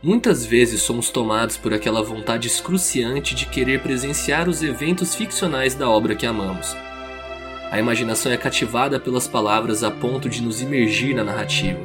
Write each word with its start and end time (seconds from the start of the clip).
Muitas 0.00 0.46
vezes 0.46 0.82
somos 0.82 1.10
tomados 1.10 1.56
por 1.56 1.74
aquela 1.74 2.00
vontade 2.04 2.46
excruciante 2.46 3.34
de 3.34 3.46
querer 3.46 3.82
presenciar 3.82 4.48
os 4.48 4.62
eventos 4.62 5.12
ficcionais 5.12 5.74
da 5.74 5.90
obra 5.90 6.14
que 6.14 6.24
amamos. 6.24 6.76
A 7.68 7.80
imaginação 7.80 8.30
é 8.30 8.36
cativada 8.36 9.00
pelas 9.00 9.26
palavras 9.26 9.82
a 9.82 9.90
ponto 9.90 10.28
de 10.28 10.40
nos 10.40 10.62
imergir 10.62 11.16
na 11.16 11.24
narrativa. 11.24 11.80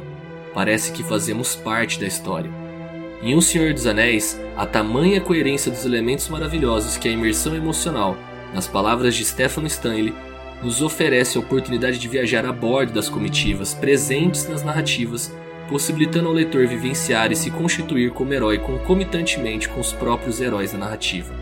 Parece 0.54 0.92
que 0.92 1.02
fazemos 1.02 1.56
parte 1.56 1.98
da 1.98 2.06
história. 2.06 2.48
Em 3.20 3.34
O 3.34 3.42
Senhor 3.42 3.74
dos 3.74 3.84
Anéis, 3.84 4.40
há 4.56 4.64
tamanha 4.64 5.20
coerência 5.20 5.68
dos 5.68 5.84
elementos 5.84 6.28
maravilhosos 6.28 6.96
que 6.96 7.08
a 7.08 7.12
imersão 7.12 7.56
emocional, 7.56 8.16
nas 8.54 8.68
palavras 8.68 9.16
de 9.16 9.24
Stefano 9.24 9.66
Stanley, 9.66 10.14
nos 10.62 10.80
oferece 10.80 11.36
a 11.36 11.40
oportunidade 11.40 11.98
de 11.98 12.06
viajar 12.06 12.46
a 12.46 12.52
bordo 12.52 12.92
das 12.92 13.08
comitivas 13.08 13.74
presentes 13.74 14.48
nas 14.48 14.62
narrativas 14.62 15.32
possibilitando 15.68 16.28
ao 16.28 16.34
leitor 16.34 16.66
vivenciar 16.66 17.32
e 17.32 17.36
se 17.36 17.50
constituir 17.50 18.10
como 18.10 18.32
herói 18.32 18.58
concomitantemente 18.58 19.68
com 19.68 19.80
os 19.80 19.92
próprios 19.92 20.40
heróis 20.40 20.72
da 20.72 20.78
narrativa. 20.78 21.34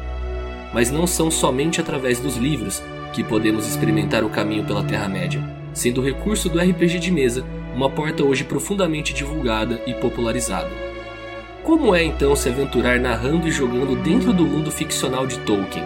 Mas 0.72 0.90
não 0.90 1.06
são 1.06 1.30
somente 1.30 1.80
através 1.80 2.18
dos 2.18 2.36
livros 2.36 2.82
que 3.12 3.22
podemos 3.22 3.66
experimentar 3.66 4.24
o 4.24 4.30
caminho 4.30 4.64
pela 4.64 4.84
Terra-média, 4.84 5.42
sendo 5.74 6.00
o 6.00 6.04
recurso 6.04 6.48
do 6.48 6.58
RPG 6.58 6.98
de 6.98 7.10
mesa 7.10 7.44
uma 7.74 7.90
porta 7.90 8.22
hoje 8.22 8.44
profundamente 8.44 9.14
divulgada 9.14 9.80
e 9.86 9.94
popularizada. 9.94 10.70
Como 11.62 11.94
é 11.94 12.02
então 12.02 12.34
se 12.34 12.48
aventurar 12.48 12.98
narrando 12.98 13.46
e 13.46 13.50
jogando 13.50 13.96
dentro 14.02 14.32
do 14.32 14.44
mundo 14.44 14.70
ficcional 14.70 15.26
de 15.26 15.38
Tolkien? 15.40 15.84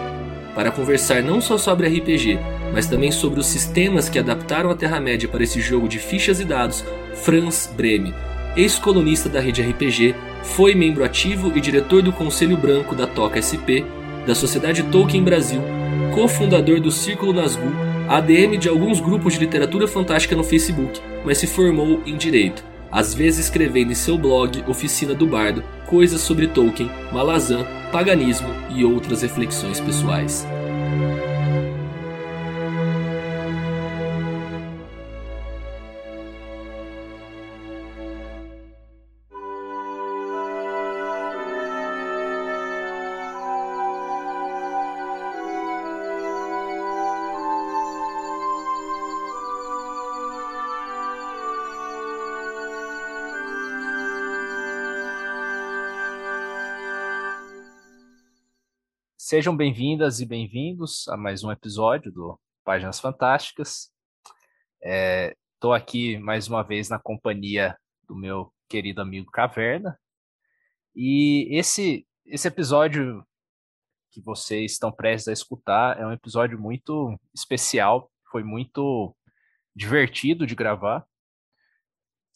Para 0.55 0.71
conversar 0.71 1.21
não 1.21 1.39
só 1.39 1.55
sobre 1.55 1.87
RPG, 1.87 2.39
mas 2.73 2.87
também 2.87 3.11
sobre 3.11 3.39
os 3.39 3.45
sistemas 3.45 4.09
que 4.09 4.17
adaptaram 4.17 4.71
a 4.71 4.75
Terra-média 4.75 5.29
para 5.29 5.43
esse 5.43 5.61
jogo 5.61 5.87
de 5.87 5.99
fichas 5.99 6.39
e 6.39 6.45
dados, 6.45 6.83
Franz 7.13 7.71
Breme, 7.75 8.13
ex-colunista 8.57 9.29
da 9.29 9.39
rede 9.39 9.61
RPG, 9.61 10.15
foi 10.43 10.73
membro 10.73 11.03
ativo 11.03 11.55
e 11.55 11.61
diretor 11.61 12.01
do 12.01 12.11
Conselho 12.11 12.57
Branco 12.57 12.95
da 12.95 13.05
Toca 13.05 13.39
SP, 13.39 13.85
da 14.25 14.33
Sociedade 14.33 14.83
Tolkien 14.83 15.23
Brasil, 15.23 15.61
cofundador 16.13 16.81
do 16.81 16.91
Círculo 16.91 17.31
Nazgûl, 17.31 17.71
ADM 18.09 18.57
de 18.57 18.67
alguns 18.67 18.99
grupos 18.99 19.33
de 19.33 19.39
literatura 19.39 19.87
fantástica 19.87 20.35
no 20.35 20.43
Facebook, 20.43 20.99
mas 21.23 21.37
se 21.37 21.45
formou 21.45 22.01
em 22.05 22.17
Direito, 22.17 22.63
às 22.91 23.13
vezes 23.13 23.45
escrevendo 23.45 23.91
em 23.91 23.95
seu 23.95 24.17
blog 24.17 24.63
Oficina 24.67 25.13
do 25.13 25.27
Bardo 25.27 25.63
coisas 25.85 26.21
sobre 26.21 26.47
Tolkien, 26.47 26.89
Malazan, 27.11 27.65
paganismo 27.91 28.49
e 28.75 28.83
outras 28.83 29.21
reflexões 29.21 29.79
pessoais. 29.79 30.45
Sejam 59.29 59.53
bem-vindas 59.53 60.21
e 60.21 60.25
bem-vindos 60.25 61.05
a 61.09 61.17
mais 61.17 61.43
um 61.43 61.51
episódio 61.51 62.09
do 62.09 62.39
Páginas 62.63 62.97
Fantásticas. 62.97 63.91
Estou 64.81 65.75
é, 65.75 65.77
aqui 65.77 66.17
mais 66.17 66.47
uma 66.47 66.63
vez 66.63 66.87
na 66.87 66.97
companhia 66.97 67.77
do 68.07 68.15
meu 68.15 68.53
querido 68.69 69.01
amigo 69.01 69.29
Caverna. 69.29 69.99
E 70.95 71.45
esse, 71.51 72.07
esse 72.25 72.47
episódio 72.47 73.21
que 74.11 74.21
vocês 74.21 74.71
estão 74.71 74.93
prestes 74.93 75.27
a 75.27 75.33
escutar 75.33 75.99
é 75.99 76.07
um 76.07 76.13
episódio 76.13 76.57
muito 76.57 77.19
especial, 77.35 78.09
foi 78.31 78.43
muito 78.45 79.13
divertido 79.75 80.47
de 80.47 80.55
gravar 80.55 81.05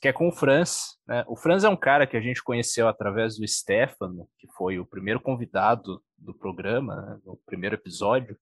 que 0.02 0.08
é 0.08 0.14
com 0.14 0.28
o 0.28 0.32
Franz. 0.32 0.98
Né? 1.08 1.24
O 1.28 1.38
Franz 1.38 1.64
é 1.64 1.70
um 1.70 1.78
cara 1.78 2.08
que 2.08 2.18
a 2.18 2.22
gente 2.22 2.44
conheceu 2.44 2.88
através 2.88 3.38
do 3.38 3.48
Stefano, 3.48 4.28
que 4.40 4.48
foi 4.58 4.80
o 4.80 4.86
primeiro 4.86 5.22
convidado 5.22 6.04
do 6.22 6.34
programa, 6.34 6.96
né? 6.96 7.20
no 7.26 7.38
primeiro 7.46 7.76
episódio. 7.76 8.38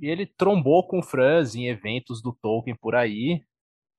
E 0.00 0.08
ele 0.08 0.26
trombou 0.26 0.86
com 0.86 1.00
o 1.00 1.02
Franz 1.02 1.54
em 1.54 1.68
eventos 1.68 2.22
do 2.22 2.32
Tolkien 2.32 2.76
por 2.76 2.94
aí 2.94 3.44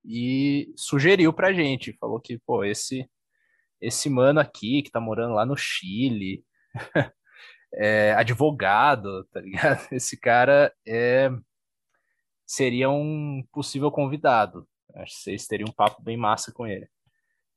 e 0.06 0.74
sugeriu 0.75 1.31
pra 1.31 1.53
gente, 1.53 1.97
falou 2.00 2.19
que, 2.19 2.40
pô, 2.40 2.64
esse 2.64 3.08
esse 3.84 4.09
mano 4.09 4.40
aqui 4.40 4.81
que 4.81 4.90
tá 4.90 5.00
morando 5.02 5.34
lá 5.34 5.46
no 5.46 5.58
Chile, 5.58 6.46
é, 7.75 8.14
advogado, 8.14 9.25
tá 9.25 9.41
ligado? 9.41 9.85
Esse 9.91 10.18
cara 10.18 10.74
é, 10.88 11.30
seria 12.47 12.90
um 12.90 13.44
possível 13.52 13.91
convidado. 13.91 14.68
Acho 14.96 15.16
que 15.16 15.22
vocês 15.22 15.47
teriam 15.47 15.68
um 15.70 15.74
papo 15.74 16.02
bem 16.02 16.16
massa 16.16 16.52
com 16.53 16.66
ele. 16.66 16.88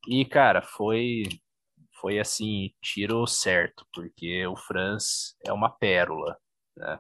E, 0.09 0.25
cara, 0.25 0.63
foi 0.63 1.25
foi 2.01 2.19
assim, 2.19 2.71
tiro 2.83 3.27
certo, 3.27 3.87
porque 3.93 4.47
o 4.47 4.57
Franz 4.57 5.37
é 5.45 5.53
uma 5.53 5.71
pérola, 5.71 6.37
né? 6.77 6.99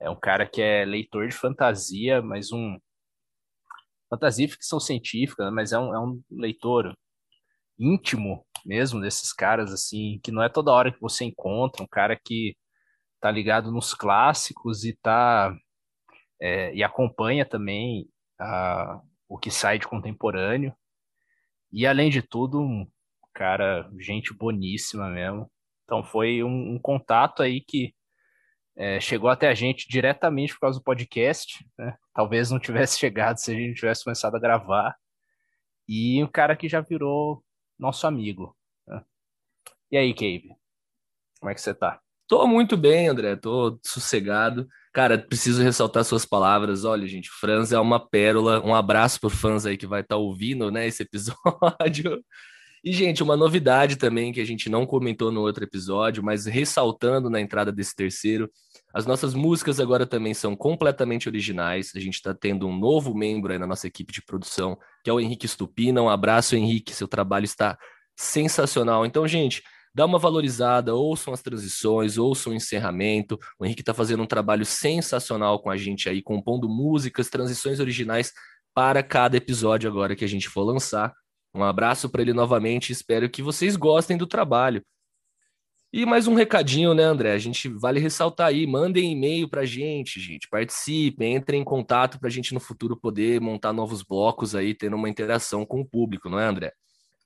É 0.00 0.10
um 0.10 0.18
cara 0.18 0.46
que 0.46 0.60
é 0.60 0.84
leitor 0.84 1.28
de 1.28 1.34
fantasia, 1.34 2.20
mas 2.22 2.52
um 2.52 2.78
fantasia 4.10 4.46
e 4.46 4.48
ficção 4.50 4.78
científica, 4.80 5.44
né? 5.44 5.50
mas 5.50 5.72
é 5.72 5.78
um, 5.78 5.94
é 5.94 5.98
um 5.98 6.22
leitor 6.30 6.94
íntimo 7.78 8.46
mesmo 8.64 9.00
desses 9.00 9.32
caras 9.32 9.72
assim, 9.72 10.20
que 10.22 10.32
não 10.32 10.42
é 10.42 10.48
toda 10.48 10.72
hora 10.72 10.92
que 10.92 11.00
você 11.00 11.24
encontra, 11.24 11.82
um 11.82 11.86
cara 11.86 12.18
que 12.22 12.56
tá 13.20 13.30
ligado 13.30 13.70
nos 13.72 13.94
clássicos 13.94 14.84
e 14.84 14.94
tá 14.94 15.54
é, 16.40 16.74
e 16.74 16.82
acompanha 16.82 17.44
também 17.44 18.08
a, 18.38 19.00
o 19.28 19.38
que 19.38 19.50
sai 19.50 19.78
de 19.78 19.88
contemporâneo. 19.88 20.74
E 21.72 21.86
além 21.86 22.10
de 22.10 22.22
tudo, 22.22 22.60
um 22.60 22.86
cara, 23.34 23.90
gente 23.98 24.32
boníssima 24.32 25.10
mesmo. 25.10 25.50
Então 25.84 26.02
foi 26.02 26.42
um, 26.42 26.74
um 26.74 26.78
contato 26.78 27.42
aí 27.42 27.60
que 27.60 27.94
é, 28.76 28.98
chegou 29.00 29.28
até 29.28 29.48
a 29.48 29.54
gente 29.54 29.86
diretamente 29.88 30.54
por 30.54 30.60
causa 30.60 30.78
do 30.78 30.84
podcast. 30.84 31.64
Né? 31.78 31.96
Talvez 32.14 32.50
não 32.50 32.58
tivesse 32.58 32.98
chegado 32.98 33.38
se 33.38 33.52
a 33.52 33.54
gente 33.54 33.74
tivesse 33.74 34.04
começado 34.04 34.36
a 34.36 34.40
gravar. 34.40 34.96
E 35.86 36.22
um 36.22 36.26
cara 36.26 36.56
que 36.56 36.68
já 36.68 36.80
virou 36.80 37.44
nosso 37.78 38.06
amigo. 38.06 38.56
Né? 38.86 39.02
E 39.90 39.96
aí, 39.98 40.14
Cave? 40.14 40.54
Como 41.40 41.50
é 41.50 41.54
que 41.54 41.60
você 41.60 41.74
tá? 41.74 42.00
Tô 42.26 42.46
muito 42.46 42.76
bem, 42.76 43.08
André. 43.08 43.36
Tô 43.36 43.78
sossegado. 43.84 44.66
Cara, 44.94 45.18
preciso 45.18 45.62
ressaltar 45.62 46.04
suas 46.04 46.24
palavras. 46.24 46.84
Olha, 46.84 47.06
gente, 47.06 47.28
Franz 47.28 47.70
é 47.70 47.78
uma 47.78 48.00
pérola. 48.00 48.64
Um 48.64 48.74
abraço 48.74 49.20
pro 49.20 49.28
fãs 49.28 49.66
aí 49.66 49.76
que 49.76 49.86
vai 49.86 50.00
estar 50.00 50.14
tá 50.14 50.20
ouvindo, 50.20 50.70
né, 50.70 50.86
esse 50.86 51.02
episódio. 51.04 52.24
E, 52.84 52.92
gente, 52.92 53.22
uma 53.22 53.34
novidade 53.34 53.96
também 53.96 54.30
que 54.30 54.42
a 54.42 54.44
gente 54.44 54.68
não 54.68 54.84
comentou 54.84 55.32
no 55.32 55.40
outro 55.40 55.64
episódio, 55.64 56.22
mas 56.22 56.44
ressaltando 56.44 57.30
na 57.30 57.40
entrada 57.40 57.72
desse 57.72 57.96
terceiro, 57.96 58.50
as 58.92 59.06
nossas 59.06 59.32
músicas 59.32 59.80
agora 59.80 60.06
também 60.06 60.34
são 60.34 60.54
completamente 60.54 61.26
originais. 61.26 61.92
A 61.96 61.98
gente 61.98 62.16
está 62.16 62.34
tendo 62.34 62.68
um 62.68 62.78
novo 62.78 63.14
membro 63.14 63.54
aí 63.54 63.58
na 63.58 63.66
nossa 63.66 63.86
equipe 63.86 64.12
de 64.12 64.22
produção, 64.22 64.78
que 65.02 65.08
é 65.08 65.12
o 65.14 65.18
Henrique 65.18 65.48
Stupina. 65.48 66.02
Um 66.02 66.10
abraço, 66.10 66.56
Henrique. 66.56 66.94
Seu 66.94 67.08
trabalho 67.08 67.46
está 67.46 67.78
sensacional. 68.14 69.06
Então, 69.06 69.26
gente, 69.26 69.62
dá 69.94 70.04
uma 70.04 70.18
valorizada, 70.18 70.94
ouçam 70.94 71.32
as 71.32 71.40
transições, 71.40 72.18
ouçam 72.18 72.52
o 72.52 72.56
encerramento. 72.56 73.38
O 73.58 73.64
Henrique 73.64 73.80
está 73.80 73.94
fazendo 73.94 74.22
um 74.22 74.26
trabalho 74.26 74.66
sensacional 74.66 75.58
com 75.58 75.70
a 75.70 75.76
gente 75.78 76.06
aí, 76.06 76.20
compondo 76.20 76.68
músicas, 76.68 77.30
transições 77.30 77.80
originais 77.80 78.30
para 78.74 79.02
cada 79.02 79.38
episódio 79.38 79.88
agora 79.88 80.14
que 80.14 80.24
a 80.24 80.28
gente 80.28 80.50
for 80.50 80.64
lançar. 80.64 81.14
Um 81.54 81.62
abraço 81.62 82.10
para 82.10 82.20
ele 82.20 82.32
novamente, 82.32 82.90
espero 82.90 83.30
que 83.30 83.40
vocês 83.40 83.76
gostem 83.76 84.16
do 84.16 84.26
trabalho. 84.26 84.84
E 85.92 86.04
mais 86.04 86.26
um 86.26 86.34
recadinho, 86.34 86.92
né, 86.92 87.04
André? 87.04 87.30
A 87.30 87.38
gente 87.38 87.68
vale 87.68 88.00
ressaltar 88.00 88.48
aí, 88.48 88.66
mandem 88.66 89.12
e-mail 89.12 89.48
para 89.48 89.60
a 89.60 89.64
gente, 89.64 90.18
gente, 90.18 90.48
participem, 90.48 91.36
entrem 91.36 91.60
em 91.60 91.64
contato 91.64 92.18
para 92.18 92.26
a 92.26 92.30
gente 92.32 92.52
no 92.52 92.58
futuro 92.58 92.96
poder 92.96 93.40
montar 93.40 93.72
novos 93.72 94.02
blocos 94.02 94.56
aí, 94.56 94.74
tendo 94.74 94.96
uma 94.96 95.08
interação 95.08 95.64
com 95.64 95.80
o 95.80 95.86
público, 95.88 96.28
não 96.28 96.40
é, 96.40 96.46
André? 96.46 96.72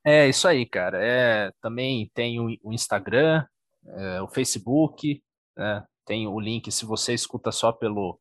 É 0.04 0.28
isso 0.28 0.46
aí, 0.46 0.66
cara. 0.66 0.98
É, 1.02 1.50
também 1.62 2.10
tem 2.12 2.38
o, 2.38 2.54
o 2.62 2.72
Instagram, 2.74 3.42
é, 3.86 4.20
o 4.20 4.28
Facebook, 4.28 5.22
né? 5.56 5.82
tem 6.04 6.26
o 6.26 6.38
link 6.38 6.70
se 6.70 6.84
você 6.84 7.14
escuta 7.14 7.50
só 7.50 7.72
pelo 7.72 8.20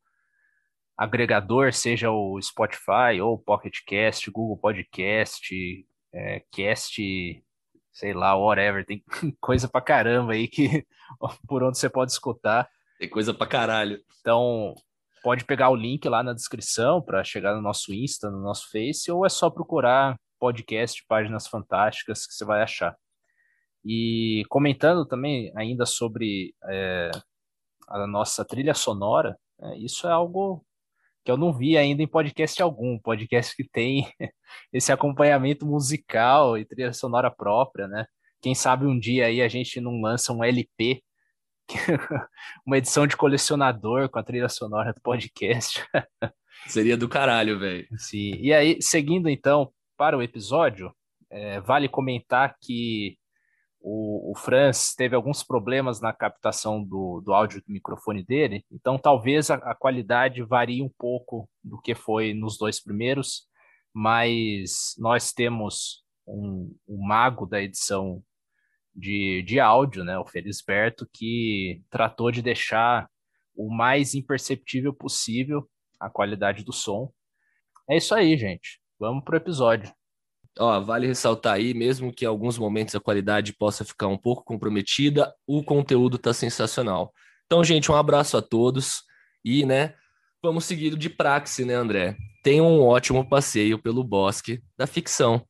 agregador, 0.97 1.73
seja 1.73 2.09
o 2.09 2.41
Spotify 2.41 3.19
ou 3.21 3.37
Pocket 3.37 3.79
Cast, 3.85 4.31
Google 4.31 4.57
Podcast, 4.57 5.85
é, 6.17 6.43
Cast, 6.51 7.43
sei 7.93 8.13
lá, 8.13 8.35
whatever. 8.35 8.83
Tem 8.85 9.03
coisa 9.39 9.67
pra 9.67 9.81
caramba 9.81 10.33
aí 10.33 10.47
que 10.47 10.85
por 11.47 11.63
onde 11.63 11.77
você 11.77 11.89
pode 11.89 12.11
escutar. 12.11 12.67
Tem 12.99 13.09
coisa 13.09 13.33
pra 13.33 13.45
caralho. 13.45 14.01
Então, 14.19 14.73
pode 15.21 15.45
pegar 15.45 15.69
o 15.69 15.75
link 15.75 16.07
lá 16.09 16.23
na 16.23 16.33
descrição 16.33 17.01
para 17.01 17.23
chegar 17.23 17.55
no 17.55 17.61
nosso 17.61 17.93
Insta, 17.93 18.31
no 18.31 18.41
nosso 18.41 18.69
Face, 18.71 19.11
ou 19.11 19.25
é 19.25 19.29
só 19.29 19.49
procurar 19.49 20.19
podcast 20.39 21.03
Páginas 21.07 21.47
Fantásticas 21.47 22.25
que 22.25 22.33
você 22.33 22.43
vai 22.43 22.63
achar. 22.63 22.95
E 23.85 24.43
comentando 24.49 25.05
também 25.05 25.51
ainda 25.55 25.85
sobre 25.85 26.53
é, 26.65 27.11
a 27.87 28.07
nossa 28.07 28.43
trilha 28.43 28.73
sonora, 28.73 29.37
é, 29.61 29.77
isso 29.77 30.07
é 30.07 30.11
algo 30.11 30.65
que 31.27 31.31
eu 31.31 31.35
não 31.35 31.51
vi 31.51 31.77
ainda 31.77 32.01
em 32.01 32.07
podcast 32.07 32.61
algum, 32.61 32.97
podcast 32.97 33.53
que 33.53 33.67
tem 33.67 34.09
esse 34.71 34.93
acompanhamento 34.93 35.65
musical 35.65 36.57
e 36.57 36.63
trilha 36.63 36.93
sonora 36.93 37.29
própria, 37.29 37.85
né? 37.85 38.05
Quem 38.41 38.55
sabe 38.55 38.85
um 38.85 38.97
dia 38.97 39.25
aí 39.25 39.41
a 39.41 39.49
gente 39.49 39.81
não 39.81 39.99
lança 39.99 40.31
um 40.31 40.41
LP, 40.41 41.03
uma 42.65 42.77
edição 42.77 43.05
de 43.05 43.17
colecionador 43.17 44.07
com 44.07 44.17
a 44.17 44.23
trilha 44.23 44.47
sonora 44.47 44.93
do 44.93 45.01
podcast. 45.01 45.85
Seria 46.65 46.95
do 46.95 47.09
caralho, 47.09 47.59
velho. 47.59 47.85
Sim. 47.97 48.35
E 48.35 48.53
aí, 48.53 48.81
seguindo 48.81 49.27
então 49.27 49.69
para 49.97 50.17
o 50.17 50.23
episódio, 50.23 50.95
é, 51.29 51.59
vale 51.59 51.89
comentar 51.89 52.55
que 52.61 53.17
o, 53.81 54.31
o 54.31 54.35
Franz 54.35 54.93
teve 54.95 55.15
alguns 55.15 55.43
problemas 55.43 56.01
na 56.01 56.11
captação 56.11 56.83
do, 56.83 57.21
do 57.23 57.33
áudio 57.33 57.61
do 57.65 57.71
microfone 57.71 58.23
dele, 58.23 58.65
então 58.71 58.97
talvez 58.97 59.49
a, 59.49 59.55
a 59.55 59.75
qualidade 59.75 60.43
varie 60.43 60.81
um 60.81 60.89
pouco 60.97 61.49
do 61.63 61.79
que 61.79 61.95
foi 61.95 62.33
nos 62.33 62.57
dois 62.57 62.81
primeiros, 62.81 63.47
mas 63.93 64.93
nós 64.97 65.31
temos 65.31 66.03
um, 66.27 66.75
um 66.87 67.05
mago 67.07 67.45
da 67.45 67.61
edição 67.61 68.21
de, 68.93 69.43
de 69.43 69.59
áudio, 69.59 70.03
né, 70.03 70.17
o 70.17 70.25
Felisberto, 70.25 71.07
que 71.13 71.83
tratou 71.89 72.31
de 72.31 72.41
deixar 72.41 73.07
o 73.55 73.73
mais 73.73 74.13
imperceptível 74.15 74.93
possível 74.93 75.69
a 75.99 76.09
qualidade 76.09 76.63
do 76.63 76.73
som. 76.73 77.11
É 77.89 77.97
isso 77.97 78.13
aí, 78.13 78.37
gente. 78.37 78.79
Vamos 78.99 79.23
pro 79.23 79.37
episódio. 79.37 79.91
Ó, 80.59 80.79
vale 80.81 81.07
ressaltar 81.07 81.53
aí, 81.53 81.73
mesmo 81.73 82.11
que 82.11 82.25
em 82.25 82.27
alguns 82.27 82.57
momentos 82.57 82.95
a 82.95 82.99
qualidade 82.99 83.53
possa 83.53 83.85
ficar 83.85 84.07
um 84.07 84.17
pouco 84.17 84.43
comprometida, 84.43 85.33
o 85.45 85.63
conteúdo 85.63 86.17
tá 86.17 86.33
sensacional. 86.33 87.13
Então, 87.45 87.63
gente, 87.63 87.91
um 87.91 87.95
abraço 87.95 88.37
a 88.37 88.41
todos 88.41 89.03
e, 89.43 89.65
né, 89.65 89.93
vamos 90.41 90.65
seguir 90.65 90.95
de 90.95 91.09
praxe, 91.09 91.63
né, 91.63 91.73
André? 91.75 92.17
Tenham 92.43 92.67
um 92.67 92.81
ótimo 92.81 93.27
passeio 93.27 93.81
pelo 93.81 94.03
bosque 94.03 94.61
da 94.77 94.85
ficção. 94.85 95.45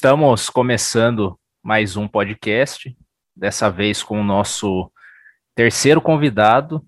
Estamos 0.00 0.48
começando 0.48 1.38
mais 1.62 1.94
um 1.94 2.08
podcast, 2.08 2.96
dessa 3.36 3.70
vez 3.70 4.02
com 4.02 4.18
o 4.18 4.24
nosso 4.24 4.90
terceiro 5.54 6.00
convidado. 6.00 6.82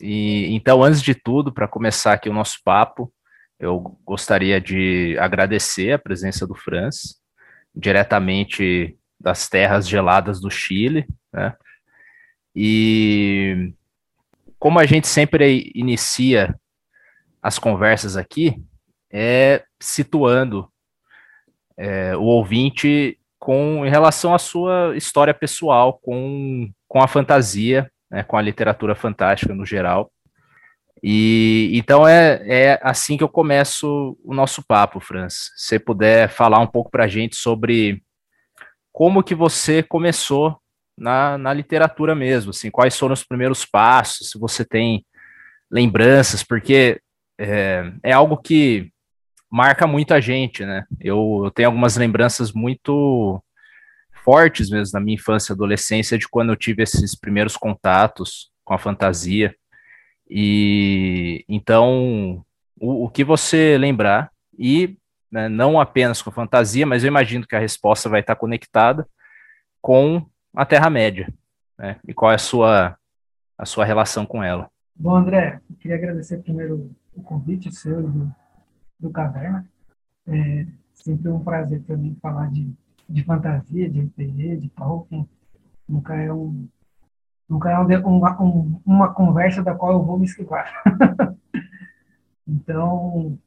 E 0.00 0.54
então, 0.54 0.80
antes 0.80 1.02
de 1.02 1.16
tudo, 1.16 1.52
para 1.52 1.66
começar 1.66 2.12
aqui 2.12 2.28
o 2.28 2.32
nosso 2.32 2.60
papo, 2.64 3.12
eu 3.58 3.98
gostaria 4.04 4.60
de 4.60 5.18
agradecer 5.18 5.94
a 5.94 5.98
presença 5.98 6.46
do 6.46 6.54
Franz, 6.54 7.16
diretamente 7.74 8.96
das 9.18 9.48
terras 9.48 9.88
geladas 9.88 10.40
do 10.40 10.48
Chile, 10.48 11.08
né? 11.32 11.56
E 12.54 13.74
como 14.60 14.78
a 14.78 14.86
gente 14.86 15.08
sempre 15.08 15.72
inicia 15.74 16.54
as 17.42 17.58
conversas 17.58 18.16
aqui, 18.16 18.62
é 19.10 19.64
situando 19.80 20.72
é, 21.76 22.16
o 22.16 22.22
ouvinte 22.22 23.18
com 23.38 23.84
em 23.84 23.90
relação 23.90 24.34
à 24.34 24.38
sua 24.38 24.96
história 24.96 25.34
pessoal 25.34 25.98
com, 26.02 26.70
com 26.88 27.02
a 27.02 27.06
fantasia, 27.06 27.90
né, 28.10 28.22
com 28.22 28.36
a 28.36 28.42
literatura 28.42 28.94
fantástica 28.94 29.54
no 29.54 29.66
geral. 29.66 30.10
E 31.02 31.70
então 31.74 32.08
é, 32.08 32.40
é 32.46 32.80
assim 32.82 33.18
que 33.18 33.22
eu 33.22 33.28
começo 33.28 34.16
o 34.24 34.32
nosso 34.32 34.64
papo, 34.66 35.00
Franz. 35.00 35.50
Se 35.54 35.68
você 35.68 35.78
puder 35.78 36.30
falar 36.30 36.58
um 36.60 36.66
pouco 36.66 36.90
para 36.90 37.04
a 37.04 37.08
gente 37.08 37.36
sobre 37.36 38.02
como 38.90 39.22
que 39.22 39.34
você 39.34 39.82
começou 39.82 40.58
na, 40.96 41.36
na 41.36 41.52
literatura 41.52 42.14
mesmo, 42.14 42.50
assim, 42.50 42.70
quais 42.70 42.96
foram 42.96 43.12
os 43.12 43.24
primeiros 43.24 43.66
passos, 43.66 44.30
se 44.30 44.38
você 44.38 44.64
tem 44.64 45.04
lembranças, 45.70 46.42
porque 46.42 47.00
é, 47.38 47.92
é 48.02 48.12
algo 48.12 48.38
que 48.38 48.90
marca 49.54 49.86
muito 49.86 50.12
a 50.12 50.20
gente, 50.20 50.66
né? 50.66 50.84
Eu, 51.00 51.42
eu 51.44 51.50
tenho 51.52 51.68
algumas 51.68 51.96
lembranças 51.96 52.52
muito 52.52 53.40
fortes 54.24 54.68
mesmo 54.68 54.98
na 54.98 55.00
minha 55.00 55.14
infância 55.14 55.52
e 55.52 55.54
adolescência 55.54 56.18
de 56.18 56.28
quando 56.28 56.50
eu 56.50 56.56
tive 56.56 56.82
esses 56.82 57.14
primeiros 57.14 57.56
contatos 57.56 58.50
com 58.64 58.74
a 58.74 58.78
fantasia. 58.78 59.54
E 60.28 61.44
então, 61.48 62.44
o, 62.80 63.04
o 63.04 63.08
que 63.08 63.22
você 63.22 63.78
lembrar, 63.78 64.32
e 64.58 64.96
né, 65.30 65.48
não 65.48 65.78
apenas 65.78 66.20
com 66.20 66.30
a 66.30 66.32
fantasia, 66.32 66.84
mas 66.84 67.04
eu 67.04 67.08
imagino 67.08 67.46
que 67.46 67.54
a 67.54 67.60
resposta 67.60 68.08
vai 68.08 68.22
estar 68.22 68.34
conectada 68.34 69.06
com 69.80 70.26
a 70.52 70.66
Terra-média. 70.66 71.32
Né? 71.78 72.00
E 72.08 72.12
qual 72.12 72.32
é 72.32 72.34
a 72.34 72.38
sua, 72.38 72.98
a 73.56 73.64
sua 73.64 73.84
relação 73.84 74.26
com 74.26 74.42
ela? 74.42 74.68
Bom, 74.96 75.14
André, 75.14 75.60
queria 75.78 75.96
agradecer 75.96 76.38
primeiro 76.38 76.90
o 77.14 77.22
convite 77.22 77.72
seu 77.72 78.00
do 78.98 79.10
Caverna. 79.10 79.66
É 80.26 80.66
sempre 80.94 81.28
um 81.28 81.42
prazer 81.42 81.82
para 81.82 81.96
mim 81.96 82.16
falar 82.20 82.50
de, 82.50 82.72
de 83.08 83.24
fantasia, 83.24 83.88
de 83.88 84.00
RPG, 84.00 84.56
de 84.56 84.68
Tolkien. 84.70 85.28
Nunca 85.88 86.14
é 86.14 86.32
um 86.32 86.68
nunca 87.48 87.70
é 87.70 87.78
um, 87.78 88.16
uma, 88.16 88.42
um, 88.42 88.80
uma 88.84 89.12
conversa 89.12 89.62
da 89.62 89.74
qual 89.74 89.92
eu 89.92 90.02
vou 90.02 90.18
me 90.18 90.24
esquivar. 90.24 90.82
então, 92.48 93.38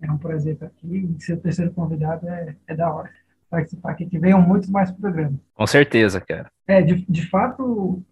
é 0.00 0.10
um 0.10 0.18
prazer 0.18 0.54
estar 0.54 0.66
aqui. 0.66 1.16
Ser 1.20 1.34
o 1.34 1.40
terceiro 1.40 1.72
convidado 1.72 2.28
é, 2.28 2.56
é 2.66 2.74
da 2.74 2.92
hora 2.92 3.10
participar 3.52 3.92
aqui, 3.92 4.06
que 4.06 4.18
venham 4.18 4.40
muitos 4.40 4.70
mais 4.70 4.90
programas. 4.90 5.38
Com 5.54 5.66
certeza, 5.66 6.18
cara. 6.22 6.50
É, 6.66 6.80
de, 6.80 7.04
de 7.06 7.28
fato, 7.28 8.02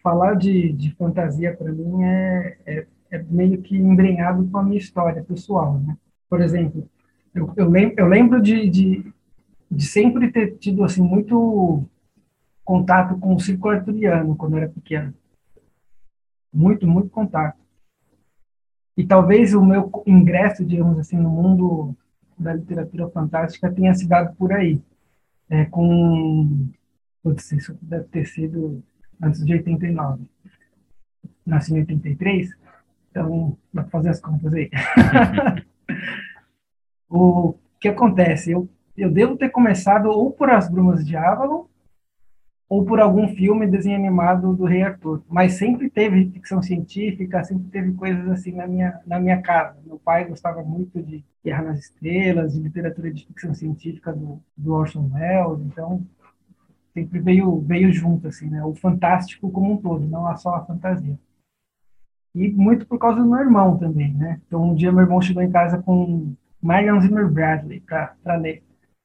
falar 0.00 0.34
de, 0.34 0.72
de 0.72 0.94
fantasia 0.94 1.52
para 1.56 1.72
mim 1.72 2.04
é, 2.04 2.58
é, 2.64 2.86
é 3.12 3.22
meio 3.22 3.60
que 3.60 3.76
embrenhado 3.76 4.48
com 4.48 4.58
a 4.58 4.62
minha 4.62 4.78
história 4.78 5.22
pessoal, 5.22 5.78
né? 5.78 5.96
Por 6.28 6.40
exemplo, 6.40 6.88
eu, 7.34 7.52
eu, 7.56 7.68
lembro, 7.68 7.94
eu 7.98 8.06
lembro 8.06 8.40
de, 8.40 8.68
de, 8.70 9.12
de, 9.70 9.84
sempre 9.86 10.32
ter 10.32 10.56
tido 10.56 10.82
assim 10.82 11.02
muito 11.02 11.84
contato 12.64 13.18
com 13.18 13.34
o 13.34 13.40
circo 13.40 13.68
arturiano 13.68 14.34
quando 14.34 14.54
eu 14.54 14.62
era 14.62 14.68
pequeno. 14.70 15.12
Muito, 16.50 16.86
muito 16.86 17.10
contato. 17.10 17.58
E 18.96 19.04
talvez 19.04 19.54
o 19.54 19.62
meu 19.62 19.90
ingresso, 20.06 20.64
digamos 20.64 20.98
assim, 20.98 21.16
no 21.18 21.28
mundo 21.28 21.94
da 22.38 22.54
literatura 22.54 23.10
fantástica 23.10 23.72
tenha 23.72 23.94
se 23.94 24.06
dado 24.06 24.34
por 24.36 24.52
aí. 24.52 24.80
É, 25.50 25.66
com. 25.66 26.70
Putz, 27.22 27.52
isso 27.52 27.76
deve 27.80 28.04
ter 28.04 28.26
sido 28.26 28.82
antes 29.22 29.44
de 29.44 29.52
89. 29.52 30.24
Nasci 31.44 31.74
em 31.74 31.80
83. 31.80 32.61
Então, 33.12 33.58
dá 33.72 33.82
para 33.82 33.90
fazer 33.90 34.08
as 34.08 34.20
contas 34.20 34.54
aí. 34.54 34.70
o 37.08 37.54
que 37.78 37.88
acontece? 37.88 38.52
Eu, 38.52 38.66
eu 38.96 39.10
devo 39.10 39.36
ter 39.36 39.50
começado 39.50 40.06
ou 40.06 40.30
por 40.30 40.48
As 40.48 40.66
Brumas 40.66 41.06
de 41.06 41.14
Avalon 41.14 41.66
ou 42.70 42.86
por 42.86 43.00
algum 43.00 43.28
filme 43.28 43.66
desenho 43.66 43.96
animado 43.96 44.56
do 44.56 44.64
Rei 44.64 44.82
Arthur. 44.82 45.22
Mas 45.28 45.58
sempre 45.58 45.90
teve 45.90 46.30
ficção 46.30 46.62
científica, 46.62 47.44
sempre 47.44 47.68
teve 47.68 47.92
coisas 47.92 48.26
assim 48.30 48.52
na 48.52 48.66
minha, 48.66 48.98
na 49.06 49.20
minha 49.20 49.42
casa. 49.42 49.78
Meu 49.84 49.98
pai 49.98 50.24
gostava 50.24 50.62
muito 50.62 51.02
de 51.02 51.22
Guerra 51.44 51.64
nas 51.64 51.80
Estrelas, 51.80 52.54
de 52.54 52.60
literatura 52.60 53.12
de 53.12 53.26
ficção 53.26 53.52
científica 53.52 54.10
do, 54.10 54.40
do 54.56 54.72
Orson 54.72 55.10
Welles, 55.12 55.60
então 55.66 56.02
sempre 56.94 57.20
veio 57.20 57.60
veio 57.60 57.92
junto 57.92 58.28
assim, 58.28 58.48
né? 58.48 58.64
O 58.64 58.74
fantástico 58.74 59.50
como 59.50 59.74
um 59.74 59.76
todo, 59.76 60.06
não 60.06 60.34
só 60.38 60.54
a 60.54 60.64
fantasia. 60.64 61.18
E 62.34 62.50
muito 62.50 62.86
por 62.86 62.98
causa 62.98 63.20
do 63.20 63.28
meu 63.28 63.40
irmão 63.40 63.76
também, 63.76 64.14
né? 64.14 64.40
Então 64.46 64.70
um 64.70 64.74
dia 64.74 64.90
meu 64.90 65.02
irmão 65.02 65.20
chegou 65.20 65.42
em 65.42 65.50
casa 65.50 65.82
com 65.82 66.34
Marion 66.60 67.00
Zimmer 67.00 67.28
Bradley 67.28 67.80
para 67.80 68.36
ler, 68.36 68.62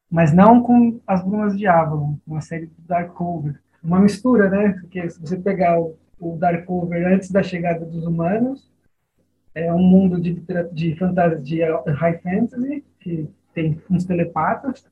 mas 0.09 0.31
não 0.31 0.61
com 0.61 0.99
As 1.05 1.23
Brumas 1.23 1.57
de 1.57 1.67
Avalon, 1.67 2.15
uma 2.25 2.39
série 2.39 2.67
do 2.67 2.81
Darkover, 2.87 3.59
uma 3.83 3.99
mistura, 3.99 4.49
né? 4.49 4.73
Porque 4.79 5.09
se 5.09 5.19
você 5.19 5.37
pegar 5.37 5.79
o, 5.79 5.97
o 6.19 6.37
Darkover 6.37 7.07
antes 7.07 7.31
da 7.31 7.43
chegada 7.43 7.85
dos 7.85 8.05
humanos, 8.05 8.71
é 9.53 9.73
um 9.73 9.81
mundo 9.81 10.21
de, 10.21 10.41
de 10.71 10.95
fantasia, 10.95 11.81
high 11.87 12.19
fantasy, 12.19 12.85
que 12.99 13.27
tem 13.53 13.81
uns 13.89 14.05
telepatas, 14.05 14.85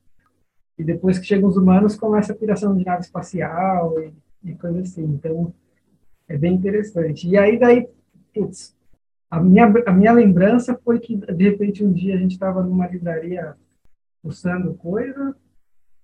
e 0.76 0.84
depois 0.84 1.18
que 1.18 1.26
chegam 1.26 1.48
os 1.48 1.56
humanos, 1.56 1.96
começa 1.96 2.32
a 2.32 2.36
piração 2.36 2.76
de 2.76 2.84
nave 2.84 3.02
espacial 3.02 3.98
e, 4.00 4.12
e 4.44 4.54
coisa 4.56 4.80
assim. 4.80 5.04
Então, 5.04 5.54
é 6.28 6.36
bem 6.36 6.54
interessante. 6.54 7.28
E 7.28 7.38
aí, 7.38 7.58
daí, 7.58 7.88
putz, 8.36 8.76
a 9.30 9.40
minha, 9.40 9.64
a 9.86 9.92
minha 9.92 10.12
lembrança 10.12 10.78
foi 10.84 11.00
que, 11.00 11.16
de 11.16 11.44
repente, 11.50 11.82
um 11.84 11.92
dia 11.92 12.14
a 12.14 12.18
gente 12.18 12.32
estava 12.32 12.62
numa 12.62 12.86
livraria 12.86 13.56
fuçando 14.22 14.74
coisa 14.74 15.34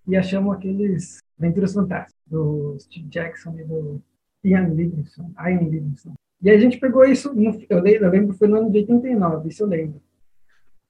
e 0.06 0.16
achamos 0.16 0.54
aqueles 0.54 1.18
Aventuras 1.38 1.74
Fantásticas, 1.74 2.20
do 2.26 2.76
Steve 2.80 3.08
Jackson 3.08 3.58
e 3.58 3.64
do 3.64 4.02
Ian 4.44 4.68
Livingstone. 4.68 5.32
Ian 5.38 5.68
Livingstone. 5.68 6.14
E 6.40 6.50
a 6.50 6.58
gente 6.58 6.78
pegou 6.78 7.04
isso, 7.04 7.32
no, 7.34 7.56
eu, 7.68 7.80
lembro, 7.80 8.06
eu 8.06 8.10
lembro 8.10 8.36
foi 8.36 8.48
no 8.48 8.56
ano 8.56 8.70
de 8.70 8.78
89, 8.78 9.48
isso 9.48 9.62
eu 9.62 9.68
lembro. 9.68 10.00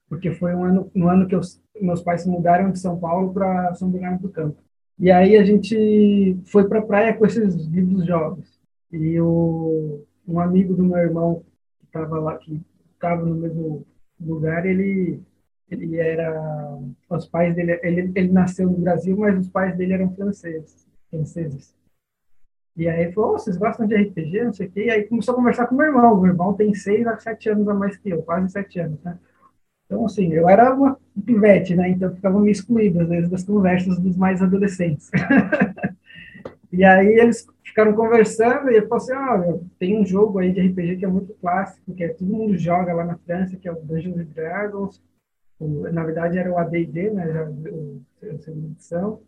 Porque 0.09 0.31
foi 0.31 0.55
um 0.55 0.63
ano, 0.63 0.91
no 0.95 1.07
ano 1.07 1.27
que 1.27 1.35
eu, 1.35 1.41
meus 1.79 2.01
pais 2.01 2.21
se 2.21 2.29
mudaram 2.29 2.71
de 2.71 2.79
São 2.79 2.99
Paulo 2.99 3.33
para 3.33 3.73
São 3.75 3.89
Bernardo 3.89 4.21
do 4.21 4.29
Campo. 4.29 4.57
E 4.97 5.11
aí 5.11 5.35
a 5.35 5.43
gente 5.43 6.39
foi 6.45 6.67
para 6.67 6.79
a 6.79 6.85
praia 6.85 7.13
com 7.13 7.25
esses 7.25 7.55
livros 7.67 8.05
jovens. 8.05 8.59
E 8.91 9.19
o, 9.19 10.03
um 10.27 10.39
amigo 10.39 10.73
do 10.75 10.83
meu 10.83 10.97
irmão 10.97 11.43
que 11.79 11.85
estava 11.85 12.19
lá, 12.19 12.37
que 12.37 12.61
estava 12.93 13.25
no 13.25 13.35
mesmo 13.35 13.85
lugar, 14.19 14.65
ele 14.65 15.21
ele 15.69 15.97
era 15.97 16.79
os 17.09 17.25
pais 17.25 17.55
dele 17.55 17.79
ele, 17.81 18.11
ele 18.15 18.31
nasceu 18.31 18.69
no 18.69 18.77
Brasil 18.77 19.17
mas 19.17 19.39
os 19.39 19.49
pais 19.49 19.75
dele 19.75 19.93
eram 19.93 20.13
franceses 20.13 20.87
franceses. 21.09 21.73
E 22.75 22.87
aí 22.87 23.03
ele 23.03 23.11
falou 23.11 23.35
oh, 23.35 23.39
vocês 23.39 23.55
gostam 23.57 23.85
de 23.85 23.95
RPG 23.95 24.43
não 24.45 24.53
sei 24.53 24.67
o 24.67 24.71
quê? 24.71 24.85
E 24.85 24.89
aí 24.89 25.03
começou 25.03 25.33
a 25.33 25.37
conversar 25.37 25.67
com 25.67 25.75
meu 25.75 25.85
irmão. 25.85 26.19
Meu 26.19 26.31
irmão 26.31 26.53
tem 26.53 26.73
seis 26.73 27.05
a 27.05 27.17
sete 27.19 27.49
anos 27.49 27.67
a 27.67 27.73
mais 27.73 27.97
que 27.97 28.09
eu 28.09 28.23
quase 28.23 28.51
sete 28.51 28.79
anos 28.79 29.01
né? 29.03 29.17
Então 29.85 30.05
assim 30.05 30.31
eu 30.33 30.49
era 30.49 30.73
uma 30.73 30.97
pivete 31.25 31.75
né? 31.75 31.89
Então 31.89 32.13
ficava 32.13 32.39
me 32.39 32.51
excluído 32.51 33.01
às 33.01 33.09
vezes 33.09 33.29
das 33.29 33.43
conversas 33.43 33.99
dos 33.99 34.17
mais 34.17 34.41
adolescentes 34.41 35.11
e 36.73 36.83
aí 36.83 37.19
eles 37.19 37.47
ficaram 37.63 37.93
conversando 37.93 38.69
e 38.69 38.75
ele 38.75 38.87
falou 38.87 39.03
assim 39.03 39.13
olha 39.13 39.61
tem 39.77 39.99
um 39.99 40.05
jogo 40.05 40.39
aí 40.39 40.51
de 40.51 40.59
RPG 40.59 40.97
que 40.97 41.05
é 41.05 41.07
muito 41.07 41.33
clássico 41.35 41.93
que 41.93 42.03
é, 42.03 42.09
todo 42.09 42.33
mundo 42.33 42.57
joga 42.57 42.93
lá 42.93 43.05
na 43.05 43.17
França 43.19 43.55
que 43.55 43.67
é 43.67 43.71
o 43.71 43.81
Dungeons 43.81 44.17
and 44.17 44.25
Dragons. 44.33 45.01
Na 45.59 46.03
verdade 46.03 46.37
era 46.37 46.51
o 46.51 46.57
AD&D, 46.57 47.11
né, 47.11 47.23
a 48.33 48.37
segunda 48.39 48.67
edição, 48.67 49.21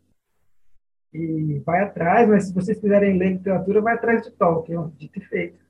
e 1.14 1.60
vai 1.60 1.82
atrás, 1.82 2.28
mas 2.28 2.46
se 2.46 2.54
vocês 2.54 2.78
quiserem 2.78 3.18
ler 3.18 3.34
literatura, 3.34 3.80
vai 3.80 3.94
atrás 3.94 4.24
de 4.24 4.32
Tolkien, 4.32 4.92
dito 4.98 5.18
e 5.18 5.22
feito. 5.22 5.64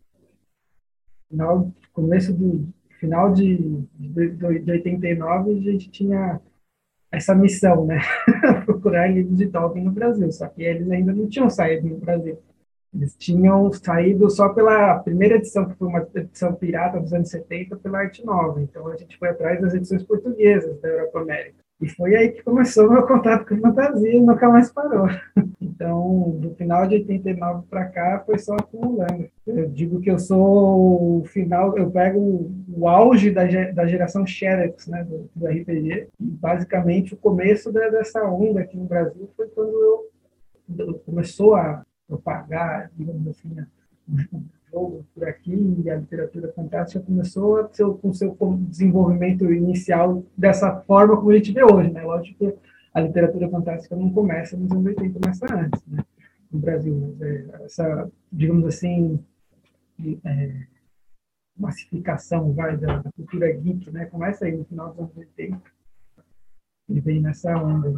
Final, 1.29 1.71
começo 1.93 2.33
do 2.33 2.67
final 2.99 3.31
de, 3.31 3.57
de, 3.93 4.29
de 4.31 4.71
89, 4.71 5.51
a 5.51 5.61
gente 5.71 5.91
tinha 5.91 6.41
essa 7.15 7.33
missão, 7.33 7.85
né, 7.85 8.01
procurar 8.65 9.07
livros 9.07 9.37
de 9.37 9.47
Tolkien 9.47 9.85
no 9.85 9.91
Brasil, 9.91 10.31
só 10.31 10.47
que 10.47 10.63
eles 10.63 10.89
ainda 10.91 11.13
não 11.13 11.27
tinham 11.27 11.49
saído 11.49 11.87
no 11.87 11.97
Brasil. 11.97 12.37
Eles 12.93 13.15
tinham 13.17 13.71
saído 13.73 14.29
só 14.29 14.49
pela 14.49 14.99
primeira 14.99 15.35
edição, 15.35 15.67
que 15.67 15.75
foi 15.75 15.87
uma 15.87 16.07
edição 16.15 16.53
pirata 16.53 16.99
dos 16.99 17.11
anos 17.11 17.29
70, 17.29 17.75
pela 17.77 17.99
Arte 17.99 18.25
Nova. 18.25 18.61
Então 18.61 18.87
a 18.87 18.95
gente 18.95 19.17
foi 19.17 19.29
atrás 19.29 19.59
das 19.59 19.73
edições 19.73 20.03
portuguesas 20.03 20.79
da 20.79 20.87
Europa 20.87 21.19
América. 21.19 21.64
E 21.81 21.89
foi 21.89 22.15
aí 22.15 22.29
que 22.29 22.41
começou 22.41 22.87
o 22.87 22.93
meu 22.93 23.05
contato 23.05 23.45
com 23.45 23.59
fantasia 23.59 24.15
e 24.15 24.21
nunca 24.21 24.49
mais 24.49 24.71
parou. 24.71 25.07
Então, 25.75 26.37
do 26.39 26.55
final 26.55 26.87
de 26.87 26.95
89 26.95 27.67
para 27.69 27.85
cá, 27.85 28.23
foi 28.25 28.39
só 28.39 28.53
acumulando. 28.53 29.27
Eu 29.45 29.67
digo 29.67 29.99
que 29.99 30.09
eu 30.09 30.17
sou 30.17 31.19
o 31.19 31.25
final, 31.25 31.77
eu 31.77 31.91
pego 31.91 32.49
o 32.69 32.87
auge 32.87 33.29
da, 33.29 33.43
da 33.73 33.85
geração 33.85 34.25
Xerox, 34.25 34.87
né, 34.87 35.03
do, 35.03 35.29
do 35.35 35.47
RPG. 35.47 36.07
E 36.17 36.23
basicamente, 36.23 37.13
o 37.13 37.17
começo 37.17 37.73
dessa 37.73 38.23
onda 38.23 38.61
aqui 38.61 38.77
no 38.77 38.85
Brasil 38.85 39.29
foi 39.35 39.47
quando 39.49 40.09
eu, 40.79 40.93
começou 41.05 41.55
a 41.55 41.83
propagar, 42.07 42.89
digamos 42.95 43.27
assim, 43.27 43.53
por 45.13 45.27
aqui 45.27 45.53
e 45.83 45.89
a 45.89 45.95
literatura 45.95 46.51
fantástica 46.53 47.03
começou 47.03 47.57
a 47.57 47.69
ser, 47.73 47.85
com 47.85 48.13
seu 48.13 48.35
desenvolvimento 48.59 49.51
inicial 49.51 50.23
dessa 50.37 50.81
forma 50.81 51.15
como 51.17 51.31
a 51.31 51.37
gente 51.37 51.51
vê 51.51 51.63
hoje, 51.63 51.91
né? 51.91 52.03
Lógico 52.03 52.37
que 52.37 52.55
a 52.93 53.01
literatura 53.01 53.49
fantástica 53.49 53.95
não 53.95 54.09
começa 54.11 54.57
nos 54.57 54.71
anos 54.71 54.85
80, 54.85 55.19
começa 55.19 55.45
antes, 55.53 55.85
né? 55.87 56.03
No 56.51 56.59
Brasil, 56.59 57.17
é, 57.21 57.63
essa, 57.65 58.09
digamos 58.31 58.65
assim, 58.65 59.19
é, 60.23 60.67
massificação 61.57 62.53
vai 62.53 62.77
da, 62.77 63.01
cultura 63.15 63.51
geek, 63.51 63.91
né? 63.91 64.05
Começa 64.05 64.45
aí 64.45 64.55
no 64.55 64.65
final 64.65 64.89
dos 64.89 64.99
anos 64.99 65.17
80 65.17 65.61
e 66.89 66.99
vem 66.99 67.21
nessa 67.21 67.55
onda. 67.57 67.93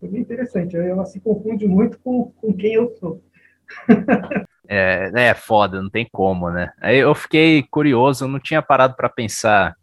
Foi 0.00 0.08
bem 0.08 0.20
interessante. 0.20 0.76
Ela 0.76 1.04
se 1.04 1.20
confunde 1.20 1.66
muito 1.66 1.98
com, 2.00 2.30
com 2.32 2.52
quem 2.52 2.74
eu 2.74 2.94
sou. 2.96 3.22
é, 4.68 5.10
é 5.14 5.34
foda, 5.34 5.82
não 5.82 5.90
tem 5.90 6.06
como, 6.10 6.50
né? 6.50 6.72
Aí 6.80 6.98
eu 6.98 7.14
fiquei 7.14 7.62
curioso, 7.70 8.24
eu 8.24 8.28
não 8.28 8.38
tinha 8.38 8.62
parado 8.62 8.94
para 8.94 9.08
pensar 9.08 9.74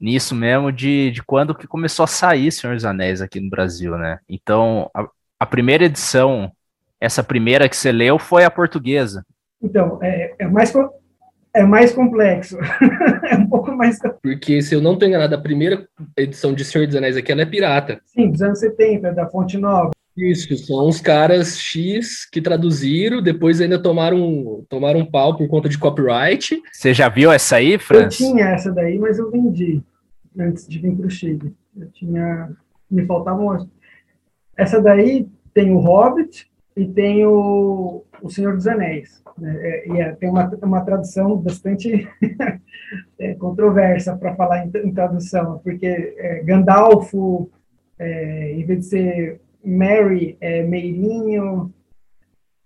nisso 0.00 0.34
mesmo 0.34 0.72
de, 0.72 1.10
de 1.10 1.22
quando 1.22 1.54
que 1.54 1.66
começou 1.66 2.04
a 2.04 2.06
sair 2.06 2.50
Senhor 2.50 2.74
dos 2.74 2.84
Anéis 2.84 3.20
aqui 3.20 3.38
no 3.38 3.50
Brasil, 3.50 3.96
né? 3.98 4.18
Então, 4.28 4.90
a, 4.94 5.06
a 5.38 5.46
primeira 5.46 5.84
edição, 5.84 6.50
essa 7.00 7.22
primeira 7.22 7.68
que 7.68 7.76
você 7.76 7.92
leu 7.92 8.18
foi 8.18 8.44
a 8.44 8.50
portuguesa. 8.50 9.24
Então, 9.62 9.98
é, 10.02 10.34
é 10.38 10.46
mais 10.46 10.72
é 11.52 11.64
mais 11.64 11.92
complexo. 11.92 12.56
é 13.28 13.34
um 13.36 13.48
pouco 13.48 13.72
mais. 13.72 13.98
Porque, 14.22 14.62
se 14.62 14.74
eu 14.74 14.80
não 14.80 14.94
estou 14.94 15.08
enganado, 15.08 15.34
a 15.34 15.40
primeira 15.40 15.86
edição 16.16 16.54
de 16.54 16.64
Senhor 16.64 16.86
dos 16.86 16.96
Anéis 16.96 17.16
aqui 17.16 17.32
ela 17.32 17.42
é 17.42 17.46
pirata. 17.46 18.00
Sim, 18.06 18.30
dos 18.30 18.40
anos 18.40 18.60
70, 18.60 19.12
da 19.12 19.28
Fonte 19.28 19.58
Nova. 19.58 19.90
Isso, 20.16 20.54
são 20.56 20.88
uns 20.88 21.00
caras 21.00 21.58
X 21.58 22.28
que 22.28 22.40
traduziram, 22.40 23.22
depois 23.22 23.60
ainda 23.60 23.80
tomaram, 23.80 24.64
tomaram 24.68 25.00
um 25.00 25.10
pau 25.10 25.36
por 25.36 25.48
conta 25.48 25.68
de 25.68 25.78
copyright. 25.78 26.60
Você 26.72 26.92
já 26.92 27.08
viu 27.08 27.32
essa 27.32 27.56
aí, 27.56 27.78
Franz? 27.78 28.20
Eu 28.20 28.28
tinha 28.28 28.46
essa 28.46 28.72
daí, 28.72 28.98
mas 28.98 29.18
eu 29.18 29.30
vendi 29.30 29.82
antes 30.38 30.66
de 30.66 30.78
vir 30.78 30.94
para 30.94 31.06
o 31.06 31.10
Chile. 31.10 31.54
Eu 31.76 31.88
tinha. 31.90 32.50
Me 32.90 33.06
faltavam. 33.06 33.68
Essa 34.56 34.80
daí 34.82 35.28
tem 35.54 35.72
o 35.72 35.78
Hobbit 35.78 36.50
e 36.76 36.86
tem 36.86 37.24
o, 37.24 38.04
o 38.20 38.30
Senhor 38.30 38.54
dos 38.54 38.66
Anéis. 38.66 39.22
Né? 39.38 39.56
É, 39.60 39.88
e 39.88 40.00
é, 40.00 40.12
tem 40.12 40.28
uma, 40.28 40.48
uma 40.62 40.80
tradução 40.82 41.36
bastante 41.36 42.08
é, 43.18 43.34
controversa 43.34 44.16
para 44.16 44.34
falar 44.34 44.66
em, 44.66 44.70
em, 44.84 44.92
tradução, 44.92 45.60
porque 45.62 45.86
é, 45.86 46.42
Gandalfo, 46.42 47.50
é, 47.98 48.52
em 48.52 48.64
vez 48.64 48.80
de 48.80 48.86
ser 48.86 49.40
Mary, 49.64 50.36
é, 50.40 50.62
Meirinho. 50.62 51.72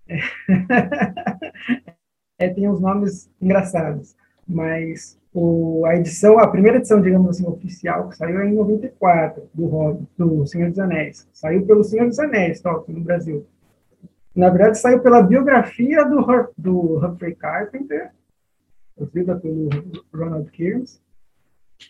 É, 2.37 2.49
tem 2.49 2.69
uns 2.69 2.81
nomes 2.81 3.31
engraçados, 3.41 4.13
mas 4.45 5.17
o, 5.33 5.85
a 5.85 5.95
edição, 5.95 6.37
a 6.37 6.49
primeira 6.49 6.79
edição, 6.79 7.01
digamos 7.01 7.29
assim, 7.29 7.47
oficial, 7.47 8.09
que 8.09 8.17
saiu 8.17 8.43
em 8.43 8.53
94, 8.53 9.49
do 9.53 9.65
Hobbit, 9.67 10.09
do 10.17 10.45
Senhor 10.45 10.69
dos 10.69 10.77
Anéis. 10.77 11.25
Saiu 11.31 11.65
pelo 11.65 11.81
Senhor 11.81 12.07
dos 12.07 12.19
Anéis, 12.19 12.59
Tolkien, 12.59 12.97
no 12.97 13.05
Brasil. 13.05 13.47
Na 14.35 14.49
verdade, 14.49 14.77
saiu 14.77 14.99
pela 14.99 15.21
biografia 15.21 16.03
do, 16.03 16.25
do 16.57 17.05
Humphrey 17.05 17.35
Carpenter, 17.35 18.11
escrita 18.99 19.37
pelo 19.37 19.69
Ronald 20.13 20.51
Kearns, 20.51 21.01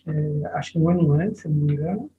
é, 0.06 0.46
acho 0.54 0.72
que 0.72 0.78
um 0.78 0.88
ano 0.88 1.12
antes, 1.12 1.42
se 1.42 1.48
não 1.48 1.56
me 1.56 1.72
engano. 1.72 2.10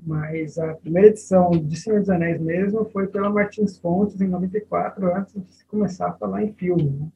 Mas 0.00 0.58
a 0.58 0.74
primeira 0.74 1.08
edição 1.08 1.50
de 1.50 1.76
Senhor 1.76 2.00
dos 2.00 2.10
Anéis 2.10 2.40
mesmo 2.40 2.84
foi 2.86 3.06
pela 3.06 3.30
Martins 3.30 3.78
Fontes, 3.78 4.20
em 4.20 4.28
94, 4.28 5.14
antes 5.14 5.34
de 5.34 5.52
se 5.52 5.64
começar 5.66 6.08
a 6.08 6.12
falar 6.12 6.42
em 6.42 6.52
filme. 6.52 6.90
Né? 6.90 7.08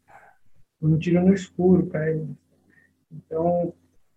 Um 0.83 0.99
tiro 0.99 1.21
no 1.21 1.35
escuro 1.35 1.87
para 1.87 2.11
eles. 2.11 2.29
Então, 3.13 3.73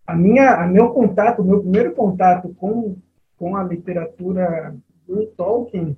a 0.06 0.14
minha, 0.14 0.54
a 0.54 0.66
meu 0.66 0.90
contato, 0.90 1.44
meu 1.44 1.60
primeiro 1.60 1.94
contato 1.94 2.54
com, 2.54 2.96
com 3.36 3.56
a 3.56 3.62
literatura 3.62 4.74
do 5.06 5.26
Tolkien, 5.28 5.96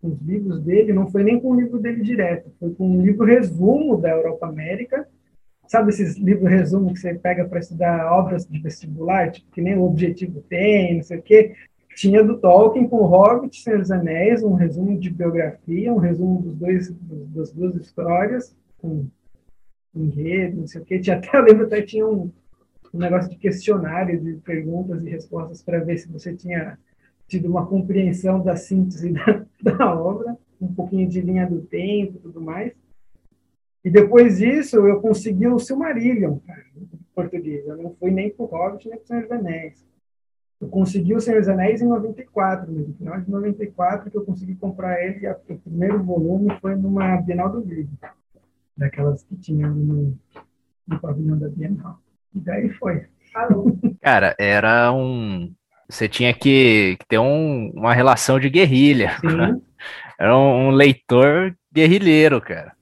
com 0.00 0.08
os 0.08 0.20
livros 0.20 0.60
dele, 0.60 0.92
não 0.92 1.10
foi 1.10 1.22
nem 1.22 1.40
com 1.40 1.50
o 1.50 1.60
livro 1.60 1.78
dele 1.78 2.02
direto, 2.02 2.52
foi 2.58 2.74
com 2.74 2.88
um 2.88 3.02
livro 3.02 3.24
resumo 3.24 3.96
da 3.96 4.10
Europa 4.10 4.46
América, 4.46 5.08
sabe 5.68 5.90
esses 5.90 6.16
livros 6.18 6.50
resumo 6.50 6.92
que 6.92 6.98
você 6.98 7.14
pega 7.14 7.44
para 7.44 7.60
estudar 7.60 8.12
obras 8.12 8.44
de 8.44 8.58
vestibular, 8.58 9.30
tipo, 9.30 9.50
que 9.52 9.62
nem 9.62 9.78
o 9.78 9.84
objetivo 9.84 10.42
tem, 10.42 10.96
não 10.96 11.02
sei 11.02 11.18
o 11.18 11.22
quê, 11.22 11.54
tinha 11.94 12.22
do 12.22 12.38
Tolkien 12.38 12.88
com 12.88 12.96
o 12.96 13.06
Hobbit, 13.06 13.60
Senhor 13.60 13.80
dos 13.80 13.90
Anéis, 13.90 14.42
um 14.42 14.54
resumo 14.54 14.98
de 14.98 15.10
biografia, 15.10 15.92
um 15.92 15.98
resumo 15.98 16.42
dos 16.42 16.54
dois, 16.54 16.90
das 17.34 17.52
duas 17.52 17.74
histórias, 17.76 18.56
com 18.78 19.06
enredo, 19.94 20.60
não 20.60 20.66
sei 20.66 20.80
o 20.80 20.84
que. 20.84 20.98
Tinha 20.98 21.16
até, 21.16 21.28
eu 21.36 21.42
lembro 21.42 21.66
até 21.66 21.82
tinha 21.82 22.06
um, 22.06 22.30
um 22.92 22.98
negócio 22.98 23.30
de 23.30 23.36
questionário, 23.36 24.20
de 24.20 24.34
perguntas 24.36 25.04
e 25.04 25.10
respostas 25.10 25.62
para 25.62 25.80
ver 25.80 25.98
se 25.98 26.08
você 26.10 26.34
tinha 26.34 26.78
tido 27.26 27.48
uma 27.48 27.66
compreensão 27.66 28.42
da 28.42 28.56
síntese 28.56 29.12
da, 29.12 29.44
da 29.62 29.94
obra, 29.94 30.36
um 30.60 30.72
pouquinho 30.72 31.08
de 31.08 31.20
linha 31.20 31.46
do 31.46 31.60
tempo 31.62 32.16
e 32.16 32.20
tudo 32.20 32.40
mais. 32.40 32.72
E 33.84 33.90
depois 33.90 34.38
disso, 34.38 34.86
eu 34.86 35.00
consegui 35.00 35.48
o 35.48 35.58
Silmarillion, 35.58 36.38
cara, 36.46 36.64
em 36.76 36.88
português. 37.14 37.66
Eu 37.66 37.76
não 37.76 37.94
fui 37.94 38.12
nem 38.12 38.30
pro 38.30 38.44
Hobbit, 38.44 38.88
nem 38.88 38.96
pro 38.96 39.06
Senhor 39.06 39.22
dos 39.22 39.32
Anéis. 39.32 39.91
Eu 40.62 40.68
consegui 40.68 41.12
o 41.12 41.20
Senhor 41.20 41.40
dos 41.40 41.48
Anéis 41.48 41.82
em 41.82 41.88
94, 41.88 42.70
no 42.70 42.94
final 42.94 43.20
de 43.20 43.28
94, 43.28 44.08
que 44.08 44.16
eu 44.16 44.24
consegui 44.24 44.54
comprar 44.54 45.02
ele. 45.02 45.28
O 45.28 45.58
primeiro 45.58 46.00
volume 46.00 46.56
foi 46.60 46.76
numa 46.76 47.16
Bienal 47.16 47.50
do 47.50 47.68
Livro, 47.68 47.90
daquelas 48.76 49.24
que 49.24 49.34
tinha 49.34 49.66
no, 49.66 50.16
no 50.86 51.00
pavilhão 51.00 51.36
da 51.36 51.48
Bienal. 51.48 51.98
E 52.32 52.38
daí 52.38 52.68
foi. 52.74 53.06
Cara, 54.00 54.36
era 54.38 54.92
um. 54.92 55.52
Você 55.90 56.08
tinha 56.08 56.32
que, 56.32 56.96
ter 57.08 57.18
um, 57.18 57.72
uma 57.74 57.92
relação 57.92 58.38
de 58.38 58.48
guerrilha. 58.48 59.16
Era 60.16 60.38
um, 60.38 60.68
um 60.68 60.70
leitor 60.70 61.56
guerrilheiro, 61.74 62.40
cara. 62.40 62.72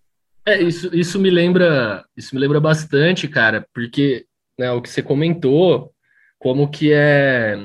É, 0.44 0.60
isso, 0.60 0.94
isso 0.94 1.18
me 1.18 1.30
lembra, 1.30 2.04
isso 2.14 2.34
me 2.34 2.40
lembra 2.40 2.60
bastante, 2.60 3.26
cara, 3.26 3.66
porque 3.74 4.26
né, 4.58 4.70
o 4.70 4.82
que 4.82 4.90
você 4.90 5.02
comentou, 5.02 5.90
como 6.40 6.68
que 6.68 6.90
é 6.92 7.56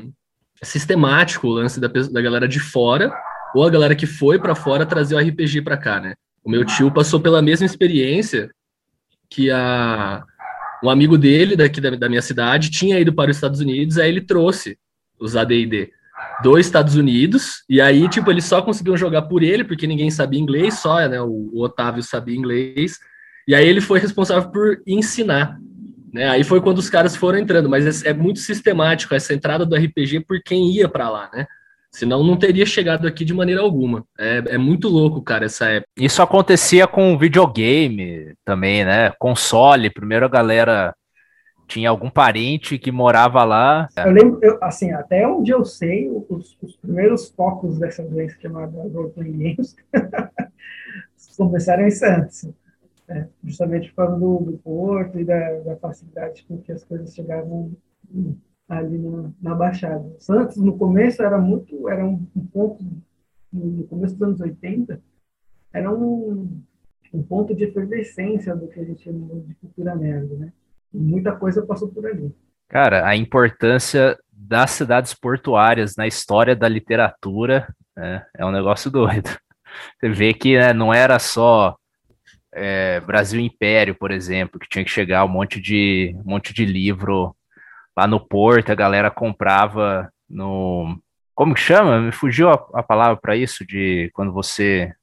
sistemático 0.61 1.47
o 1.47 1.51
lance 1.51 1.79
da, 1.79 1.87
da 1.87 2.21
galera 2.21 2.47
de 2.47 2.59
fora, 2.59 3.11
ou 3.55 3.63
a 3.63 3.69
galera 3.69 3.95
que 3.95 4.05
foi 4.05 4.37
para 4.37 4.53
fora 4.53 4.85
trazer 4.85 5.15
o 5.15 5.19
RPG 5.19 5.61
para 5.61 5.77
cá, 5.77 5.99
né? 5.99 6.13
O 6.43 6.49
meu 6.49 6.63
tio 6.63 6.91
passou 6.91 7.19
pela 7.19 7.41
mesma 7.41 7.65
experiência 7.65 8.51
que 9.29 9.49
a 9.49 10.23
um 10.83 10.89
amigo 10.89 11.17
dele 11.17 11.55
daqui 11.55 11.81
da, 11.81 11.89
da 11.91 12.09
minha 12.09 12.21
cidade 12.21 12.69
tinha 12.69 12.99
ido 12.99 13.13
para 13.13 13.31
os 13.31 13.37
Estados 13.37 13.59
Unidos, 13.59 13.97
aí 13.97 14.09
ele 14.09 14.21
trouxe 14.21 14.77
os 15.19 15.35
AD&D 15.35 15.89
dos 16.43 16.59
Estados 16.59 16.95
Unidos, 16.95 17.63
e 17.69 17.79
aí, 17.79 18.07
tipo, 18.09 18.29
eles 18.29 18.45
só 18.45 18.61
conseguiam 18.61 18.97
jogar 18.97 19.23
por 19.23 19.41
ele, 19.41 19.63
porque 19.63 19.87
ninguém 19.87 20.11
sabia 20.11 20.39
inglês, 20.39 20.79
só, 20.79 21.07
né, 21.07 21.21
o, 21.21 21.49
o 21.53 21.63
Otávio 21.63 22.03
sabia 22.03 22.35
inglês, 22.35 22.99
e 23.47 23.55
aí 23.55 23.65
ele 23.65 23.81
foi 23.81 23.99
responsável 23.99 24.49
por 24.49 24.81
ensinar, 24.85 25.57
né, 26.15 26.29
aí 26.29 26.45
foi 26.45 26.61
quando 26.61 26.77
os 26.77 26.89
caras 26.89 27.13
foram 27.13 27.37
entrando, 27.37 27.69
mas 27.69 28.05
é, 28.05 28.11
é 28.11 28.13
muito 28.13 28.39
sistemático 28.39 29.13
essa 29.13 29.33
entrada 29.33 29.65
do 29.65 29.75
RPG 29.75 30.21
por 30.21 30.41
quem 30.41 30.71
ia 30.71 30.87
para 30.87 31.09
lá, 31.09 31.29
né, 31.33 31.45
senão 31.91 32.23
não 32.23 32.37
teria 32.37 32.65
chegado 32.65 33.05
aqui 33.05 33.25
de 33.25 33.33
maneira 33.33 33.61
alguma, 33.61 34.05
é, 34.17 34.43
é 34.47 34.57
muito 34.57 34.87
louco, 34.87 35.21
cara, 35.21 35.45
essa 35.45 35.65
época. 35.65 35.89
Isso 35.97 36.21
acontecia 36.21 36.87
com 36.87 37.17
videogame 37.17 38.33
também, 38.45 38.85
né, 38.85 39.11
console, 39.19 39.89
primeiro 39.89 40.25
a 40.25 40.29
galera 40.29 40.95
tinha 41.67 41.89
algum 41.89 42.09
parente 42.09 42.77
que 42.77 42.91
morava 42.91 43.43
lá. 43.43 43.89
Eu 43.97 44.11
lembro, 44.11 44.39
eu, 44.41 44.57
assim, 44.61 44.93
até 44.93 45.27
onde 45.27 45.51
eu 45.51 45.65
sei, 45.65 46.09
os, 46.29 46.55
os 46.61 46.77
primeiros 46.77 47.29
focos 47.29 47.77
dessa 47.77 48.03
doença 48.03 48.37
chamada 48.39 48.71
role-playing 48.71 49.55
games 49.55 49.75
começaram 51.35 51.85
em 51.85 51.91
Santos, 51.91 52.47
né? 53.07 53.29
justamente 53.43 53.89
por 53.89 53.95
causa 54.05 54.19
do, 54.19 54.39
do 54.39 54.57
porto 54.59 55.19
e 55.19 55.25
da, 55.25 55.59
da, 55.59 55.75
facilidade 55.77 56.43
com 56.47 56.57
que 56.57 56.71
as 56.71 56.83
coisas 56.83 57.13
chegavam 57.13 57.71
ali 58.67 58.97
na, 58.97 59.31
na 59.41 59.55
Baixada. 59.55 60.15
Santos, 60.19 60.57
no 60.57 60.77
começo, 60.77 61.21
era 61.21 61.37
muito, 61.37 61.87
era 61.89 62.05
um, 62.05 62.25
um 62.35 62.45
ponto, 62.45 62.83
no 63.51 63.83
começo 63.87 64.13
dos 64.13 64.21
anos 64.23 64.41
80, 64.41 65.01
era 65.73 65.91
um, 65.91 66.61
um 67.13 67.23
ponto 67.23 67.55
de 67.55 67.65
efervescência 67.65 68.55
do 68.55 68.67
que 68.67 68.79
a 68.79 68.83
gente 68.83 69.03
chama 69.03 69.35
de 69.41 69.53
cultura 69.55 69.95
nerd, 69.95 70.33
né? 70.35 70.51
muita 70.93 71.35
coisa 71.35 71.65
passou 71.65 71.89
por 71.89 72.05
ali. 72.05 72.33
Cara, 72.67 73.07
a 73.07 73.15
importância 73.15 74.17
das 74.31 74.71
cidades 74.71 75.13
portuárias 75.13 75.95
na 75.95 76.07
história 76.07 76.55
da 76.55 76.67
literatura 76.67 77.67
né, 77.95 78.25
é 78.35 78.45
um 78.45 78.51
negócio 78.51 78.89
doido. 78.89 79.29
Você 79.99 80.09
vê 80.09 80.33
que 80.33 80.57
né, 80.57 80.73
não 80.73 80.93
era 80.93 81.19
só 81.19 81.75
é, 82.55 82.99
Brasil 83.01 83.39
Império, 83.39 83.93
por 83.93 84.11
exemplo, 84.11 84.59
que 84.59 84.69
tinha 84.69 84.83
que 84.83 84.91
chegar 84.91 85.25
um 85.25 85.29
monte 85.29 85.59
de, 85.59 86.15
um 86.25 86.31
monte 86.31 86.53
de 86.53 86.65
livro 86.65 87.35
lá 87.95 88.07
no 88.07 88.19
porto, 88.19 88.71
a 88.71 88.75
galera 88.75 89.11
comprava 89.11 90.09
no. 90.29 90.97
Como 91.33 91.53
que 91.53 91.59
chama? 91.59 91.99
Me 91.99 92.11
fugiu 92.11 92.49
a, 92.49 92.53
a 92.73 92.81
palavra 92.81 93.17
para 93.17 93.35
isso, 93.35 93.65
de 93.65 94.09
quando 94.13 94.31
você 94.31 94.93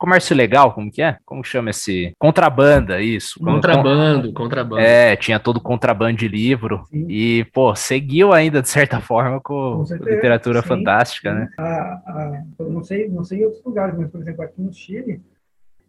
comércio 0.00 0.34
legal, 0.34 0.72
como 0.72 0.90
que 0.90 1.02
é? 1.02 1.18
Como 1.26 1.44
chama 1.44 1.68
esse? 1.68 2.14
Contrabanda, 2.18 3.02
isso. 3.02 3.38
Contrabando, 3.38 4.32
contrabando. 4.32 4.80
É, 4.80 5.14
tinha 5.14 5.38
todo 5.38 5.60
contrabando 5.60 6.16
de 6.16 6.26
livro 6.26 6.84
sim. 6.90 7.06
e, 7.06 7.44
pô, 7.52 7.74
seguiu 7.74 8.32
ainda 8.32 8.62
de 8.62 8.68
certa 8.70 8.98
forma 9.02 9.38
com, 9.42 9.84
com 9.86 10.04
literatura 10.06 10.62
sim, 10.62 10.68
fantástica, 10.68 11.30
sim. 11.30 11.38
né? 11.40 11.50
A, 11.58 11.64
a, 12.06 12.42
não 12.60 12.82
sei, 12.82 13.10
não 13.10 13.22
sei 13.22 13.40
em 13.40 13.44
outros 13.44 13.62
lugares, 13.62 13.94
mas, 13.98 14.10
por 14.10 14.22
exemplo, 14.22 14.42
aqui 14.42 14.62
no 14.62 14.72
Chile, 14.72 15.20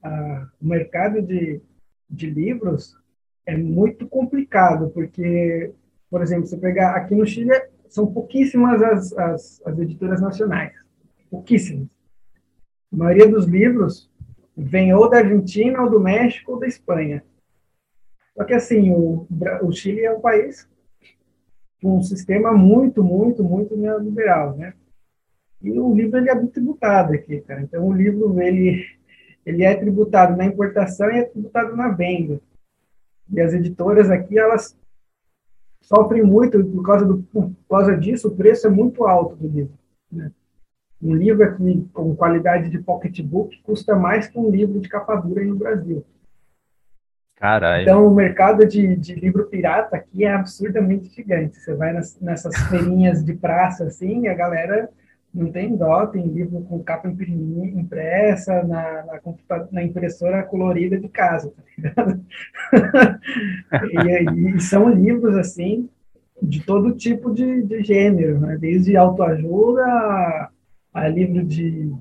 o 0.03 0.67
mercado 0.67 1.21
de, 1.21 1.61
de 2.09 2.29
livros 2.29 2.97
é 3.45 3.55
muito 3.57 4.07
complicado, 4.07 4.89
porque, 4.89 5.71
por 6.09 6.21
exemplo, 6.21 6.45
você 6.45 6.57
pegar 6.57 6.95
aqui 6.95 7.15
no 7.15 7.25
Chile, 7.25 7.51
são 7.87 8.11
pouquíssimas 8.11 8.81
as, 8.81 9.13
as, 9.17 9.61
as 9.65 9.79
editoras 9.79 10.21
nacionais, 10.21 10.73
pouquíssimas. 11.29 11.87
A 12.91 12.95
maioria 12.95 13.27
dos 13.27 13.45
livros 13.45 14.09
vem 14.55 14.93
ou 14.93 15.09
da 15.09 15.17
Argentina, 15.17 15.81
ou 15.81 15.89
do 15.89 15.99
México, 15.99 16.53
ou 16.53 16.59
da 16.59 16.67
Espanha. 16.67 17.23
Só 18.35 18.43
que, 18.43 18.53
assim, 18.53 18.91
o, 18.91 19.27
o 19.61 19.71
Chile 19.71 20.05
é 20.05 20.13
um 20.13 20.21
país 20.21 20.69
com 21.81 21.97
um 21.97 22.01
sistema 22.01 22.53
muito, 22.53 23.03
muito, 23.03 23.43
muito 23.43 23.75
neoliberal, 23.75 24.55
né? 24.55 24.73
E 25.61 25.71
o 25.79 25.93
livro 25.93 26.17
ele 26.17 26.29
é 26.29 26.35
tributado 26.47 27.13
aqui, 27.13 27.41
cara. 27.41 27.61
Então, 27.61 27.85
o 27.87 27.93
livro 27.93 28.41
ele, 28.41 28.85
ele 29.45 29.63
é 29.63 29.75
tributado 29.75 30.35
na 30.35 30.45
importação 30.45 31.09
e 31.11 31.19
é 31.19 31.23
tributado 31.23 31.75
na 31.75 31.89
venda. 31.89 32.39
E 33.31 33.39
as 33.39 33.53
editoras 33.53 34.09
aqui, 34.09 34.37
elas 34.37 34.77
sofrem 35.81 36.23
muito 36.23 36.63
por 36.63 36.83
causa, 36.83 37.05
do, 37.05 37.17
por 37.23 37.51
causa 37.69 37.97
disso, 37.97 38.27
o 38.27 38.35
preço 38.35 38.67
é 38.67 38.69
muito 38.69 39.05
alto 39.05 39.35
do 39.35 39.47
livro. 39.47 39.73
Né? 40.11 40.31
Um 41.01 41.15
livro 41.15 41.43
aqui 41.43 41.87
com 41.93 42.15
qualidade 42.15 42.69
de 42.69 42.79
pocketbook 42.79 43.59
custa 43.63 43.95
mais 43.95 44.27
que 44.27 44.37
um 44.37 44.49
livro 44.49 44.79
de 44.79 44.87
capa 44.87 45.15
dura 45.15 45.43
no 45.43 45.55
Brasil. 45.55 46.05
Caralho. 47.35 47.81
Então, 47.81 48.05
o 48.05 48.13
mercado 48.13 48.67
de, 48.67 48.95
de 48.95 49.15
livro 49.15 49.45
pirata 49.45 49.95
aqui 49.95 50.23
é 50.23 50.31
absurdamente 50.31 51.09
gigante. 51.09 51.57
Você 51.57 51.73
vai 51.73 51.91
nas, 51.91 52.19
nessas 52.19 52.55
feirinhas 52.69 53.25
de 53.25 53.33
praça, 53.33 53.85
assim, 53.85 54.27
a 54.27 54.33
galera 54.35 54.91
não 55.33 55.51
tem 55.51 55.75
dó, 55.75 56.05
tem 56.05 56.27
livro 56.27 56.61
com 56.63 56.83
capa 56.83 57.07
impressa 57.07 58.63
na, 58.63 59.05
na, 59.05 59.67
na 59.71 59.83
impressora 59.83 60.43
colorida 60.43 60.99
de 60.99 61.07
casa, 61.07 61.51
tá 61.55 61.63
ligado? 61.77 62.25
e, 64.45 64.55
e, 64.55 64.59
são 64.59 64.89
livros, 64.89 65.37
assim, 65.37 65.89
de 66.41 66.61
todo 66.65 66.95
tipo 66.95 67.33
de, 67.33 67.63
de 67.63 67.81
gênero, 67.83 68.39
né? 68.39 68.57
desde 68.59 68.97
autoajuda 68.97 69.85
a 70.93 71.07
livro 71.07 71.43
de 71.45 71.93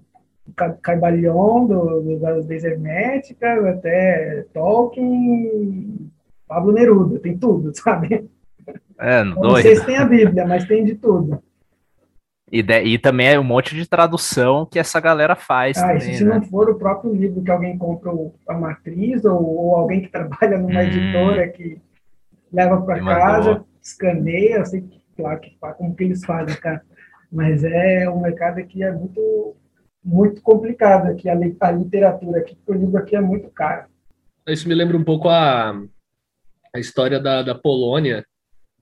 Caibalion, 0.82 1.66
do, 1.66 2.00
do, 2.00 2.18
das 2.18 2.46
leis 2.46 2.64
herméticas, 2.64 3.64
até 3.64 4.44
Tolkien, 4.52 6.10
Pablo 6.48 6.72
Neruda, 6.72 7.20
tem 7.20 7.38
tudo, 7.38 7.70
sabe? 7.78 8.28
É, 8.98 9.22
não, 9.22 9.36
não 9.36 9.56
sei 9.56 9.76
se 9.76 9.86
tem 9.86 9.96
a 9.96 10.04
Bíblia, 10.04 10.44
mas 10.46 10.66
tem 10.66 10.84
de 10.84 10.96
tudo. 10.96 11.40
E, 12.52 12.62
de, 12.62 12.82
e 12.82 12.98
também 12.98 13.28
é 13.28 13.38
um 13.38 13.44
monte 13.44 13.74
de 13.74 13.88
tradução 13.88 14.66
que 14.66 14.78
essa 14.78 14.98
galera 15.00 15.36
faz. 15.36 15.78
Ah, 15.78 15.88
também, 15.88 16.14
se 16.14 16.24
né? 16.24 16.34
não 16.34 16.42
for 16.42 16.68
o 16.68 16.74
próprio 16.74 17.14
livro 17.14 17.42
que 17.42 17.50
alguém 17.50 17.78
compra 17.78 18.10
a 18.48 18.54
matriz, 18.54 19.24
ou, 19.24 19.42
ou 19.42 19.76
alguém 19.76 20.02
que 20.02 20.08
trabalha 20.12 20.58
numa 20.58 20.80
hum, 20.80 20.82
editora 20.82 21.48
que 21.48 21.80
leva 22.52 22.80
para 22.82 23.04
casa, 23.04 23.64
escaneia, 23.80 24.56
eu 24.56 24.66
sei 24.66 24.80
que, 24.80 25.00
claro, 25.16 25.40
que, 25.40 25.56
como 25.78 25.94
que 25.94 26.04
eles 26.04 26.24
fazem, 26.24 26.56
cara 26.56 26.82
mas 27.30 27.62
é 27.62 28.10
um 28.10 28.20
mercado 28.20 28.64
que 28.66 28.82
é 28.82 28.90
muito 28.90 29.56
muito 30.02 30.40
complicado 30.40 31.08
aqui 31.08 31.28
a, 31.28 31.34
a 31.34 31.70
literatura 31.70 32.40
aqui, 32.40 32.56
porque 32.56 32.72
o 32.72 32.74
livro 32.74 32.96
aqui 32.96 33.14
é 33.14 33.20
muito 33.20 33.50
caro. 33.50 33.86
Isso 34.48 34.66
me 34.66 34.74
lembra 34.74 34.96
um 34.96 35.04
pouco 35.04 35.28
a, 35.28 35.72
a 36.74 36.78
história 36.78 37.20
da, 37.20 37.42
da 37.42 37.54
Polônia, 37.54 38.24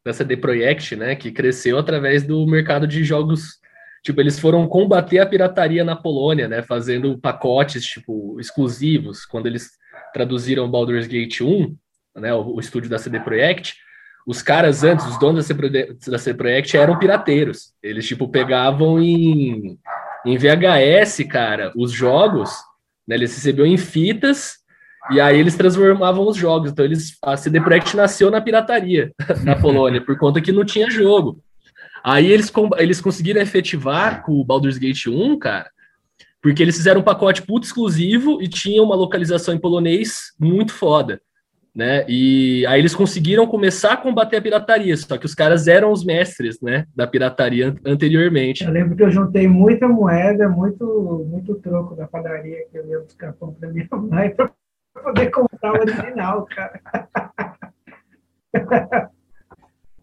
da 0.09 0.14
CD 0.14 0.38
Projekt, 0.38 0.97
né, 0.97 1.14
que 1.14 1.31
cresceu 1.31 1.79
através 1.79 2.23
do 2.23 2.47
mercado 2.47 2.87
de 2.87 3.05
jogos 3.05 3.59
tipo, 4.03 4.21
eles 4.23 4.38
foram 4.38 4.66
combater 4.66 5.18
a 5.18 5.27
pirataria 5.27 5.85
na 5.85 5.94
Polônia, 5.94 6.49
né, 6.49 6.62
fazendo 6.62 7.18
pacotes, 7.18 7.85
tipo, 7.85 8.40
exclusivos, 8.40 9.27
quando 9.27 9.47
eles 9.47 9.73
traduziram 10.14 10.71
Baldur's 10.71 11.07
Gate 11.07 11.42
1, 11.42 11.77
né, 12.16 12.33
o, 12.33 12.55
o 12.55 12.61
estúdio 12.61 12.88
da 12.88 12.99
CD 12.99 13.21
Projekt, 13.21 13.75
os 14.27 14.40
caras 14.40 14.83
antes, 14.83 15.07
os 15.07 15.18
donos 15.18 15.47
da 16.07 16.18
C 16.18 16.35
Project 16.35 16.77
eram 16.77 16.99
pirateiros. 16.99 17.73
Eles, 17.83 18.07
tipo, 18.07 18.29
pegavam 18.29 19.01
em, 19.01 19.79
em 20.25 20.37
VHS, 20.38 21.25
cara, 21.31 21.73
os 21.75 21.92
jogos, 21.92 22.51
né? 23.07 23.14
Eles 23.14 23.35
recebiam 23.35 23.66
em 23.66 23.79
fitas 23.79 24.59
e 25.11 25.21
aí 25.21 25.38
eles 25.38 25.57
transformavam 25.57 26.27
os 26.27 26.37
jogos. 26.37 26.71
Então, 26.71 26.85
eles, 26.85 27.16
a 27.23 27.37
CD 27.37 27.61
Projekt 27.61 27.97
nasceu 27.97 28.31
na 28.31 28.40
pirataria 28.40 29.12
na 29.44 29.57
Polônia, 29.57 30.01
por 30.01 30.18
conta 30.18 30.40
que 30.40 30.53
não 30.53 30.64
tinha 30.64 30.90
jogo. 30.90 31.40
Aí 32.03 32.31
eles, 32.31 32.53
eles 32.79 33.01
conseguiram 33.01 33.40
efetivar 33.40 34.23
com 34.23 34.33
o 34.33 34.44
Baldur's 34.44 34.79
Gate 34.79 35.07
1, 35.07 35.38
cara, 35.38 35.71
porque 36.40 36.62
eles 36.62 36.77
fizeram 36.77 37.01
um 37.01 37.05
pacote 37.05 37.42
puto 37.42 37.66
exclusivo 37.66 38.40
e 38.40 38.49
tinha 38.49 38.83
uma 38.83 38.94
localização 38.94 39.55
em 39.55 39.59
polonês 39.59 40.33
muito 40.38 40.73
foda 40.73 41.21
né? 41.79 42.05
E 42.09 42.66
aí 42.66 42.81
eles 42.81 42.92
conseguiram 42.92 43.47
começar 43.47 43.92
a 43.92 43.97
combater 43.97 44.37
a 44.37 44.42
pirataria, 44.42 44.97
só 44.97 45.16
que 45.16 45.27
os 45.27 45.33
caras 45.33 45.68
eram 45.68 45.92
os 45.92 46.05
mestres, 46.05 46.61
né, 46.61 46.87
da 46.92 47.07
pirataria 47.07 47.73
anteriormente. 47.85 48.64
Eu 48.64 48.73
lembro 48.73 48.97
que 48.97 49.03
eu 49.05 49.12
juntei 49.12 49.47
muita 49.47 49.87
moeda, 49.87 50.49
muito 50.49 51.25
muito 51.31 51.55
troco 51.55 51.94
da 51.94 52.09
padaria 52.09 52.66
que 52.68 52.77
eu 52.77 52.85
ia 52.88 52.99
buscar 52.99 53.33
pão 53.33 53.55
para 53.55 53.71
minha 53.71 53.87
mãe 53.92 54.35
poder 54.98 55.30
comprar 55.30 55.72
o 55.72 55.80
original, 55.80 56.46
cara. 56.46 56.80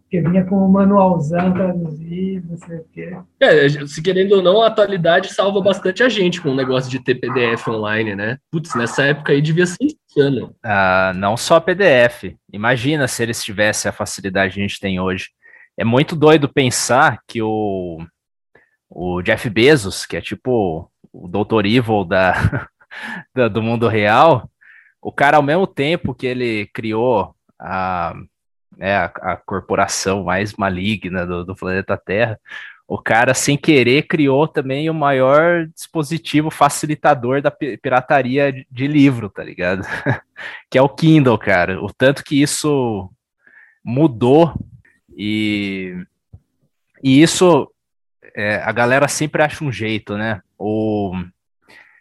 que 0.10 0.21
vinha 0.21 0.45
com 0.45 0.55
o 0.55 0.71
manualzão 0.71 1.53
traduzido, 1.53 2.51
não 2.51 2.58
sei 2.58 2.77
o 2.77 2.86
quê. 2.93 3.17
É, 3.39 3.69
se 3.88 4.01
querendo 4.01 4.34
ou 4.34 4.41
não, 4.41 4.62
a 4.62 4.67
atualidade 4.67 5.34
salva 5.34 5.62
bastante 5.62 6.03
a 6.03 6.10
gente 6.10 6.41
com 6.41 6.49
o 6.49 6.55
negócio 6.55 6.89
de 6.89 6.99
ter 6.99 7.15
PDF 7.15 7.67
online, 7.67 8.15
né? 8.15 8.38
Putz, 8.51 8.75
nessa 8.75 9.03
época 9.03 9.34
aí 9.34 9.41
devia 9.41 9.65
ser 9.65 9.77
insano. 9.81 10.55
Ah, 10.63 11.12
não 11.15 11.36
só 11.36 11.60
PDF. 11.60 12.36
Imagina 12.53 13.08
se 13.08 13.23
eles 13.23 13.43
tivessem 13.43 13.89
a 13.89 13.93
facilidade 13.93 14.53
que 14.53 14.60
a 14.60 14.63
gente 14.63 14.79
tem 14.79 14.99
hoje. 14.99 15.29
É 15.77 15.84
muito 15.84 16.15
doido 16.15 16.47
pensar 16.47 17.19
que 17.27 17.41
o, 17.41 17.97
o 18.89 19.21
Jeff 19.21 19.49
Bezos, 19.49 20.05
que 20.05 20.15
é 20.15 20.21
tipo 20.21 20.89
o 21.12 21.27
Dr. 21.27 21.65
Evil 21.65 22.05
da, 22.05 22.69
da, 23.36 23.47
do 23.47 23.62
mundo 23.62 23.88
real, 23.88 24.49
o 25.06 25.12
cara, 25.12 25.38
ao 25.38 25.44
mesmo 25.44 25.68
tempo 25.68 26.15
que 26.15 26.26
ele 26.26 26.65
criou 26.74 27.36
a 27.60 28.15
né, 28.76 28.98
a, 28.98 29.06
a 29.06 29.38
corporação 29.38 30.24
mais 30.24 30.56
maligna 30.56 31.28
do, 31.28 31.46
do 31.46 31.56
planeta 31.56 31.96
Terra, 31.96 32.39
o 32.88 32.98
cara, 32.98 33.36
sem 33.36 33.56
querer, 33.56 34.08
criou 34.08 34.48
também 34.48 34.89
o 34.89 34.96
maior 34.96 35.68
dispositivo 35.68 36.50
facilitador 36.50 37.39
da 37.39 37.52
pirataria 37.52 38.52
de 38.52 38.88
livro, 38.88 39.30
tá 39.30 39.44
ligado? 39.44 39.86
que 40.72 40.78
é 40.80 40.82
o 40.82 40.89
Kindle, 40.89 41.38
cara. 41.38 41.80
O 41.84 41.94
tanto 41.94 42.24
que 42.24 42.41
isso 42.41 43.08
mudou 43.84 44.56
e, 45.15 46.04
e 47.04 47.22
isso 47.22 47.72
é, 48.36 48.56
a 48.56 48.72
galera 48.72 49.08
sempre 49.08 49.44
acha 49.44 49.63
um 49.63 49.72
jeito, 49.72 50.18
né? 50.18 50.41
O, 50.58 51.13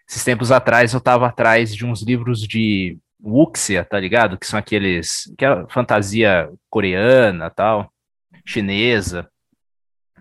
esses 0.08 0.24
tempos 0.24 0.52
atrás 0.52 0.92
eu 0.92 1.00
tava 1.00 1.26
atrás 1.26 1.74
de 1.74 1.84
uns 1.84 2.02
livros 2.02 2.40
de 2.40 2.98
wuxia, 3.22 3.84
tá 3.84 3.98
ligado? 3.98 4.38
Que 4.38 4.46
são 4.46 4.58
aqueles. 4.58 5.32
que 5.38 5.44
é 5.44 5.66
fantasia 5.68 6.50
coreana 6.70 7.50
tal, 7.50 7.90
chinesa. 8.44 9.28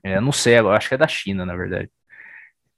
É, 0.04 0.20
não 0.20 0.32
sei, 0.32 0.60
eu 0.60 0.72
acho 0.72 0.90
que 0.90 0.96
é 0.96 0.98
da 0.98 1.08
China, 1.08 1.46
na 1.46 1.56
verdade. 1.56 1.90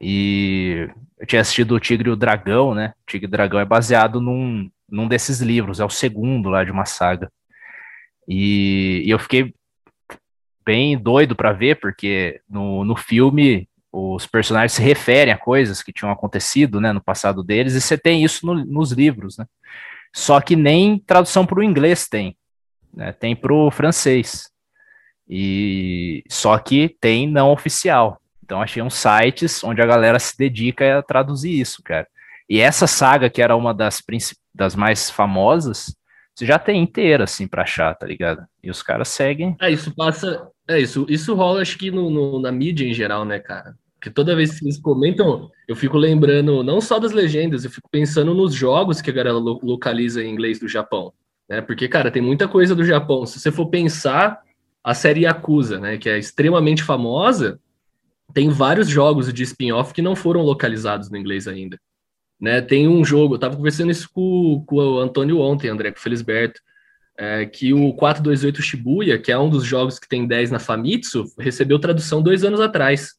E 0.01 0.89
eu 1.19 1.25
tinha 1.25 1.41
assistido 1.41 1.75
o 1.75 1.79
Tigre 1.79 2.09
e 2.09 2.11
o 2.11 2.15
Dragão, 2.15 2.73
né? 2.75 2.93
O 3.01 3.11
Tigre 3.11 3.25
e 3.25 3.29
o 3.29 3.31
Dragão 3.31 3.59
é 3.59 3.65
baseado 3.65 4.21
num, 4.21 4.69
num 4.89 5.07
desses 5.07 5.41
livros, 5.41 5.79
é 5.79 5.85
o 5.85 5.89
segundo 5.89 6.49
lá 6.49 6.63
de 6.63 6.71
uma 6.71 6.85
saga. 6.85 7.31
E, 8.27 9.03
e 9.05 9.09
eu 9.09 9.19
fiquei 9.19 9.53
bem 10.65 10.97
doido 10.97 11.35
para 11.35 11.53
ver, 11.53 11.79
porque 11.79 12.41
no, 12.49 12.83
no 12.83 12.95
filme 12.95 13.69
os 13.95 14.27
personagens 14.27 14.73
se 14.73 14.81
referem 14.81 15.33
a 15.33 15.37
coisas 15.37 15.81
que 15.81 15.93
tinham 15.93 16.11
acontecido 16.11 16.81
né, 16.81 16.91
no 16.91 17.01
passado 17.01 17.41
deles, 17.41 17.75
e 17.75 17.81
você 17.81 17.97
tem 17.97 18.25
isso 18.25 18.45
no, 18.45 18.65
nos 18.65 18.91
livros, 18.91 19.37
né? 19.37 19.45
Só 20.13 20.41
que 20.41 20.55
nem 20.55 20.99
tradução 20.99 21.45
para 21.45 21.59
o 21.59 21.63
inglês 21.63 22.07
tem, 22.07 22.37
né? 22.93 23.13
tem 23.13 23.35
para 23.35 23.53
o 23.53 23.71
francês. 23.71 24.49
E 25.27 26.23
só 26.29 26.57
que 26.57 26.95
tem 27.01 27.29
não 27.29 27.51
oficial. 27.51 28.21
Então 28.43 28.61
achei 28.61 28.81
uns 28.81 28.95
sites 28.95 29.63
onde 29.63 29.81
a 29.81 29.85
galera 29.85 30.19
se 30.19 30.37
dedica 30.37 30.99
a 30.99 31.03
traduzir 31.03 31.59
isso, 31.59 31.81
cara. 31.83 32.07
E 32.49 32.59
essa 32.59 32.87
saga, 32.87 33.29
que 33.29 33.41
era 33.41 33.55
uma 33.55 33.73
das, 33.73 34.01
das 34.53 34.75
mais 34.75 35.09
famosas, 35.09 35.95
você 36.33 36.45
já 36.45 36.59
tem 36.59 36.81
inteira, 36.81 37.23
assim, 37.23 37.47
para 37.47 37.63
achar, 37.63 37.95
tá 37.95 38.05
ligado? 38.05 38.45
E 38.61 38.69
os 38.69 38.83
caras 38.83 39.07
seguem. 39.07 39.55
É, 39.59 39.71
isso 39.71 39.93
passa. 39.95 40.49
É, 40.67 40.79
isso, 40.79 41.05
isso 41.09 41.33
rola, 41.33 41.61
acho 41.61 41.77
que 41.77 41.89
no, 41.89 42.09
no, 42.09 42.39
na 42.39 42.51
mídia 42.51 42.85
em 42.85 42.93
geral, 42.93 43.25
né, 43.25 43.39
cara? 43.39 43.75
Porque 44.05 44.13
toda 44.13 44.35
vez 44.35 44.59
que 44.59 44.63
eles 44.63 44.77
comentam, 44.77 45.49
eu 45.67 45.75
fico 45.75 45.97
lembrando 45.97 46.63
não 46.63 46.79
só 46.79 46.99
das 46.99 47.11
legendas, 47.11 47.65
eu 47.65 47.71
fico 47.71 47.89
pensando 47.89 48.35
nos 48.35 48.53
jogos 48.53 49.01
que 49.01 49.09
a 49.09 49.13
galera 49.13 49.35
localiza 49.35 50.23
em 50.23 50.31
inglês 50.31 50.59
do 50.59 50.67
Japão. 50.67 51.11
Né? 51.49 51.59
Porque, 51.59 51.87
cara, 51.87 52.11
tem 52.11 52.21
muita 52.21 52.47
coisa 52.47 52.75
do 52.75 52.85
Japão. 52.85 53.25
Se 53.25 53.39
você 53.39 53.51
for 53.51 53.65
pensar, 53.65 54.39
a 54.83 54.93
série 54.93 55.21
Yakuza, 55.21 55.79
né, 55.79 55.97
que 55.97 56.07
é 56.07 56.19
extremamente 56.19 56.83
famosa, 56.83 57.59
tem 58.31 58.47
vários 58.47 58.87
jogos 58.87 59.33
de 59.33 59.41
spin-off 59.41 59.91
que 59.91 60.03
não 60.03 60.15
foram 60.15 60.43
localizados 60.43 61.09
no 61.09 61.17
inglês 61.17 61.47
ainda. 61.47 61.79
Né? 62.39 62.61
Tem 62.61 62.87
um 62.87 63.03
jogo, 63.03 63.33
eu 63.33 63.37
estava 63.37 63.55
conversando 63.55 63.89
isso 63.89 64.07
com, 64.13 64.63
com 64.67 64.75
o 64.75 64.99
Antônio 64.99 65.39
ontem, 65.39 65.67
André, 65.67 65.89
com 65.89 65.97
o 65.97 66.01
Felisberto, 66.01 66.61
é, 67.17 67.43
que 67.47 67.73
o 67.73 67.91
428 67.93 68.61
Shibuya, 68.61 69.17
que 69.17 69.31
é 69.31 69.39
um 69.39 69.49
dos 69.49 69.63
jogos 69.63 69.97
que 69.97 70.07
tem 70.07 70.27
10 70.27 70.51
na 70.51 70.59
Famitsu, 70.59 71.25
recebeu 71.39 71.79
tradução 71.79 72.21
dois 72.21 72.43
anos 72.43 72.59
atrás. 72.59 73.15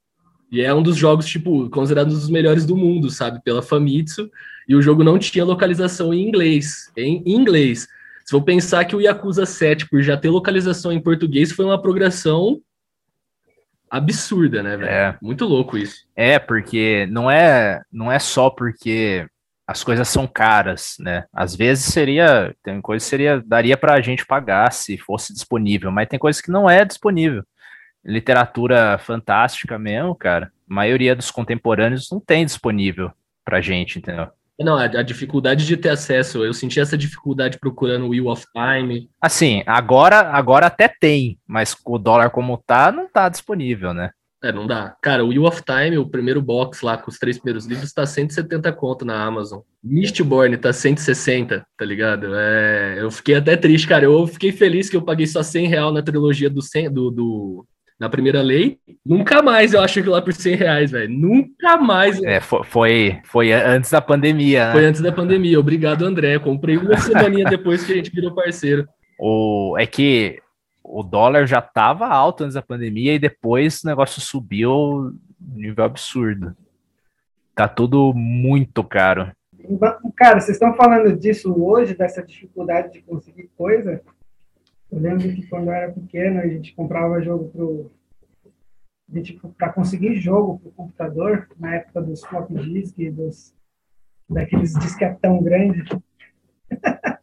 E 0.51 0.61
é 0.61 0.73
um 0.73 0.83
dos 0.83 0.97
jogos, 0.97 1.27
tipo, 1.27 1.69
considerados 1.71 2.15
um 2.15 2.19
dos 2.19 2.31
melhores 2.31 2.65
do 2.65 2.77
mundo, 2.77 3.11
sabe? 3.11 3.43
Pela 3.43 3.63
Famitsu. 3.63 4.31
E 4.69 4.75
o 4.75 4.83
jogo 4.83 5.03
não 5.03 5.19
tinha 5.19 5.45
localização 5.45 6.15
em 6.15 6.27
inglês. 6.27 6.91
Em 6.97 7.23
inglês. 7.27 7.89
Se 8.25 8.31
for 8.31 8.43
pensar 8.43 8.85
que 8.85 8.97
o 8.97 9.01
Yakuza 9.01 9.47
7, 9.47 9.89
por 9.89 10.03
já 10.03 10.17
ter 10.17 10.31
localização 10.31 10.93
em 10.93 11.01
português, 11.01 11.53
foi 11.53 11.65
uma 11.65 11.81
progressão 11.81 12.61
absurda, 13.89 14.63
né, 14.63 14.77
velho? 14.77 14.91
É. 14.91 15.19
Muito 15.23 15.45
louco 15.45 15.79
isso. 15.79 16.05
É, 16.15 16.39
porque 16.39 17.07
não 17.11 17.31
é, 17.31 17.83
não 17.93 18.11
é 18.11 18.19
só 18.19 18.51
porque 18.51 19.27
as 19.67 19.83
coisas 19.83 20.09
são 20.09 20.27
caras, 20.27 20.97
né? 20.99 21.25
Às 21.33 21.55
vezes 21.55 21.87
seria, 21.87 22.55
tem 22.63 22.81
coisa 22.81 23.05
que 23.05 23.09
seria, 23.09 23.43
daria 23.45 23.77
pra 23.77 24.01
gente 24.01 24.27
pagar 24.27 24.73
se 24.73 24.97
fosse 24.99 25.33
disponível, 25.33 25.91
mas 25.91 26.09
tem 26.09 26.19
coisa 26.19 26.43
que 26.43 26.51
não 26.51 26.69
é 26.69 26.85
disponível 26.85 27.45
literatura 28.07 28.99
fantástica 28.99 29.79
mesmo, 29.79 30.15
cara, 30.15 30.53
a 30.71 30.75
maioria 30.75 31.15
dos 31.17 31.31
contemporâneos 31.31 32.09
não 32.11 32.21
tem 32.21 32.45
disponível 32.45 33.11
pra 33.45 33.61
gente, 33.61 33.99
entendeu? 33.99 34.29
Não, 34.59 34.79
a, 34.79 35.03
dificuldade 35.03 35.67
de 35.67 35.77
ter 35.77 35.91
acesso, 35.91 36.43
eu 36.43 36.55
senti 36.55 36.81
essa 36.81 36.97
dificuldade 36.97 37.59
procurando 37.59 38.09
Wheel 38.09 38.29
of 38.29 38.47
Time. 38.55 39.11
Assim, 39.21 39.63
agora, 39.67 40.21
agora 40.31 40.67
até 40.67 40.89
tem, 40.89 41.39
mas 41.47 41.77
o 41.85 41.99
dólar 41.99 42.31
como 42.31 42.57
tá, 42.67 42.91
não 42.91 43.07
tá 43.07 43.29
disponível, 43.29 43.93
né? 43.93 44.11
É, 44.43 44.53
não 44.53 44.67
dá. 44.67 44.97
Cara, 45.03 45.25
o 45.25 45.29
Wheel 45.29 45.45
of 45.45 45.63
Time, 45.63 45.99
o 45.99 46.09
primeiro 46.09 46.41
box 46.41 46.81
lá 46.83 46.97
com 46.97 47.11
os 47.11 47.19
três 47.19 47.39
primeiros 47.39 47.67
livros, 47.67 47.93
tá 47.93 48.07
170 48.07 48.73
conto 48.73 49.05
na 49.05 49.23
Amazon. 49.23 49.61
Mistborn 49.83 50.57
tá 50.57 50.73
160, 50.73 51.67
tá 51.77 51.85
ligado? 51.85 52.29
É, 52.35 52.97
eu 52.99 53.11
fiquei 53.11 53.35
até 53.35 53.57
triste, 53.57 53.89
cara. 53.89 54.05
Eu 54.05 54.27
fiquei 54.27 54.53
feliz 54.53 54.89
que 54.89 54.97
eu 54.97 55.03
paguei 55.03 55.27
só 55.27 55.43
100 55.43 55.67
real 55.67 55.93
na 55.93 56.03
trilogia 56.03 56.49
do, 56.49 56.61
do, 56.91 57.11
do 57.11 57.67
na 57.99 58.09
primeira 58.09 58.43
lei. 58.43 58.79
Nunca 59.05 59.43
mais 59.43 59.73
eu 59.73 59.81
acho 59.81 59.99
aquilo 59.99 60.15
lá 60.15 60.23
por 60.23 60.33
100 60.33 60.55
reais, 60.55 60.91
velho. 60.91 61.13
Nunca 61.13 61.77
mais. 61.77 62.23
É, 62.23 62.41
foi, 62.41 63.19
foi 63.25 63.53
antes 63.53 63.91
da 63.91 64.01
pandemia. 64.01 64.67
Né? 64.67 64.73
Foi 64.73 64.85
antes 64.85 65.01
da 65.01 65.13
pandemia. 65.13 65.59
Obrigado, 65.59 66.05
André. 66.05 66.39
Comprei 66.39 66.77
uma 66.77 66.97
semaninha 66.99 67.45
depois 67.51 67.85
que 67.85 67.93
a 67.93 67.97
gente 67.97 68.11
virou 68.11 68.35
parceiro. 68.35 68.87
O, 69.19 69.77
é 69.79 69.87
que 69.87 70.41
o 70.83 71.03
dólar 71.03 71.47
já 71.47 71.59
estava 71.59 72.07
alto 72.07 72.45
antes 72.45 72.55
da 72.55 72.63
pandemia 72.63 73.15
e 73.15 73.19
depois 73.19 73.83
o 73.83 73.87
negócio 73.87 74.21
subiu 74.21 75.13
nível 75.41 75.85
absurdo. 75.85 76.55
Tá 77.55 77.67
tudo 77.67 78.13
muito 78.15 78.85
caro. 78.85 79.33
Cara, 80.17 80.41
vocês 80.41 80.57
estão 80.57 80.75
falando 80.75 81.17
disso 81.17 81.53
hoje, 81.61 81.95
dessa 81.95 82.23
dificuldade 82.23 82.93
de 82.93 83.03
conseguir 83.03 83.51
coisa? 83.57 84.01
Eu 84.97 85.03
lembro 85.03 85.31
que 85.31 85.47
quando 85.47 85.67
eu 85.67 85.75
era 85.75 85.93
pequeno, 85.93 86.41
a 86.41 86.47
gente 86.47 86.75
comprava 86.75 87.21
jogo 87.21 87.51
pro 87.51 87.93
para 89.57 89.73
conseguir 89.73 90.17
jogo 90.17 90.59
para 90.59 90.69
o 90.69 90.73
computador, 90.73 91.49
na 91.61 91.77
época 91.77 92.03
dos 92.03 92.25
flop 92.25 92.51
disk, 92.51 92.97
dos, 93.13 93.55
daqueles 94.29 94.73
disquetão 94.73 95.41
grande, 95.41 95.85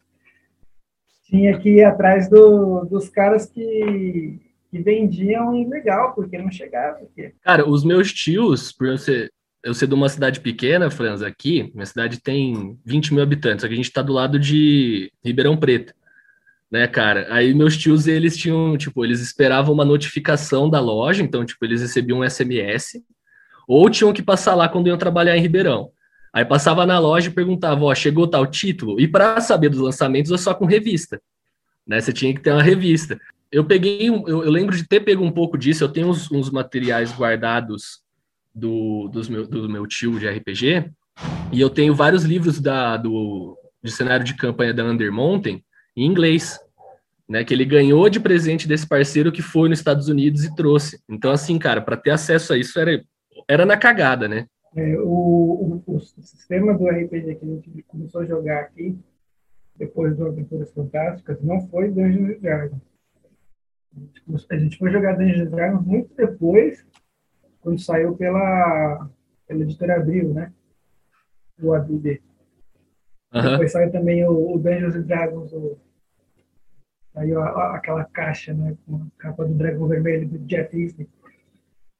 tinha 1.26 1.58
que 1.58 1.68
ir 1.68 1.84
atrás 1.84 2.30
do, 2.30 2.86
dos 2.86 3.10
caras 3.10 3.44
que, 3.44 4.40
que 4.70 4.78
vendiam 4.78 5.68
legal, 5.68 6.14
porque 6.14 6.38
não 6.38 6.50
chegava. 6.50 7.00
Cara, 7.42 7.68
os 7.68 7.84
meus 7.84 8.12
tios, 8.14 8.72
por 8.72 8.86
eu 8.86 8.96
ser, 8.96 9.30
eu 9.62 9.74
ser 9.74 9.88
de 9.88 9.94
uma 9.94 10.08
cidade 10.08 10.40
pequena, 10.40 10.90
Franz, 10.90 11.20
aqui, 11.22 11.70
minha 11.74 11.86
cidade 11.86 12.22
tem 12.22 12.78
20 12.84 13.12
mil 13.12 13.22
habitantes, 13.22 13.62
aqui 13.62 13.74
a 13.74 13.76
gente 13.76 13.88
está 13.88 14.00
do 14.00 14.12
lado 14.12 14.38
de 14.38 15.12
Ribeirão 15.22 15.56
Preto. 15.56 15.92
Né, 16.70 16.86
cara? 16.86 17.26
Aí 17.30 17.54
meus 17.54 17.76
tios, 17.76 18.06
eles 18.06 18.36
tinham, 18.36 18.76
tipo, 18.76 19.04
eles 19.04 19.20
esperavam 19.20 19.74
uma 19.74 19.84
notificação 19.84 20.68
da 20.68 20.80
loja, 20.80 21.22
então, 21.22 21.44
tipo, 21.44 21.64
eles 21.64 21.80
recebiam 21.80 22.20
um 22.20 22.28
SMS, 22.28 23.02
ou 23.66 23.88
tinham 23.88 24.12
que 24.12 24.22
passar 24.22 24.54
lá 24.54 24.68
quando 24.68 24.88
iam 24.88 24.98
trabalhar 24.98 25.36
em 25.36 25.40
Ribeirão. 25.40 25.90
Aí 26.32 26.44
passava 26.44 26.84
na 26.84 26.98
loja 26.98 27.28
e 27.28 27.32
perguntava, 27.32 27.84
ó, 27.84 27.94
chegou 27.94 28.26
tal 28.26 28.46
título? 28.46 29.00
E 29.00 29.06
para 29.06 29.40
saber 29.40 29.68
dos 29.68 29.78
lançamentos 29.78 30.32
é 30.32 30.36
só 30.36 30.52
com 30.52 30.64
revista, 30.64 31.20
né? 31.86 32.00
Você 32.00 32.12
tinha 32.12 32.34
que 32.34 32.40
ter 32.40 32.50
uma 32.50 32.62
revista. 32.62 33.20
Eu 33.52 33.64
peguei, 33.64 34.08
eu, 34.08 34.26
eu 34.26 34.50
lembro 34.50 34.76
de 34.76 34.86
ter 34.86 35.00
pego 35.00 35.24
um 35.24 35.30
pouco 35.30 35.56
disso, 35.56 35.84
eu 35.84 35.88
tenho 35.88 36.08
uns, 36.08 36.28
uns 36.30 36.50
materiais 36.50 37.12
guardados 37.12 38.00
do, 38.52 39.08
dos 39.12 39.28
meu, 39.28 39.46
do 39.46 39.68
meu 39.68 39.86
tio 39.86 40.18
de 40.18 40.28
RPG, 40.28 40.90
e 41.52 41.60
eu 41.60 41.70
tenho 41.70 41.94
vários 41.94 42.24
livros 42.24 42.60
da, 42.60 42.96
do, 42.96 43.56
de 43.80 43.92
cenário 43.92 44.24
de 44.24 44.34
campanha 44.34 44.74
da 44.74 44.84
Under 44.84 45.12
Mountain 45.12 45.62
em 45.96 46.06
inglês 46.06 46.58
né, 47.28 47.42
que 47.44 47.54
ele 47.54 47.64
ganhou 47.64 48.08
de 48.08 48.20
presente 48.20 48.68
desse 48.68 48.86
parceiro 48.86 49.32
que 49.32 49.42
foi 49.42 49.68
nos 49.68 49.78
Estados 49.78 50.08
Unidos 50.08 50.44
e 50.44 50.54
trouxe. 50.54 51.00
Então, 51.08 51.30
assim, 51.30 51.58
cara, 51.58 51.80
para 51.80 51.96
ter 51.96 52.10
acesso 52.10 52.52
a 52.52 52.58
isso 52.58 52.78
era, 52.78 53.02
era 53.48 53.64
na 53.64 53.76
cagada, 53.76 54.28
né? 54.28 54.46
É, 54.76 54.98
o, 54.98 55.82
o, 55.86 55.94
o, 55.94 56.00
sistema 56.00 56.76
do 56.76 56.86
RPG 56.86 57.36
que 57.36 57.44
a 57.44 57.48
gente 57.48 57.82
começou 57.86 58.22
a 58.22 58.26
jogar 58.26 58.60
aqui, 58.60 58.98
depois 59.76 60.16
do 60.16 60.26
Aventuras 60.26 60.72
Fantásticas, 60.72 61.40
não 61.42 61.66
foi 61.68 61.90
Dungeons 61.90 62.40
Dragons. 62.40 62.82
A 64.50 64.56
gente 64.56 64.76
foi 64.76 64.90
jogar 64.90 65.16
Dungeons 65.16 65.50
Dragons 65.50 65.86
muito 65.86 66.14
depois, 66.16 66.84
quando 67.60 67.78
saiu 67.80 68.16
pela, 68.16 69.08
pela 69.46 69.62
editora 69.62 69.96
Abril, 69.96 70.34
né? 70.34 70.52
O 71.62 71.72
ADD. 71.72 72.20
Uhum. 73.32 73.42
Depois 73.42 73.72
saiu 73.72 73.92
também 73.92 74.24
o, 74.26 74.54
o 74.54 74.58
Dungeons 74.58 75.04
Dragons, 75.06 75.52
o 75.52 75.78
Aí 77.14 77.32
ó, 77.34 77.44
aquela 77.74 78.04
caixa, 78.04 78.52
né, 78.52 78.76
com 78.86 78.96
a 78.96 79.06
capa 79.18 79.44
do 79.44 79.54
Dragão 79.54 79.86
Vermelho 79.86 80.28
do 80.28 80.38
Jeff 80.40 80.76
Easley. 80.76 81.08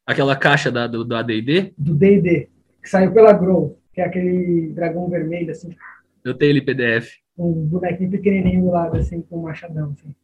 Aquela 0.07 0.37
caixa 0.37 0.71
da, 0.71 0.87
do, 0.87 1.05
do 1.05 1.15
AD&D? 1.15 1.73
Do 1.79 1.95
D&D, 1.95 2.49
que 2.83 2.91
saiu 2.91 3.13
pela 3.13 3.33
Grow, 3.33 3.79
que 3.93 4.01
é 4.01 4.05
aquele 4.05 4.69
dragão 4.75 5.09
vermelho, 5.09 5.51
assim. 5.51 5.75
Eu 6.23 6.35
tenho 6.35 6.51
ele 6.51 6.61
PDF. 6.61 7.21
Um 7.39 7.53
bonequinho 7.67 8.11
pequenininho 8.11 8.63
do 8.63 8.71
lado, 8.71 8.99
assim, 8.99 9.23
com 9.23 9.39
um 9.39 9.43
machadão, 9.43 9.93
assim. 9.93 10.15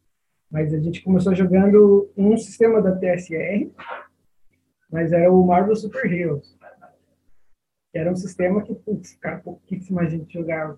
Mas 0.51 0.73
a 0.73 0.79
gente 0.79 1.01
começou 1.01 1.33
jogando 1.33 2.11
um 2.15 2.37
sistema 2.37 2.81
da 2.81 2.95
TSR, 2.95 3.71
mas 4.91 5.11
era 5.11 5.31
o 5.31 5.45
Marvel 5.47 5.75
Super 5.75 6.11
Heroes. 6.11 6.55
Era 7.93 8.11
um 8.11 8.15
sistema 8.15 8.61
que, 8.61 8.73
putz, 8.75 9.15
cara, 9.15 9.39
pouquíssima 9.39 10.07
gente 10.07 10.33
jogava. 10.33 10.77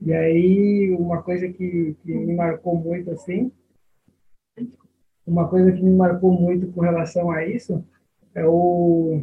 E 0.00 0.12
aí, 0.12 0.90
uma 0.98 1.22
coisa 1.22 1.48
que, 1.48 1.96
que 2.02 2.14
me 2.14 2.34
marcou 2.34 2.76
muito, 2.76 3.10
assim, 3.10 3.50
uma 5.26 5.48
coisa 5.48 5.72
que 5.72 5.82
me 5.82 5.94
marcou 5.94 6.32
muito 6.32 6.70
com 6.72 6.80
relação 6.80 7.30
a 7.30 7.46
isso 7.46 7.84
é 8.34 8.44
o. 8.46 9.22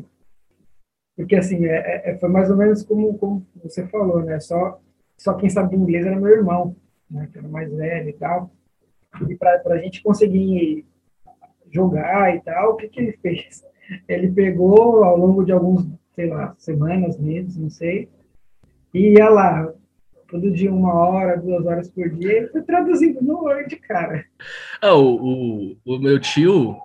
Porque, 1.15 1.35
assim, 1.35 1.65
é, 1.65 1.75
é, 1.75 2.11
é, 2.11 2.17
foi 2.17 2.29
mais 2.29 2.49
ou 2.49 2.57
menos 2.57 2.83
como, 2.83 3.17
como 3.17 3.45
você 3.63 3.85
falou, 3.87 4.23
né? 4.23 4.39
Só, 4.39 4.81
só 5.17 5.33
quem 5.35 5.49
sabe 5.49 5.75
inglês 5.75 6.05
era 6.05 6.19
meu 6.19 6.29
irmão, 6.31 6.75
né? 7.09 7.29
Que 7.31 7.37
era 7.37 7.47
mais 7.47 7.71
velho 7.71 8.09
e 8.09 8.13
tal. 8.13 8.49
E 9.29 9.35
para 9.35 9.61
a 9.65 9.77
gente 9.77 10.01
conseguir 10.01 10.85
jogar 11.71 12.35
e 12.35 12.41
tal, 12.41 12.73
o 12.73 12.75
que, 12.75 12.87
que 12.87 12.99
ele 12.99 13.13
fez? 13.13 13.63
Ele 14.07 14.31
pegou 14.31 15.03
ao 15.03 15.17
longo 15.17 15.43
de 15.43 15.51
alguns, 15.51 15.85
sei 16.15 16.27
lá, 16.27 16.55
semanas, 16.57 17.19
meses, 17.19 17.57
não 17.57 17.69
sei, 17.69 18.09
e 18.93 19.17
ia 19.17 19.29
lá, 19.29 19.73
todo 20.31 20.49
dia 20.49 20.71
uma 20.71 20.93
hora, 20.93 21.37
duas 21.37 21.65
horas 21.65 21.89
por 21.91 22.09
dia, 22.09 22.49
foi 22.51 22.61
traduzindo 22.61 23.21
no 23.21 23.43
Word, 23.43 23.75
cara. 23.75 24.23
Ah, 24.81 24.95
o, 24.95 25.15
o, 25.15 25.77
o, 25.85 25.99
meu 25.99 26.17
tio, 26.17 26.75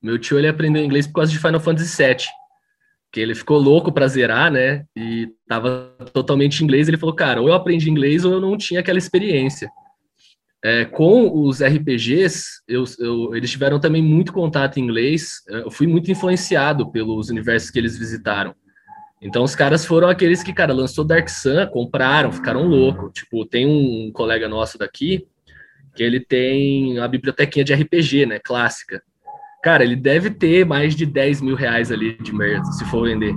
meu 0.00 0.18
tio 0.18 0.38
ele 0.38 0.46
aprendeu 0.46 0.84
inglês 0.84 1.06
por 1.06 1.14
causa 1.14 1.32
de 1.32 1.38
Final 1.38 1.60
Fantasy 1.60 2.02
VII, 2.02 2.16
que 3.12 3.20
ele 3.20 3.34
ficou 3.34 3.58
louco 3.58 3.92
para 3.92 4.06
zerar, 4.06 4.50
né, 4.50 4.84
e 4.96 5.28
tava 5.48 5.92
totalmente 6.12 6.60
em 6.60 6.64
inglês, 6.64 6.86
ele 6.86 6.96
falou, 6.96 7.14
cara, 7.14 7.42
ou 7.42 7.48
eu 7.48 7.54
aprendi 7.54 7.90
inglês 7.90 8.24
ou 8.24 8.32
eu 8.32 8.40
não 8.40 8.56
tinha 8.56 8.80
aquela 8.80 8.98
experiência. 8.98 9.68
É, 10.64 10.86
com 10.86 11.46
os 11.46 11.62
RPGs, 11.62 12.62
eu, 12.66 12.84
eu, 12.98 13.34
eles 13.34 13.50
tiveram 13.50 13.78
também 13.78 14.02
muito 14.02 14.32
contato 14.32 14.78
em 14.78 14.82
inglês, 14.82 15.42
eu 15.46 15.70
fui 15.70 15.86
muito 15.86 16.10
influenciado 16.10 16.90
pelos 16.90 17.28
universos 17.28 17.70
que 17.70 17.78
eles 17.78 17.98
visitaram. 17.98 18.54
Então 19.24 19.42
os 19.42 19.56
caras 19.56 19.86
foram 19.86 20.08
aqueles 20.08 20.42
que, 20.42 20.52
cara, 20.52 20.74
lançou 20.74 21.02
Dark 21.02 21.30
Sun, 21.30 21.66
compraram, 21.72 22.30
ficaram 22.30 22.66
loucos. 22.66 23.10
Tipo, 23.14 23.46
tem 23.46 23.66
um 23.66 24.12
colega 24.12 24.46
nosso 24.46 24.76
daqui 24.76 25.26
que 25.94 26.02
ele 26.02 26.20
tem 26.20 26.98
a 26.98 27.08
bibliotequinha 27.08 27.64
de 27.64 27.72
RPG, 27.72 28.26
né, 28.26 28.38
clássica. 28.38 29.02
Cara, 29.62 29.82
ele 29.82 29.96
deve 29.96 30.28
ter 30.28 30.66
mais 30.66 30.94
de 30.94 31.06
10 31.06 31.40
mil 31.40 31.54
reais 31.54 31.90
ali 31.90 32.18
de 32.20 32.34
merda, 32.34 32.70
se 32.72 32.84
for 32.84 33.08
vender. 33.08 33.34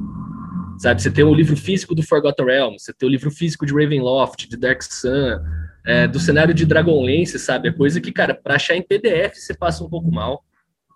Sabe, 0.78 1.02
você 1.02 1.10
tem 1.10 1.24
o 1.24 1.34
livro 1.34 1.56
físico 1.56 1.96
do 1.96 2.04
Forgotten 2.04 2.46
Realms, 2.46 2.84
você 2.84 2.94
tem 2.94 3.08
o 3.08 3.12
livro 3.12 3.32
físico 3.32 3.66
de 3.66 3.74
Ravenloft, 3.74 4.48
de 4.48 4.58
Dark 4.58 4.82
Sun, 4.84 5.40
é, 5.86 6.08
do 6.08 6.20
cenário 6.20 6.54
de 6.54 6.66
Dragonlance, 6.66 7.40
sabe? 7.40 7.70
É 7.70 7.72
coisa 7.72 8.02
que, 8.02 8.12
cara, 8.12 8.36
para 8.36 8.56
achar 8.56 8.76
em 8.76 8.82
PDF 8.82 9.36
você 9.36 9.56
passa 9.56 9.84
um 9.84 9.90
pouco 9.90 10.12
mal. 10.12 10.44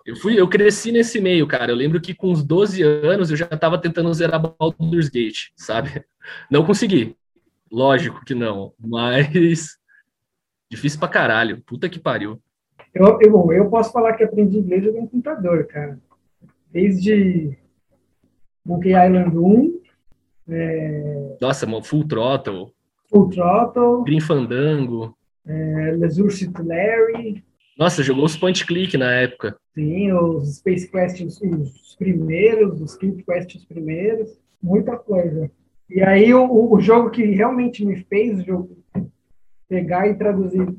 Eu, 0.06 0.16
fui, 0.16 0.40
eu 0.40 0.48
cresci 0.48 0.92
nesse 0.92 1.22
meio, 1.22 1.48
cara. 1.48 1.72
Eu 1.72 1.76
lembro 1.76 2.02
que 2.02 2.14
com 2.14 2.30
uns 2.32 2.44
12 2.44 2.82
anos 2.82 3.30
eu 3.30 3.38
já 3.38 3.46
estava 3.46 3.78
tentando 3.78 4.14
zerar 4.14 4.42
Baldur's 4.42 5.10
Gate, 5.10 5.50
sabe? 5.56 6.04
Não 6.50 6.66
consegui. 6.66 7.16
Lógico 7.72 8.24
que 8.26 8.36
não, 8.36 8.74
mas 8.80 9.78
difícil 10.70 11.00
pra 11.00 11.08
caralho. 11.08 11.62
Puta 11.62 11.88
que 11.88 12.00
pariu. 12.00 12.40
Eu, 12.94 13.18
eu, 13.22 13.52
eu 13.54 13.70
posso 13.70 13.92
falar 13.92 14.14
que 14.14 14.24
aprendi 14.24 14.58
inglês 14.58 14.84
jogando 14.84 15.10
computador, 15.10 15.66
cara. 15.68 15.98
Desde 16.72 17.58
Monkey 18.66 18.90
Island 18.90 19.38
1. 19.38 19.82
É... 20.50 21.38
Nossa, 21.40 21.66
mano, 21.66 21.84
Full 21.84 22.08
Throttle. 22.08 22.74
Full 23.10 23.30
Throttle. 23.30 24.04
Green 24.04 24.20
Fandango. 24.20 25.16
É, 25.46 25.96
Leisure 25.98 26.52
Larry. 26.64 27.44
Nossa, 27.82 28.04
jogou 28.04 28.26
os 28.26 28.38
point 28.38 28.64
click 28.64 28.96
na 28.96 29.12
época. 29.12 29.58
Sim, 29.74 30.12
os 30.12 30.58
Space 30.58 30.88
Quests, 30.88 31.42
os 31.42 31.96
primeiros, 31.96 32.80
os 32.80 32.96
Keep 32.96 33.24
Quests 33.24 33.66
primeiros, 33.66 34.40
muita 34.62 34.96
coisa. 34.96 35.50
E 35.90 36.00
aí 36.04 36.32
o, 36.32 36.72
o 36.72 36.80
jogo 36.80 37.10
que 37.10 37.26
realmente 37.26 37.84
me 37.84 37.96
fez 38.04 38.46
jogo 38.46 38.78
pegar 39.68 40.08
e 40.08 40.14
traduzir 40.14 40.76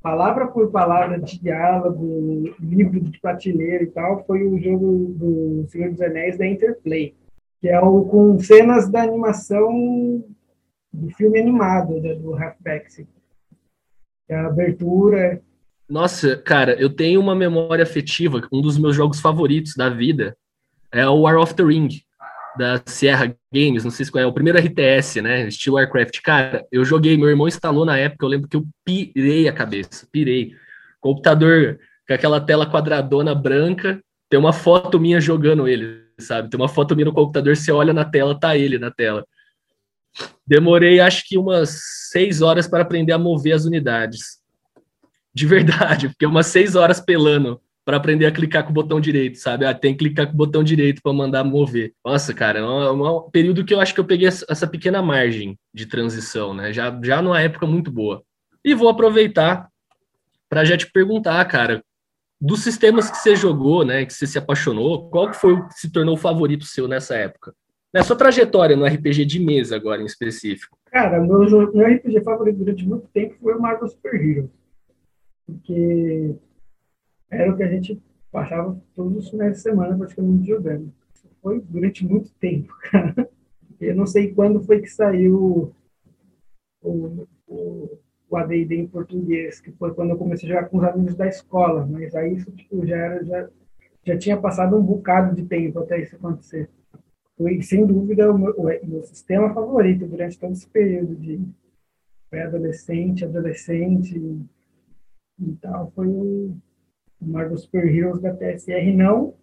palavra 0.00 0.46
por 0.46 0.70
palavra, 0.70 1.18
diálogo, 1.18 2.54
livro 2.60 3.00
de 3.00 3.18
prateleira 3.18 3.82
e 3.82 3.88
tal, 3.88 4.24
foi 4.24 4.46
o 4.46 4.56
jogo 4.56 5.12
do 5.18 5.66
Senhor 5.66 5.90
dos 5.90 6.00
Anéis 6.00 6.38
da 6.38 6.46
Interplay, 6.46 7.16
que 7.60 7.66
é 7.66 7.80
o 7.80 8.04
com 8.04 8.38
cenas 8.38 8.88
da 8.88 9.02
animação 9.02 10.24
do 10.92 11.10
filme 11.16 11.40
animado 11.40 12.00
né, 12.00 12.14
do 12.14 12.32
Halfback. 12.32 13.08
É 14.28 14.36
a 14.36 14.46
abertura 14.46 15.42
nossa, 15.88 16.36
cara, 16.36 16.74
eu 16.80 16.88
tenho 16.88 17.20
uma 17.20 17.34
memória 17.34 17.82
afetiva. 17.82 18.46
Um 18.52 18.60
dos 18.60 18.78
meus 18.78 18.96
jogos 18.96 19.20
favoritos 19.20 19.74
da 19.74 19.88
vida 19.88 20.36
é 20.90 21.06
o 21.06 21.22
War 21.22 21.36
of 21.36 21.54
the 21.54 21.62
Ring, 21.62 21.88
da 22.56 22.80
Sierra 22.86 23.34
Games. 23.52 23.84
Não 23.84 23.90
sei 23.90 24.06
se 24.06 24.12
qual 24.12 24.22
é, 24.22 24.26
o 24.26 24.32
primeiro 24.32 24.58
RTS, 24.58 25.20
né? 25.20 25.46
Estilo 25.46 25.76
Warcraft. 25.76 26.20
Cara, 26.22 26.66
eu 26.72 26.84
joguei, 26.84 27.16
meu 27.16 27.28
irmão 27.28 27.48
instalou 27.48 27.84
na 27.84 27.98
época. 27.98 28.24
Eu 28.24 28.30
lembro 28.30 28.48
que 28.48 28.56
eu 28.56 28.66
pirei 28.84 29.46
a 29.46 29.52
cabeça, 29.52 30.06
pirei. 30.10 30.54
Computador 31.00 31.78
com 32.08 32.14
aquela 32.14 32.40
tela 32.40 32.70
quadradona 32.70 33.34
branca. 33.34 34.00
Tem 34.30 34.40
uma 34.40 34.52
foto 34.52 34.98
minha 34.98 35.20
jogando 35.20 35.68
ele, 35.68 36.02
sabe? 36.18 36.48
Tem 36.48 36.58
uma 36.58 36.68
foto 36.68 36.94
minha 36.94 37.06
no 37.06 37.12
computador, 37.12 37.56
você 37.56 37.70
olha 37.70 37.92
na 37.92 38.04
tela, 38.04 38.38
tá 38.38 38.56
ele 38.56 38.78
na 38.78 38.90
tela. 38.90 39.26
Demorei 40.46 41.00
acho 41.00 41.28
que 41.28 41.36
umas 41.36 41.78
seis 42.10 42.40
horas 42.40 42.66
para 42.66 42.82
aprender 42.82 43.12
a 43.12 43.18
mover 43.18 43.54
as 43.54 43.64
unidades 43.64 44.43
de 45.34 45.46
verdade, 45.46 46.08
porque 46.08 46.24
é 46.24 46.28
umas 46.28 46.46
seis 46.46 46.76
horas 46.76 47.00
pelando 47.00 47.60
para 47.84 47.98
aprender 47.98 48.24
a 48.24 48.32
clicar 48.32 48.64
com 48.64 48.70
o 48.70 48.74
botão 48.74 48.98
direito, 48.98 49.36
sabe? 49.36 49.66
Ah, 49.66 49.74
tem 49.74 49.92
que 49.92 50.04
clicar 50.04 50.26
com 50.26 50.32
o 50.32 50.36
botão 50.36 50.64
direito 50.64 51.02
para 51.02 51.12
mandar 51.12 51.44
mover. 51.44 51.92
Nossa, 52.02 52.32
cara, 52.32 52.60
é 52.60 52.62
um, 52.62 53.06
é 53.06 53.10
um, 53.10 53.30
período 53.30 53.64
que 53.64 53.74
eu 53.74 53.80
acho 53.80 53.92
que 53.92 54.00
eu 54.00 54.06
peguei 54.06 54.26
essa 54.26 54.66
pequena 54.66 55.02
margem 55.02 55.58
de 55.72 55.84
transição, 55.84 56.54
né? 56.54 56.72
Já, 56.72 56.98
já 57.02 57.20
numa 57.20 57.40
época 57.40 57.66
muito 57.66 57.90
boa. 57.90 58.22
E 58.64 58.74
vou 58.74 58.88
aproveitar 58.88 59.68
para 60.48 60.64
já 60.64 60.78
te 60.78 60.90
perguntar, 60.90 61.44
cara, 61.44 61.84
dos 62.40 62.62
sistemas 62.62 63.10
que 63.10 63.18
você 63.18 63.36
jogou, 63.36 63.84
né, 63.84 64.06
que 64.06 64.14
você 64.14 64.26
se 64.26 64.38
apaixonou, 64.38 65.10
qual 65.10 65.30
que 65.30 65.36
foi 65.36 65.52
o 65.52 65.68
que 65.68 65.74
se 65.74 65.90
tornou 65.90 66.14
o 66.14 66.18
favorito 66.18 66.64
seu 66.64 66.88
nessa 66.88 67.16
época? 67.16 67.54
Na 67.92 68.02
sua 68.02 68.16
trajetória 68.16 68.76
no 68.76 68.86
RPG 68.86 69.24
de 69.24 69.40
mesa 69.40 69.76
agora 69.76 70.00
em 70.00 70.06
específico. 70.06 70.78
Cara, 70.90 71.20
meu, 71.20 71.40
meu 71.40 71.86
RPG 71.86 72.22
favorito 72.22 72.58
durante 72.58 72.86
muito 72.86 73.08
tempo 73.08 73.34
foi 73.40 73.54
o 73.54 73.60
Marvel 73.60 73.88
Super 73.88 74.14
Heroes 74.14 74.63
porque 75.46 76.34
era 77.30 77.52
o 77.52 77.56
que 77.56 77.62
a 77.62 77.68
gente 77.68 78.00
passava 78.30 78.80
todos 78.94 79.24
os 79.24 79.30
finais 79.30 79.52
de 79.54 79.60
semana 79.60 79.96
praticamente 79.96 80.48
jogando. 80.48 80.92
Foi 81.42 81.60
durante 81.60 82.04
muito 82.06 82.32
tempo, 82.34 82.74
cara. 82.90 83.28
Eu 83.80 83.94
não 83.94 84.06
sei 84.06 84.32
quando 84.32 84.62
foi 84.62 84.80
que 84.80 84.88
saiu 84.88 85.74
o, 86.82 87.26
o, 87.46 87.98
o 88.28 88.36
AD&D 88.36 88.76
em 88.76 88.86
português, 88.86 89.60
que 89.60 89.70
foi 89.72 89.92
quando 89.94 90.10
eu 90.10 90.16
comecei 90.16 90.48
a 90.48 90.54
jogar 90.54 90.68
com 90.68 90.78
os 90.78 90.84
amigos 90.84 91.14
da 91.14 91.26
escola, 91.26 91.86
mas 91.86 92.14
aí 92.14 92.34
isso 92.34 92.50
tipo, 92.52 92.86
já 92.86 92.96
era 92.96 93.24
já, 93.24 93.50
já 94.04 94.18
tinha 94.18 94.36
passado 94.36 94.76
um 94.76 94.82
bocado 94.82 95.34
de 95.34 95.44
tempo 95.46 95.78
até 95.80 96.00
isso 96.00 96.16
acontecer. 96.16 96.68
Foi 97.36 97.60
sem 97.62 97.86
dúvida 97.86 98.32
o 98.32 98.38
meu, 98.38 98.54
o 98.56 98.86
meu 98.86 99.02
sistema 99.02 99.52
favorito 99.52 100.06
durante 100.06 100.38
todo 100.38 100.52
esse 100.52 100.68
período 100.68 101.16
de 101.16 101.40
pré-adolescente, 102.30 103.24
adolescente 103.24 104.16
e 104.16 104.40
tal, 105.60 105.90
foi 105.94 106.06
o 106.06 106.56
Marvel 107.20 107.56
Super 107.56 107.86
Heroes 107.86 108.20
da 108.20 108.34
TSR, 108.34 108.92
não 108.94 109.34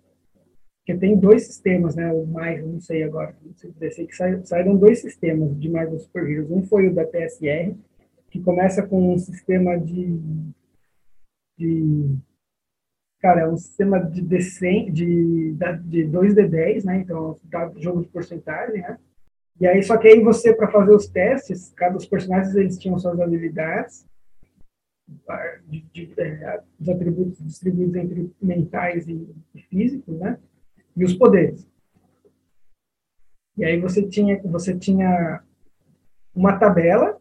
porque 0.82 0.96
tem 0.96 1.18
dois 1.18 1.46
sistemas, 1.46 1.96
né? 1.96 2.12
O 2.12 2.26
mais, 2.26 2.66
não 2.66 2.80
sei 2.82 3.04
agora, 3.04 3.36
não 3.44 3.54
sei 3.54 3.72
dizer, 3.72 4.08
que 4.08 4.16
saíram 4.46 4.76
dois 4.76 5.00
sistemas 5.00 5.58
de 5.60 5.70
Marvel 5.70 6.00
Super 6.00 6.28
Heroes. 6.28 6.50
Um 6.50 6.64
foi 6.64 6.88
o 6.88 6.94
da 6.94 7.06
TSR, 7.06 7.76
que 8.30 8.42
começa 8.42 8.82
com 8.86 9.14
um 9.14 9.18
sistema 9.18 9.80
de, 9.80 10.20
de 11.58 12.18
cara, 13.20 13.42
é 13.42 13.48
um 13.48 13.58
sistema 13.58 14.00
de, 14.00 14.22
de, 14.22 14.92
de, 14.92 15.56
de 15.84 16.08
2D10, 16.08 16.84
né? 16.84 16.98
Então, 16.98 17.38
dá 17.44 17.72
jogo 17.78 18.02
de 18.02 18.08
porcentagem, 18.08 18.82
né? 18.82 18.98
E 19.60 19.68
aí, 19.68 19.84
só 19.84 19.96
que 19.98 20.08
aí 20.08 20.20
você, 20.24 20.52
para 20.52 20.72
fazer 20.72 20.96
os 20.96 21.08
testes, 21.08 21.72
cada 21.76 21.94
dos 21.94 22.08
personagens, 22.08 22.56
eles 22.56 22.80
tinham 22.80 22.98
suas 22.98 23.20
habilidades, 23.20 24.08
de, 25.68 25.82
de, 25.94 26.14
é, 26.18 26.62
os 26.80 26.90
atributos 26.90 27.38
distribuídos 27.44 27.96
entre 27.96 28.32
mentais 28.42 29.08
e, 29.08 29.28
físicos, 29.70 30.18
né? 30.20 30.38
e 30.96 31.04
os 31.04 31.14
poderes. 31.14 31.68
E 33.58 33.66
aí 33.66 33.80
você 33.80 34.08
tinha, 34.08 34.42
você 34.44 34.78
tinha 34.78 35.42
uma 36.34 36.58
tabela 36.58 37.18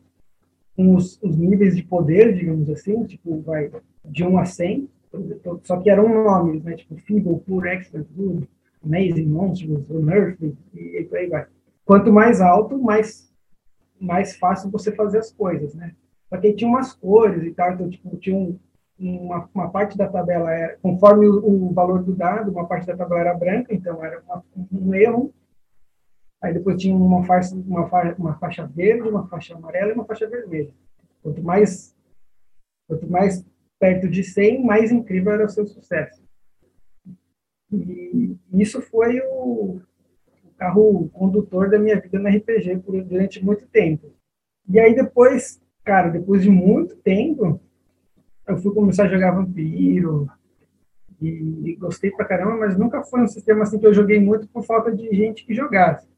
com 0.76 0.94
os, 0.94 1.20
os 1.22 1.36
níveis 1.36 1.76
de 1.76 1.82
poder, 1.82 2.34
digamos 2.34 2.68
assim, 2.70 3.04
tipo, 3.04 3.40
vai 3.42 3.70
de 4.04 4.24
1 4.24 4.38
a 4.38 4.44
100, 4.44 4.88
só 5.64 5.76
que 5.78 5.90
eram 5.90 6.08
nomes, 6.08 6.62
né, 6.62 6.74
tipo 6.76 6.96
Feeble, 6.96 7.40
Poor, 7.40 7.66
Excellent, 7.66 8.06
Good, 8.14 8.48
Amazing, 8.82 9.26
Monstrous, 9.26 9.90
Unearthly, 9.90 10.56
e, 10.72 11.06
e 11.10 11.16
aí 11.16 11.26
vai. 11.28 11.46
Quanto 11.84 12.12
mais 12.12 12.40
alto, 12.40 12.78
mais, 12.78 13.30
mais 14.00 14.36
fácil 14.36 14.70
você 14.70 14.92
fazer 14.92 15.18
as 15.18 15.32
coisas, 15.32 15.74
né? 15.74 15.94
Só 16.30 16.38
que 16.38 16.52
tinha 16.52 16.70
umas 16.70 16.92
cores 16.92 17.42
e 17.42 17.52
tal, 17.52 17.72
então, 17.72 17.90
tipo, 17.90 18.16
tinha 18.16 18.36
um, 18.36 18.58
uma, 18.96 19.50
uma 19.52 19.70
parte 19.70 19.98
da 19.98 20.08
tabela 20.08 20.52
era, 20.52 20.78
conforme 20.78 21.26
o, 21.26 21.68
o, 21.68 21.74
valor 21.74 22.02
do 22.04 22.14
dado, 22.14 22.52
uma 22.52 22.66
parte 22.66 22.86
da 22.86 22.96
tabela 22.96 23.20
era 23.20 23.34
branca, 23.34 23.74
então 23.74 24.02
era 24.04 24.22
uma, 24.22 24.44
um 24.72 24.94
erro. 24.94 25.34
Aí 26.40 26.54
depois 26.54 26.80
tinha 26.80 26.94
uma 26.94 27.24
faixa, 27.24 27.54
uma, 27.54 27.88
faixa, 27.88 28.14
uma 28.16 28.38
faixa 28.38 28.66
verde, 28.66 29.08
uma 29.08 29.26
faixa 29.26 29.54
amarela 29.54 29.90
e 29.90 29.94
uma 29.94 30.04
faixa 30.04 30.28
vermelha. 30.28 30.72
Quanto 31.22 31.42
mais, 31.42 31.94
quanto 32.86 33.10
mais 33.10 33.44
perto 33.78 34.08
de 34.08 34.22
100, 34.22 34.64
mais 34.64 34.92
incrível 34.92 35.32
era 35.32 35.46
o 35.46 35.48
seu 35.48 35.66
sucesso. 35.66 36.22
E 37.72 38.36
isso 38.54 38.80
foi 38.80 39.20
o, 39.20 39.80
o 40.44 40.50
carro 40.56 41.08
condutor 41.10 41.70
da 41.70 41.78
minha 41.78 42.00
vida 42.00 42.18
no 42.18 42.28
RPG 42.28 42.78
por, 42.78 43.02
durante 43.02 43.44
muito 43.44 43.66
tempo. 43.66 44.12
E 44.68 44.78
aí 44.78 44.94
depois, 44.94 45.59
cara, 45.84 46.08
depois 46.08 46.42
de 46.42 46.50
muito 46.50 46.96
tempo, 46.96 47.60
eu 48.46 48.56
fui 48.58 48.74
começar 48.74 49.04
a 49.04 49.08
jogar 49.08 49.32
Vampiro 49.32 50.28
e, 51.20 51.76
gostei 51.78 52.10
pra 52.10 52.24
caramba, 52.24 52.56
mas 52.56 52.78
nunca 52.78 53.02
foi 53.02 53.20
um 53.20 53.28
sistema 53.28 53.62
assim 53.62 53.78
que 53.78 53.86
eu 53.86 53.94
joguei 53.94 54.18
muito 54.18 54.48
por 54.48 54.64
falta 54.64 54.90
de 54.90 55.08
gente 55.14 55.44
que 55.44 55.54
jogasse. 55.54 56.08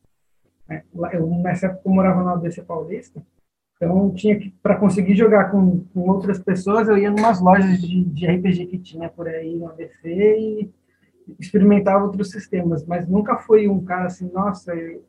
Né? 0.68 0.84
Eu, 1.12 1.26
nessa 1.26 1.66
época, 1.66 1.82
eu 1.84 1.92
morava 1.92 2.22
na 2.22 2.32
ABC 2.32 2.62
Paulista, 2.62 3.22
então 3.76 4.12
tinha 4.14 4.38
que, 4.38 4.50
para 4.62 4.76
conseguir 4.76 5.16
jogar 5.16 5.50
com, 5.50 5.84
com, 5.92 6.08
outras 6.08 6.38
pessoas, 6.38 6.88
eu 6.88 6.96
ia 6.96 7.08
em 7.08 7.18
umas 7.18 7.40
lojas 7.40 7.80
de, 7.80 8.04
de 8.04 8.26
RPG 8.26 8.66
que 8.66 8.78
tinha 8.78 9.08
por 9.08 9.26
aí 9.26 9.56
no 9.56 9.68
ABC 9.68 10.08
e 10.08 10.70
experimentava 11.38 12.04
outros 12.04 12.30
sistemas, 12.30 12.86
mas 12.86 13.08
nunca 13.08 13.36
foi 13.38 13.68
um 13.68 13.84
cara 13.84 14.06
assim, 14.06 14.30
nossa, 14.32 14.72
eu 14.74 15.04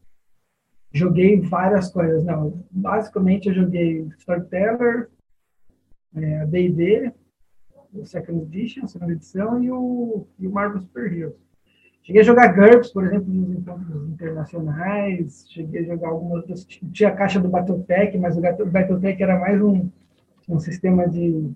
joguei 0.94 1.42
várias 1.42 1.92
coisas. 1.92 2.24
Não, 2.24 2.64
basicamente 2.72 3.50
eu 3.50 3.56
joguei 3.56 4.08
Storyteller, 4.20 5.10
é, 6.16 6.42
a 6.42 6.46
D&D, 6.46 7.12
o 7.94 8.06
Second 8.06 8.44
Edition, 8.44 8.88
segunda 8.88 9.14
edição, 9.14 9.62
e 9.64 9.72
o, 9.72 10.28
e 10.40 10.48
o 10.48 10.52
Marvel 10.52 10.82
Super 10.82 11.12
Heroes. 11.12 11.44
Cheguei 12.04 12.22
a 12.22 12.26
jogar 12.26 12.54
GURPS, 12.54 12.92
por 12.92 13.06
exemplo, 13.06 13.34
nos 13.34 13.50
encontros 13.50 14.10
internacionais, 14.10 15.46
cheguei 15.50 15.82
a 15.82 15.86
jogar 15.86 16.10
algumas 16.10 16.40
outras, 16.40 16.66
tinha 16.66 17.10
a 17.10 17.16
caixa 17.16 17.40
do 17.40 17.48
Battletech, 17.48 18.18
mas 18.18 18.38
o 18.38 18.42
Battletech 18.42 19.24
era 19.24 19.40
mais 19.40 19.62
um, 19.62 19.90
um 20.50 20.60
sistema 20.60 21.08
de, 21.08 21.50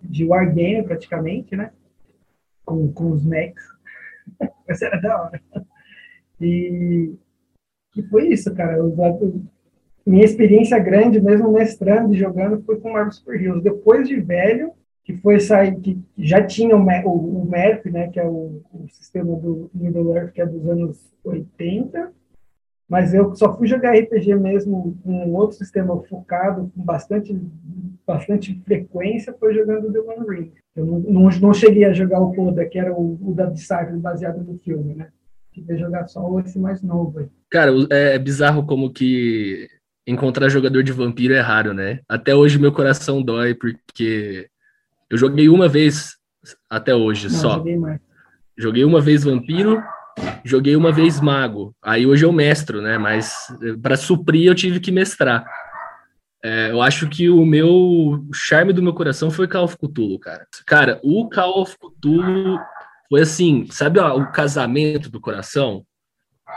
de 0.00 0.24
wargame, 0.24 0.84
praticamente, 0.84 1.56
né? 1.56 1.72
Com, 2.64 2.92
com 2.92 3.10
os 3.10 3.24
mechs. 3.24 3.64
Mas 4.68 4.80
era 4.80 5.00
da 5.00 5.20
hora. 5.20 5.42
E, 6.40 7.12
e 7.96 8.02
foi 8.02 8.28
isso, 8.28 8.52
cara. 8.54 8.76
Eu, 8.76 8.94
eu, 8.96 9.42
minha 10.04 10.24
experiência 10.24 10.78
grande, 10.78 11.20
mesmo 11.20 11.52
mestrando 11.52 12.14
e 12.14 12.18
jogando, 12.18 12.62
foi 12.62 12.78
com 12.80 12.92
Marvel 12.92 13.12
Super 13.12 13.40
Heroes. 13.40 13.62
Depois 13.62 14.08
de 14.08 14.20
velho, 14.20 14.72
que 15.04 15.16
foi 15.16 15.40
sair, 15.40 15.78
que 15.80 15.98
já 16.16 16.44
tinha 16.44 16.76
o, 16.76 16.80
o, 16.80 17.42
o 17.42 17.50
né, 17.90 18.08
que 18.08 18.20
é 18.20 18.26
o, 18.26 18.62
o, 18.72 18.88
sistema 18.88 19.34
do 19.36 19.70
Middle 19.74 20.16
Earth, 20.16 20.32
que 20.32 20.40
é 20.40 20.46
dos 20.46 20.68
anos 20.68 21.12
80, 21.24 22.12
mas 22.88 23.14
eu 23.14 23.34
só 23.34 23.56
fui 23.56 23.66
jogar 23.66 23.96
RPG 23.96 24.34
mesmo 24.34 24.96
com 25.02 25.12
um 25.12 25.34
outro 25.34 25.56
sistema 25.56 26.00
focado, 26.04 26.70
com 26.74 26.82
bastante, 26.82 27.34
bastante 28.06 28.60
frequência, 28.64 29.34
foi 29.38 29.54
jogando 29.54 29.92
The 29.92 29.98
One 29.98 30.28
Ring. 30.28 30.52
Eu 30.76 30.86
não, 30.86 30.98
não, 31.00 31.22
não 31.40 31.54
cheguei 31.54 31.84
a 31.84 31.92
jogar 31.92 32.20
o 32.20 32.34
Coda, 32.34 32.64
que 32.66 32.78
era 32.78 32.92
o, 32.92 33.18
o 33.22 33.34
da 33.34 33.46
Disciple, 33.46 33.98
baseado 33.98 34.42
no 34.42 34.58
filme, 34.58 34.94
né? 34.94 35.08
A 35.68 35.76
jogar 35.76 36.06
só 36.08 36.40
esse 36.40 36.58
mais 36.58 36.82
novo 36.82 37.18
aí. 37.18 37.28
Cara, 37.50 37.70
é 37.90 38.18
bizarro 38.18 38.64
como 38.64 38.92
que 38.92 39.68
encontrar 40.06 40.48
jogador 40.48 40.82
de 40.82 40.92
vampiro 40.92 41.34
é 41.34 41.40
raro, 41.40 41.74
né? 41.74 42.00
Até 42.08 42.34
hoje 42.34 42.58
meu 42.58 42.72
coração 42.72 43.22
dói, 43.22 43.54
porque 43.54 44.48
eu 45.10 45.18
joguei 45.18 45.48
uma 45.48 45.68
vez 45.68 46.16
até 46.68 46.94
hoje 46.94 47.28
Não, 47.28 47.34
só. 47.34 47.56
Joguei, 47.58 47.78
joguei 48.56 48.84
uma 48.84 49.00
vez 49.00 49.24
vampiro, 49.24 49.82
joguei 50.44 50.74
uma 50.74 50.90
vez 50.90 51.20
mago. 51.20 51.74
Aí 51.82 52.06
hoje 52.06 52.24
eu 52.24 52.32
mestro, 52.32 52.80
né? 52.80 52.96
Mas 52.98 53.34
eh, 53.62 53.76
para 53.80 53.96
suprir 53.96 54.46
eu 54.46 54.54
tive 54.54 54.80
que 54.80 54.90
mestrar. 54.90 55.44
É, 56.44 56.72
eu 56.72 56.82
acho 56.82 57.08
que 57.08 57.30
o 57.30 57.44
meu 57.44 57.68
o 57.68 58.34
charme 58.34 58.72
do 58.72 58.82
meu 58.82 58.92
coração 58.92 59.30
foi 59.30 59.46
Call 59.46 59.64
of 59.64 59.76
Cthulhu, 59.76 60.18
cara. 60.18 60.44
Cara, 60.66 60.98
o 61.04 61.28
Call 61.28 61.62
of 61.62 61.76
Cthulhu 61.78 62.58
foi 63.12 63.20
assim, 63.20 63.66
sabe 63.70 64.00
ó, 64.00 64.16
o 64.16 64.32
casamento 64.32 65.10
do 65.10 65.20
coração? 65.20 65.84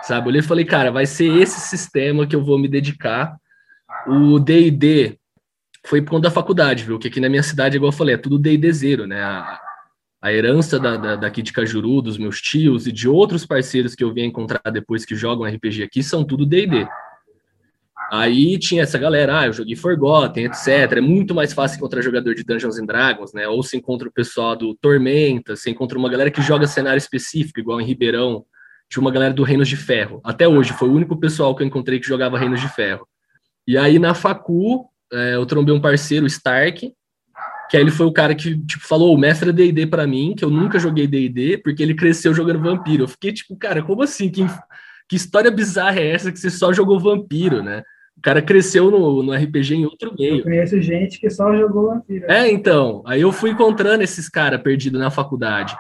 Sabe? 0.04 0.26
Eu 0.26 0.30
olhei 0.30 0.40
e 0.40 0.42
falei, 0.42 0.64
cara, 0.64 0.90
vai 0.90 1.06
ser 1.06 1.26
esse 1.36 1.60
sistema 1.60 2.26
que 2.26 2.34
eu 2.34 2.46
vou 2.46 2.58
me 2.58 2.70
dedicar. 2.70 3.36
O 4.08 4.40
D&D 4.40 5.20
foi 5.86 6.02
por 6.02 6.12
conta 6.12 6.30
da 6.30 6.32
faculdade, 6.32 6.86
viu? 6.86 6.98
Que 6.98 7.10
aqui 7.10 7.20
na 7.20 7.28
minha 7.28 7.44
cidade, 7.44 7.76
igual 7.76 7.92
eu 7.92 7.98
falei, 7.98 8.16
é 8.16 8.18
tudo 8.18 8.40
D&D 8.40 8.72
zero, 8.72 9.06
né? 9.06 9.22
A, 9.22 9.60
a 10.22 10.32
herança 10.32 10.80
da, 10.80 10.96
da, 10.96 11.16
daqui 11.18 11.42
de 11.42 11.52
Cajuru, 11.52 12.02
dos 12.02 12.18
meus 12.18 12.42
tios 12.42 12.88
e 12.88 12.92
de 12.94 13.10
outros 13.10 13.46
parceiros 13.46 13.94
que 13.94 14.06
eu 14.06 14.14
vim 14.14 14.24
encontrar 14.24 14.72
depois 14.72 15.04
que 15.04 15.14
jogam 15.14 15.46
RPG 15.46 15.84
aqui, 15.84 16.02
são 16.02 16.24
tudo 16.24 16.46
D&D. 16.46 16.88
Aí 18.12 18.58
tinha 18.60 18.84
essa 18.84 18.98
galera, 18.98 19.40
ah, 19.40 19.48
eu 19.48 19.54
joguei 19.54 19.76
Forgotten, 19.76 20.46
etc. 20.46 20.94
É 20.98 21.02
muito 21.02 21.34
mais 21.34 21.54
fácil 21.54 21.78
encontrar 21.78 22.02
jogador 22.02 22.36
de 22.36 22.44
Dungeons 22.44 22.78
and 22.78 22.86
Dragons, 22.86 23.34
né? 23.34 23.48
Ou 23.48 23.64
se 23.64 23.76
encontra 23.76 24.08
o 24.08 24.12
pessoal 24.12 24.56
do 24.56 24.76
Tormenta, 24.76 25.56
se 25.56 25.70
encontra 25.70 25.98
uma 25.98 26.10
galera 26.10 26.30
que 26.30 26.42
joga 26.42 26.68
cenário 26.68 26.98
específico, 26.98 27.60
igual 27.60 27.82
em 27.82 27.86
Ribeirão, 27.86 28.46
tinha 28.90 29.02
uma 29.02 29.12
galera 29.12 29.34
do 29.34 29.44
Reinos 29.44 29.68
de 29.68 29.76
Ferro. 29.76 30.22
Até 30.24 30.48
hoje, 30.48 30.74
foi 30.74 30.90
o 30.90 30.94
único 30.94 31.18
pessoal 31.20 31.56
que 31.56 31.64
eu 31.64 31.68
encontrei 31.68 32.00
que 32.00 32.08
jogava 32.08 32.38
Reinos 32.38 32.62
de 32.62 32.70
Ferro. 32.70 33.08
E 33.68 33.78
aí, 33.78 33.98
na 33.98 34.14
facu, 34.14 34.86
é, 35.12 35.36
eu 35.36 35.46
trombei 35.46 35.74
um 35.74 35.82
parceiro, 35.82 36.28
Stark, 36.28 36.94
que 37.70 37.78
aí 37.78 37.82
ele 37.82 37.92
foi 37.92 38.06
o 38.06 38.12
cara 38.12 38.36
que, 38.36 38.56
tipo, 38.66 38.86
falou, 38.88 39.14
o 39.14 39.18
mestre 39.18 39.52
D&D 39.52 39.88
para 39.88 40.06
mim, 40.06 40.36
que 40.38 40.46
eu 40.46 40.52
nunca 40.52 40.78
joguei 40.78 41.08
D&D, 41.08 41.58
porque 41.58 41.82
ele 41.82 41.96
cresceu 41.96 42.34
jogando 42.34 42.62
vampiro. 42.62 43.04
Eu 43.04 43.08
fiquei, 43.08 43.34
tipo, 43.34 43.56
cara, 43.56 43.82
como 43.82 44.04
assim? 44.04 44.30
Que, 44.30 44.46
que 45.10 45.16
história 45.16 45.50
bizarra 45.50 46.00
é 46.00 46.12
essa 46.12 46.32
que 46.32 46.40
você 46.40 46.52
só 46.52 46.72
jogou 46.72 47.00
vampiro, 47.00 47.64
né? 47.64 47.84
O 48.18 48.22
cara 48.22 48.42
cresceu 48.42 48.90
no, 48.90 49.22
no 49.22 49.34
RPG 49.34 49.76
em 49.76 49.86
outro 49.86 50.16
meio. 50.18 50.40
Eu 50.40 50.44
conheço 50.44 50.82
gente 50.82 51.20
que 51.20 51.30
só 51.30 51.56
jogou 51.56 51.90
vampiro. 51.90 52.26
É, 52.32 52.50
então. 52.50 53.04
Aí 53.06 53.22
eu 53.22 53.32
fui 53.32 53.52
encontrando 53.52 54.04
esses 54.04 54.30
caras 54.30 54.62
perdidos 54.62 55.00
na 55.00 55.12
faculdade. 55.12 55.76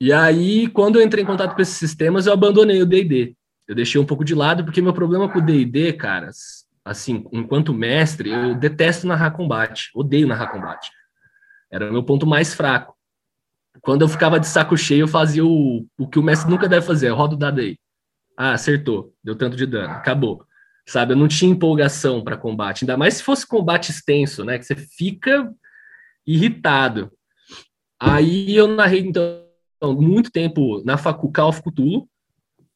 E 0.00 0.12
aí, 0.12 0.66
quando 0.68 0.98
eu 0.98 1.02
entrei 1.02 1.22
em 1.22 1.26
contato 1.26 1.54
com 1.54 1.62
esses 1.62 1.76
sistemas, 1.76 2.26
eu 2.26 2.32
abandonei 2.32 2.82
o 2.82 2.86
D&D. 2.86 3.36
Eu 3.68 3.74
deixei 3.74 4.00
um 4.00 4.04
pouco 4.04 4.24
de 4.24 4.34
lado, 4.34 4.64
porque 4.64 4.82
meu 4.82 4.92
problema 4.92 5.28
com 5.28 5.38
o 5.38 5.42
D&D, 5.42 5.92
caras, 5.92 6.66
assim, 6.84 7.24
enquanto 7.32 7.72
mestre, 7.72 8.30
eu 8.30 8.54
detesto 8.54 9.06
narrar 9.06 9.30
combate, 9.30 9.90
odeio 9.94 10.26
narrar 10.26 10.48
combate. 10.48 10.90
Era 11.70 11.88
o 11.88 11.92
meu 11.92 12.02
ponto 12.02 12.26
mais 12.26 12.52
fraco. 12.52 12.94
Quando 13.80 14.02
eu 14.02 14.08
ficava 14.08 14.38
de 14.38 14.46
saco 14.46 14.76
cheio, 14.76 15.02
eu 15.02 15.08
fazia 15.08 15.44
o, 15.44 15.86
o 15.96 16.08
que 16.08 16.18
o 16.18 16.22
mestre 16.22 16.50
nunca 16.50 16.68
deve 16.68 16.84
fazer, 16.84 17.08
roda 17.10 17.34
o 17.34 17.38
dado 17.38 17.60
aí. 17.60 17.78
Ah, 18.36 18.52
acertou, 18.52 19.14
deu 19.22 19.36
tanto 19.36 19.56
de 19.56 19.66
dano, 19.66 19.94
acabou. 19.94 20.44
Sabe? 20.86 21.12
Eu 21.12 21.16
não 21.16 21.28
tinha 21.28 21.50
empolgação 21.50 22.22
para 22.22 22.36
combate, 22.36 22.84
ainda 22.84 22.96
mais 22.96 23.14
se 23.14 23.22
fosse 23.22 23.46
combate 23.46 23.90
extenso, 23.90 24.44
né? 24.44 24.58
Que 24.58 24.64
você 24.64 24.76
fica 24.76 25.52
irritado. 26.26 27.10
Aí 28.00 28.54
eu 28.54 28.66
narrei, 28.68 29.00
então, 29.00 29.44
muito 29.94 30.30
tempo 30.30 30.82
na 30.84 30.96
Facucal 30.96 31.48
of 31.48 31.62
Cthulhu, 31.62 32.08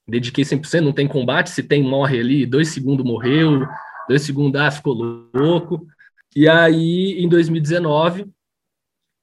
dediquei 0.06 0.44
100%, 0.44 0.80
não 0.80 0.92
tem 0.92 1.08
combate, 1.08 1.50
se 1.50 1.62
tem, 1.62 1.82
morre 1.82 2.20
ali, 2.20 2.46
dois 2.46 2.68
segundos 2.68 3.04
morreu, 3.04 3.66
dois 4.08 4.22
segundos, 4.22 4.60
ah, 4.60 4.70
ficou 4.70 4.94
louco. 5.34 5.86
E 6.34 6.48
aí, 6.48 7.16
em 7.18 7.28
2019, 7.28 8.26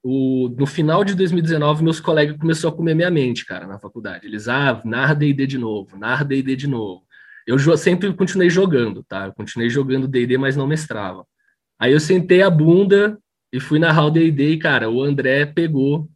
o, 0.03 0.49
no 0.49 0.65
final 0.65 1.03
de 1.05 1.15
2019, 1.15 1.83
meus 1.83 2.01
colegas 2.01 2.37
começaram 2.37 2.73
a 2.73 2.77
comer 2.77 2.93
minha 2.93 3.09
mente, 3.09 3.45
cara, 3.45 3.65
na 3.65 3.79
faculdade. 3.79 4.27
Eles, 4.27 4.49
ah, 4.49 4.81
narra 4.83 5.13
D&D 5.13 5.47
de 5.47 5.57
novo, 5.57 5.97
narra 5.97 6.25
D&D 6.25 6.55
de 6.55 6.67
novo. 6.67 7.02
Eu 7.45 7.59
sempre 7.77 8.13
continuei 8.13 8.49
jogando, 8.49 9.03
tá? 9.03 9.27
Eu 9.27 9.33
continuei 9.33 9.69
jogando 9.69 10.07
D&D, 10.07 10.37
mas 10.37 10.55
não 10.55 10.67
mestrava. 10.67 11.25
Aí 11.79 11.91
eu 11.91 11.99
sentei 11.99 12.41
a 12.41 12.49
bunda 12.49 13.17
e 13.51 13.59
fui 13.59 13.79
narrar 13.79 14.05
o 14.05 14.11
D&D 14.11 14.51
e, 14.51 14.57
cara, 14.57 14.89
o 14.89 15.03
André 15.03 15.45
pegou 15.45 16.09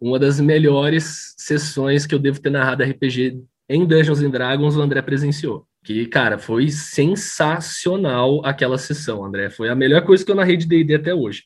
uma 0.00 0.18
das 0.18 0.40
melhores 0.40 1.34
sessões 1.36 2.06
que 2.06 2.14
eu 2.14 2.18
devo 2.18 2.40
ter 2.40 2.50
narrado 2.50 2.82
RPG 2.82 3.42
em 3.68 3.86
Dungeons 3.86 4.20
and 4.20 4.30
Dragons, 4.30 4.76
o 4.76 4.82
André 4.82 5.00
presenciou. 5.00 5.66
Que, 5.84 6.06
cara, 6.06 6.38
foi 6.38 6.68
sensacional 6.68 8.44
aquela 8.44 8.78
sessão, 8.78 9.24
André. 9.24 9.50
Foi 9.50 9.68
a 9.68 9.74
melhor 9.74 10.04
coisa 10.04 10.24
que 10.24 10.30
eu 10.30 10.34
narrei 10.34 10.56
de 10.56 10.66
D&D 10.66 10.94
até 10.94 11.14
hoje. 11.14 11.44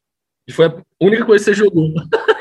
E 0.49 0.53
foi 0.53 0.67
a 0.67 0.83
única 1.01 1.25
coisa 1.25 1.45
que 1.45 1.51
você 1.51 1.55
jogou. 1.55 1.93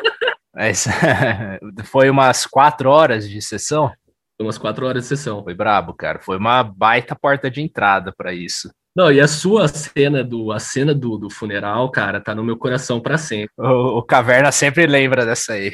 foi 1.84 2.10
umas 2.10 2.46
quatro 2.46 2.90
horas 2.90 3.30
de 3.30 3.42
sessão? 3.42 3.92
Foi 4.38 4.46
umas 4.46 4.58
quatro 4.58 4.86
horas 4.86 5.04
de 5.04 5.10
sessão. 5.10 5.44
Foi 5.44 5.54
brabo, 5.54 5.94
cara. 5.94 6.20
Foi 6.20 6.38
uma 6.38 6.64
baita 6.64 7.16
porta 7.16 7.50
de 7.50 7.62
entrada 7.62 8.14
para 8.16 8.34
isso. 8.34 8.70
Não, 8.96 9.12
e 9.12 9.20
a 9.20 9.28
sua 9.28 9.68
cena 9.68 10.24
do 10.24 10.54
a 10.54 10.60
cena 10.60 10.96
do, 10.96 11.18
do 11.18 11.30
funeral, 11.30 11.92
cara, 11.92 12.22
tá 12.22 12.34
no 12.34 12.44
meu 12.44 12.56
coração 12.56 13.02
para 13.02 13.18
sempre. 13.18 13.52
O, 13.58 13.98
o, 13.98 14.04
Caverna 14.04 14.52
sempre 14.54 14.88
lembra 14.88 15.26
dessa 15.26 15.54
aí. 15.54 15.74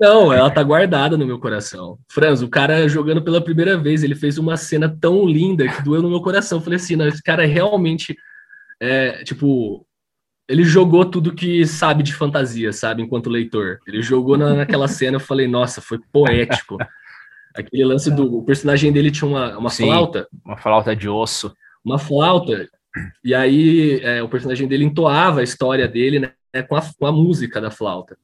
Não, 0.00 0.32
ela 0.32 0.50
tá 0.50 0.60
guardada 0.64 1.16
no 1.16 1.24
meu 1.24 1.38
coração. 1.38 1.96
Franz, 2.10 2.42
o 2.42 2.48
cara 2.48 2.88
jogando 2.88 3.22
pela 3.22 3.40
primeira 3.40 3.78
vez, 3.78 4.02
ele 4.02 4.16
fez 4.16 4.38
uma 4.38 4.56
cena 4.56 4.88
tão 5.00 5.24
linda 5.24 5.68
que 5.68 5.82
doeu 5.82 6.02
no 6.02 6.10
meu 6.10 6.20
coração. 6.20 6.58
Eu 6.58 6.62
falei 6.62 6.76
assim, 6.76 6.96
não, 6.96 7.06
esse 7.06 7.22
cara 7.22 7.46
realmente 7.46 8.16
é, 8.80 9.22
tipo, 9.22 9.86
ele 10.48 10.64
jogou 10.64 11.04
tudo 11.04 11.32
que 11.32 11.64
sabe 11.64 12.02
de 12.02 12.12
fantasia, 12.12 12.72
sabe, 12.72 13.00
enquanto 13.00 13.30
leitor. 13.30 13.78
Ele 13.86 14.02
jogou 14.02 14.36
na, 14.36 14.54
naquela 14.54 14.88
cena, 14.88 15.16
eu 15.16 15.20
falei, 15.20 15.46
nossa, 15.46 15.80
foi 15.80 16.00
poético. 16.12 16.76
Aquele 17.54 17.84
lance 17.84 18.10
do 18.10 18.38
o 18.38 18.42
personagem 18.42 18.92
dele 18.92 19.10
tinha 19.10 19.28
uma, 19.28 19.58
uma 19.58 19.70
Sim, 19.70 19.86
flauta. 19.86 20.28
Uma 20.44 20.56
flauta 20.56 20.96
de 20.96 21.08
osso. 21.08 21.54
Uma 21.84 21.98
flauta. 21.98 22.68
E 23.24 23.34
aí 23.34 24.00
é, 24.02 24.22
o 24.22 24.28
personagem 24.28 24.68
dele 24.68 24.84
entoava 24.84 25.40
a 25.40 25.44
história 25.44 25.88
dele 25.88 26.18
né, 26.18 26.62
com, 26.62 26.76
a, 26.76 26.82
com 26.98 27.06
a 27.06 27.12
música 27.12 27.60
da 27.60 27.70
flauta. 27.70 28.16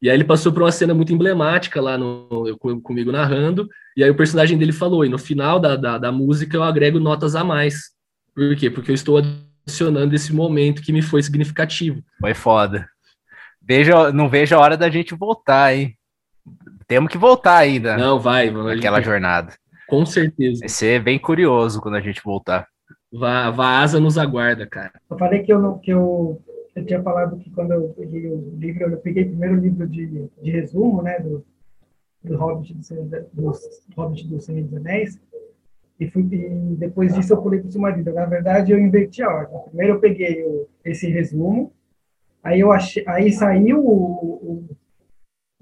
E 0.00 0.10
aí 0.10 0.16
ele 0.16 0.24
passou 0.24 0.52
por 0.52 0.62
uma 0.62 0.72
cena 0.72 0.92
muito 0.92 1.12
emblemática 1.12 1.80
lá 1.80 1.96
no, 1.96 2.46
eu, 2.46 2.58
comigo 2.58 3.10
narrando, 3.10 3.68
e 3.96 4.04
aí 4.04 4.10
o 4.10 4.14
personagem 4.14 4.58
dele 4.58 4.72
falou, 4.72 5.04
e 5.04 5.08
no 5.08 5.18
final 5.18 5.58
da, 5.58 5.76
da, 5.76 5.96
da 5.96 6.12
música 6.12 6.56
eu 6.56 6.62
agrego 6.62 7.00
notas 7.00 7.34
a 7.34 7.42
mais. 7.42 7.92
Por 8.34 8.54
quê? 8.54 8.68
Porque 8.68 8.90
eu 8.90 8.94
estou 8.94 9.16
adicionando 9.16 10.14
esse 10.14 10.32
momento 10.32 10.82
que 10.82 10.92
me 10.92 11.00
foi 11.00 11.22
significativo. 11.22 12.02
Foi 12.20 12.34
foda. 12.34 12.86
Veja, 13.62 14.12
não 14.12 14.28
vejo 14.28 14.54
a 14.54 14.58
hora 14.58 14.76
da 14.76 14.90
gente 14.90 15.14
voltar, 15.14 15.74
hein? 15.74 15.96
Temos 16.86 17.10
que 17.10 17.18
voltar 17.18 17.58
ainda. 17.58 17.96
Não, 17.96 18.18
vai. 18.18 18.50
Naquela 18.50 18.98
gente... 18.98 19.06
jornada. 19.06 19.52
Com 19.88 20.04
certeza. 20.04 20.60
Vai 20.60 20.68
ser 20.68 21.02
bem 21.02 21.18
curioso 21.18 21.80
quando 21.80 21.96
a 21.96 22.00
gente 22.00 22.22
voltar. 22.22 22.66
Vá, 23.12 23.50
vá 23.50 23.80
asa 23.80 24.00
nos 24.00 24.18
aguarda, 24.18 24.66
cara. 24.66 24.92
Eu 25.08 25.18
falei 25.18 25.42
que 25.42 25.52
eu 25.52 25.60
não, 25.60 25.78
que 25.78 25.90
eu, 25.92 26.40
eu 26.74 26.84
tinha 26.84 27.02
falado 27.02 27.36
que 27.38 27.50
quando 27.50 27.72
eu 27.72 27.88
peguei 27.90 28.26
o 28.26 28.54
livro, 28.58 28.82
eu 28.90 28.96
peguei 28.96 29.24
primeiro 29.24 29.54
o 29.54 29.60
livro 29.60 29.86
de, 29.86 30.28
de 30.42 30.50
resumo, 30.50 31.00
né, 31.00 31.20
do, 31.20 31.44
do 32.22 32.36
Hobbit 32.36 32.74
do, 32.74 33.28
do 33.32 33.52
Hobbit 33.96 34.26
do 34.26 34.40
Senhor 34.40 34.64
dos 34.64 34.74
Anéis, 34.74 35.20
e, 36.00 36.10
fui, 36.10 36.22
e 36.22 36.74
depois 36.76 37.14
disso 37.14 37.32
eu 37.32 37.40
pulei 37.40 37.60
para 37.60 37.68
o 37.68 37.72
Silmarillion. 37.72 38.14
Na 38.14 38.26
verdade, 38.26 38.72
eu 38.72 38.80
inverti 38.80 39.22
a 39.22 39.28
ordem. 39.28 39.60
Primeiro 39.68 39.94
eu 39.94 40.00
peguei 40.00 40.42
o, 40.42 40.66
esse 40.84 41.08
resumo, 41.08 41.72
aí 42.42 42.58
eu 42.58 42.72
achei, 42.72 43.04
aí 43.06 43.30
saiu 43.30 43.78
o, 43.78 43.92
o, 43.92 44.76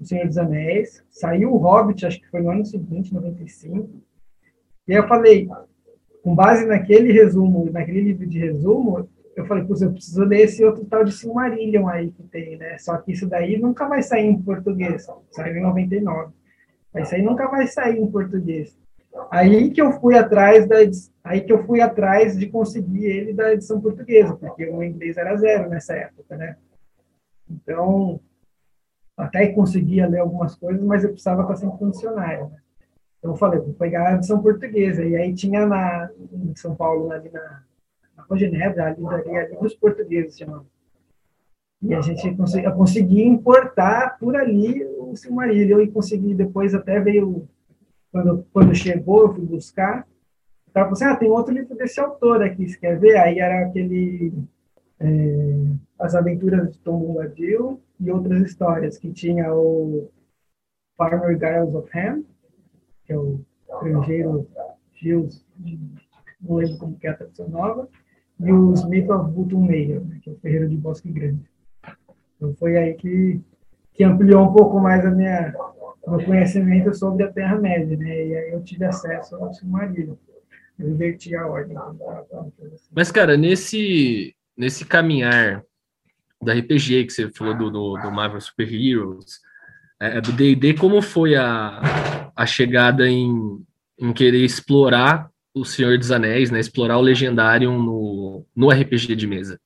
o, 0.03 0.07
Senhor 0.07 0.27
dos 0.27 0.37
Anéis, 0.37 1.03
saiu 1.09 1.53
o 1.53 1.57
Hobbit, 1.57 2.05
acho 2.05 2.19
que 2.19 2.29
foi 2.29 2.41
no 2.41 2.51
ano 2.51 2.65
seguinte, 2.65 3.13
95. 3.13 3.89
E 4.87 4.93
aí 4.93 4.99
eu 4.99 5.07
falei, 5.07 5.47
com 6.23 6.35
base 6.35 6.65
naquele 6.65 7.11
resumo, 7.11 7.69
naquele 7.71 8.01
livro 8.01 8.27
de 8.27 8.37
resumo, 8.37 9.09
eu 9.35 9.45
falei, 9.45 9.63
eu 9.63 9.91
preciso 9.91 10.23
ler 10.23 10.41
esse 10.41 10.63
outro 10.63 10.85
tal 10.85 11.03
de 11.03 11.11
Silmarillion 11.11 11.87
aí 11.87 12.11
que 12.11 12.23
tem, 12.23 12.57
né? 12.57 12.77
Só 12.77 12.97
que 12.97 13.11
isso 13.11 13.27
daí 13.27 13.57
nunca 13.57 13.87
vai 13.87 14.03
sair 14.03 14.25
em 14.25 14.39
português. 14.39 15.07
Saiu 15.31 15.57
em 15.57 15.61
99. 15.61 16.31
Isso 16.97 17.15
aí 17.15 17.21
nunca 17.21 17.47
vai 17.47 17.65
sair 17.65 17.99
em 17.99 18.11
português. 18.11 18.77
Aí 19.31 19.71
que 19.71 19.81
eu 19.81 19.91
fui 19.93 20.15
atrás 20.15 20.67
da 20.67 20.77
aí 21.23 21.41
que 21.41 21.53
eu 21.53 21.63
fui 21.63 21.81
atrás 21.81 22.37
de 22.37 22.47
conseguir 22.47 23.05
ele 23.05 23.33
da 23.33 23.53
edição 23.53 23.79
portuguesa, 23.79 24.35
porque 24.35 24.67
o 24.67 24.83
inglês 24.83 25.17
era 25.17 25.35
zero 25.37 25.69
nessa 25.69 25.95
época, 25.95 26.35
né? 26.35 26.57
Então, 27.49 28.19
até 29.17 29.47
conseguia 29.47 30.07
ler 30.07 30.19
algumas 30.19 30.55
coisas, 30.55 30.83
mas 30.83 31.03
eu 31.03 31.09
precisava 31.09 31.43
estar 31.43 31.55
sem 31.55 31.77
funcionário. 31.77 32.49
Né? 32.49 32.57
Então 33.19 33.31
eu 33.31 33.37
falei, 33.37 33.59
vou 33.59 33.73
pegar 33.73 34.09
a 34.09 34.15
edição 34.15 34.41
portuguesa. 34.41 35.03
E 35.03 35.15
aí 35.15 35.33
tinha 35.33 35.65
na 35.65 36.09
em 36.31 36.55
São 36.55 36.75
Paulo 36.75 37.11
ali 37.11 37.29
na 37.31 37.63
na 38.15 38.23
Rua 38.23 38.37
Genebra, 38.37 38.87
a 38.87 38.89
livraria 38.91 39.49
Livros 39.49 39.73
Portugueses 39.75 40.37
chamava. 40.37 40.65
E 41.81 41.93
a 41.93 42.01
gente 42.01 42.33
consegui, 42.35 42.71
consegui 42.71 43.23
importar 43.23 44.17
por 44.17 44.35
ali 44.35 44.85
o 44.97 45.15
Silmarillion 45.15 45.81
e 45.81 45.91
consegui 45.91 46.33
depois 46.33 46.73
até 46.73 46.99
veio 46.99 47.47
quando, 48.11 48.45
quando 48.53 48.75
chegou, 48.75 49.23
eu 49.23 49.33
fui 49.33 49.45
buscar. 49.45 50.07
Falou 50.71 50.91
assim, 50.91 51.03
ah, 51.03 51.15
tem 51.15 51.29
outro 51.29 51.53
livro 51.53 51.75
desse 51.75 51.99
autor 51.99 52.41
aqui, 52.41 52.67
você 52.67 52.77
quer 52.77 52.97
ver? 52.97 53.17
Aí 53.17 53.39
era 53.39 53.65
aquele 53.65 54.33
é, 54.99 55.05
As 55.99 56.15
Aventuras 56.15 56.71
de 56.71 56.79
Tom 56.79 56.99
Bombadil 56.99 57.81
e 57.99 58.11
outras 58.11 58.41
histórias, 58.41 58.97
que 58.97 59.11
tinha 59.11 59.53
o 59.53 60.11
Farmer 60.97 61.37
Giles 61.37 61.75
of 61.75 61.89
Ham, 61.97 62.23
que 63.05 63.13
é 63.13 63.17
o 63.17 63.39
estrangeiro 63.67 64.47
Gilles, 64.93 65.45
não 66.41 66.55
lembro 66.55 66.77
como 66.77 66.97
que 66.97 67.07
é 67.07 67.11
a 67.11 67.17
tradução 67.17 67.49
nova, 67.49 67.89
e 68.39 68.51
o 68.51 68.73
Smith 68.73 69.09
of 69.09 69.31
Button 69.31 69.61
Mayer, 69.61 70.01
né, 70.03 70.19
que 70.21 70.29
é 70.29 70.33
o 70.33 70.39
ferreiro 70.39 70.69
de 70.69 70.77
Bosque 70.77 71.11
Grande. 71.11 71.49
Então 72.35 72.53
foi 72.55 72.77
aí 72.77 72.93
que, 72.95 73.39
que 73.93 74.03
ampliou 74.03 74.43
um 74.43 74.53
pouco 74.53 74.79
mais 74.79 75.05
a 75.05 75.11
minha, 75.11 75.53
meu 76.05 76.25
conhecimento 76.25 76.93
sobre 76.93 77.23
a 77.23 77.31
Terra-média, 77.31 77.95
né? 77.95 78.27
E 78.27 78.37
aí 78.37 78.51
eu 78.51 78.61
tive 78.61 78.83
acesso 78.85 79.35
ao 79.35 79.53
Silmarillion. 79.53 80.15
Eu 80.77 80.89
inverti 80.89 81.35
a 81.35 81.47
ordem. 81.47 81.77
Mas, 82.91 83.11
cara, 83.11 83.37
nesse, 83.37 84.35
nesse 84.57 84.85
caminhar 84.85 85.63
da 86.43 86.53
RPG 86.53 87.05
que 87.05 87.13
você 87.13 87.31
falou 87.31 87.55
do, 87.55 87.69
do, 87.69 87.97
do 87.97 88.11
Marvel 88.11 88.41
Super 88.41 88.71
Heroes, 88.71 89.39
é, 89.99 90.19
do 90.19 90.31
D&D, 90.31 90.73
como 90.73 91.01
foi 91.01 91.35
a, 91.35 92.31
a 92.35 92.45
chegada 92.45 93.07
em, 93.07 93.63
em 93.97 94.11
querer 94.13 94.43
explorar 94.43 95.29
o 95.53 95.63
Senhor 95.63 95.97
dos 95.97 96.11
Anéis, 96.11 96.51
né, 96.51 96.59
explorar 96.59 96.97
o 96.97 97.01
Legendarium 97.01 97.81
no, 97.81 98.45
no 98.55 98.69
RPG 98.69 99.15
de 99.15 99.27
mesa? 99.27 99.59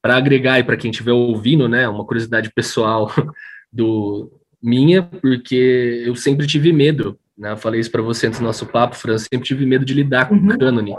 Para 0.00 0.16
agregar 0.16 0.58
e 0.58 0.64
para 0.64 0.76
quem 0.76 0.90
estiver 0.90 1.12
ouvindo, 1.12 1.68
né, 1.68 1.88
uma 1.88 2.04
curiosidade 2.04 2.50
pessoal 2.54 3.10
do, 3.72 4.30
minha, 4.64 5.02
porque 5.02 6.02
eu 6.06 6.16
sempre 6.16 6.46
tive 6.46 6.72
medo, 6.72 7.18
né? 7.36 7.52
Eu 7.52 7.56
falei 7.58 7.80
isso 7.80 7.90
para 7.90 8.00
você 8.00 8.26
antes 8.26 8.38
do 8.38 8.44
nosso 8.44 8.64
papo, 8.64 8.96
Fran, 8.96 9.18
sempre 9.18 9.46
tive 9.46 9.66
medo 9.66 9.84
de 9.84 9.92
lidar 9.92 10.26
com 10.26 10.34
uhum. 10.34 10.48
o 10.48 10.58
cânone 10.58 10.96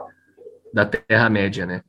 da 0.71 0.85
Terra-média, 0.85 1.65
né? 1.65 1.81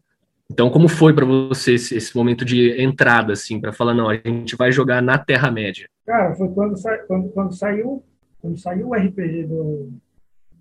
Então, 0.51 0.71
como 0.71 0.89
foi 0.89 1.13
para 1.13 1.27
você 1.27 1.75
esse, 1.75 1.97
esse, 1.97 2.17
momento 2.17 2.45
de 2.45 2.81
entrada, 2.81 3.33
assim, 3.33 3.61
para 3.61 3.73
falar, 3.73 3.95
não, 3.95 4.09
a 4.09 4.15
gente 4.15 4.57
vai 4.57 4.71
jogar 4.71 5.03
na 5.03 5.19
Terra-média? 5.19 5.89
Cara, 6.07 6.35
foi 6.35 6.49
quando, 6.51 6.77
sa 6.77 6.97
quando, 6.99 7.29
quando, 7.31 7.53
saiu 7.53 8.03
quando 8.41 8.57
saiu 8.59 8.89
o 8.89 8.95
RPG 8.95 9.45
do, 9.45 9.93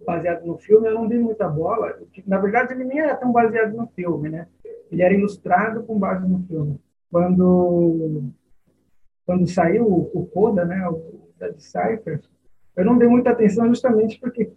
baseado 0.05 0.45
no 0.45 0.57
filme, 0.57 0.87
eu 0.87 0.93
não 0.93 1.07
dei 1.07 1.19
muita 1.19 1.47
bola. 1.47 1.97
Na 2.25 2.39
verdade, 2.39 2.73
ele 2.73 2.83
nem 2.83 2.99
era 2.99 3.15
tão 3.15 3.31
baseado 3.31 3.75
no 3.75 3.87
filme, 3.87 4.29
né? 4.29 4.47
Ele 4.91 5.01
era 5.01 5.13
ilustrado 5.13 5.83
com 5.83 5.99
base 5.99 6.27
no 6.27 6.43
filme. 6.47 6.79
Quando 7.11 8.23
quando 9.25 9.47
saiu 9.47 9.87
o 9.87 10.27
Coda, 10.27 10.63
né, 10.65 10.87
o 10.87 11.29
da 11.39 11.49
Decipher, 11.49 12.21
eu 12.75 12.85
não 12.85 12.97
dei 12.97 13.07
muita 13.07 13.31
atenção 13.31 13.67
justamente 13.67 14.19
porque 14.19 14.51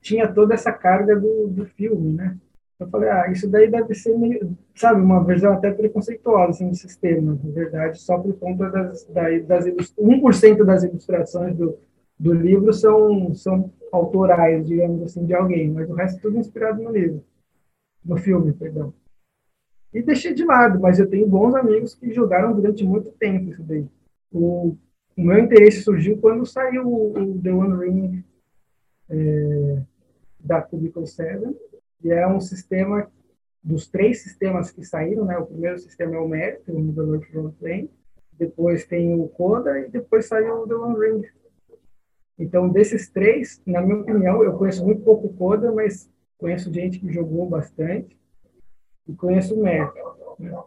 tinha 0.00 0.32
toda 0.32 0.54
essa 0.54 0.72
carga 0.72 1.14
do, 1.14 1.48
do 1.48 1.66
filme, 1.66 2.14
né? 2.14 2.36
Eu 2.78 2.88
falei, 2.88 3.08
ah, 3.08 3.30
isso 3.30 3.48
daí 3.48 3.70
deve 3.70 3.94
ser, 3.94 4.18
meio, 4.18 4.56
sabe, 4.74 5.00
uma 5.00 5.22
versão 5.22 5.52
até 5.52 5.70
preconceituosa 5.70 6.50
assim, 6.50 6.68
do 6.68 6.74
sistema, 6.74 7.38
na 7.42 7.50
verdade, 7.50 8.00
só 8.00 8.18
por 8.18 8.34
conta 8.34 8.68
das, 8.68 9.04
das, 9.04 9.46
das 9.46 9.64
1% 9.66 10.64
das 10.64 10.82
ilustrações 10.82 11.56
do, 11.56 11.78
do 12.18 12.32
livro 12.32 12.72
são, 12.72 13.32
são 13.34 13.72
autorais, 13.92 14.66
digamos 14.66 15.02
assim, 15.02 15.24
de 15.24 15.34
alguém, 15.34 15.70
mas 15.70 15.88
o 15.88 15.94
resto 15.94 16.18
é 16.18 16.20
tudo 16.20 16.38
inspirado 16.38 16.82
no 16.82 16.90
livro. 16.90 17.24
no 18.04 18.16
filme, 18.16 18.52
perdão. 18.52 18.92
E 19.92 20.02
deixei 20.02 20.34
de 20.34 20.44
lado, 20.44 20.80
mas 20.80 20.98
eu 20.98 21.08
tenho 21.08 21.28
bons 21.28 21.54
amigos 21.54 21.94
que 21.94 22.12
jogaram 22.12 22.52
durante 22.52 22.84
muito 22.84 23.12
tempo 23.12 23.50
isso 23.50 23.62
daí. 23.62 23.86
O, 24.32 24.76
o 25.16 25.22
meu 25.22 25.38
interesse 25.38 25.82
surgiu 25.82 26.18
quando 26.18 26.44
saiu 26.44 26.88
o, 26.88 27.16
o 27.16 27.40
The 27.40 27.52
One 27.52 27.86
Ring 27.86 28.24
é, 29.08 29.82
da 30.40 30.60
Cubicle 30.60 31.06
7, 31.06 31.54
e 32.04 32.12
é 32.12 32.26
um 32.28 32.40
sistema 32.40 33.10
dos 33.62 33.88
três 33.88 34.22
sistemas 34.22 34.70
que 34.70 34.84
saíram, 34.84 35.24
né? 35.24 35.38
O 35.38 35.46
primeiro 35.46 35.78
sistema 35.78 36.14
é 36.14 36.18
o 36.18 36.28
Merit, 36.28 36.70
o 36.70 36.78
Middle 36.78 37.14
Earth 37.14 37.54
Plane, 37.58 37.90
depois 38.32 38.84
tem 38.84 39.18
o 39.18 39.26
Coda 39.28 39.80
e 39.80 39.88
depois 39.88 40.26
saiu 40.26 40.62
o 40.62 40.68
The 40.68 40.74
One 40.74 40.98
Ring. 40.98 41.22
Então, 42.38 42.68
desses 42.68 43.08
três, 43.08 43.62
na 43.66 43.80
minha 43.80 44.00
opinião, 44.00 44.42
eu 44.44 44.52
conheço 44.52 44.84
muito 44.84 45.02
pouco 45.02 45.28
o 45.28 45.34
Coda, 45.34 45.72
mas 45.72 46.10
conheço 46.36 46.72
gente 46.72 46.98
que 46.98 47.10
jogou 47.10 47.48
bastante 47.48 48.18
e 49.08 49.14
conheço 49.14 49.54
o 49.54 49.62
Merit. 49.62 49.92
Né? 50.38 50.62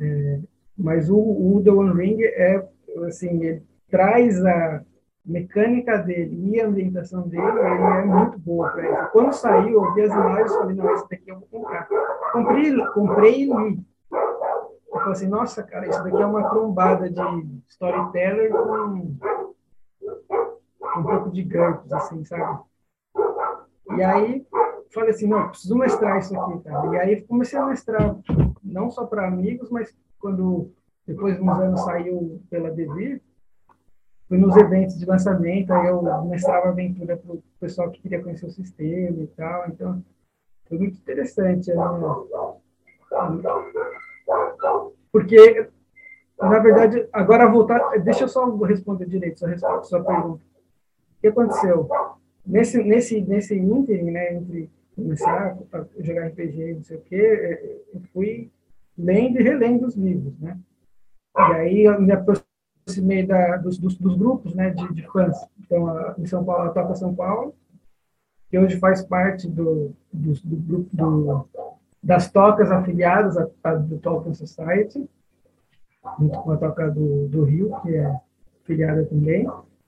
É, 0.00 0.40
mas 0.76 1.08
o, 1.08 1.16
o 1.16 1.62
The 1.62 1.70
One 1.70 1.94
Ring 1.94 2.22
é, 2.22 2.68
assim, 3.06 3.44
ele 3.44 3.62
traz 3.88 4.44
a 4.44 4.84
mecânica 5.30 5.98
dele 5.98 6.50
e 6.50 6.60
a 6.60 6.66
ambientação 6.66 7.28
dele, 7.28 7.46
ele 7.46 7.60
é 7.60 8.04
muito 8.04 8.38
boa 8.38 8.70
para 8.70 8.90
isso. 8.90 9.12
Quando 9.12 9.32
saiu, 9.32 9.84
eu 9.84 9.94
vi 9.94 10.02
as 10.02 10.12
imagens 10.12 10.52
e 10.52 10.58
falei, 10.58 10.76
não, 10.76 10.94
esse 10.94 11.08
daqui 11.08 11.30
eu 11.30 11.38
vou 11.38 11.48
comprar. 11.48 11.88
Comprei, 12.32 12.86
comprei 12.86 13.42
e 13.42 13.44
li. 13.46 13.86
Eu 14.12 14.98
falei 14.98 15.12
assim, 15.12 15.28
nossa, 15.28 15.62
cara, 15.62 15.86
isso 15.86 16.02
daqui 16.02 16.20
é 16.20 16.26
uma 16.26 16.50
trombada 16.50 17.08
de 17.08 17.62
storyteller 17.68 18.50
com, 18.50 19.16
um 20.98 21.02
pouco 21.02 21.30
de 21.30 21.44
GURPS, 21.44 21.92
assim, 21.92 22.24
sabe? 22.24 22.60
E 23.96 24.02
aí, 24.02 24.46
falei 24.92 25.10
assim, 25.10 25.28
não, 25.28 25.48
preciso 25.48 25.76
mestrar 25.76 26.18
isso 26.18 26.38
aqui, 26.38 26.60
cara. 26.64 26.94
E 26.94 26.98
aí 26.98 27.22
comecei 27.22 27.58
a 27.58 27.66
mestrar, 27.66 28.16
não 28.62 28.90
só 28.90 29.06
para 29.06 29.26
amigos, 29.26 29.70
mas 29.70 29.94
quando 30.18 30.72
depois 31.06 31.36
de 31.36 31.42
uns 31.42 31.58
anos 31.58 31.84
saiu 31.84 32.42
pela 32.50 32.70
Devir, 32.70 33.22
fui 34.30 34.38
nos 34.38 34.56
eventos 34.56 34.96
de 34.96 35.04
lançamento, 35.04 35.72
aí 35.72 35.88
eu 35.88 36.02
mestrava 36.26 36.68
aventura 36.68 37.16
para 37.16 37.34
o 37.34 37.42
pessoal 37.58 37.90
que 37.90 38.00
queria 38.00 38.22
conhecer 38.22 38.46
o 38.46 38.50
sistema 38.50 39.20
e 39.20 39.26
tal, 39.26 39.66
então 39.66 40.04
foi 40.68 40.78
muito 40.78 40.98
interessante. 40.98 41.74
Né? 41.74 41.82
Porque, 45.10 45.68
na 46.38 46.60
verdade, 46.60 47.08
agora 47.12 47.50
voltar, 47.50 47.98
deixa 47.98 48.22
eu 48.22 48.28
só 48.28 48.48
responder 48.58 49.06
direito 49.06 49.40
sua, 49.40 49.82
sua 49.82 50.04
pergunta. 50.04 50.44
O 50.44 51.20
que 51.20 51.26
aconteceu? 51.26 51.88
Nesse, 52.46 52.84
nesse, 52.84 53.20
nesse 53.22 53.58
ínterim, 53.58 54.12
né, 54.12 54.34
entre 54.34 54.70
começar 54.94 55.58
a 55.72 55.84
jogar 55.98 56.28
RPG, 56.28 56.74
não 56.74 56.84
sei 56.84 56.98
o 56.98 57.00
quê, 57.00 57.80
eu 57.92 58.00
fui 58.12 58.48
lendo 58.96 59.40
e 59.40 59.42
relendo 59.42 59.86
os 59.86 59.96
livros, 59.96 60.38
né? 60.38 60.56
E 61.36 61.40
aí 61.40 61.84
eu 61.84 62.00
me 62.00 62.12
aproximei 62.12 62.49
da, 63.26 63.56
dos, 63.56 63.78
dos, 63.78 63.96
dos 63.96 64.16
grupos 64.16 64.54
né, 64.54 64.70
de, 64.70 64.94
de 64.94 65.02
fãs. 65.08 65.36
Então, 65.60 65.86
a, 65.86 66.14
em 66.18 66.26
São 66.26 66.44
Paulo, 66.44 66.70
a 66.70 66.72
Toca 66.72 66.94
São 66.94 67.14
Paulo, 67.14 67.54
que 68.48 68.58
hoje 68.58 68.78
faz 68.78 69.02
parte 69.02 69.48
do, 69.48 69.94
do, 70.12 70.32
do 70.44 70.56
grupo 70.56 70.96
do, 70.96 71.48
das 72.02 72.30
tocas 72.30 72.70
afiliadas 72.70 73.36
à, 73.36 73.48
à, 73.62 73.74
do 73.74 73.98
Tolkien 73.98 74.34
Society, 74.34 75.08
junto 76.18 76.38
com 76.40 76.52
a 76.52 76.56
Toca 76.56 76.90
do, 76.90 77.28
do 77.28 77.44
Rio, 77.44 77.72
que 77.82 77.94
é 77.94 78.16
afiliada 78.62 79.04
também. 79.04 79.46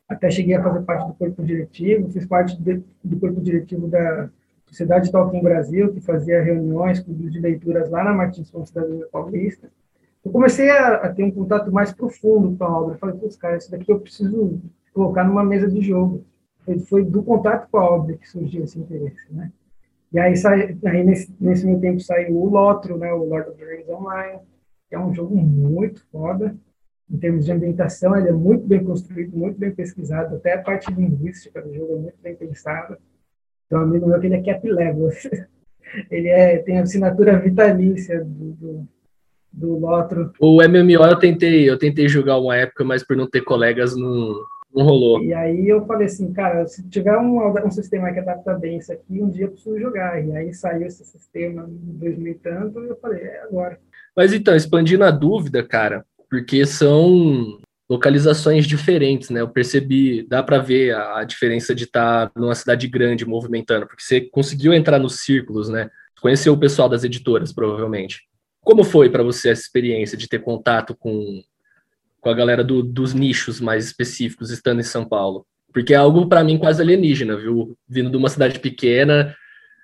Até 0.08 0.30
cheguei 0.30 0.54
a 0.54 0.62
fazer 0.62 0.82
parte 0.82 1.06
do 1.08 1.14
corpo 1.14 1.42
diretivo, 1.42 2.10
fiz 2.10 2.26
parte 2.26 2.60
de, 2.60 2.82
do 3.02 3.18
corpo 3.18 3.40
diretivo 3.40 3.88
da 3.88 4.28
Sociedade 4.66 5.10
Tolkien 5.10 5.42
Brasil, 5.42 5.92
que 5.92 6.00
fazia 6.00 6.42
reuniões, 6.42 7.00
clubes 7.00 7.32
de 7.32 7.40
leituras 7.40 7.90
lá 7.90 8.04
na 8.04 8.12
Martins 8.12 8.50
Fontes 8.50 8.72
da 8.72 8.82
Paulista 9.10 9.68
eu 10.24 10.30
comecei 10.30 10.70
a, 10.70 10.94
a, 10.96 11.12
ter 11.12 11.24
um 11.24 11.30
contato 11.30 11.72
mais 11.72 11.92
profundo 11.92 12.56
com 12.56 12.64
a 12.64 12.80
obra. 12.80 12.94
Eu 12.94 12.98
falei, 12.98 13.16
putz, 13.16 13.36
cara, 13.36 13.56
isso 13.56 13.70
daqui 13.70 13.90
eu 13.90 14.00
preciso 14.00 14.60
colocar 14.94 15.24
numa 15.24 15.44
mesa 15.44 15.68
de 15.68 15.80
jogo. 15.80 16.24
Foi, 16.64 16.78
foi 16.78 17.04
do 17.04 17.22
contato 17.22 17.68
com 17.70 17.78
a 17.78 17.90
obra 17.90 18.16
que 18.16 18.28
surgiu 18.28 18.62
esse 18.62 18.78
interesse, 18.78 19.32
né? 19.32 19.50
E 20.12 20.18
aí, 20.18 20.36
sai, 20.36 20.78
aí 20.84 21.02
nesse, 21.02 21.34
nesse 21.40 21.66
meu 21.66 21.80
tempo 21.80 21.98
saiu 21.98 22.36
o 22.36 22.48
Lotro, 22.48 22.98
né, 22.98 23.12
o 23.12 23.24
Lord 23.24 23.48
of 23.48 23.58
the 23.58 23.64
Rings 23.64 23.88
Online, 23.88 24.40
que 24.88 24.94
é 24.94 24.98
um 24.98 25.12
jogo 25.12 25.34
muito 25.34 26.04
foda. 26.12 26.54
Em 27.10 27.16
termos 27.16 27.46
de 27.46 27.52
ambientação, 27.52 28.16
ele 28.16 28.28
é 28.28 28.32
muito 28.32 28.66
bem 28.66 28.84
construído, 28.84 29.36
muito 29.36 29.58
bem 29.58 29.70
pesquisado, 29.70 30.36
até 30.36 30.52
a 30.52 30.62
parte 30.62 30.92
linguística 30.92 31.60
do 31.62 31.74
jogo 31.74 31.94
é 31.94 31.98
muito 31.98 32.18
bem 32.22 32.36
pensada. 32.36 32.98
Então, 33.66 33.80
um 33.80 33.84
amigo 33.84 34.06
meu 34.06 34.20
que 34.20 34.26
ele 34.26 34.36
é 34.36 34.42
cap 34.42 34.70
level. 34.70 35.08
ele 36.10 36.28
é, 36.28 36.58
tem 36.58 36.78
a 36.78 36.82
assinatura 36.82 37.38
vitalícia 37.38 38.22
do, 38.22 38.52
do 38.52 38.88
do 39.52 39.78
Lotro. 39.78 40.32
O 40.40 40.62
MMO 40.62 41.04
eu 41.04 41.18
tentei, 41.18 41.68
eu 41.68 41.78
tentei 41.78 42.08
jogar 42.08 42.38
uma 42.38 42.56
época, 42.56 42.84
mas 42.84 43.04
por 43.04 43.16
não 43.16 43.28
ter 43.28 43.42
colegas 43.42 43.94
não, 43.96 44.34
não 44.74 44.84
rolou. 44.84 45.22
E 45.22 45.34
aí 45.34 45.68
eu 45.68 45.84
falei 45.86 46.06
assim, 46.06 46.32
cara, 46.32 46.66
se 46.66 46.88
tiver 46.88 47.16
um, 47.18 47.46
um 47.66 47.70
sistema 47.70 48.12
que 48.12 48.18
adapta 48.18 48.54
bem 48.54 48.78
isso 48.78 48.92
aqui, 48.92 49.22
um 49.22 49.28
dia 49.28 49.44
eu 49.44 49.50
preciso 49.50 49.78
jogar. 49.78 50.24
E 50.24 50.34
aí 50.36 50.54
saiu 50.54 50.86
esse 50.86 51.04
sistema 51.04 51.68
em 51.68 51.98
2000 51.98 52.32
e 52.32 52.34
tanto, 52.36 52.82
e 52.82 52.88
eu 52.88 52.96
falei, 52.96 53.22
é 53.22 53.42
agora. 53.42 53.78
Mas 54.16 54.32
então, 54.32 54.56
expandindo 54.56 55.04
a 55.04 55.10
dúvida, 55.10 55.62
cara, 55.62 56.04
porque 56.30 56.64
são 56.64 57.58
localizações 57.88 58.66
diferentes, 58.66 59.28
né? 59.28 59.40
Eu 59.40 59.48
percebi, 59.48 60.26
dá 60.26 60.42
para 60.42 60.58
ver 60.58 60.94
a, 60.94 61.18
a, 61.18 61.24
diferença 61.24 61.74
de 61.74 61.84
estar 61.84 62.28
tá 62.28 62.40
numa 62.40 62.54
cidade 62.54 62.88
grande 62.88 63.26
movimentando, 63.26 63.86
porque 63.86 64.02
você 64.02 64.22
conseguiu 64.22 64.72
entrar 64.72 64.98
nos 64.98 65.20
círculos, 65.20 65.68
né? 65.68 65.90
Conheceu 66.20 66.54
o 66.54 66.58
pessoal 66.58 66.88
das 66.88 67.04
editoras, 67.04 67.52
provavelmente. 67.52 68.22
Como 68.62 68.84
foi 68.84 69.10
para 69.10 69.22
você 69.22 69.50
essa 69.50 69.62
experiência 69.62 70.16
de 70.16 70.28
ter 70.28 70.38
contato 70.38 70.94
com, 70.94 71.42
com 72.20 72.30
a 72.30 72.34
galera 72.34 72.62
do, 72.62 72.82
dos 72.82 73.12
nichos 73.12 73.60
mais 73.60 73.84
específicos 73.84 74.50
estando 74.50 74.80
em 74.80 74.84
São 74.84 75.04
Paulo? 75.04 75.44
Porque 75.72 75.94
é 75.94 75.96
algo 75.96 76.28
para 76.28 76.44
mim 76.44 76.58
quase 76.58 76.80
alienígena, 76.80 77.36
viu? 77.36 77.76
Vindo 77.88 78.10
de 78.10 78.16
uma 78.16 78.28
cidade 78.28 78.58
pequena, 78.60 79.34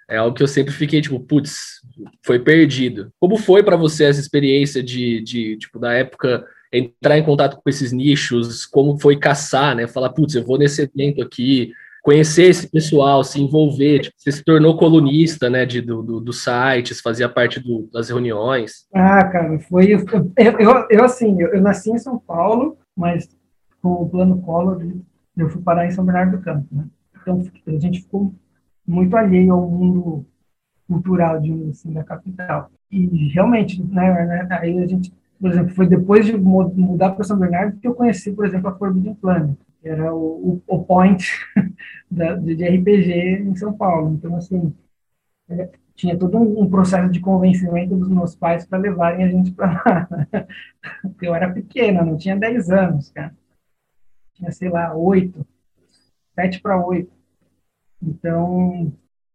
é 0.08 0.16
algo 0.16 0.36
que 0.36 0.42
eu 0.42 0.48
sempre 0.48 0.72
fiquei 0.72 1.00
tipo, 1.00 1.18
putz, 1.18 1.80
foi 2.22 2.38
perdido. 2.38 3.12
Como 3.18 3.36
foi 3.36 3.62
para 3.62 3.76
você 3.76 4.04
essa 4.04 4.20
experiência 4.20 4.82
de, 4.82 5.20
de, 5.22 5.56
tipo, 5.56 5.78
da 5.78 5.92
época 5.92 6.46
entrar 6.72 7.18
em 7.18 7.24
contato 7.24 7.56
com 7.56 7.68
esses 7.68 7.90
nichos? 7.90 8.64
Como 8.64 8.98
foi 8.98 9.16
caçar, 9.16 9.74
né? 9.74 9.86
Falar, 9.86 10.10
putz, 10.10 10.34
eu 10.34 10.44
vou 10.44 10.58
nesse 10.58 10.82
evento 10.82 11.22
aqui, 11.22 11.72
conhecer 12.02 12.44
esse 12.44 12.70
pessoal, 12.70 13.22
se 13.22 13.40
envolver. 13.40 14.00
Tipo, 14.00 14.14
você 14.16 14.32
se 14.32 14.44
tornou 14.44 14.76
colunista, 14.76 15.50
né, 15.50 15.66
de, 15.66 15.80
do, 15.80 16.02
do, 16.02 16.20
dos 16.20 16.42
sites, 16.42 17.00
fazia 17.00 17.28
parte 17.28 17.60
do, 17.60 17.88
das 17.92 18.08
reuniões. 18.08 18.86
Ah, 18.94 19.24
cara, 19.24 19.58
foi. 19.60 19.92
Eu, 19.92 20.04
eu, 20.36 20.86
eu 20.90 21.04
assim, 21.04 21.40
eu, 21.40 21.48
eu, 21.48 21.60
nasci 21.60 21.90
em 21.90 21.98
São 21.98 22.18
Paulo, 22.18 22.78
mas 22.96 23.28
com 23.82 23.90
o 23.90 24.08
plano 24.08 24.40
Collor, 24.40 24.82
eu 25.36 25.48
fui 25.48 25.62
parar 25.62 25.86
em 25.86 25.90
São 25.90 26.04
Bernardo 26.04 26.36
do 26.36 26.42
Campo, 26.42 26.66
né? 26.72 26.84
Então 27.20 27.42
a 27.66 27.78
gente 27.78 28.00
ficou 28.00 28.34
muito 28.86 29.16
alheio 29.16 29.52
ao 29.52 29.68
mundo 29.68 30.24
cultural 30.88 31.40
de 31.40 31.52
assim, 31.70 31.92
da 31.92 32.02
capital. 32.02 32.70
E 32.90 33.28
realmente, 33.28 33.82
né, 33.82 34.24
né, 34.24 34.48
aí 34.50 34.78
a 34.78 34.86
gente, 34.86 35.12
por 35.38 35.50
exemplo, 35.50 35.74
foi 35.74 35.86
depois 35.86 36.24
de 36.24 36.36
mudar 36.36 37.10
para 37.10 37.24
São 37.24 37.38
Bernardo 37.38 37.78
que 37.78 37.86
eu 37.86 37.94
conheci, 37.94 38.32
por 38.32 38.46
exemplo, 38.46 38.68
a 38.68 38.74
Forbidden 38.74 39.14
Planet 39.14 39.58
era 39.88 40.14
o, 40.14 40.62
o, 40.66 40.84
point 40.84 41.24
da, 42.10 42.34
de 42.34 42.64
RPG 42.64 43.42
em 43.42 43.54
São 43.56 43.72
Paulo. 43.72 44.14
Então, 44.14 44.36
assim, 44.36 44.74
é, 45.48 45.70
tinha 45.94 46.16
todo 46.16 46.38
um, 46.38 46.68
processo 46.68 47.10
de 47.10 47.20
convencimento 47.20 47.96
dos 47.96 48.08
meus 48.08 48.34
pais 48.34 48.64
para 48.66 48.78
levarem 48.78 49.24
a 49.24 49.28
gente 49.28 49.52
para 49.52 49.72
lá. 49.72 50.08
Eu 51.20 51.34
era 51.34 51.52
pequena, 51.52 52.04
não 52.04 52.16
tinha 52.16 52.36
10 52.36 52.70
anos, 52.70 53.10
cara. 53.10 53.34
Tinha, 54.34 54.52
sei 54.52 54.68
lá, 54.68 54.94
8, 54.94 55.46
7 56.34 56.60
para 56.60 56.84
8. 56.84 57.10
Então, 58.02 58.92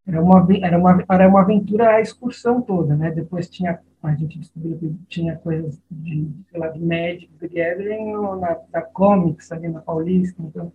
era 0.07 0.21
uma, 0.21 0.47
era, 0.61 0.77
uma, 0.77 1.05
era 1.09 1.29
uma 1.29 1.41
aventura 1.41 1.89
a 1.89 2.01
excursão 2.01 2.61
toda, 2.61 2.95
né? 2.95 3.11
Depois 3.11 3.49
tinha 3.49 3.79
a 4.03 4.15
gente 4.15 4.37
descobriu 4.37 4.77
que 4.77 4.93
tinha 5.07 5.35
coisas 5.37 5.81
de, 5.89 6.29
sei 6.51 6.59
lá, 6.59 6.67
de 6.67 6.79
Magic 6.79 7.29
the 7.39 7.47
Gathering 7.47 8.11
na, 8.11 8.57
na 8.71 8.81
Comics, 8.81 9.51
ali 9.51 9.69
na 9.69 9.79
Paulista, 9.79 10.41
então 10.43 10.71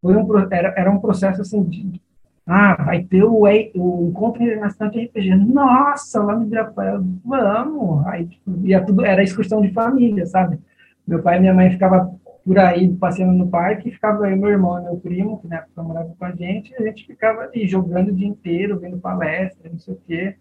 foi 0.00 0.14
um, 0.14 0.38
era, 0.50 0.74
era 0.76 0.90
um 0.90 1.00
processo 1.00 1.40
assim 1.40 1.62
de, 1.64 2.00
ah, 2.46 2.82
vai 2.82 3.02
ter 3.02 3.24
o, 3.24 3.42
o 3.42 4.08
encontro 4.08 4.42
internacional 4.42 4.92
de 4.92 5.04
RPG. 5.06 5.34
Nossa, 5.34 6.22
lá 6.22 6.36
no 6.36 6.46
Ibirapuera, 6.46 7.02
vamos! 7.24 8.06
Aí 8.06 8.26
tipo, 8.26 8.66
ia 8.66 8.84
tudo, 8.84 9.04
era 9.04 9.22
excursão 9.22 9.60
de 9.60 9.72
família, 9.72 10.24
sabe? 10.26 10.58
Meu 11.06 11.22
pai 11.22 11.38
e 11.38 11.40
minha 11.40 11.54
mãe 11.54 11.70
ficava 11.70 12.14
por 12.44 12.58
aí 12.58 12.94
passeando 12.96 13.32
no 13.32 13.48
parque, 13.48 13.88
e 13.88 13.92
ficava 13.92 14.26
aí 14.26 14.36
meu 14.36 14.48
irmão 14.48 14.78
e 14.78 14.84
meu 14.84 14.96
primo, 14.96 15.38
que 15.40 15.48
na 15.48 15.56
época 15.56 15.82
morava 15.82 16.14
com 16.18 16.24
a 16.24 16.32
gente, 16.32 16.72
e 16.72 16.76
a 16.76 16.82
gente 16.86 17.06
ficava 17.06 17.42
ali 17.42 17.66
jogando 17.66 18.08
o 18.08 18.14
dia 18.14 18.28
inteiro, 18.28 18.78
vendo 18.78 18.98
palestra, 18.98 19.70
não 19.70 19.78
sei 19.78 19.94
o 19.94 20.00
quê. 20.06 20.36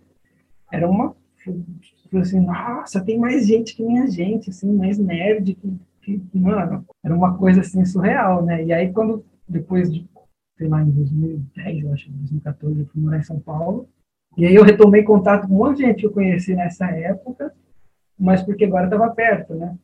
Era 0.71 0.89
uma 0.89 1.15
Falei 1.43 2.21
assim, 2.21 2.39
nossa, 2.39 3.03
tem 3.03 3.17
mais 3.17 3.47
gente 3.47 3.75
que 3.75 3.83
minha 3.83 4.07
gente, 4.07 4.49
assim, 4.49 4.71
mais 4.73 4.97
nerd, 4.97 5.55
que, 6.01 6.19
que, 6.19 6.39
mano, 6.39 6.85
era 7.03 7.15
uma 7.15 7.37
coisa 7.37 7.61
assim 7.61 7.83
surreal, 7.85 8.43
né? 8.43 8.63
E 8.63 8.73
aí 8.73 8.91
quando, 8.91 9.25
depois 9.47 9.93
de, 9.93 10.07
sei 10.57 10.67
lá, 10.67 10.81
em 10.81 10.91
2010, 10.91 11.83
eu 11.83 11.93
acho, 11.93 12.11
2014, 12.11 12.79
eu 12.79 12.85
fui 12.87 13.01
morar 13.01 13.19
em 13.19 13.23
São 13.23 13.39
Paulo, 13.39 13.87
E 14.37 14.45
aí 14.45 14.55
eu 14.55 14.63
retomei 14.63 15.03
contato 15.03 15.47
com 15.47 15.53
um 15.53 15.57
monte 15.57 15.77
de 15.77 15.83
gente 15.83 15.99
que 15.99 16.05
eu 16.05 16.11
conheci 16.11 16.55
nessa 16.55 16.85
época, 16.91 17.53
mas 18.17 18.41
porque 18.43 18.65
agora 18.65 18.85
estava 18.85 19.09
perto, 19.09 19.53
né? 19.53 19.77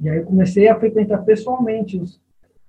E 0.00 0.08
aí 0.08 0.18
eu 0.18 0.24
comecei 0.24 0.68
a 0.68 0.78
frequentar 0.78 1.18
pessoalmente 1.24 1.96
os, 1.98 2.20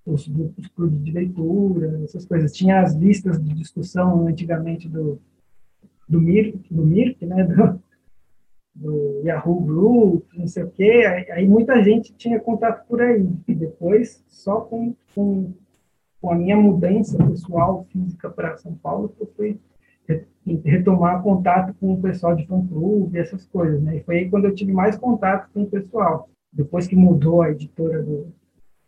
os, 0.06 0.26
de 0.26 1.12
leitura, 1.12 2.02
essas 2.04 2.26
coisas. 2.26 2.52
Tinha 2.54 2.82
as 2.82 2.94
listas 2.94 3.44
de 3.44 3.54
discussão 3.54 4.28
antigamente 4.28 4.88
do, 4.88 5.20
do 6.08 6.22
Mirk, 6.22 6.60
do 6.70 6.86
Mirk, 6.86 7.26
né? 7.26 7.44
Do, 7.44 7.82
do 8.76 9.22
Yahoo 9.24 9.62
Group, 9.62 10.26
não 10.34 10.48
sei 10.48 10.64
o 10.64 10.72
quê. 10.72 11.04
Aí, 11.32 11.48
muita 11.48 11.82
gente 11.84 12.14
tinha 12.14 12.40
contato 12.40 12.86
por 12.88 13.02
aí. 13.02 13.28
E 13.48 13.54
depois, 13.54 14.24
só 14.28 14.62
com, 14.62 14.96
com, 15.14 15.54
com 16.20 16.32
a 16.32 16.36
minha 16.36 16.58
mudança 16.58 17.18
pessoal, 17.24 17.86
física 17.92 18.30
para 18.30 18.58
São 18.58 18.74
Paulo, 18.76 19.10
que 19.10 19.22
eu 19.22 19.32
fui 19.36 19.60
retomar 20.66 21.22
contato 21.22 21.74
com 21.80 21.94
o 21.94 22.02
pessoal 22.02 22.36
de 22.36 22.46
fã-clube, 22.46 23.18
essas 23.18 23.46
coisas, 23.46 23.82
né? 23.82 23.98
E 23.98 24.04
foi 24.04 24.18
aí 24.20 24.30
quando 24.30 24.46
eu 24.46 24.56
tive 24.56 24.74
mais 24.74 24.98
contato 24.98 25.50
com 25.54 25.64
o 25.64 25.70
pessoal. 25.70 26.30
Depois 26.52 26.86
que 26.86 26.96
mudou 26.96 27.42
a 27.42 27.52
editora 27.52 28.02
do, 28.04 28.28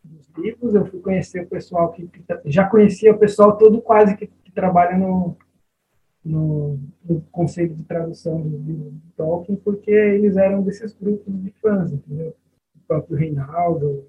dos 0.04 0.30
livros, 0.38 0.76
eu 0.76 0.86
fui 0.86 1.00
conhecer 1.00 1.44
o 1.44 1.48
pessoal 1.48 1.92
que, 1.92 2.08
que 2.08 2.24
já 2.46 2.68
conhecia 2.68 3.14
o 3.14 3.18
pessoal 3.18 3.58
todo 3.58 3.82
quase 3.82 4.18
que, 4.18 4.28
que 4.28 4.52
trabalha 4.52 4.98
no, 4.98 5.38
no, 6.26 6.80
no, 7.04 7.22
conceito 7.32 7.76
de 7.76 7.84
tradução 7.84 8.42
do 8.42 8.58
livro 8.58 8.92
de 8.92 9.12
Tolkien, 9.16 9.58
porque 9.58 9.92
eles 9.92 10.36
eram 10.36 10.64
desses 10.64 10.94
grupos 10.94 11.42
de 11.42 11.52
fãs, 11.62 11.92
entendeu? 11.92 12.36
O 12.76 12.80
próprio 12.88 13.18
Reinaldo, 13.18 14.06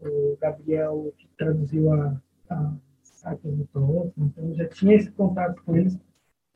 o 0.00 0.36
Gabriel, 0.40 1.12
que 1.16 1.28
traduziu 1.36 1.92
a, 1.92 2.20
a 2.50 3.34
do 3.42 3.66
Tolkien, 3.72 4.12
então 4.26 4.54
já 4.54 4.68
tinha 4.68 4.94
esse 4.94 5.10
contato 5.10 5.62
com 5.64 5.76
eles 5.76 5.98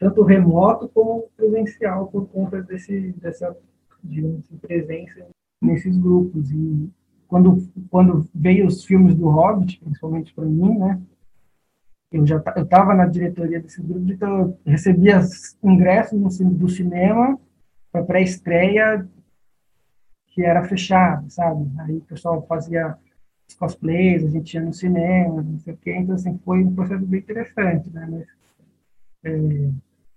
tanto 0.02 0.22
remoto 0.24 0.88
como 0.88 1.28
presencial, 1.36 2.08
por 2.08 2.26
conta 2.26 2.60
desse, 2.60 3.12
dessa 3.12 3.56
de 4.02 4.22
presença 4.60 5.28
nesses 5.60 5.96
grupos. 5.96 6.50
E 6.50 6.90
quando, 7.28 7.56
quando 7.88 8.26
veio 8.34 8.66
os 8.66 8.84
filmes 8.84 9.14
do 9.14 9.28
Hobbit, 9.28 9.78
principalmente 9.78 10.34
para 10.34 10.44
mim, 10.44 10.76
né, 10.76 11.00
eu 12.12 12.26
já 12.26 12.42
eu 12.56 12.64
estava 12.64 12.94
na 12.94 13.06
diretoria 13.06 13.60
desse 13.60 13.80
grupo, 13.80 14.10
então 14.10 14.40
eu 14.40 14.58
recebia 14.66 15.20
ingressos 15.62 16.40
no, 16.40 16.50
do 16.50 16.68
cinema 16.68 17.38
para 17.90 18.04
pré-estreia 18.04 19.06
que 20.28 20.42
era 20.42 20.64
fechado, 20.64 21.30
sabe? 21.30 21.70
Aí 21.80 21.96
o 21.96 22.02
pessoal 22.02 22.44
fazia 22.46 22.96
os 23.48 23.54
cosplays, 23.54 24.24
a 24.24 24.30
gente 24.30 24.54
ia 24.54 24.62
no 24.62 24.72
cinema, 24.72 25.42
não 25.42 25.58
sei 25.58 25.74
o 25.74 25.76
quê, 25.76 25.94
então 25.94 26.14
assim, 26.14 26.38
foi 26.44 26.62
um 26.62 26.74
processo 26.74 27.04
bem 27.04 27.20
interessante, 27.20 27.90
né? 27.90 28.08
Mas, 28.10 28.26
é, 29.24 29.70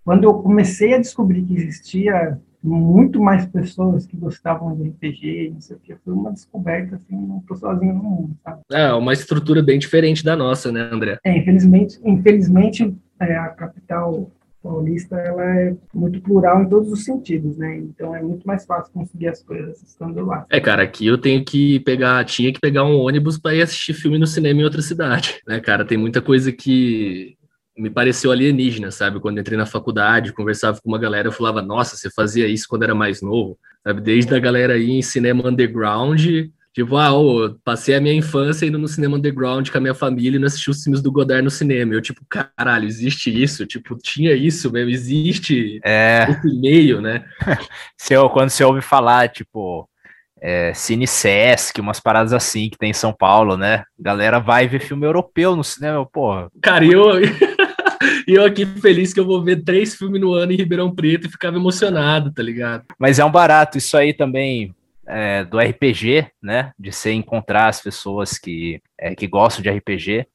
quando 0.03 0.23
eu 0.23 0.41
comecei 0.41 0.93
a 0.93 0.99
descobrir 0.99 1.43
que 1.43 1.55
existia 1.55 2.39
muito 2.65 3.21
mais 3.21 3.45
pessoas 3.45 4.05
que 4.05 4.17
gostavam 4.17 4.75
de 4.75 4.89
RPG, 4.89 5.51
não 5.53 5.61
sei 5.61 5.75
o 5.75 5.79
que, 5.79 5.95
foi 6.03 6.13
uma 6.13 6.31
descoberta, 6.31 6.95
assim, 6.95 7.15
não 7.15 7.39
tô 7.41 7.55
sozinho 7.55 7.93
no 7.93 8.03
mundo, 8.03 8.35
sabe? 8.43 8.61
É, 8.71 8.91
uma 8.93 9.13
estrutura 9.13 9.61
bem 9.61 9.77
diferente 9.77 10.23
da 10.23 10.35
nossa, 10.35 10.71
né, 10.71 10.89
André? 10.91 11.19
É, 11.23 11.37
infelizmente, 11.37 11.99
infelizmente 12.03 12.95
é, 13.19 13.35
a 13.35 13.49
capital 13.49 14.31
paulista, 14.63 15.15
ela 15.15 15.43
é 15.43 15.75
muito 15.93 16.19
plural 16.19 16.63
em 16.63 16.67
todos 16.67 16.91
os 16.91 17.03
sentidos, 17.05 17.55
né? 17.55 17.77
Então 17.77 18.15
é 18.15 18.21
muito 18.23 18.47
mais 18.47 18.65
fácil 18.65 18.91
conseguir 18.91 19.27
as 19.27 19.43
coisas 19.43 19.81
estando 19.83 20.25
lá. 20.25 20.43
É, 20.49 20.59
cara, 20.59 20.81
aqui 20.81 21.05
eu 21.05 21.19
tenho 21.19 21.45
que 21.45 21.79
pegar, 21.81 22.25
tinha 22.25 22.51
que 22.51 22.59
pegar 22.59 22.83
um 22.83 22.97
ônibus 22.97 23.37
para 23.37 23.53
ir 23.53 23.61
assistir 23.61 23.93
filme 23.93 24.17
no 24.17 24.25
cinema 24.25 24.61
em 24.61 24.63
outra 24.63 24.81
cidade, 24.81 25.39
né, 25.47 25.59
cara? 25.59 25.85
Tem 25.85 25.99
muita 25.99 26.19
coisa 26.19 26.51
que 26.51 27.37
me 27.77 27.89
pareceu 27.89 28.31
alienígena, 28.31 28.91
sabe? 28.91 29.19
Quando 29.19 29.39
entrei 29.39 29.57
na 29.57 29.65
faculdade, 29.65 30.33
conversava 30.33 30.79
com 30.81 30.89
uma 30.89 30.97
galera, 30.97 31.27
eu 31.27 31.31
falava, 31.31 31.61
nossa, 31.61 31.97
você 31.97 32.09
fazia 32.09 32.47
isso 32.47 32.67
quando 32.69 32.83
era 32.83 32.95
mais 32.95 33.21
novo, 33.21 33.57
sabe? 33.83 34.01
Desde 34.01 34.33
a 34.33 34.39
galera 34.39 34.73
aí 34.73 34.91
em 34.91 35.01
cinema 35.01 35.47
underground, 35.47 36.21
tipo, 36.73 36.97
ah, 36.97 37.11
passei 37.63 37.95
a 37.95 38.01
minha 38.01 38.13
infância 38.13 38.65
indo 38.65 38.77
no 38.77 38.87
cinema 38.87 39.17
underground 39.17 39.69
com 39.69 39.77
a 39.77 39.81
minha 39.81 39.93
família 39.93 40.37
e 40.37 40.39
não 40.39 40.47
assisti 40.47 40.69
os 40.69 40.83
filmes 40.83 41.01
do 41.01 41.11
Godard 41.11 41.43
no 41.43 41.51
cinema. 41.51 41.93
Eu, 41.93 42.01
tipo, 42.01 42.21
caralho, 42.29 42.87
existe 42.87 43.29
isso? 43.43 43.65
Tipo, 43.65 43.97
tinha 43.97 44.33
isso 44.33 44.71
mesmo, 44.71 44.91
existe 44.91 45.79
é... 45.83 46.27
esse 46.29 46.59
meio, 46.59 47.01
né? 47.01 47.25
se 47.97 48.13
eu, 48.13 48.29
quando 48.29 48.49
você 48.49 48.63
ouve 48.63 48.81
falar, 48.81 49.27
tipo, 49.29 49.89
é, 50.41 50.73
Cine 50.73 51.07
Sesc, 51.07 51.79
umas 51.81 51.99
paradas 51.99 52.31
assim 52.31 52.69
que 52.69 52.77
tem 52.77 52.91
em 52.91 52.93
São 52.93 53.11
Paulo, 53.11 53.57
né? 53.57 53.83
Galera 53.97 54.39
vai 54.39 54.67
ver 54.67 54.79
filme 54.79 55.05
europeu 55.05 55.55
no 55.55 55.63
cinema, 55.63 56.05
porra. 56.05 56.49
Cara, 56.61 56.85
eu. 56.85 57.03
E 58.27 58.33
eu 58.33 58.43
aqui 58.43 58.65
feliz 58.65 59.13
que 59.13 59.19
eu 59.19 59.25
vou 59.25 59.43
ver 59.43 59.63
três 59.63 59.95
filmes 59.95 60.21
no 60.21 60.33
ano 60.33 60.51
em 60.51 60.55
Ribeirão 60.57 60.93
Preto 60.93 61.27
e 61.27 61.31
ficava 61.31 61.57
emocionado, 61.57 62.31
tá 62.31 62.41
ligado? 62.41 62.85
Mas 62.99 63.19
é 63.19 63.25
um 63.25 63.31
barato, 63.31 63.77
isso 63.77 63.95
aí 63.97 64.13
também 64.13 64.73
é, 65.07 65.43
do 65.43 65.59
RPG, 65.59 66.27
né? 66.41 66.71
De 66.77 66.91
você 66.91 67.11
encontrar 67.11 67.67
as 67.67 67.81
pessoas 67.81 68.37
que, 68.37 68.81
é, 68.97 69.15
que 69.15 69.27
gostam 69.27 69.61
de 69.61 69.69
RPG. 69.69 70.27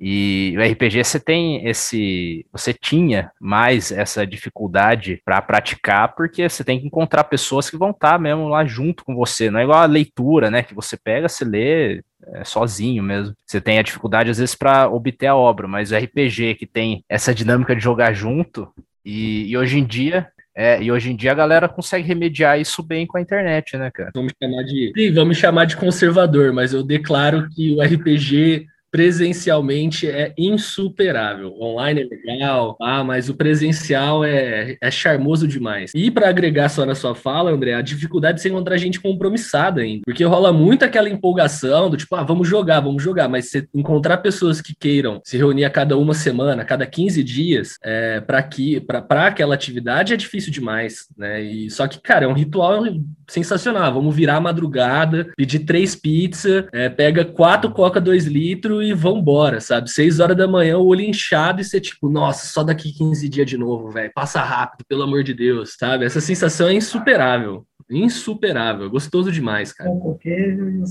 E 0.00 0.54
o 0.56 0.62
RPG 0.62 1.02
você 1.02 1.18
tem 1.18 1.66
esse, 1.66 2.46
você 2.52 2.72
tinha 2.72 3.32
mais 3.40 3.90
essa 3.90 4.24
dificuldade 4.24 5.20
para 5.24 5.42
praticar, 5.42 6.14
porque 6.14 6.48
você 6.48 6.62
tem 6.62 6.78
que 6.78 6.86
encontrar 6.86 7.24
pessoas 7.24 7.68
que 7.68 7.76
vão 7.76 7.90
estar 7.90 8.12
tá 8.12 8.18
mesmo 8.18 8.48
lá 8.48 8.64
junto 8.64 9.04
com 9.04 9.14
você. 9.16 9.50
Não 9.50 9.58
é 9.58 9.64
igual 9.64 9.80
a 9.80 9.86
leitura, 9.86 10.50
né? 10.50 10.62
Que 10.62 10.74
você 10.74 10.96
pega, 10.96 11.28
você 11.28 11.44
lê 11.44 12.02
é, 12.26 12.44
sozinho 12.44 13.02
mesmo. 13.02 13.34
Você 13.44 13.60
tem 13.60 13.78
a 13.78 13.82
dificuldade 13.82 14.30
às 14.30 14.38
vezes 14.38 14.54
para 14.54 14.88
obter 14.88 15.26
a 15.26 15.36
obra, 15.36 15.66
mas 15.66 15.90
o 15.90 15.96
RPG 15.96 16.54
que 16.54 16.66
tem 16.66 17.04
essa 17.08 17.34
dinâmica 17.34 17.74
de 17.74 17.82
jogar 17.82 18.12
junto 18.12 18.72
e, 19.04 19.48
e 19.48 19.56
hoje 19.56 19.78
em 19.78 19.84
dia 19.84 20.28
é, 20.54 20.82
e 20.82 20.90
hoje 20.90 21.12
em 21.12 21.14
dia 21.14 21.30
a 21.30 21.36
galera 21.36 21.68
consegue 21.68 22.06
remediar 22.06 22.60
isso 22.60 22.82
bem 22.82 23.06
com 23.06 23.16
a 23.16 23.20
internet, 23.20 23.76
né, 23.76 23.92
cara? 23.92 24.10
Vamos 24.12 24.32
chamar 24.42 24.64
de. 24.64 24.92
Sim, 24.96 25.12
vamos 25.12 25.36
chamar 25.36 25.66
de 25.66 25.76
conservador, 25.76 26.52
mas 26.52 26.72
eu 26.72 26.82
declaro 26.82 27.48
que 27.50 27.72
o 27.72 27.80
RPG 27.80 28.66
presencialmente 28.90 30.08
é 30.08 30.32
insuperável. 30.36 31.54
Online 31.60 32.02
é 32.02 32.32
legal, 32.32 32.76
ah, 32.80 33.04
mas 33.04 33.28
o 33.28 33.34
presencial 33.34 34.24
é, 34.24 34.76
é 34.80 34.90
charmoso 34.90 35.46
demais. 35.46 35.92
E 35.94 36.10
para 36.10 36.28
agregar 36.28 36.68
só 36.68 36.84
na 36.86 36.94
sua 36.94 37.14
fala, 37.14 37.50
André, 37.50 37.74
a 37.74 37.82
dificuldade 37.82 38.36
de 38.36 38.42
você 38.42 38.48
encontrar 38.48 38.76
gente 38.76 39.00
compromissada 39.00 39.82
ainda, 39.82 40.02
porque 40.04 40.24
rola 40.24 40.52
muito 40.52 40.84
aquela 40.84 41.08
empolgação 41.08 41.90
do 41.90 41.96
tipo, 41.96 42.14
ah, 42.14 42.22
vamos 42.22 42.48
jogar, 42.48 42.80
vamos 42.80 43.02
jogar, 43.02 43.28
mas 43.28 43.50
você 43.50 43.66
encontrar 43.74 44.18
pessoas 44.18 44.60
que 44.60 44.74
queiram 44.78 45.20
se 45.24 45.36
reunir 45.36 45.64
a 45.64 45.70
cada 45.70 45.96
uma 45.96 46.14
semana, 46.14 46.62
a 46.62 46.64
cada 46.64 46.86
15 46.86 47.22
dias, 47.22 47.78
é, 47.82 48.20
para 48.20 48.42
que 48.42 48.80
para 48.80 49.26
aquela 49.26 49.54
atividade 49.54 50.12
é 50.12 50.16
difícil 50.16 50.52
demais, 50.52 51.06
né? 51.16 51.42
E 51.42 51.70
só 51.70 51.86
que, 51.86 52.00
cara, 52.00 52.24
é 52.24 52.28
um 52.28 52.32
ritual 52.32 52.84
sensacional. 53.28 53.92
Vamos 53.92 54.16
virar 54.16 54.36
a 54.36 54.40
madrugada, 54.40 55.30
pedir 55.36 55.60
três 55.60 55.94
pizzas, 55.94 56.66
é, 56.72 56.88
pega 56.88 57.24
quatro 57.24 57.70
coca 57.70 58.00
dois 58.00 58.24
litros 58.24 58.84
e 58.84 58.92
vambora, 58.92 59.60
sabe? 59.60 59.90
Seis 59.90 60.18
horas 60.18 60.36
da 60.36 60.48
manhã, 60.48 60.78
o 60.78 60.86
olho 60.86 61.02
inchado 61.02 61.60
e 61.60 61.64
você, 61.64 61.80
tipo, 61.80 62.08
nossa, 62.08 62.46
só 62.46 62.64
daqui 62.64 62.92
15 62.92 63.28
dias 63.28 63.46
de 63.46 63.58
novo, 63.58 63.90
velho. 63.90 64.10
Passa 64.14 64.40
rápido, 64.40 64.84
pelo 64.88 65.02
amor 65.02 65.22
de 65.22 65.34
Deus, 65.34 65.76
sabe? 65.78 66.04
Essa 66.04 66.20
sensação 66.20 66.68
é 66.68 66.74
insuperável. 66.74 67.64
Insuperável. 67.90 68.90
Gostoso 68.90 69.30
demais, 69.30 69.72
cara. 69.72 69.90
Queijo 70.20 70.68
e 70.68 70.82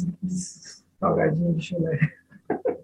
salgadinho 0.99 1.53
de 1.55 1.65
chulé. 1.65 1.99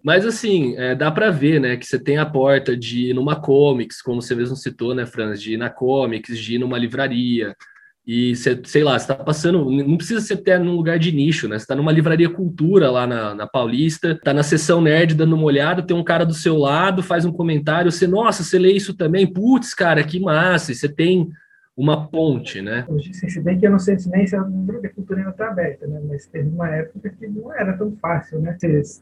Mas 0.03 0.25
assim, 0.25 0.75
é, 0.75 0.93
dá 0.93 1.09
para 1.09 1.31
ver, 1.31 1.61
né, 1.61 1.77
que 1.77 1.85
você 1.85 1.97
tem 1.97 2.17
a 2.17 2.25
porta 2.25 2.75
de 2.75 3.09
ir 3.09 3.13
numa 3.13 3.37
comics, 3.39 4.01
como 4.01 4.21
você 4.21 4.35
mesmo 4.35 4.55
citou, 4.55 4.93
né, 4.93 5.05
Franz, 5.05 5.41
de 5.41 5.53
ir 5.53 5.57
na 5.57 5.69
comics, 5.69 6.37
de 6.37 6.55
ir 6.55 6.57
numa 6.59 6.77
livraria, 6.77 7.55
e 8.05 8.35
você, 8.35 8.61
sei 8.65 8.83
lá, 8.83 8.99
você 8.99 9.07
tá 9.07 9.15
passando, 9.15 9.71
não 9.71 9.95
precisa 9.95 10.19
ser 10.19 10.33
até 10.33 10.59
num 10.59 10.75
lugar 10.75 10.99
de 10.99 11.11
nicho, 11.11 11.47
né? 11.47 11.57
Você 11.57 11.65
tá 11.65 11.73
numa 11.73 11.91
livraria 11.91 12.29
cultura 12.29 12.91
lá 12.91 13.07
na, 13.07 13.33
na 13.33 13.47
Paulista, 13.47 14.19
tá 14.21 14.33
na 14.33 14.43
sessão 14.43 14.81
nerd 14.81 15.15
dando 15.15 15.35
uma 15.35 15.45
olhada, 15.45 15.81
tem 15.81 15.95
um 15.95 16.03
cara 16.03 16.25
do 16.25 16.33
seu 16.33 16.57
lado, 16.57 17.01
faz 17.01 17.23
um 17.23 17.31
comentário, 17.31 17.89
você, 17.89 18.05
nossa, 18.05 18.43
você 18.43 18.59
lê 18.59 18.73
isso 18.73 18.93
também? 18.93 19.25
Putz, 19.25 19.73
cara, 19.73 20.03
que 20.03 20.19
massa! 20.19 20.73
Você 20.73 20.89
tem 20.89 21.29
uma 21.75 22.07
ponte, 22.07 22.61
né? 22.61 22.85
Se 23.01 23.41
bem 23.41 23.59
que 23.59 23.65
eu 23.65 23.71
não 23.71 23.79
sei 23.79 23.97
nem 24.07 24.27
se 24.27 24.35
a 24.35 24.41
agricultura 24.41 25.19
ainda 25.19 25.31
está 25.31 25.49
aberta, 25.49 25.87
né? 25.87 25.99
Mas 26.07 26.27
teve 26.27 26.47
uma 26.49 26.69
época 26.69 27.09
que 27.09 27.27
não 27.27 27.51
era 27.51 27.75
tão 27.75 27.91
fácil, 27.95 28.39
né? 28.39 28.55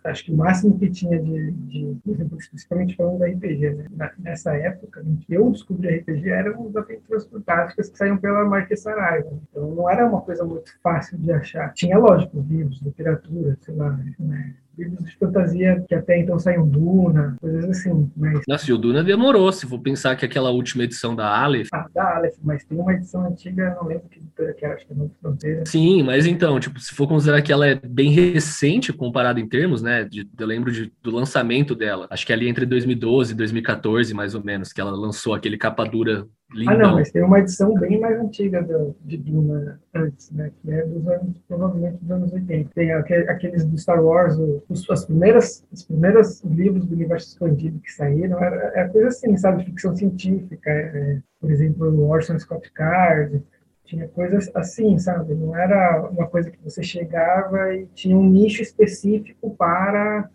Acho 0.06 0.26
que 0.26 0.32
o 0.32 0.38
máximo 0.38 0.80
que 0.80 0.90
tinha 0.90 1.22
de, 1.22 1.52
de 1.52 1.98
por 2.04 2.14
exemplo, 2.14 2.38
principalmente 2.38 2.96
falando 2.96 3.20
da 3.20 3.28
RPG, 3.28 3.70
né? 3.72 4.12
Nessa 4.20 4.56
época, 4.56 5.04
em 5.06 5.18
que 5.18 5.34
eu 5.34 5.52
descobri 5.52 5.98
RPG, 5.98 6.30
eram 6.30 6.66
os 6.66 6.76
aventuras 6.76 7.26
fantásticas 7.28 7.90
que 7.90 7.98
saíam 7.98 8.18
pela 8.18 8.46
Marquês 8.46 8.82
Saraiva. 8.82 9.30
Então 9.50 9.76
não 9.76 9.90
era 9.90 10.08
uma 10.08 10.22
coisa 10.22 10.46
muito 10.46 10.72
fácil 10.82 11.18
de 11.18 11.32
achar. 11.32 11.74
Tinha, 11.74 11.98
lógico, 11.98 12.40
livros, 12.50 12.82
literatura, 12.82 13.58
sei 13.62 13.76
lá, 13.76 14.00
né? 14.18 14.56
Livros 14.78 15.06
de 15.06 15.18
fantasia 15.18 15.84
que 15.88 15.96
até 15.96 16.20
então 16.20 16.40
saíam 16.40 16.68
Duna, 16.68 17.36
coisas 17.40 17.66
assim. 17.66 18.12
Mas... 18.16 18.42
Nossa, 18.48 18.70
e 18.70 18.74
o 18.74 18.78
Duna 18.78 19.04
demorou, 19.04 19.52
se 19.52 19.66
for 19.66 19.80
pensar 19.80 20.16
que 20.16 20.26
aquela 20.26 20.52
última 20.52 20.84
edição 20.84 21.16
da 21.16 21.28
Aleph. 21.28 21.68
Ah, 21.74 21.88
da 21.94 22.18
Aleph, 22.18 22.36
mas 22.44 22.64
tem 22.64 22.78
uma 22.78 22.94
edição 22.94 23.26
antiga, 23.26 23.76
não 23.76 23.88
lembro 23.88 24.08
que 24.10 24.20
editora 24.20 24.54
que 24.54 24.66
é, 24.66 24.74
acho 24.74 24.88
que 24.88 24.94
é 24.94 24.96
no 24.96 25.12
Fronteira. 25.22 25.66
Sim, 25.66 26.04
mas 26.04 26.26
então, 26.26 26.60
tipo, 26.60 26.80
se 26.80 26.94
for 26.94 27.08
considerar 27.08 27.42
que 27.42 27.52
ela 27.52 27.68
é 27.68 27.76
bem 27.76 28.12
recente 28.12 28.94
comparado 28.94 29.40
em 29.40 29.48
termos, 29.48 29.82
né? 29.82 30.04
De, 30.04 30.28
eu 30.38 30.48
lembro 30.48 30.72
de, 30.72 30.92
do 31.02 31.12
lançamento 31.12 31.76
dela. 31.76 32.08
Acho 32.10 32.26
que 32.26 32.34
ali 32.34 32.48
entre 32.48 32.66
2012 32.66 33.34
e 33.34 33.36
2014, 33.36 34.14
mais 34.14 34.36
ou 34.36 34.44
menos, 34.44 34.74
que 34.74 34.82
ela 34.82 34.92
lançou 34.92 35.34
aquele 35.34 35.58
capa 35.58 35.84
dura 35.86 36.28
Lindão. 36.54 36.74
Ah, 36.74 36.78
não, 36.78 36.96
mas 36.96 37.12
tem 37.12 37.24
uma 37.24 37.40
edição 37.40 37.74
bem 37.76 38.00
mais 38.00 38.20
antiga 38.20 38.62
do, 38.62 38.96
de 39.06 39.18
Duna 39.18 39.80
antes, 39.94 40.32
né? 40.32 40.52
Que 40.62 40.72
é 40.72 40.86
dos 40.86 41.08
anos, 41.08 41.38
provavelmente 41.48 41.98
dos 42.02 42.12
anos 42.12 42.34
80. 42.34 42.72
Tem 42.74 42.92
aqueles 42.92 43.66
do 43.66 43.78
Star 43.78 44.04
Wars, 44.04 44.38
os, 44.70 44.90
as 44.90 45.06
primeiras, 45.06 45.66
os 45.72 45.84
primeiros 45.84 46.42
livros 46.44 46.86
do 46.86 46.94
universo 46.94 47.30
expandido 47.30 47.80
que 47.80 47.92
saíram, 47.92 48.38
era, 48.44 48.72
era 48.76 48.90
coisa 48.90 49.08
assim, 49.08 49.38
sabe? 49.38 49.64
Ficção 49.64 49.96
científica. 49.96 50.70
É, 50.70 51.20
por 51.40 51.50
exemplo, 51.50 51.90
o 51.90 52.10
Orson 52.10 52.38
Scott 52.38 52.72
Card, 52.74 53.42
tinha 53.86 54.08
coisas 54.10 54.50
assim, 54.54 54.98
sabe? 54.98 55.34
Não 55.34 55.56
era 55.56 56.10
uma 56.10 56.28
coisa 56.28 56.52
que 56.52 56.64
você 56.64 56.84
chegava 56.84 57.74
e 57.74 57.86
tinha 57.88 58.18
um 58.18 58.30
nicho 58.30 58.62
específico 58.62 59.56
para 59.56 60.30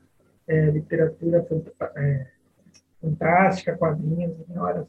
é, 0.47 0.71
literatura 0.71 1.47
é, 1.97 2.27
fantástica, 3.01 3.77
quadrinhos, 3.77 4.35
não 4.49 4.69
era 4.69 4.85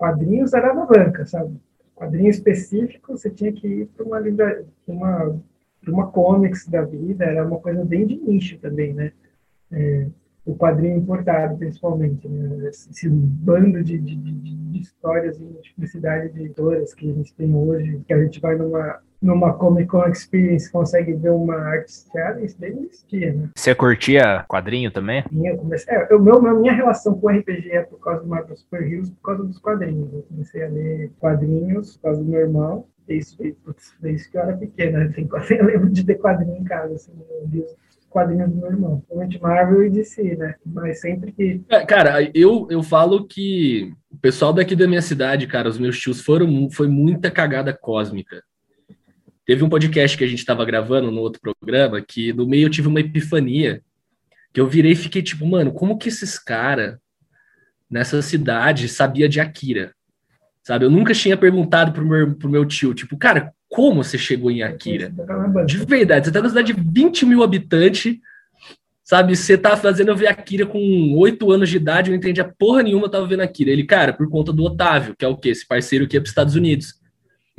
Quadrinhos 0.00 0.54
era 0.54 0.72
na 0.72 0.86
banca, 0.86 1.26
sabe? 1.26 1.60
Quadrinho 1.94 2.30
específico, 2.30 3.18
você 3.18 3.28
tinha 3.28 3.52
que 3.52 3.68
ir 3.68 3.86
para 3.88 4.06
uma 4.06 4.18
livraria, 4.18 4.64
uma, 4.86 5.38
uma 5.86 6.10
comics 6.10 6.66
da 6.66 6.80
vida, 6.80 7.26
era 7.26 7.46
uma 7.46 7.58
coisa 7.58 7.84
bem 7.84 8.06
de 8.06 8.16
nicho 8.16 8.58
também, 8.60 8.94
né? 8.94 9.12
É, 9.70 10.06
o 10.46 10.56
quadrinho 10.56 10.96
importado, 10.96 11.58
principalmente, 11.58 12.26
né? 12.26 12.70
esse, 12.70 13.10
bando 13.10 13.84
de, 13.84 13.98
de, 13.98 14.16
de, 14.16 14.32
de 14.32 14.80
histórias 14.80 15.38
e 15.38 15.42
multiplicidade 15.42 16.32
de 16.32 16.44
editoras 16.44 16.94
que 16.94 17.10
a 17.10 17.12
gente 17.12 17.34
tem 17.34 17.54
hoje, 17.54 18.00
que 18.06 18.14
a 18.14 18.24
gente 18.24 18.40
vai 18.40 18.56
numa 18.56 19.02
numa 19.20 19.52
Comic 19.52 19.88
Con 19.88 20.06
Experience 20.08 20.70
consegue 20.70 21.12
ver 21.12 21.30
uma 21.30 21.56
arte 21.56 21.88
esticada, 21.88 22.40
isso 22.40 22.56
daí 22.58 22.74
não 22.74 22.84
existia, 22.84 23.32
né? 23.32 23.50
Você 23.54 23.74
curtia 23.74 24.44
quadrinho 24.48 24.90
também? 24.90 25.22
Eu 25.42 25.58
comecei, 25.58 25.94
é, 25.94 26.08
eu, 26.10 26.20
meu, 26.20 26.40
minha 26.58 26.72
relação 26.72 27.14
com 27.18 27.28
RPG 27.28 27.70
é 27.70 27.82
por 27.82 28.00
causa 28.00 28.22
do 28.22 28.28
Marvel 28.28 28.56
Super 28.56 28.82
Heroes, 28.82 29.10
por 29.10 29.22
causa 29.22 29.44
dos 29.44 29.58
quadrinhos. 29.58 30.12
Eu 30.12 30.22
comecei 30.22 30.64
a 30.64 30.68
ler 30.68 31.12
quadrinhos 31.18 31.96
por 31.96 32.02
causa 32.04 32.22
do 32.22 32.28
meu 32.28 32.40
irmão, 32.40 32.86
desde, 33.06 33.56
desde 34.00 34.30
que 34.30 34.38
eu 34.38 34.42
era 34.42 34.56
pequena. 34.56 35.12
Assim, 35.34 35.54
eu 35.54 35.66
lembro 35.66 35.90
de 35.90 36.04
ter 36.04 36.14
quadrinho 36.14 36.56
em 36.56 36.64
casa, 36.64 36.94
assim, 36.94 37.12
eu 37.30 37.46
li 37.46 37.60
os 37.60 37.76
quadrinhos 38.08 38.50
do 38.50 38.56
meu 38.56 38.70
irmão. 38.70 38.96
Principalmente 39.00 39.42
Marvel 39.42 39.84
e 39.84 39.90
DC, 39.90 40.36
né? 40.36 40.54
Mas 40.64 41.00
sempre 41.00 41.30
que... 41.32 41.60
É, 41.68 41.84
cara, 41.84 42.22
eu, 42.34 42.66
eu 42.70 42.82
falo 42.82 43.26
que 43.26 43.92
o 44.10 44.16
pessoal 44.16 44.52
daqui 44.52 44.74
da 44.74 44.88
minha 44.88 45.02
cidade, 45.02 45.46
cara, 45.46 45.68
os 45.68 45.78
meus 45.78 45.98
tios 45.98 46.22
foram, 46.22 46.70
foi 46.70 46.88
muita 46.88 47.30
cagada 47.30 47.72
cósmica 47.72 48.42
Teve 49.50 49.64
um 49.64 49.68
podcast 49.68 50.16
que 50.16 50.22
a 50.22 50.28
gente 50.28 50.38
estava 50.38 50.64
gravando 50.64 51.10
no 51.10 51.20
outro 51.20 51.40
programa 51.40 52.00
que 52.00 52.32
no 52.32 52.46
meio 52.46 52.66
eu 52.66 52.70
tive 52.70 52.86
uma 52.86 53.00
epifania 53.00 53.82
que 54.54 54.60
eu 54.60 54.68
virei 54.68 54.92
e 54.92 54.94
fiquei 54.94 55.22
tipo, 55.22 55.44
mano, 55.44 55.72
como 55.72 55.98
que 55.98 56.08
esses 56.08 56.38
caras 56.38 56.96
nessa 57.90 58.22
cidade 58.22 58.88
sabia 58.88 59.28
de 59.28 59.40
Akira? 59.40 59.92
Sabe? 60.62 60.84
Eu 60.84 60.90
nunca 60.90 61.12
tinha 61.12 61.36
perguntado 61.36 61.90
pro 61.90 62.06
meu, 62.06 62.32
pro 62.36 62.48
meu 62.48 62.64
tio, 62.64 62.94
tipo, 62.94 63.16
cara, 63.16 63.52
como 63.68 64.04
você 64.04 64.16
chegou 64.16 64.52
em 64.52 64.62
Akira? 64.62 65.12
De 65.66 65.78
verdade, 65.78 66.26
você 66.26 66.32
tá 66.32 66.40
na 66.40 66.48
cidade 66.48 66.72
de 66.72 66.80
20 66.80 67.26
mil 67.26 67.42
habitantes, 67.42 68.18
sabe? 69.02 69.34
Você 69.34 69.58
tá 69.58 69.76
fazendo 69.76 70.10
eu 70.10 70.16
ver 70.16 70.28
Akira 70.28 70.64
com 70.64 71.16
8 71.16 71.50
anos 71.50 71.68
de 71.68 71.76
idade, 71.76 72.08
eu 72.08 72.12
não 72.12 72.18
entendi 72.18 72.40
a 72.40 72.48
porra 72.48 72.84
nenhuma, 72.84 73.06
eu 73.06 73.10
tava 73.10 73.26
vendo 73.26 73.40
Akira. 73.42 73.72
Ele, 73.72 73.82
cara, 73.82 74.12
por 74.12 74.30
conta 74.30 74.52
do 74.52 74.62
Otávio, 74.62 75.16
que 75.18 75.24
é 75.24 75.28
o 75.28 75.36
quê? 75.36 75.48
Esse 75.48 75.66
parceiro 75.66 76.06
que 76.06 76.16
ia 76.16 76.20
pros 76.20 76.30
Estados 76.30 76.54
Unidos. 76.54 76.99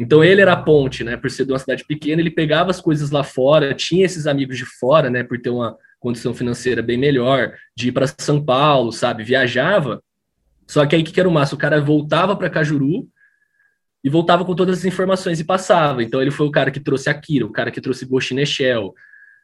Então 0.01 0.23
ele 0.23 0.41
era 0.41 0.53
a 0.53 0.57
ponte, 0.57 1.03
né? 1.03 1.15
Por 1.15 1.29
ser 1.29 1.45
de 1.45 1.51
uma 1.51 1.59
cidade 1.59 1.85
pequena, 1.85 2.19
ele 2.19 2.31
pegava 2.31 2.71
as 2.71 2.81
coisas 2.81 3.11
lá 3.11 3.23
fora, 3.23 3.71
tinha 3.71 4.03
esses 4.03 4.25
amigos 4.25 4.57
de 4.57 4.65
fora, 4.65 5.11
né? 5.11 5.23
Por 5.23 5.39
ter 5.39 5.51
uma 5.51 5.77
condição 5.99 6.33
financeira 6.33 6.81
bem 6.81 6.97
melhor, 6.97 7.53
de 7.77 7.89
ir 7.89 7.91
para 7.91 8.07
São 8.17 8.43
Paulo, 8.43 8.91
sabe? 8.91 9.23
Viajava. 9.23 10.01
Só 10.67 10.83
que 10.87 10.95
aí 10.95 11.03
que 11.03 11.19
era 11.19 11.29
o 11.29 11.31
massa? 11.31 11.53
O 11.53 11.57
cara 11.57 11.79
voltava 11.79 12.35
para 12.35 12.49
Cajuru 12.49 13.07
e 14.03 14.09
voltava 14.09 14.43
com 14.43 14.55
todas 14.55 14.79
as 14.79 14.85
informações 14.85 15.39
e 15.39 15.43
passava. 15.43 16.01
Então 16.01 16.19
ele 16.19 16.31
foi 16.31 16.47
o 16.47 16.51
cara 16.51 16.71
que 16.71 16.79
trouxe 16.79 17.07
Akira, 17.07 17.45
o 17.45 17.51
cara 17.51 17.69
que 17.69 17.79
trouxe 17.79 18.03
Ghost 18.03 18.33
in 18.33 18.37
the 18.37 18.45
Shell, 18.45 18.95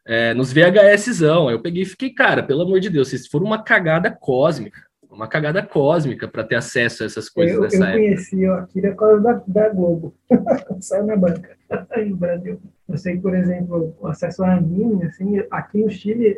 é, 0.04 0.34
nos 0.34 0.52
VHSzão. 0.52 1.46
Aí 1.46 1.54
eu 1.54 1.62
peguei 1.62 1.84
e 1.84 1.86
fiquei, 1.86 2.10
cara, 2.10 2.42
pelo 2.42 2.62
amor 2.62 2.80
de 2.80 2.90
Deus, 2.90 3.06
vocês 3.06 3.28
foram 3.28 3.46
uma 3.46 3.62
cagada 3.62 4.10
cósmica 4.10 4.87
uma 5.18 5.26
cagada 5.26 5.60
cósmica 5.66 6.28
para 6.28 6.44
ter 6.44 6.54
acesso 6.54 7.02
a 7.02 7.06
essas 7.06 7.28
coisas 7.28 7.56
eu, 7.56 7.62
nessa 7.62 7.76
eu 7.76 7.82
época. 7.82 7.98
Eu 7.98 8.04
conheci 8.04 8.46
o 8.46 8.54
Akira 8.54 8.90
por 8.90 8.96
causa 8.98 9.20
da, 9.20 9.42
da 9.48 9.68
Globo, 9.70 10.14
saiu 10.80 11.06
na 11.06 11.16
banca, 11.16 11.56
no 12.06 12.16
Brasil. 12.16 12.60
Eu 12.88 12.96
sei, 12.96 13.18
por 13.18 13.34
exemplo, 13.34 13.96
o 13.98 14.06
acesso 14.06 14.44
a 14.44 14.54
anime, 14.54 15.04
assim, 15.04 15.42
aqui 15.50 15.82
no 15.82 15.90
Chile, 15.90 16.36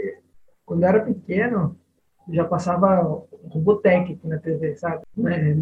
quando 0.64 0.83
eu 0.83 0.89
era 0.89 1.01
pequeno, 1.01 1.76
já 2.31 2.45
passava 2.45 3.22
Robotech 3.51 4.18
na 4.24 4.39
TV, 4.39 4.74
sabe? 4.76 5.03
É, 5.26 5.57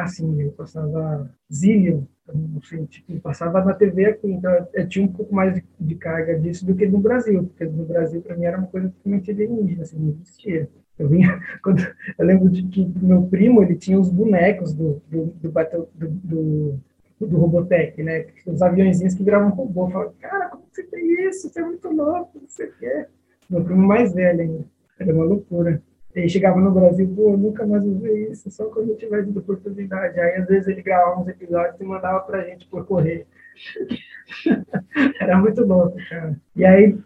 assim, 0.00 0.48
passava 0.56 1.28
Zillion, 1.52 2.04
não 2.32 2.62
sei, 2.62 2.86
tipo, 2.86 3.18
passava 3.20 3.64
na 3.64 3.74
TV 3.74 4.06
aqui, 4.06 4.30
então 4.30 4.68
eu 4.74 4.88
tinha 4.88 5.04
um 5.04 5.12
pouco 5.12 5.34
mais 5.34 5.54
de, 5.54 5.64
de 5.80 5.94
carga 5.96 6.38
disso 6.38 6.64
do 6.64 6.76
que 6.76 6.86
no 6.86 7.00
Brasil, 7.00 7.44
porque 7.44 7.64
no 7.64 7.84
Brasil, 7.84 8.22
para 8.22 8.36
mim, 8.36 8.44
era 8.44 8.58
uma 8.58 8.68
coisa 8.68 8.90
totalmente 8.90 9.28
alienígena, 9.28 9.82
assim, 9.82 9.98
não 9.98 10.10
existia. 10.10 10.68
Eu, 10.98 11.08
vinha, 11.08 11.40
quando, 11.62 11.80
eu 12.18 12.26
lembro 12.26 12.50
de 12.50 12.62
que 12.64 12.84
meu 13.00 13.22
primo 13.22 13.62
ele 13.62 13.76
tinha 13.76 13.98
os 13.98 14.10
bonecos 14.10 14.72
do, 14.74 15.02
do, 15.08 15.26
do, 15.26 15.50
do, 15.94 16.80
do, 17.20 17.26
do 17.26 17.38
Robotech, 17.38 18.02
né? 18.02 18.26
Os 18.46 18.62
aviãozinhos 18.62 19.14
que 19.14 19.22
viravam 19.22 19.50
robô. 19.50 19.86
Eu 19.86 19.90
falava, 19.90 20.14
cara, 20.20 20.48
como 20.48 20.64
você 20.70 20.82
tem 20.84 21.28
isso? 21.28 21.48
Você 21.48 21.60
é 21.60 21.64
muito 21.64 21.88
louco, 21.88 22.40
você 22.46 22.66
quer? 22.78 23.08
Meu 23.48 23.64
primo 23.64 23.86
mais 23.86 24.12
velho 24.12 24.40
ainda. 24.40 24.64
Era 24.98 25.14
uma 25.14 25.24
loucura. 25.24 25.82
Ele 26.14 26.28
chegava 26.28 26.60
no 26.60 26.72
Brasil, 26.72 27.08
pô, 27.14 27.36
nunca 27.36 27.66
mais 27.66 27.84
ver 27.84 28.30
isso, 28.30 28.50
só 28.50 28.64
quando 28.66 28.90
eu 28.90 28.96
tiver 28.96 29.24
de 29.24 29.38
oportunidade. 29.38 30.18
Aí, 30.18 30.36
às 30.36 30.48
vezes, 30.48 30.68
ele 30.68 30.82
gravava 30.82 31.20
uns 31.20 31.28
episódios 31.28 31.80
e 31.80 31.84
mandava 31.84 32.20
pra 32.20 32.44
gente 32.44 32.66
por 32.66 32.84
correio. 32.86 33.24
Era 35.20 35.38
muito 35.38 35.64
louco, 35.64 35.96
cara. 36.08 36.36
E 36.56 36.64
aí, 36.64 36.98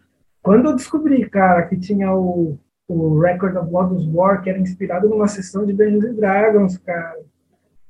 quando 0.42 0.70
eu 0.70 0.76
descobri, 0.76 1.28
cara, 1.28 1.66
que 1.66 1.76
tinha 1.76 2.14
o, 2.14 2.58
o 2.92 3.20
Record 3.20 3.56
of 3.56 3.70
Lodoss 3.70 4.06
War, 4.06 4.42
que 4.42 4.50
era 4.50 4.58
inspirado 4.58 5.08
numa 5.08 5.28
sessão 5.28 5.64
de 5.64 5.72
Dungeons 5.72 6.04
and 6.04 6.14
Dragons, 6.14 6.78
cara. 6.78 7.20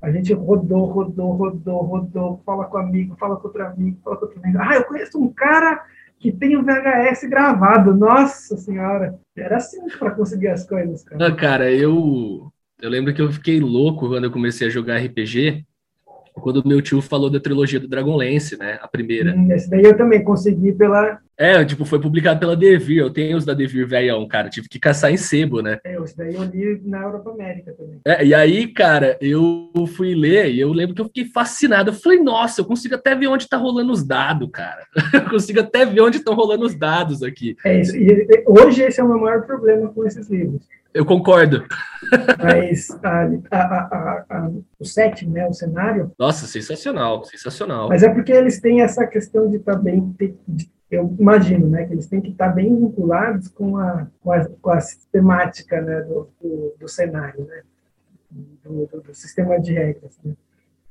A 0.01 0.11
gente 0.11 0.33
rodou, 0.33 0.85
rodou, 0.85 1.31
rodou, 1.31 1.81
rodou, 1.83 2.41
fala 2.45 2.65
com 2.65 2.77
amigo, 2.77 3.15
fala 3.17 3.37
com 3.37 3.47
outro 3.47 3.65
amigo, 3.65 3.97
fala 4.03 4.17
com 4.17 4.25
outro 4.25 4.39
amigo. 4.41 4.57
Ah, 4.59 4.75
eu 4.75 4.83
conheço 4.83 5.17
um 5.17 5.31
cara 5.31 5.83
que 6.19 6.31
tem 6.31 6.57
o 6.57 6.63
VHS 6.63 7.29
gravado. 7.29 7.95
Nossa 7.95 8.57
senhora, 8.57 9.19
era 9.35 9.57
assim 9.57 9.81
para 9.97 10.11
conseguir 10.11 10.49
as 10.49 10.67
coisas, 10.67 11.03
cara. 11.03 11.27
Ah, 11.27 11.35
cara, 11.35 11.71
eu 11.71 12.51
eu 12.81 12.89
lembro 12.89 13.13
que 13.13 13.21
eu 13.21 13.31
fiquei 13.31 13.61
louco 13.61 14.09
quando 14.09 14.25
eu 14.25 14.31
comecei 14.31 14.67
a 14.67 14.69
jogar 14.69 14.97
RPG 14.97 15.65
quando 16.33 16.67
meu 16.67 16.81
tio 16.81 17.01
falou 17.01 17.29
da 17.29 17.39
trilogia 17.39 17.79
do 17.79 17.87
Dragonlance, 17.87 18.57
né? 18.57 18.79
A 18.81 18.87
primeira. 18.87 19.35
Hum, 19.35 19.51
esse 19.51 19.69
daí 19.69 19.83
eu 19.83 19.95
também 19.95 20.23
consegui 20.23 20.73
pela. 20.73 21.19
É, 21.37 21.63
tipo, 21.65 21.83
foi 21.83 21.99
publicado 21.99 22.39
pela 22.39 22.55
Devir. 22.55 22.99
Eu 22.99 23.09
tenho 23.09 23.37
os 23.37 23.45
da 23.45 23.53
Devir 23.53 23.87
velhão, 23.87 24.27
cara. 24.27 24.49
Tive 24.49 24.69
que 24.69 24.79
caçar 24.79 25.11
em 25.11 25.17
sebo, 25.17 25.61
né? 25.61 25.79
É, 25.83 25.95
esse 25.95 26.15
daí 26.15 26.35
eu 26.35 26.43
li 26.43 26.81
na 26.85 27.01
Europa 27.01 27.31
América 27.31 27.73
também. 27.73 27.99
É, 28.05 28.25
e 28.25 28.33
aí, 28.33 28.67
cara, 28.67 29.17
eu 29.19 29.71
fui 29.95 30.13
ler 30.13 30.51
e 30.51 30.59
eu 30.59 30.71
lembro 30.71 30.95
que 30.95 31.01
eu 31.01 31.05
fiquei 31.05 31.25
fascinado. 31.25 31.89
Eu 31.89 31.95
falei, 31.95 32.19
nossa, 32.19 32.61
eu 32.61 32.65
consigo 32.65 32.95
até 32.95 33.15
ver 33.15 33.27
onde 33.27 33.49
tá 33.49 33.57
rolando 33.57 33.91
os 33.91 34.03
dados, 34.03 34.49
cara. 34.51 34.83
Eu 35.13 35.29
consigo 35.29 35.59
até 35.59 35.85
ver 35.85 36.01
onde 36.01 36.17
estão 36.17 36.33
rolando 36.33 36.65
os 36.65 36.75
dados 36.75 37.23
aqui. 37.23 37.55
É 37.63 37.79
isso. 37.79 37.95
E 37.95 38.43
hoje 38.45 38.83
esse 38.83 38.99
é 38.99 39.03
o 39.03 39.07
meu 39.07 39.19
maior 39.19 39.43
problema 39.43 39.89
com 39.89 40.05
esses 40.05 40.29
livros 40.29 40.61
eu 40.93 41.05
concordo. 41.05 41.65
Mas 42.41 42.89
a, 43.03 43.23
a, 43.51 44.25
a, 44.29 44.51
o 44.79 44.85
setting, 44.85 45.29
né, 45.29 45.47
o 45.47 45.53
cenário. 45.53 46.11
Nossa, 46.19 46.45
sensacional, 46.45 47.23
sensacional. 47.25 47.89
Mas 47.89 48.03
é 48.03 48.09
porque 48.09 48.31
eles 48.31 48.61
têm 48.61 48.81
essa 48.81 49.07
questão 49.07 49.49
de 49.49 49.57
estar 49.57 49.75
tá. 49.75 49.81
De, 50.47 50.71
eu 50.95 51.15
imagino, 51.19 51.67
né, 51.67 51.85
que 51.85 51.93
eles 51.93 52.07
têm 52.07 52.21
que 52.21 52.31
estar 52.31 52.49
bem 52.49 52.75
vinculados 52.75 53.47
com 53.47 53.77
a, 53.77 54.07
com 54.21 54.31
a, 54.31 54.45
com 54.61 54.69
a 54.69 54.81
sistemática 54.81 55.81
né, 55.81 56.01
do, 56.01 56.27
do, 56.41 56.75
do 56.79 56.87
cenário, 56.87 57.45
né, 57.45 57.61
do, 58.63 58.85
do, 58.87 59.01
do, 59.01 59.15
sistema 59.15 59.59
de 59.59 59.73
regras. 59.73 60.17
Né. 60.23 60.33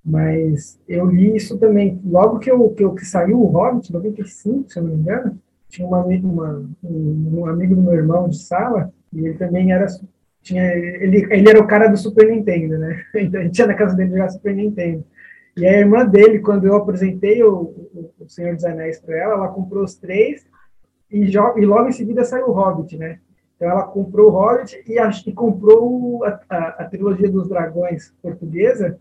Mas 0.04 0.78
eu 0.88 1.06
li 1.06 1.36
isso 1.36 1.58
também. 1.58 2.00
Logo 2.04 2.38
que, 2.38 2.50
eu, 2.50 2.70
que, 2.70 2.84
eu, 2.84 2.94
que 2.94 3.04
saiu 3.04 3.40
o 3.40 3.46
Hobbit, 3.46 3.92
95, 3.92 4.70
se 4.70 4.78
eu 4.78 4.82
não 4.82 4.90
me 4.90 4.96
engano, 4.96 5.38
tinha 5.68 5.86
uma, 5.86 6.04
uma, 6.04 6.68
um, 6.82 7.40
um 7.40 7.46
amigo 7.46 7.74
do 7.74 7.82
meu 7.82 7.94
irmão 7.94 8.28
de 8.28 8.38
sala 8.38 8.92
e 9.12 9.26
ele 9.26 9.34
também 9.34 9.72
era 9.72 9.86
tinha 10.42 10.74
ele, 10.74 11.26
ele 11.30 11.48
era 11.48 11.60
o 11.60 11.66
cara 11.66 11.86
do 11.86 11.96
Super 11.96 12.28
Nintendo, 12.28 12.76
né? 12.76 13.02
Então 13.14 13.40
a 13.40 13.44
gente 13.44 13.58
ia 13.58 13.66
na 13.66 13.74
casa 13.74 13.96
dele 13.96 14.10
jogar 14.10 14.28
Super 14.28 14.54
Nintendo. 14.54 15.04
E 15.56 15.66
a 15.66 15.78
irmã 15.78 16.06
dele, 16.06 16.38
quando 16.38 16.66
eu 16.66 16.76
apresentei 16.76 17.42
o, 17.42 17.54
o, 17.54 18.10
o 18.20 18.28
Senhor 18.28 18.54
dos 18.54 18.64
Anéis 18.64 18.98
para 18.98 19.16
ela, 19.16 19.34
ela 19.34 19.48
comprou 19.48 19.84
os 19.84 19.94
três 19.94 20.46
e, 21.10 21.24
e, 21.26 21.66
logo 21.66 21.88
em 21.88 21.92
seguida 21.92 22.24
saiu 22.24 22.48
o 22.48 22.52
Hobbit, 22.52 22.96
né? 22.96 23.18
Então 23.56 23.68
ela 23.68 23.84
comprou 23.84 24.28
o 24.28 24.30
Hobbit 24.30 24.82
e, 24.86 24.98
acho 24.98 25.22
que 25.22 25.32
comprou 25.32 26.24
a, 26.24 26.40
a, 26.48 26.68
a, 26.78 26.84
trilogia 26.84 27.30
dos 27.30 27.48
dragões 27.48 28.14
portuguesa 28.22 28.98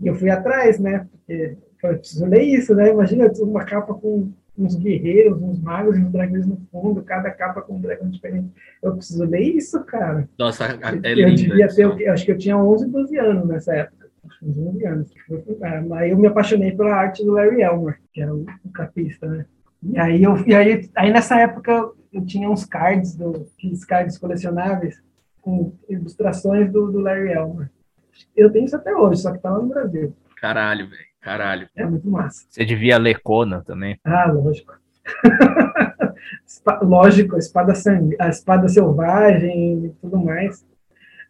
e 0.00 0.06
eu 0.06 0.14
fui 0.14 0.30
atrás, 0.30 0.78
né? 0.78 1.06
Porque 1.10 1.56
eu 1.82 1.98
preciso 1.98 2.24
ler 2.26 2.42
isso, 2.42 2.74
né? 2.74 2.90
Imagina 2.90 3.30
uma 3.40 3.64
capa 3.64 3.92
com 3.92 4.32
uns 4.56 4.76
guerreiros, 4.76 5.40
uns 5.42 5.60
magos 5.60 5.96
e 5.96 6.00
uns 6.00 6.10
dragões 6.10 6.46
no 6.46 6.56
fundo, 6.70 7.02
cada 7.02 7.30
capa 7.30 7.60
com 7.60 7.76
um 7.76 7.80
dragão 7.80 8.08
diferente. 8.08 8.48
Eu 8.82 8.94
preciso 8.94 9.24
ler 9.24 9.42
isso, 9.42 9.82
cara. 9.84 10.28
Nossa, 10.38 10.64
é 10.64 11.12
eu 11.12 11.34
devia 11.34 11.68
ter, 11.68 11.82
eu 11.82 12.12
acho 12.12 12.24
que 12.24 12.32
eu 12.32 12.38
tinha 12.38 12.56
11, 12.56 12.88
12 12.88 13.18
anos 13.18 13.46
nessa 13.46 13.74
época. 13.74 14.01
Uns 14.42 14.58
11 14.58 14.86
anos. 14.86 15.10
Aí 15.94 16.10
eu 16.10 16.18
me 16.18 16.26
apaixonei 16.26 16.72
pela 16.72 16.94
arte 16.94 17.24
do 17.24 17.32
Larry 17.32 17.62
Elmer, 17.62 18.00
que 18.12 18.20
era 18.20 18.34
o, 18.34 18.44
capista, 18.74 19.26
né? 19.26 19.46
E 19.82 19.98
aí, 19.98 20.22
eu, 20.22 20.36
e 20.46 20.54
aí, 20.54 20.90
aí 20.96 21.12
nessa 21.12 21.40
época 21.40 21.90
eu 22.12 22.24
tinha 22.24 22.48
uns 22.48 22.64
cards, 22.64 23.16
do, 23.16 23.48
aqueles 23.56 23.84
cards 23.84 24.18
colecionáveis, 24.18 25.02
com 25.40 25.72
ilustrações 25.88 26.70
do, 26.70 26.90
do 26.90 27.00
Larry 27.00 27.32
Elmer. 27.32 27.70
Eu 28.36 28.50
tenho 28.52 28.64
isso 28.64 28.76
até 28.76 28.94
hoje, 28.94 29.22
só 29.22 29.32
que 29.32 29.38
tá 29.38 29.50
lá 29.50 29.58
no 29.58 29.68
Brasil. 29.68 30.14
Caralho, 30.40 30.88
velho. 30.88 31.12
Caralho. 31.20 31.68
É 31.76 31.86
muito 31.86 32.08
massa. 32.08 32.44
Você 32.48 32.64
devia 32.64 32.98
ler 32.98 33.20
Conan 33.22 33.60
também. 33.62 33.98
Ah, 34.04 34.30
lógico. 34.30 34.74
lógico, 36.82 37.36
a 37.36 37.38
espada, 37.38 37.74
sangue, 37.74 38.16
a 38.18 38.28
espada 38.28 38.68
selvagem 38.68 39.86
e 39.86 39.90
tudo 40.00 40.18
mais. 40.18 40.64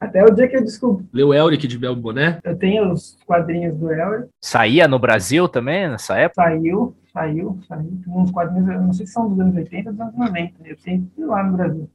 Até 0.03 0.25
o 0.25 0.31
dia 0.31 0.49
que 0.49 0.57
eu 0.57 0.65
descobri. 0.65 1.07
Leu 1.13 1.33
Elric 1.33 1.69
de 1.69 1.79
Bel 1.79 1.95
Boné? 1.95 2.41
Eu 2.43 2.57
tenho 2.57 2.91
os 2.91 3.17
quadrinhos 3.25 3.79
do 3.79 3.89
Elric. 3.89 4.29
Saía 4.41 4.89
no 4.89 4.99
Brasil 4.99 5.49
também, 5.49 5.89
nessa 5.89 6.19
época? 6.19 6.43
Saiu, 6.43 6.97
saiu, 7.13 7.61
saiu. 7.69 8.01
Tem 8.05 8.13
uns 8.13 8.33
quadrinhos, 8.33 8.69
eu 8.69 8.81
não 8.81 8.93
sei 8.93 9.07
se 9.07 9.13
são 9.13 9.29
dos 9.29 9.39
anos 9.39 9.55
80 9.55 9.91
ou 9.91 9.95
dos 9.95 10.01
anos 10.01 10.17
90. 10.17 10.55
Eu 10.65 10.77
tenho 10.77 11.09
lá 11.19 11.45
no 11.45 11.57
Brasil. 11.57 11.89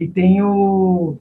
E 0.00 0.08
tenho 0.08 1.18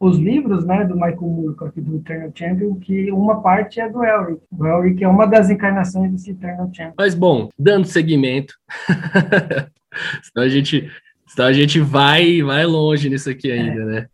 os 0.00 0.18
livros 0.18 0.66
né, 0.66 0.84
do 0.84 0.94
Michael 0.94 1.20
Moorcock 1.20 1.80
do 1.80 1.98
Eternal 1.98 2.32
Champion, 2.34 2.74
que 2.74 3.12
uma 3.12 3.40
parte 3.40 3.78
é 3.78 3.88
do 3.88 4.02
Elric. 4.02 4.40
O 4.50 4.66
Elric 4.66 5.04
é 5.04 5.08
uma 5.08 5.24
das 5.24 5.50
encarnações 5.50 6.10
desse 6.10 6.32
Eternal 6.32 6.68
Champion. 6.74 6.94
Mas, 6.98 7.14
bom, 7.14 7.48
dando 7.56 7.86
seguimento, 7.86 8.54
senão 10.20 10.44
a 10.44 10.48
gente, 10.48 10.90
senão 11.28 11.46
a 11.46 11.52
gente 11.52 11.78
vai, 11.78 12.42
vai 12.42 12.66
longe 12.66 13.08
nisso 13.08 13.30
aqui 13.30 13.52
ainda, 13.52 13.82
é. 13.82 13.84
né? 13.84 14.08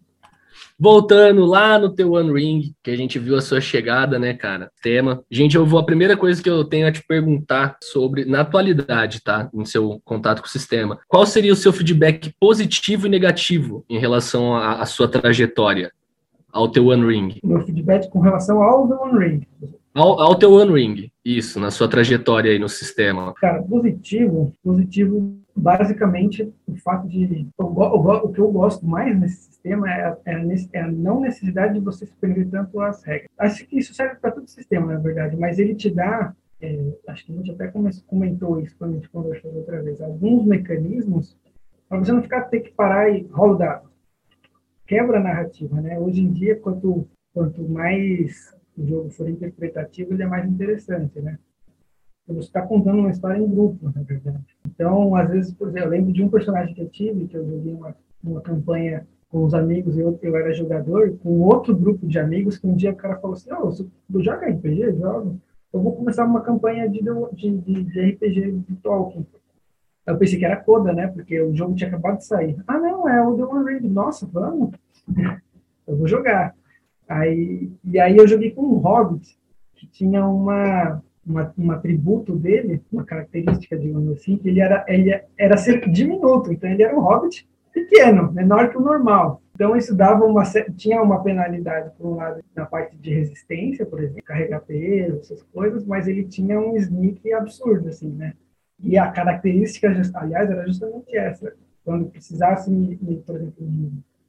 Voltando 0.82 1.44
lá 1.44 1.78
no 1.78 1.90
teu 1.90 2.12
One 2.12 2.32
Ring, 2.32 2.74
que 2.82 2.90
a 2.90 2.96
gente 2.96 3.18
viu 3.18 3.36
a 3.36 3.42
sua 3.42 3.60
chegada, 3.60 4.18
né, 4.18 4.32
cara? 4.32 4.70
Tema. 4.82 5.22
Gente, 5.30 5.54
eu 5.54 5.66
vou. 5.66 5.78
A 5.78 5.84
primeira 5.84 6.16
coisa 6.16 6.42
que 6.42 6.48
eu 6.48 6.64
tenho 6.64 6.88
a 6.88 6.92
te 6.92 7.04
perguntar 7.06 7.76
sobre, 7.84 8.24
na 8.24 8.40
atualidade, 8.40 9.22
tá? 9.22 9.50
Em 9.52 9.66
seu 9.66 10.00
contato 10.06 10.40
com 10.40 10.46
o 10.46 10.50
sistema. 10.50 10.98
Qual 11.06 11.26
seria 11.26 11.52
o 11.52 11.56
seu 11.56 11.70
feedback 11.70 12.32
positivo 12.40 13.06
e 13.06 13.10
negativo 13.10 13.84
em 13.90 13.98
relação 13.98 14.56
à 14.56 14.86
sua 14.86 15.06
trajetória, 15.06 15.92
ao 16.50 16.66
teu 16.66 16.86
One 16.86 17.06
Ring? 17.06 17.38
Meu 17.44 17.60
feedback 17.60 18.08
com 18.08 18.20
relação 18.20 18.62
ao 18.62 18.88
One 18.88 19.18
Ring. 19.18 19.46
Ao, 19.92 20.18
ao 20.18 20.34
teu 20.34 20.52
One 20.52 20.72
Ring, 20.72 21.10
isso, 21.22 21.60
na 21.60 21.70
sua 21.70 21.88
trajetória 21.88 22.52
aí 22.52 22.58
no 22.58 22.70
sistema. 22.70 23.34
Cara, 23.34 23.62
positivo, 23.62 24.54
positivo 24.64 25.39
basicamente 25.54 26.52
o 26.66 26.76
fato 26.76 27.08
de 27.08 27.48
o, 27.56 28.28
que 28.28 28.40
eu 28.40 28.50
gosto 28.50 28.86
mais 28.86 29.18
nesse 29.18 29.42
sistema 29.44 29.90
é 29.90 30.16
é, 30.24 30.34
a, 30.34 30.40
é 30.72 30.90
não 30.90 31.20
necessidade 31.20 31.74
de 31.74 31.80
você 31.80 32.06
se 32.06 32.44
tanto 32.46 32.80
as 32.80 33.02
regras. 33.02 33.30
Acho 33.38 33.66
que 33.66 33.78
isso 33.78 33.94
serve 33.94 34.16
para 34.16 34.32
todo 34.32 34.48
sistema, 34.48 34.92
na 34.92 34.98
verdade, 34.98 35.36
mas 35.36 35.58
ele 35.58 35.74
te 35.74 35.90
dá, 35.90 36.34
é, 36.60 36.92
acho 37.08 37.26
que 37.26 37.32
a 37.32 37.36
gente 37.36 37.50
até 37.50 37.72
comentou 38.06 38.60
isso 38.60 38.76
quando 38.78 38.92
a 38.92 38.94
gente 38.94 39.10
conversou 39.10 39.54
outra 39.54 39.82
vez, 39.82 40.00
alguns 40.00 40.44
mecanismos 40.44 41.36
para 41.88 41.98
você 41.98 42.12
não 42.12 42.22
ficar 42.22 42.42
ter 42.42 42.60
que 42.60 42.72
parar 42.72 43.10
e 43.10 43.28
dado. 43.58 43.90
Quebra 44.86 45.18
a 45.18 45.22
narrativa, 45.22 45.80
né? 45.80 45.98
Hoje 45.98 46.20
em 46.20 46.32
dia, 46.32 46.56
quanto 46.56 47.08
quanto 47.32 47.62
mais 47.68 48.54
o 48.76 48.86
jogo 48.86 49.10
for 49.10 49.28
interpretativo, 49.28 50.12
ele 50.12 50.22
é 50.22 50.26
mais 50.26 50.48
interessante, 50.48 51.20
né? 51.20 51.38
você 52.26 52.46
está 52.46 52.62
contando 52.62 53.00
uma 53.00 53.10
história 53.10 53.38
em 53.38 53.48
grupo, 53.48 53.90
na 53.94 54.02
verdade. 54.02 54.49
Então, 54.66 55.14
às 55.14 55.30
vezes, 55.30 55.52
por 55.52 55.68
exemplo, 55.68 55.86
eu 55.86 55.90
lembro 55.90 56.12
de 56.12 56.22
um 56.22 56.28
personagem 56.28 56.74
que 56.74 56.82
eu 56.82 56.88
tive, 56.88 57.26
que 57.26 57.36
eu 57.36 57.46
joguei 57.46 57.72
uma, 57.72 57.94
uma 58.22 58.40
campanha 58.40 59.06
com 59.30 59.44
os 59.44 59.54
amigos, 59.54 59.96
eu, 59.96 60.18
eu 60.22 60.36
era 60.36 60.52
jogador, 60.52 61.16
com 61.22 61.40
outro 61.40 61.74
grupo 61.74 62.06
de 62.06 62.18
amigos, 62.18 62.58
que 62.58 62.66
um 62.66 62.74
dia 62.74 62.90
o 62.90 62.96
cara 62.96 63.16
falou 63.16 63.36
assim, 63.36 63.50
oh, 63.52 63.70
você 63.70 63.86
joga 64.18 64.48
RPG? 64.48 64.96
Jogo. 64.98 65.40
Eu 65.72 65.80
vou 65.80 65.94
começar 65.94 66.24
uma 66.24 66.40
campanha 66.40 66.88
de, 66.88 67.00
de, 67.32 67.58
de, 67.58 67.84
de 67.84 68.00
RPG 68.10 68.64
de 68.68 68.76
Tolkien. 68.76 69.24
Eu 70.04 70.18
pensei 70.18 70.38
que 70.38 70.44
era 70.44 70.56
Coda, 70.56 70.92
né? 70.92 71.06
Porque 71.06 71.40
o 71.40 71.54
jogo 71.54 71.76
tinha 71.76 71.88
acabado 71.88 72.18
de 72.18 72.26
sair. 72.26 72.56
Ah, 72.66 72.78
não, 72.78 73.08
é 73.08 73.24
o 73.24 73.36
The 73.36 73.44
One 73.44 73.72
Ring. 73.72 73.88
Nossa, 73.88 74.26
vamos. 74.26 74.70
eu 75.86 75.96
vou 75.96 76.08
jogar. 76.08 76.56
Aí, 77.08 77.70
e 77.84 78.00
aí 78.00 78.16
eu 78.16 78.26
joguei 78.26 78.50
com 78.50 78.62
um 78.62 78.78
Hobbit, 78.78 79.38
que 79.76 79.86
tinha 79.86 80.26
uma, 80.26 81.00
uma, 81.30 81.54
um 81.56 81.70
atributo 81.70 82.36
dele, 82.36 82.82
uma 82.92 83.04
característica, 83.04 83.78
digamos 83.78 84.10
assim, 84.12 84.36
que 84.36 84.48
ele 84.48 84.60
era, 84.60 84.84
ele 84.88 85.18
era 85.38 85.56
ser 85.56 85.88
diminuto, 85.88 86.52
então 86.52 86.68
ele 86.68 86.82
era 86.82 86.96
um 86.96 87.00
hobbit 87.00 87.48
pequeno, 87.72 88.32
menor 88.32 88.70
que 88.70 88.76
o 88.76 88.80
normal. 88.80 89.40
Então 89.54 89.76
isso 89.76 89.94
dava 89.94 90.24
uma 90.24 90.42
tinha 90.76 91.02
uma 91.02 91.22
penalidade 91.22 91.90
por 91.96 92.06
um 92.06 92.16
lado 92.16 92.42
na 92.56 92.66
parte 92.66 92.96
de 92.96 93.12
resistência, 93.12 93.86
por 93.86 94.02
exemplo, 94.02 94.22
carregar 94.24 94.60
peso, 94.60 95.18
essas 95.18 95.42
coisas, 95.42 95.84
mas 95.84 96.08
ele 96.08 96.24
tinha 96.24 96.58
um 96.58 96.76
sneak 96.76 97.32
absurdo 97.32 97.88
assim, 97.88 98.08
né? 98.10 98.34
E 98.82 98.96
a 98.96 99.10
característica, 99.10 99.88
aliás, 100.14 100.50
era 100.50 100.66
justamente 100.66 101.14
essa. 101.14 101.52
Quando 101.84 102.06
precisasse, 102.06 102.70
por 103.26 103.36
exemplo, 103.36 103.66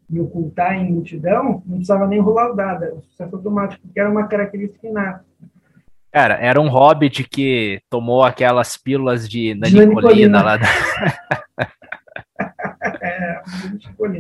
me 0.10 0.20
ocultar 0.20 0.76
em 0.76 0.91
multidão, 0.91 1.64
não 1.66 1.78
precisava 1.78 2.06
nem 2.06 2.20
rolar 2.20 2.52
o 2.52 2.56
dado, 2.56 2.84
era 2.84 2.95
um 2.95 3.02
sucesso 3.02 3.34
automático, 3.34 3.82
porque 3.82 3.99
era 3.99 4.10
uma 4.10 4.28
característica 4.28 4.86
inata. 4.86 5.26
Cara, 6.12 6.36
era 6.36 6.59
um 6.59 6.68
hobbit 6.68 7.24
que 7.24 7.82
tomou 7.89 8.24
aquelas 8.24 8.76
pílulas 8.76 9.30
de 9.30 9.55
nanicolina 9.55 10.43
lá. 10.43 10.57
Da... 10.57 10.68
é, 13.01 13.41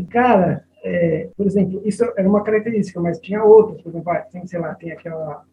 cara, 0.09 0.63
é, 0.83 1.29
por 1.35 1.45
exemplo, 1.45 1.81
isso 1.85 2.03
era 2.15 2.27
uma 2.27 2.43
característica, 2.43 2.99
mas 3.01 3.19
tinha 3.19 3.43
outras, 3.43 3.81
por 3.81 3.89
exemplo, 3.89 4.13
tem, 4.31 4.47
sei 4.47 4.59
lá, 4.59 4.73
tem 4.73 4.91
aquela 4.91 5.43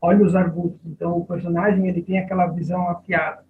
olhos 0.00 0.36
arbustos, 0.36 0.80
então 0.86 1.18
o 1.18 1.24
personagem 1.24 1.88
ele 1.88 2.02
tem 2.02 2.18
aquela 2.18 2.46
visão 2.48 2.88
afiada. 2.88 3.44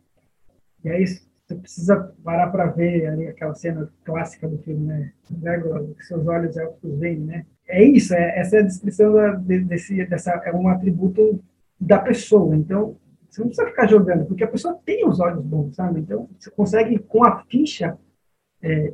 E 0.85 0.89
aí 0.89 1.07
você 1.07 1.55
precisa 1.55 2.13
parar 2.23 2.49
para 2.49 2.67
ver 2.67 3.07
ali 3.07 3.29
aquela 3.29 3.55
cena 3.55 3.89
clássica 4.05 4.49
do 4.49 4.59
filme, 4.59 4.87
né? 4.87 5.13
que 5.27 6.05
seus 6.05 6.27
olhos 6.27 6.57
elfos 6.57 6.99
veem, 6.99 7.21
né? 7.21 7.47
É 7.69 7.83
isso, 7.83 8.15
é, 8.15 8.39
essa 8.39 8.57
é 8.57 8.61
a 8.61 8.63
descrição 8.63 9.13
da, 9.13 9.33
desse, 9.33 10.05
dessa, 10.07 10.31
é 10.45 10.53
um 10.53 10.69
atributo 10.69 11.43
da 11.79 11.99
pessoa. 11.99 12.57
Então, 12.57 12.97
você 13.29 13.41
não 13.41 13.49
precisa 13.49 13.69
ficar 13.69 13.87
jogando, 13.87 14.27
porque 14.27 14.45
a 14.45 14.49
pessoa 14.49 14.79
tem 14.85 15.07
os 15.07 15.21
olhos 15.21 15.45
bons, 15.45 15.75
sabe? 15.75 16.01
Então, 16.01 16.29
você 16.39 16.51
consegue, 16.51 16.99
com 16.99 17.25
a 17.25 17.43
ficha, 17.45 17.99
é, 18.63 18.93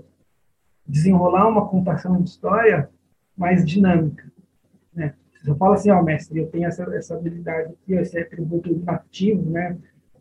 desenrolar 0.86 1.48
uma 1.48 1.68
contação 1.68 2.20
de 2.20 2.28
história 2.28 2.90
mais 3.36 3.64
dinâmica, 3.64 4.30
né? 4.92 5.14
Você 5.42 5.54
fala 5.56 5.74
assim, 5.74 5.90
ó, 5.90 6.00
oh, 6.00 6.02
mestre, 6.02 6.38
eu 6.38 6.46
tenho 6.46 6.66
essa, 6.66 6.84
essa 6.94 7.14
habilidade 7.16 7.72
aqui, 7.72 7.94
esse 7.94 8.18
atributo 8.18 8.82
ativo, 8.86 9.50
né? 9.50 9.76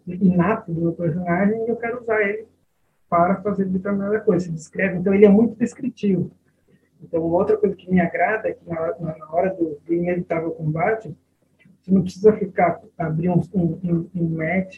inato 0.07 0.73
do 0.73 0.81
meu 0.81 0.93
personagem 0.93 1.63
e 1.65 1.69
eu 1.69 1.75
quero 1.75 2.01
usar 2.01 2.21
ele 2.21 2.47
para 3.09 3.41
fazer 3.41 3.65
determinada 3.65 4.19
coisa. 4.21 4.45
Se 4.45 4.51
descreve, 4.51 4.97
então 4.97 5.13
ele 5.13 5.25
é 5.25 5.29
muito 5.29 5.55
descritivo. 5.55 6.31
Então, 7.01 7.21
outra 7.23 7.57
coisa 7.57 7.75
que 7.75 7.89
me 7.89 7.99
agrada 7.99 8.49
é 8.49 8.53
que 8.53 8.67
na, 8.67 8.97
na 8.99 9.31
hora 9.31 9.53
do, 9.53 9.79
inevitável 9.89 10.51
combate, 10.51 11.15
você 11.81 11.91
não 11.91 12.03
precisa 12.03 12.31
ficar, 12.33 12.79
abrir 12.97 13.29
um, 13.29 13.41
um, 13.53 14.07
um 14.13 14.29
match, 14.29 14.77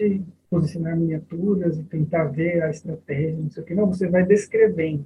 posicionar 0.49 0.95
miniaturas 0.95 1.77
e 1.77 1.83
tentar 1.83 2.25
ver 2.25 2.63
a 2.63 2.69
estratégia, 2.69 3.37
não 3.37 3.49
sei 3.49 3.63
o 3.63 3.65
que. 3.65 3.75
Não, 3.75 3.87
você 3.87 4.07
vai 4.07 4.23
descrevendo. 4.25 5.05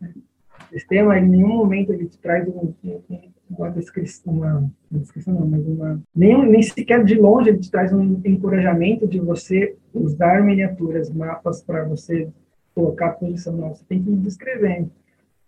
O 0.00 0.72
sistema, 0.72 1.18
em 1.18 1.28
nenhum 1.28 1.48
momento, 1.48 1.92
ele 1.92 2.06
te 2.06 2.18
traz 2.18 2.46
um, 2.46 2.74
um, 2.84 3.00
uma 3.48 3.70
descrição, 3.70 4.32
uma, 4.32 4.70
uma 4.90 5.00
descrição 5.00 5.34
não, 5.34 5.46
mas 5.46 5.66
uma, 5.66 6.00
nem, 6.14 6.48
nem 6.48 6.62
sequer 6.62 7.04
de 7.04 7.14
longe 7.14 7.48
ele 7.48 7.58
te 7.58 7.70
traz 7.70 7.92
um 7.92 8.20
encorajamento 8.24 9.08
de 9.08 9.18
você 9.18 9.76
usar 9.92 10.42
miniaturas, 10.44 11.10
mapas 11.10 11.62
para 11.62 11.84
você 11.84 12.28
colocar 12.74 13.06
a 13.06 13.12
posição. 13.12 13.56
Não, 13.56 13.74
você 13.74 13.84
tem 13.88 14.02
que 14.02 14.10
ir 14.10 14.16
descrevendo. 14.16 14.90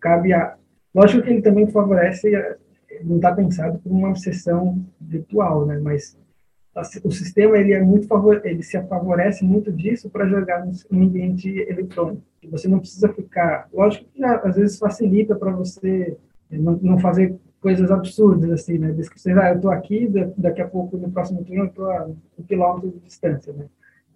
Cabe 0.00 0.32
a, 0.32 0.56
lógico 0.94 1.22
que 1.22 1.30
ele 1.30 1.42
também 1.42 1.66
favorece, 1.68 2.30
não 3.04 3.16
está 3.16 3.32
pensado 3.34 3.78
por 3.78 3.90
uma 3.90 4.10
obsessão 4.10 4.84
virtual, 5.00 5.66
né? 5.66 5.78
Mas 5.78 6.16
o 7.04 7.10
sistema 7.10 7.58
ele 7.58 7.72
é 7.72 7.82
muito 7.82 8.08
ele 8.44 8.62
se 8.62 8.80
favorece 8.84 9.44
muito 9.44 9.70
disso 9.70 10.08
para 10.08 10.26
jogar 10.26 10.66
no 10.90 11.02
ambiente 11.02 11.48
eletrônico. 11.68 12.22
Você 12.50 12.66
não 12.66 12.78
precisa 12.78 13.08
ficar, 13.08 13.68
lógico 13.72 14.06
que 14.12 14.24
às 14.24 14.56
vezes 14.56 14.78
facilita 14.78 15.34
para 15.36 15.52
você 15.52 16.16
não, 16.50 16.78
não 16.82 16.98
fazer 16.98 17.38
coisas 17.60 17.90
absurdas, 17.90 18.50
assim, 18.50 18.76
né? 18.76 18.90
Descrições, 18.90 19.36
ah, 19.38 19.50
eu 19.50 19.56
estou 19.56 19.70
aqui, 19.70 20.08
daqui 20.36 20.60
a 20.60 20.68
pouco, 20.68 20.96
no 20.96 21.10
próximo 21.10 21.44
turno, 21.44 21.64
eu 21.64 21.68
estou 21.68 21.90
a 21.90 22.06
um 22.06 22.42
quilômetro 22.42 22.90
de 22.90 22.98
distância, 22.98 23.52
né? 23.52 23.66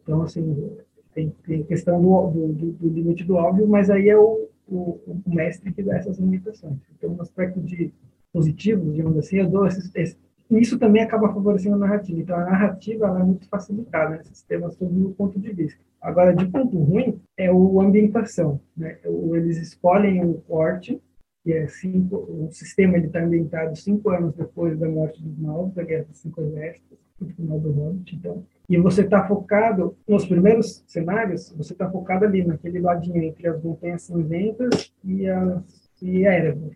Então, 0.03 0.23
assim, 0.23 0.77
tem, 1.15 1.33
tem 1.47 1.63
questão 1.63 2.03
do, 2.03 2.31
do, 2.31 2.73
do, 2.73 2.89
limite 2.89 3.25
do 3.25 3.37
óbvio, 3.37 3.67
mas 3.69 3.89
aí 3.89 4.09
é 4.09 4.17
o, 4.17 4.49
o, 4.69 5.01
o, 5.07 5.23
mestre 5.27 5.73
que 5.73 5.83
dá 5.83 5.97
essas 5.97 6.19
limitações. 6.19 6.77
Então, 6.97 7.11
no 7.11 7.23
aspecto 7.23 7.61
de 7.61 7.93
positivo, 8.37 8.93
digamos 8.93 9.17
assim, 9.17 9.39
eu 9.39 9.49
dou 9.49 9.67
esses, 9.67 9.91
esse, 9.95 10.19
isso 10.51 10.79
também 10.79 11.03
acaba 11.03 11.33
favorecendo 11.33 11.77
a 11.77 11.79
narrativa. 11.79 12.21
Então, 12.21 12.37
a 12.37 12.45
narrativa 12.45 13.07
é 13.07 13.25
muito 13.25 13.49
facilitada 13.49 14.11
nesse 14.11 14.29
sistema 14.29 14.71
sob 14.71 15.05
o 15.05 15.11
ponto 15.13 15.41
de 15.41 15.51
vista. 15.55 15.81
Agora, 16.03 16.37
de 16.37 16.47
ponto 16.47 16.77
ruim, 16.77 17.19
é 17.35 17.51
o 17.51 17.81
ambientação. 17.81 18.61
Né? 18.77 18.99
Eles 19.33 19.57
escolhem 19.57 20.23
o 20.23 20.35
corte 20.43 21.01
que 21.43 21.53
é 21.53 21.67
cinco, 21.69 22.17
o 22.17 22.49
sistema 22.51 22.99
está 22.99 23.23
ambientado 23.23 23.75
cinco 23.77 24.11
anos 24.11 24.35
depois 24.35 24.77
da 24.79 24.89
morte 24.89 25.23
dos 25.23 25.39
Maus, 25.39 25.73
da 25.73 25.85
Guerra 25.85 26.05
dos 26.05 26.19
Cinco 26.19 26.43
Exércitos. 26.43 26.99
no 27.21 27.29
final 27.29 27.61
do 27.61 27.71
Hobbit, 27.71 28.17
então. 28.17 28.45
E 28.69 28.77
você 28.77 29.03
está 29.03 29.27
focado, 29.27 29.97
nos 30.09 30.27
primeiros 30.27 30.85
cenários, 30.89 31.55
você 31.57 31.73
está 31.73 31.89
focado 31.89 32.25
ali, 32.25 32.45
naquele 32.45 32.81
ladinho 32.81 33.23
entre 33.23 33.47
as 33.49 33.63
montanhas 33.63 34.03
cinzentas 34.03 34.93
e, 35.05 35.29
as, 35.29 35.89
e 36.03 36.27
Erebor. 36.27 36.73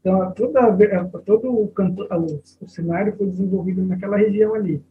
Então, 0.00 0.32
toda, 0.32 0.60
todo 1.24 1.52
o, 1.52 1.68
canto, 1.68 2.02
o, 2.10 2.64
o, 2.64 2.68
cenário 2.68 3.14
foi 3.16 3.26
desenvolvido 3.26 3.84
naquela 3.84 4.16
região 4.16 4.54
ali, 4.54 4.82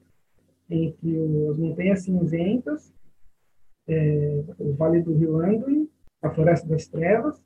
entre 0.70 1.18
as 1.50 1.58
montanhas 1.58 2.04
cinzentas, 2.04 2.94
é, 3.88 4.44
o 4.60 4.74
Vale 4.74 5.02
do 5.02 5.16
Rio 5.16 5.40
Anduin, 5.40 5.90
a 6.22 6.30
Floresta 6.30 6.68
das 6.68 6.86
Trevas, 6.86 7.42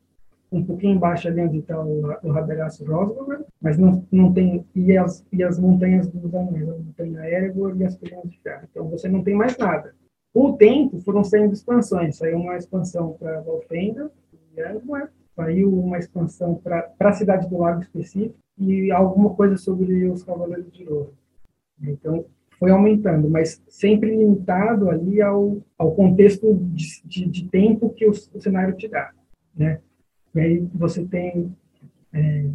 um 0.51 0.63
pouquinho 0.63 0.95
embaixo 0.95 1.27
ali 1.27 1.41
onde 1.41 1.59
está 1.59 1.79
o, 1.81 2.01
o 2.23 2.31
Rosgover, 2.31 3.43
mas 3.59 3.77
não, 3.77 4.05
não 4.11 4.31
tem, 4.31 4.65
e 4.75 4.95
as, 4.97 5.25
e 5.31 5.43
as 5.43 5.57
montanhas 5.57 6.07
dos 6.07 6.33
anões, 6.33 6.69
a 6.69 6.73
montanha 6.73 7.27
Erebor 7.27 7.75
e 7.79 7.85
as 7.85 7.97
colinas 7.97 8.29
de 8.29 8.39
ferro. 8.39 8.67
Então 8.69 8.87
você 8.87 9.07
não 9.07 9.23
tem 9.23 9.35
mais 9.35 9.57
nada. 9.57 9.95
Com 10.31 10.51
o 10.51 10.57
tempo 10.57 10.99
foram 11.01 11.23
saindo 11.23 11.53
expansões, 11.53 12.17
saiu 12.17 12.37
uma 12.37 12.57
expansão 12.57 13.13
para 13.13 13.41
Valfenda 13.41 14.11
e 14.55 14.61
Angmar, 14.61 15.11
saiu 15.35 15.73
uma 15.73 15.97
expansão 15.97 16.55
para 16.55 16.91
a 16.99 17.13
cidade 17.13 17.49
do 17.49 17.57
Lago 17.57 17.81
específico 17.81 18.35
e 18.57 18.91
alguma 18.91 19.33
coisa 19.33 19.57
sobre 19.57 20.05
os 20.07 20.23
Cavaleiros 20.23 20.71
de 20.71 20.87
Ouro. 20.87 21.13
Então 21.81 22.25
foi 22.59 22.71
aumentando, 22.71 23.29
mas 23.29 23.61
sempre 23.67 24.15
limitado 24.15 24.89
ali 24.89 25.21
ao, 25.21 25.57
ao 25.77 25.93
contexto 25.95 26.53
de, 26.53 27.01
de, 27.03 27.25
de 27.25 27.49
tempo 27.49 27.89
que 27.89 28.05
o, 28.05 28.11
o 28.11 28.41
cenário 28.41 28.75
te 28.75 28.87
dá, 28.87 29.11
né? 29.55 29.79
E 30.33 30.39
aí 30.39 30.67
você 30.73 31.03
tem 31.03 31.53
é, 32.11 32.45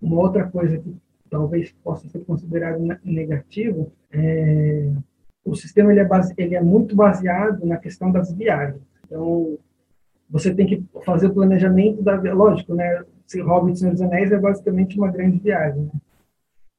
uma 0.00 0.20
outra 0.20 0.48
coisa 0.50 0.78
que 0.78 0.94
talvez 1.30 1.72
possa 1.84 2.08
ser 2.08 2.20
considerado 2.24 2.80
negativo, 3.04 3.92
é, 4.10 4.92
o 5.44 5.54
sistema 5.54 5.92
ele 5.92 6.00
é, 6.00 6.04
base, 6.04 6.34
ele 6.36 6.56
é 6.56 6.60
muito 6.60 6.96
baseado 6.96 7.64
na 7.64 7.76
questão 7.76 8.10
das 8.10 8.32
viagens. 8.32 8.82
Então, 9.04 9.56
você 10.28 10.54
tem 10.54 10.66
que 10.66 10.84
fazer 11.04 11.28
o 11.28 11.34
planejamento 11.34 12.02
da... 12.02 12.14
Lógico, 12.32 12.74
né? 12.74 13.04
Se 13.26 13.40
Hobbit 13.40 13.78
Senhor 13.78 13.92
dos 13.92 14.02
Anéis 14.02 14.30
é 14.30 14.38
basicamente 14.38 14.98
uma 14.98 15.10
grande 15.10 15.38
viagem, 15.38 15.82
né? 15.82 15.90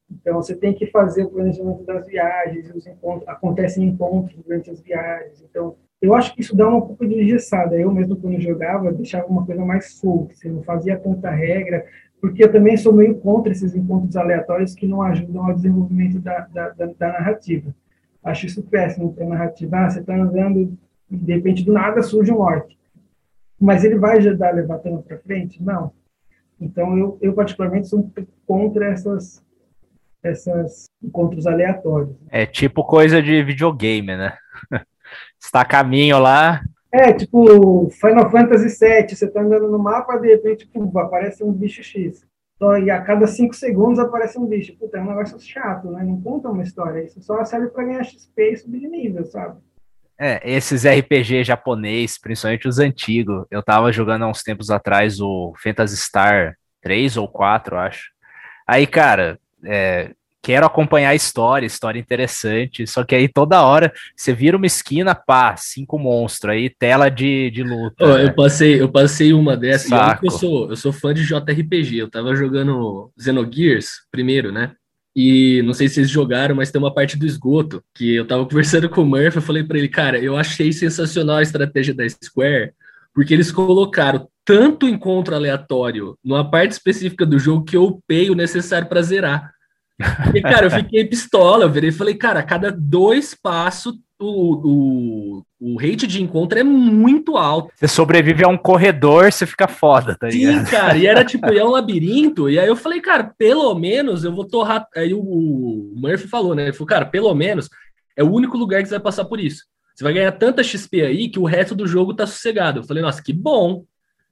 Então, 0.10 0.42
você 0.42 0.56
tem 0.56 0.74
que 0.74 0.88
fazer 0.88 1.24
o 1.24 1.30
planejamento 1.30 1.84
das 1.84 2.08
viagens, 2.08 2.74
os 2.74 2.88
encontros, 2.88 3.28
acontecem 3.28 3.88
encontros 3.88 4.38
durante 4.42 4.72
as 4.72 4.82
viagens. 4.82 5.44
Então, 5.50 5.76
eu 6.02 6.14
acho 6.14 6.34
que 6.34 6.42
isso 6.42 6.56
dá 6.56 6.68
uma 6.68 6.82
pouco 6.82 7.06
de 7.06 7.22
engessada. 7.22 7.76
Eu 7.78 7.92
mesmo, 7.92 8.16
quando 8.16 8.40
jogava, 8.40 8.92
deixava 8.92 9.28
uma 9.28 9.46
coisa 9.46 9.66
mais 9.66 9.94
solta, 9.94 10.34
você 10.34 10.48
não 10.50 10.64
fazia 10.64 10.98
tanta 10.98 11.30
regra, 11.30 11.86
porque 12.22 12.44
eu 12.44 12.52
também 12.52 12.78
sou 12.78 12.94
meio 12.94 13.16
contra 13.16 13.52
esses 13.52 13.76
encontros 13.76 14.16
aleatórios 14.16 14.74
que 14.74 14.88
não 14.88 15.02
ajudam 15.02 15.46
ao 15.46 15.54
desenvolvimento 15.54 16.20
da, 16.20 16.40
da, 16.54 16.70
da, 16.70 16.86
da 16.86 17.08
narrativa. 17.10 17.76
Acho 18.24 18.46
isso 18.46 18.64
péssimo 18.64 19.14
para 19.14 19.26
a 19.26 19.30
narrativa. 19.30 19.78
Ah, 19.78 19.90
você 19.90 20.00
está 20.00 20.16
andando 20.16 20.78
e, 21.10 21.16
de 21.16 21.34
repente, 21.34 21.64
do 21.64 21.74
nada 21.74 22.02
surge 22.02 22.32
um 22.32 22.40
orc. 22.40 22.78
Mas 23.60 23.84
ele 23.84 23.98
vai 23.98 24.18
ajudar 24.18 24.50
a 24.50 24.54
levar 24.54 24.80
tanto 24.80 25.04
para 25.04 25.18
frente? 25.18 25.62
Não. 25.62 25.92
Então, 26.60 26.98
eu, 26.98 27.18
eu 27.22 27.34
particularmente 27.34 27.88
sou 27.88 28.12
contra 28.46 28.88
essas, 28.92 29.44
essas 30.24 30.86
encontros 31.04 31.46
aleatórios. 31.46 32.16
É 32.30 32.46
tipo 32.46 32.84
coisa 32.84 33.22
de 33.22 33.44
videogame, 33.44 34.16
né? 34.16 34.34
está 35.40 35.62
a 35.62 35.66
caminho 35.66 36.20
lá. 36.20 36.62
É, 36.92 37.14
tipo, 37.14 37.90
Final 37.90 38.32
Fantasy 38.32 38.70
VII, 38.80 39.10
você 39.10 39.26
está 39.26 39.42
andando 39.42 39.70
no 39.70 39.78
mapa, 39.78 40.18
de 40.18 40.28
repente, 40.30 40.66
pum, 40.68 40.92
aparece 40.98 41.44
um 41.44 41.52
bicho 41.52 41.84
X. 41.84 42.26
Então, 42.56 42.76
e 42.78 42.90
a 42.90 43.02
cada 43.02 43.28
cinco 43.28 43.56
segundos 43.56 44.00
aparece 44.00 44.40
um 44.40 44.48
bicho. 44.48 44.76
Puta, 44.78 44.98
é 44.98 45.02
um 45.02 45.08
negócio 45.08 45.40
chato, 45.40 45.92
né? 45.92 46.04
Não 46.04 46.20
conta 46.20 46.50
uma 46.50 46.64
história. 46.64 47.04
Isso 47.04 47.22
só 47.22 47.44
serve 47.46 47.68
para 47.68 47.84
ganhar 47.84 48.04
XP 48.04 48.52
e 48.52 48.58
subir 48.58 48.80
de 48.80 48.88
nível, 48.88 49.26
sabe? 49.26 49.60
É, 50.20 50.42
esses 50.50 50.86
RPG 50.86 51.44
japonês, 51.44 52.18
principalmente 52.20 52.68
os 52.68 52.80
antigos. 52.80 53.46
Eu 53.52 53.62
tava 53.62 53.92
jogando 53.92 54.24
há 54.24 54.28
uns 54.28 54.42
tempos 54.42 54.72
atrás 54.72 55.20
o 55.20 55.54
Phantasy 55.62 55.98
Star 55.98 56.56
3 56.82 57.18
ou 57.18 57.28
4, 57.28 57.78
acho. 57.78 58.10
Aí, 58.68 58.88
cara, 58.88 59.40
é, 59.64 60.12
quero 60.42 60.66
acompanhar 60.66 61.10
a 61.10 61.16
história, 61.16 61.66
história 61.66 62.00
interessante. 62.00 62.88
Só 62.88 63.04
que 63.04 63.14
aí 63.14 63.28
toda 63.28 63.64
hora 63.64 63.92
você 64.16 64.34
vira 64.34 64.56
uma 64.56 64.66
esquina, 64.66 65.14
pá, 65.14 65.56
cinco 65.58 66.00
monstros, 66.00 66.54
aí 66.54 66.70
tela 66.70 67.10
de, 67.10 67.52
de 67.52 67.64
luta. 67.64 68.06
Oh, 68.06 68.14
né? 68.16 68.26
Eu 68.26 68.34
passei, 68.34 68.82
eu 68.82 68.90
passei 68.90 69.34
uma 69.34 69.58
dessas. 69.58 69.92
Eu 70.24 70.32
sou, 70.32 70.70
eu 70.70 70.76
sou 70.76 70.94
fã 70.94 71.14
de 71.14 71.26
JRPG. 71.26 71.98
Eu 71.98 72.10
tava 72.10 72.34
jogando 72.34 73.12
Xenogears 73.20 74.08
primeiro, 74.10 74.52
né? 74.52 74.72
E 75.20 75.64
não 75.64 75.74
sei 75.74 75.88
se 75.88 75.96
vocês 75.96 76.12
jogaram, 76.12 76.54
mas 76.54 76.70
tem 76.70 76.80
uma 76.80 76.94
parte 76.94 77.18
do 77.18 77.26
esgoto 77.26 77.84
que 77.92 78.14
eu 78.14 78.28
tava 78.28 78.46
conversando 78.46 78.88
com 78.88 79.02
o 79.02 79.06
Murphy. 79.06 79.38
Eu 79.38 79.42
falei 79.42 79.64
para 79.64 79.80
ele, 79.80 79.88
cara, 79.88 80.20
eu 80.20 80.38
achei 80.38 80.72
sensacional 80.72 81.38
a 81.38 81.42
estratégia 81.42 81.92
da 81.92 82.08
Square, 82.08 82.72
porque 83.16 83.34
eles 83.34 83.52
colocaram 83.52 84.30
tanto 84.46 84.88
encontro 84.88 85.34
aleatório 85.34 86.16
numa 86.24 86.48
parte 86.48 86.74
específica 86.74 87.26
do 87.26 87.40
jogo 87.40 87.66
que 87.66 87.76
eu 87.76 87.86
upei 87.86 88.30
o 88.30 88.36
necessário 88.36 88.88
para 88.88 89.02
zerar. 89.02 89.52
E, 90.36 90.40
cara, 90.40 90.68
eu 90.68 90.72
fiquei 90.72 91.04
pistola, 91.06 91.64
eu 91.66 91.72
virei 91.72 91.90
e 91.90 91.94
falei, 91.94 92.14
cara, 92.14 92.42
a 92.42 92.44
cada 92.44 92.72
dois 92.72 93.34
passos 93.34 93.96
o, 94.20 95.40
o, 95.40 95.44
o 95.60 95.80
rate 95.80 96.08
de 96.08 96.22
encontro 96.22 96.58
é 96.58 96.64
muito 96.64 97.38
alto. 97.38 97.72
Você 97.76 97.88
sobrevive 97.88 98.44
a 98.44 98.48
um 98.48 98.58
corredor, 98.58 99.32
você 99.32 99.46
fica 99.46 99.68
foda, 99.68 100.16
tá 100.20 100.28
ligado? 100.28 100.66
Sim, 100.66 100.72
cara, 100.72 100.98
e 100.98 101.06
era 101.06 101.24
tipo, 101.26 101.46
é 101.48 101.64
um 101.64 101.70
labirinto, 101.70 102.50
e 102.50 102.60
aí 102.60 102.68
eu 102.68 102.76
falei, 102.76 103.02
cara, 103.02 103.34
pelo 103.38 103.74
menos 103.76 104.24
eu 104.24 104.34
vou 104.34 104.46
torrar. 104.46 104.88
Aí 104.96 105.14
o, 105.14 105.20
o 105.20 105.94
Murphy 105.96 106.28
falou, 106.28 106.56
né? 106.56 106.64
Ele 106.64 106.74
falou, 106.74 106.88
cara, 106.88 107.06
pelo 107.06 107.34
menos 107.34 107.70
é 108.16 108.24
o 108.24 108.32
único 108.32 108.58
lugar 108.58 108.82
que 108.82 108.88
você 108.90 108.96
vai 108.96 109.04
passar 109.04 109.26
por 109.26 109.40
isso. 109.40 109.66
Você 109.96 110.04
vai 110.04 110.14
ganhar 110.14 110.32
tanta 110.32 110.64
XP 110.64 111.02
aí 111.02 111.30
que 111.30 111.40
o 111.40 111.46
resto 111.46 111.74
do 111.74 111.88
jogo 111.88 112.14
tá 112.14 112.28
sossegado. 112.28 112.80
Eu 112.80 112.84
falei, 112.84 113.02
nossa, 113.02 113.22
que 113.22 113.34
bom. 113.34 113.84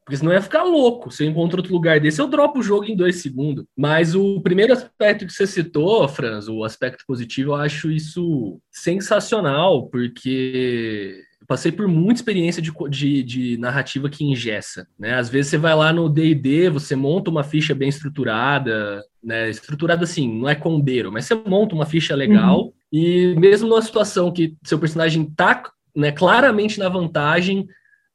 Porque 0.06 0.18
senão 0.18 0.32
ia 0.32 0.42
ficar 0.42 0.64
louco. 0.64 1.10
Se 1.10 1.24
eu 1.24 1.30
encontro 1.30 1.58
outro 1.58 1.74
lugar 1.74 2.00
desse, 2.00 2.22
eu 2.22 2.28
dropo 2.28 2.60
o 2.60 2.64
jogo 2.64 2.86
em 2.86 2.96
dois 2.96 3.18
segundos. 3.18 3.66
Mas 3.76 4.14
o 4.14 4.40
primeiro 4.40 4.72
aspecto 4.72 5.26
que 5.26 5.34
você 5.34 5.48
citou, 5.48 6.08
Franz, 6.08 6.48
o 6.48 6.64
aspecto 6.64 7.04
positivo, 7.08 7.52
eu 7.52 7.56
acho 7.56 7.92
isso 7.92 8.60
sensacional, 8.72 9.88
porque 9.88 11.24
passei 11.48 11.72
por 11.72 11.88
muita 11.88 12.20
experiência 12.20 12.62
de, 12.62 12.72
de, 12.90 13.24
de, 13.24 13.58
narrativa 13.58 14.10
que 14.10 14.24
ingessa, 14.24 14.88
né? 14.98 15.16
Às 15.16 15.30
vezes 15.30 15.52
você 15.52 15.58
vai 15.58 15.76
lá 15.76 15.94
no 15.94 16.10
D&D, 16.10 16.70
você 16.70 16.96
monta 16.96 17.30
uma 17.30 17.44
ficha 17.44 17.74
bem 17.74 17.90
estruturada, 17.90 19.04
né? 19.24 19.50
Estruturada 19.50 20.04
assim, 20.04 20.40
não 20.40 20.50
é 20.50 20.56
combeiro, 20.56 21.12
mas 21.12 21.26
você 21.26 21.36
monta 21.36 21.76
uma 21.76 21.86
ficha 21.86 22.16
legal 22.16 22.66
uhum. 22.66 22.72
e 22.92 23.36
mesmo 23.38 23.68
numa 23.68 23.82
situação 23.82 24.32
que 24.32 24.56
seu 24.64 24.80
personagem 24.80 25.26
tá 25.36 25.64
né, 25.96 26.12
claramente 26.12 26.80
na 26.80 26.90
vantagem, 26.90 27.68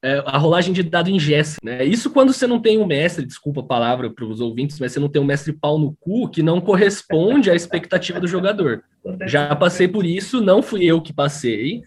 é, 0.02 0.22
a 0.24 0.38
rolagem 0.38 0.72
de 0.72 0.82
dado 0.82 1.10
ingessa, 1.10 1.58
né? 1.62 1.84
Isso 1.84 2.10
quando 2.10 2.32
você 2.32 2.46
não 2.46 2.60
tem 2.60 2.78
um 2.78 2.86
mestre, 2.86 3.26
desculpa 3.26 3.60
a 3.60 3.64
palavra 3.64 4.10
para 4.10 4.24
os 4.24 4.40
ouvintes, 4.40 4.80
mas 4.80 4.92
você 4.92 5.00
não 5.00 5.08
tem 5.08 5.20
um 5.20 5.26
mestre 5.26 5.52
pau 5.52 5.78
no 5.78 5.94
cu 6.00 6.28
que 6.28 6.42
não 6.42 6.60
corresponde 6.60 7.50
à 7.50 7.54
expectativa 7.54 8.18
do 8.18 8.26
jogador. 8.26 8.82
Já 9.26 9.54
passei 9.54 9.86
por 9.86 10.06
isso, 10.06 10.40
não 10.40 10.62
fui 10.62 10.84
eu 10.84 11.00
que 11.02 11.12
passei, 11.12 11.82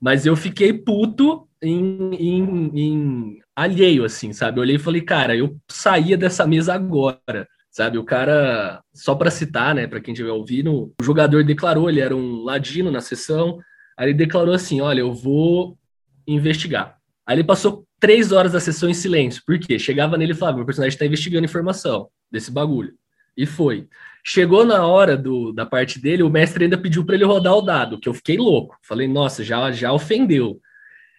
mas 0.00 0.24
eu 0.24 0.34
fiquei 0.34 0.72
puto 0.72 1.46
em, 1.62 2.14
em, 2.14 2.70
em 2.74 3.38
alheio, 3.54 4.04
assim, 4.04 4.32
sabe? 4.32 4.58
Eu 4.58 4.62
olhei 4.62 4.76
e 4.76 4.80
falei, 4.80 5.02
cara, 5.02 5.36
eu 5.36 5.56
saía 5.68 6.16
dessa 6.16 6.46
mesa 6.46 6.74
agora 6.74 7.46
sabe? 7.70 7.96
O 7.96 8.02
cara, 8.02 8.82
só 8.92 9.14
para 9.14 9.30
citar, 9.30 9.72
né, 9.72 9.86
para 9.86 10.00
quem 10.00 10.12
estiver 10.12 10.32
ouvindo, 10.32 10.92
o 11.00 11.04
jogador 11.04 11.44
declarou, 11.44 11.88
ele 11.88 12.00
era 12.00 12.16
um 12.16 12.42
ladino 12.42 12.90
na 12.90 13.00
sessão, 13.00 13.60
aí 13.96 14.08
ele 14.08 14.14
declarou 14.14 14.52
assim: 14.52 14.80
olha, 14.80 15.00
eu 15.00 15.12
vou 15.12 15.78
investigar. 16.26 16.97
Aí 17.28 17.36
ele 17.36 17.44
passou 17.44 17.86
três 18.00 18.32
horas 18.32 18.52
da 18.52 18.60
sessão 18.60 18.88
em 18.88 18.94
silêncio. 18.94 19.42
Por 19.46 19.58
quê? 19.58 19.78
Chegava 19.78 20.16
nele 20.16 20.32
e 20.32 20.34
falava: 20.34 20.56
meu 20.56 20.64
personagem 20.64 20.94
está 20.94 21.04
investigando 21.04 21.44
informação 21.44 22.08
desse 22.32 22.50
bagulho. 22.50 22.94
E 23.36 23.44
foi. 23.44 23.86
Chegou 24.24 24.64
na 24.64 24.86
hora 24.86 25.14
do, 25.14 25.52
da 25.52 25.66
parte 25.66 26.00
dele, 26.00 26.22
o 26.22 26.30
mestre 26.30 26.64
ainda 26.64 26.78
pediu 26.78 27.04
para 27.04 27.14
ele 27.14 27.26
rodar 27.26 27.54
o 27.54 27.60
dado, 27.60 28.00
que 28.00 28.08
eu 28.08 28.14
fiquei 28.14 28.38
louco. 28.38 28.78
Falei, 28.82 29.06
nossa, 29.06 29.44
já, 29.44 29.70
já 29.70 29.92
ofendeu. 29.92 30.58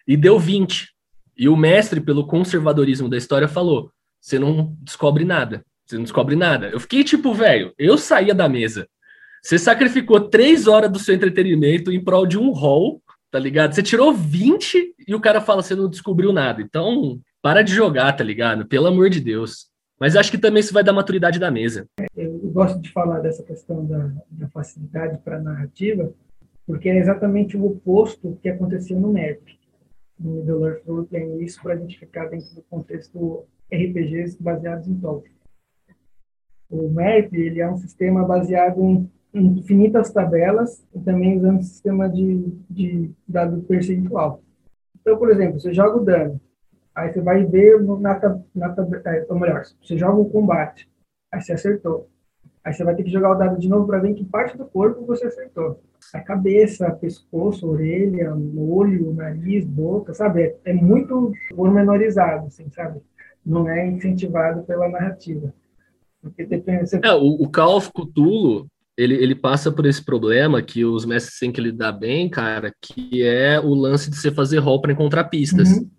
E 0.06 0.16
deu 0.16 0.36
20. 0.36 0.88
E 1.36 1.48
o 1.48 1.56
mestre, 1.56 2.00
pelo 2.00 2.26
conservadorismo 2.26 3.08
da 3.08 3.16
história, 3.16 3.46
falou: 3.46 3.92
você 4.20 4.36
não 4.36 4.76
descobre 4.80 5.24
nada. 5.24 5.64
Você 5.86 5.94
não 5.94 6.02
descobre 6.02 6.34
nada. 6.34 6.70
Eu 6.70 6.80
fiquei 6.80 7.04
tipo, 7.04 7.32
velho, 7.32 7.72
eu 7.78 7.96
saía 7.96 8.34
da 8.34 8.48
mesa. 8.48 8.88
Você 9.40 9.60
sacrificou 9.60 10.28
três 10.28 10.66
horas 10.66 10.90
do 10.90 10.98
seu 10.98 11.14
entretenimento 11.14 11.92
em 11.92 12.02
prol 12.02 12.26
de 12.26 12.36
um 12.36 12.50
rol 12.50 13.00
tá 13.30 13.38
ligado? 13.38 13.74
Você 13.74 13.82
tirou 13.82 14.12
20 14.12 14.94
e 15.06 15.14
o 15.14 15.20
cara 15.20 15.40
fala, 15.40 15.62
você 15.62 15.74
não 15.74 15.88
descobriu 15.88 16.32
nada. 16.32 16.60
Então, 16.60 17.20
para 17.40 17.62
de 17.62 17.72
jogar, 17.72 18.12
tá 18.12 18.24
ligado? 18.24 18.66
Pelo 18.66 18.88
amor 18.88 19.08
de 19.08 19.20
Deus. 19.20 19.70
Mas 19.98 20.16
acho 20.16 20.30
que 20.30 20.38
também 20.38 20.60
isso 20.60 20.72
vai 20.72 20.82
dar 20.82 20.92
maturidade 20.92 21.38
da 21.38 21.50
mesa. 21.50 21.86
Eu 22.16 22.38
gosto 22.52 22.80
de 22.80 22.90
falar 22.90 23.20
dessa 23.20 23.42
questão 23.42 23.84
da, 23.86 24.10
da 24.30 24.48
facilidade 24.48 25.18
para 25.18 25.36
a 25.36 25.42
narrativa, 25.42 26.12
porque 26.66 26.88
é 26.88 26.98
exatamente 26.98 27.56
o 27.56 27.66
oposto 27.66 28.38
que 28.42 28.48
aconteceu 28.48 28.98
no 28.98 29.12
MERP, 29.12 29.58
no 30.18 30.36
Middle 30.36 30.66
Earth 30.66 30.86
Roleplay. 30.86 31.44
Isso 31.44 31.62
para 31.62 31.74
a 31.74 31.76
gente 31.76 31.98
ficar 31.98 32.26
dentro 32.26 32.54
do 32.54 32.62
contexto 32.62 33.44
RPGs 33.70 34.42
baseados 34.42 34.88
em 34.88 34.94
Tolkien. 34.98 35.34
O 36.70 36.88
MERP 36.88 37.34
ele 37.34 37.60
é 37.60 37.70
um 37.70 37.76
sistema 37.76 38.24
baseado 38.24 38.82
em 38.82 39.10
infinitas 39.32 40.12
tabelas 40.12 40.84
e 40.94 41.00
também 41.00 41.38
usando 41.38 41.62
sistema 41.62 42.08
de, 42.08 42.52
de 42.68 43.10
dado 43.26 43.62
percentual. 43.62 44.42
Então, 45.00 45.16
por 45.16 45.30
exemplo, 45.30 45.60
você 45.60 45.72
joga 45.72 45.96
o 45.96 46.04
dano, 46.04 46.40
aí 46.94 47.12
você 47.12 47.20
vai 47.20 47.44
ver 47.44 47.82
na, 47.82 48.20
na, 48.54 48.76
é, 49.06 49.26
ou 49.28 49.38
melhor, 49.38 49.64
você 49.82 49.96
joga 49.96 50.20
o 50.20 50.28
combate, 50.28 50.88
aí 51.32 51.40
você 51.40 51.52
acertou. 51.52 52.08
Aí 52.62 52.74
você 52.74 52.84
vai 52.84 52.94
ter 52.94 53.04
que 53.04 53.10
jogar 53.10 53.30
o 53.30 53.38
dado 53.38 53.58
de 53.58 53.68
novo 53.68 53.86
para 53.86 54.00
ver 54.00 54.12
que 54.12 54.24
parte 54.24 54.56
do 54.56 54.66
corpo 54.66 55.06
você 55.06 55.26
acertou. 55.26 55.80
A 56.12 56.20
cabeça, 56.20 56.90
pescoço, 56.90 57.66
orelha, 57.66 58.34
olho, 58.34 59.14
nariz, 59.14 59.64
boca, 59.64 60.12
sabe? 60.12 60.42
É, 60.42 60.56
é 60.66 60.72
muito 60.74 61.32
pormenorizado, 61.54 62.46
assim, 62.46 62.68
sabe? 62.70 63.00
Não 63.44 63.68
é 63.68 63.86
incentivado 63.86 64.62
pela 64.64 64.90
narrativa. 64.90 65.54
Porque 66.20 66.44
depende... 66.44 66.86
Você... 66.86 67.00
É, 67.02 67.14
o, 67.14 67.42
o 67.42 67.50
Call 67.50 67.78
of 67.78 67.90
Cthulhu, 67.92 68.66
ele, 69.00 69.14
ele 69.14 69.34
passa 69.34 69.72
por 69.72 69.86
esse 69.86 70.04
problema 70.04 70.60
que 70.60 70.84
os 70.84 71.06
mestres 71.06 71.38
têm 71.38 71.50
que 71.50 71.60
lidar 71.60 71.92
bem, 71.92 72.28
cara, 72.28 72.70
que 72.82 73.22
é 73.22 73.58
o 73.58 73.72
lance 73.72 74.10
de 74.10 74.16
você 74.16 74.30
fazer 74.30 74.58
rol 74.58 74.78
para 74.78 74.92
encontrar 74.92 75.24
pistas. 75.24 75.70
Uhum. 75.70 75.90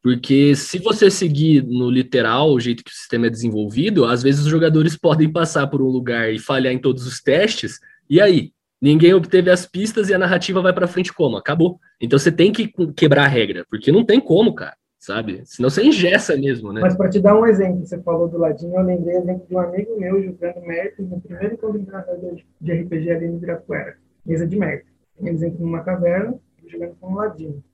Porque 0.00 0.54
se 0.54 0.78
você 0.78 1.10
seguir 1.10 1.64
no 1.64 1.90
literal, 1.90 2.52
o 2.52 2.60
jeito 2.60 2.84
que 2.84 2.92
o 2.92 2.94
sistema 2.94 3.26
é 3.26 3.30
desenvolvido, 3.30 4.04
às 4.04 4.22
vezes 4.22 4.42
os 4.42 4.50
jogadores 4.50 4.96
podem 4.96 5.30
passar 5.32 5.66
por 5.66 5.82
um 5.82 5.88
lugar 5.88 6.32
e 6.32 6.38
falhar 6.38 6.72
em 6.72 6.78
todos 6.78 7.04
os 7.06 7.20
testes, 7.20 7.80
e 8.08 8.20
aí? 8.20 8.52
Ninguém 8.80 9.12
obteve 9.12 9.50
as 9.50 9.66
pistas 9.66 10.08
e 10.08 10.14
a 10.14 10.18
narrativa 10.18 10.62
vai 10.62 10.72
para 10.72 10.86
frente 10.86 11.12
como? 11.12 11.36
Acabou. 11.36 11.78
Então 12.00 12.18
você 12.18 12.32
tem 12.32 12.50
que 12.50 12.72
quebrar 12.96 13.24
a 13.24 13.28
regra, 13.28 13.66
porque 13.68 13.92
não 13.92 14.04
tem 14.04 14.18
como, 14.18 14.54
cara, 14.54 14.74
sabe? 15.00 15.42
Senão 15.46 15.70
você 15.70 15.82
engessa 15.82 16.36
mesmo, 16.36 16.72
né? 16.72 16.82
Mas 16.82 16.94
para 16.94 17.08
te 17.08 17.18
dar 17.18 17.34
um 17.36 17.46
exemplo, 17.46 17.86
você 17.86 17.98
falou 18.02 18.28
do 18.28 18.36
ladinho, 18.36 18.76
eu 18.76 18.82
lembrei 18.82 19.16
exemplo 19.16 19.46
de 19.48 19.54
um 19.54 19.58
amigo 19.58 19.98
meu 19.98 20.22
jogando 20.22 20.60
Mercury 20.60 21.08
no 21.08 21.20
primeiro 21.20 21.54
encontro 21.54 22.36
de 22.60 22.72
RPG 22.72 23.10
ali 23.10 23.28
no 23.28 23.36
Ibirapuera, 23.38 23.96
mesa 24.24 24.46
de 24.46 24.58
Mercury. 24.58 24.92
Eles 25.22 25.42
entram 25.42 25.66
numa 25.66 25.82
caverna 25.82 26.38
jogando 26.66 26.94
com 27.00 27.12
um 27.12 27.14
ladinho. 27.14 27.64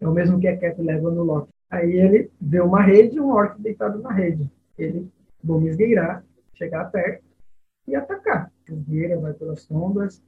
É 0.00 0.08
o 0.08 0.12
mesmo 0.12 0.38
que 0.40 0.46
a 0.46 0.56
Cat 0.56 0.80
leva 0.80 1.10
no 1.10 1.22
Loki. 1.22 1.50
Aí 1.68 1.92
ele 1.92 2.30
vê 2.40 2.60
uma 2.60 2.82
rede, 2.82 3.20
um 3.20 3.30
orc 3.30 3.60
deitado 3.60 4.00
na 4.00 4.12
rede. 4.12 4.50
Ele, 4.78 5.08
vou 5.42 5.60
me 5.60 5.68
esgueirar, 5.68 6.24
chegar 6.54 6.84
perto 6.86 7.24
e 7.86 7.94
atacar. 7.94 8.52
Esgueira, 8.68 9.18
vai 9.18 9.32
pelas 9.32 9.62
sombras, 9.62 10.22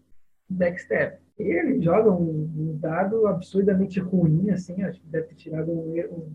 backstab. 0.49 1.19
Ele 1.39 1.81
joga 1.81 2.11
um, 2.11 2.51
um, 2.57 2.79
dado 2.79 3.27
absurdamente 3.27 4.01
ruim, 4.01 4.51
assim, 4.51 4.83
acho 4.83 5.01
que 5.01 5.07
deve 5.07 5.29
ter 5.29 5.35
tirado 5.37 5.71
um, 5.71 5.93
um, 6.11 6.33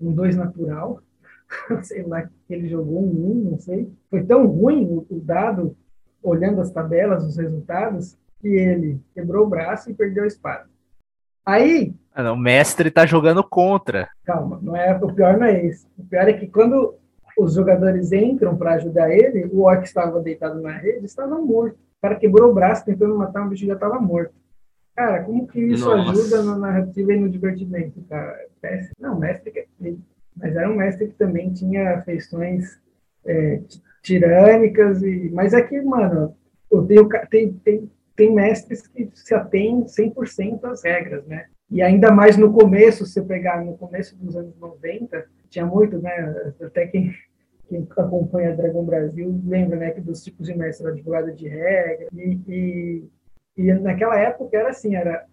um 0.00 0.12
dois 0.12 0.36
natural. 0.36 1.00
sei 1.82 2.02
lá, 2.02 2.28
ele 2.48 2.68
jogou 2.68 3.02
um 3.02 3.46
1, 3.46 3.50
não 3.50 3.58
sei. 3.58 3.92
Foi 4.10 4.22
tão 4.22 4.46
ruim 4.46 4.84
o, 4.84 5.06
o 5.08 5.20
dado, 5.20 5.76
olhando 6.22 6.60
as 6.60 6.70
tabelas, 6.70 7.24
os 7.24 7.36
resultados, 7.36 8.16
que 8.40 8.48
ele 8.48 9.00
quebrou 9.14 9.46
o 9.46 9.48
braço 9.48 9.90
e 9.90 9.94
perdeu 9.94 10.24
a 10.24 10.26
espada. 10.26 10.66
Aí. 11.44 11.94
Ah, 12.12 12.32
o 12.32 12.36
mestre 12.36 12.90
tá 12.90 13.06
jogando 13.06 13.44
contra. 13.44 14.08
Calma, 14.24 14.58
não 14.60 14.74
é, 14.74 14.96
o 14.96 15.12
pior 15.12 15.38
não 15.38 15.46
é 15.46 15.64
isso. 15.64 15.86
O 15.96 16.04
pior 16.04 16.28
é 16.28 16.32
que 16.32 16.48
quando 16.48 16.96
os 17.38 17.54
jogadores 17.54 18.10
entram 18.12 18.56
para 18.56 18.74
ajudar 18.74 19.10
ele, 19.10 19.44
o 19.52 19.62
orc 19.62 19.84
estava 19.84 20.20
deitado 20.20 20.60
na 20.60 20.72
rede 20.72 21.04
estava 21.04 21.38
morto. 21.38 21.76
O 21.76 22.02
cara 22.02 22.16
quebrou 22.16 22.50
o 22.50 22.54
braço 22.54 22.84
tentando 22.84 23.16
matar 23.16 23.42
um 23.42 23.48
bicho 23.48 23.62
que 23.62 23.68
já 23.68 23.74
estava 23.74 24.00
morto. 24.00 24.34
Cara, 24.94 25.22
como 25.22 25.46
que 25.46 25.60
isso 25.60 25.88
Nossa. 25.88 26.10
ajuda 26.10 26.42
na 26.42 26.56
narrativa 26.56 27.12
e 27.12 27.20
no 27.20 27.28
divertimento, 27.28 28.02
cara? 28.08 28.45
Péssimo. 28.68 28.94
Não, 28.98 29.18
mestre, 29.18 29.68
mas 30.36 30.56
era 30.56 30.70
um 30.70 30.76
mestre 30.76 31.08
que 31.08 31.14
também 31.14 31.52
tinha 31.52 32.02
feições 32.02 32.80
é, 33.24 33.60
tirânicas 34.02 35.02
e, 35.02 35.30
mas 35.32 35.52
é 35.52 35.82
mano, 35.82 36.36
eu 36.70 36.84
tenho, 36.86 37.08
tem, 37.30 37.52
tem 37.52 37.90
tem 38.16 38.34
mestres 38.34 38.86
que 38.88 39.08
se 39.14 39.34
atêm 39.34 39.84
100% 39.84 40.64
às 40.64 40.82
regras, 40.82 41.24
né? 41.26 41.46
E 41.70 41.82
ainda 41.82 42.10
mais 42.10 42.36
no 42.36 42.52
começo, 42.52 43.04
se 43.04 43.12
você 43.12 43.22
pegar 43.22 43.62
no 43.62 43.76
começo 43.76 44.16
dos 44.16 44.34
anos 44.34 44.56
90, 44.58 45.26
tinha 45.50 45.66
muito, 45.66 45.98
né? 45.98 46.52
Até 46.62 46.86
quem, 46.86 47.12
quem 47.68 47.86
acompanha 47.96 48.56
Dragon 48.56 48.84
Brasil 48.84 49.38
lembra, 49.44 49.76
né? 49.76 49.90
Que 49.90 50.00
dos 50.00 50.24
tipos 50.24 50.46
de 50.46 50.56
mestre, 50.56 50.88
advogado 50.88 51.32
de 51.32 51.46
regra. 51.46 52.06
E, 52.14 52.40
e, 52.48 53.04
e, 53.58 53.74
naquela 53.74 54.18
época 54.18 54.56
era 54.56 54.70
assim, 54.70 54.96
era 54.96 55.26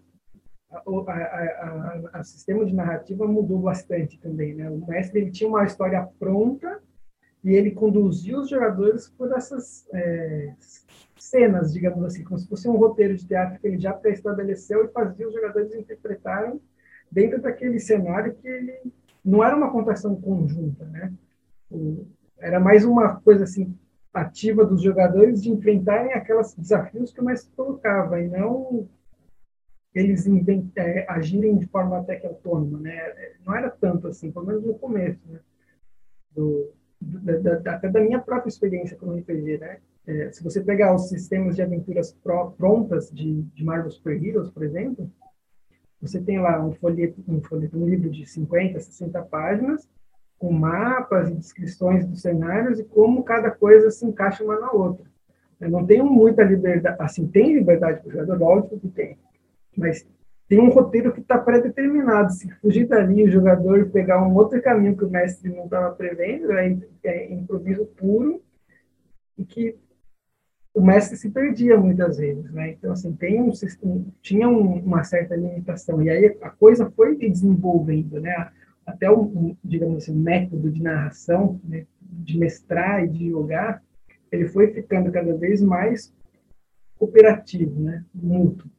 o 0.86 2.24
sistema 2.24 2.64
de 2.64 2.74
narrativa 2.74 3.26
mudou 3.26 3.60
bastante 3.60 4.18
também, 4.18 4.54
né? 4.54 4.68
O 4.70 4.86
mestre 4.86 5.20
ele 5.20 5.30
tinha 5.30 5.48
uma 5.48 5.64
história 5.64 6.06
pronta 6.18 6.80
e 7.42 7.52
ele 7.52 7.70
conduzia 7.70 8.38
os 8.38 8.48
jogadores 8.48 9.08
por 9.08 9.30
essas 9.32 9.86
é, 9.92 10.52
cenas, 11.16 11.72
digamos 11.72 12.02
assim, 12.04 12.24
como 12.24 12.38
se 12.38 12.48
fosse 12.48 12.68
um 12.68 12.76
roteiro 12.76 13.16
de 13.16 13.26
teatro 13.26 13.60
que 13.60 13.66
ele 13.66 13.78
já 13.78 13.92
pré-estabeleceu 13.92 14.84
e 14.84 14.92
fazia 14.92 15.28
os 15.28 15.34
jogadores 15.34 15.74
interpretarem 15.74 16.60
dentro 17.10 17.40
daquele 17.40 17.78
cenário 17.78 18.34
que 18.34 18.48
ele 18.48 18.92
não 19.24 19.42
era 19.44 19.56
uma 19.56 19.70
contação 19.70 20.20
conjunta, 20.20 20.84
né? 20.86 21.12
Era 22.38 22.58
mais 22.58 22.84
uma 22.84 23.20
coisa 23.20 23.44
assim 23.44 23.76
ativa 24.12 24.64
dos 24.64 24.82
jogadores 24.82 25.42
de 25.42 25.50
enfrentarem 25.50 26.12
aqueles 26.12 26.54
desafios 26.54 27.12
que 27.12 27.20
o 27.20 27.24
mestre 27.24 27.50
colocava 27.56 28.20
e 28.20 28.28
não 28.28 28.88
eles 29.94 30.26
é, 30.76 31.06
agirem 31.08 31.56
de 31.56 31.66
forma 31.66 31.98
até 31.98 32.16
que 32.16 32.26
autônoma, 32.26 32.80
né? 32.80 33.14
Não 33.46 33.54
era 33.54 33.70
tanto 33.70 34.08
assim, 34.08 34.32
pelo 34.32 34.46
menos 34.46 34.64
no 34.64 34.74
começo, 34.74 35.20
né? 35.28 35.38
Do, 36.34 36.72
da, 37.00 37.58
da, 37.58 37.74
até 37.74 37.88
da 37.88 38.00
minha 38.00 38.18
própria 38.18 38.48
experiência 38.48 38.96
como 38.96 39.16
RPG, 39.16 39.58
né? 39.58 39.78
É, 40.06 40.32
se 40.32 40.42
você 40.42 40.60
pegar 40.60 40.94
os 40.94 41.08
sistemas 41.08 41.56
de 41.56 41.62
aventuras 41.62 42.12
pró, 42.12 42.50
prontas 42.50 43.10
de, 43.10 43.42
de 43.42 43.64
Marvel 43.64 43.90
Super 43.90 44.22
Heroes, 44.22 44.50
por 44.50 44.64
exemplo, 44.64 45.10
você 46.00 46.20
tem 46.20 46.40
lá 46.40 46.62
um 46.62 46.72
folheto, 46.72 47.22
um 47.26 47.40
folheto, 47.40 47.78
um 47.78 47.88
livro 47.88 48.10
de 48.10 48.26
50, 48.26 48.80
60 48.80 49.22
páginas, 49.22 49.88
com 50.38 50.52
mapas 50.52 51.30
e 51.30 51.34
descrições 51.34 52.06
dos 52.06 52.20
cenários 52.20 52.78
e 52.78 52.84
como 52.84 53.22
cada 53.22 53.50
coisa 53.50 53.90
se 53.90 54.04
encaixa 54.04 54.44
uma 54.44 54.58
na 54.58 54.72
outra. 54.72 55.06
Eu 55.58 55.70
não 55.70 55.86
tenho 55.86 56.04
muita 56.04 56.42
liberdade, 56.42 56.96
assim, 57.00 57.26
tem 57.26 57.54
liberdade 57.54 58.00
para 58.00 58.08
o 58.08 58.12
jogador, 58.12 58.38
lógico 58.38 58.78
que 58.78 58.88
tem, 58.88 59.16
mas 59.76 60.06
tem 60.48 60.60
um 60.60 60.70
roteiro 60.70 61.12
que 61.12 61.20
está 61.20 61.38
pré-determinado. 61.38 62.32
Se 62.32 62.50
fugir 62.60 62.86
dali, 62.86 63.24
o 63.24 63.30
jogador 63.30 63.90
pegar 63.90 64.22
um 64.22 64.34
outro 64.34 64.60
caminho 64.62 64.96
que 64.96 65.04
o 65.04 65.10
mestre 65.10 65.50
não 65.50 65.64
estava 65.64 65.94
prevendo, 65.94 66.52
é, 66.52 66.76
é 67.04 67.32
improviso 67.32 67.86
puro 67.86 68.42
e 69.38 69.44
que 69.44 69.76
o 70.74 70.82
mestre 70.82 71.16
se 71.16 71.30
perdia 71.30 71.78
muitas 71.78 72.18
vezes, 72.18 72.50
né? 72.52 72.72
Então, 72.72 72.92
assim, 72.92 73.12
tem 73.14 73.40
um, 73.40 73.52
tinha 74.20 74.48
um, 74.48 74.78
uma 74.80 75.04
certa 75.04 75.36
limitação. 75.36 76.02
E 76.02 76.10
aí 76.10 76.36
a 76.42 76.50
coisa 76.50 76.90
foi 76.90 77.16
desenvolvendo, 77.16 78.20
né? 78.20 78.50
Até 78.84 79.10
o, 79.10 79.56
digamos 79.64 80.02
assim, 80.02 80.14
método 80.14 80.70
de 80.70 80.82
narração, 80.82 81.60
né? 81.64 81.86
de 82.22 82.38
mestrar 82.38 83.04
e 83.04 83.08
de 83.08 83.30
jogar, 83.30 83.82
ele 84.30 84.48
foi 84.48 84.72
ficando 84.72 85.10
cada 85.10 85.36
vez 85.36 85.60
mais 85.60 86.12
cooperativo, 86.96 87.80
né? 87.80 88.04
Mútuo. 88.14 88.70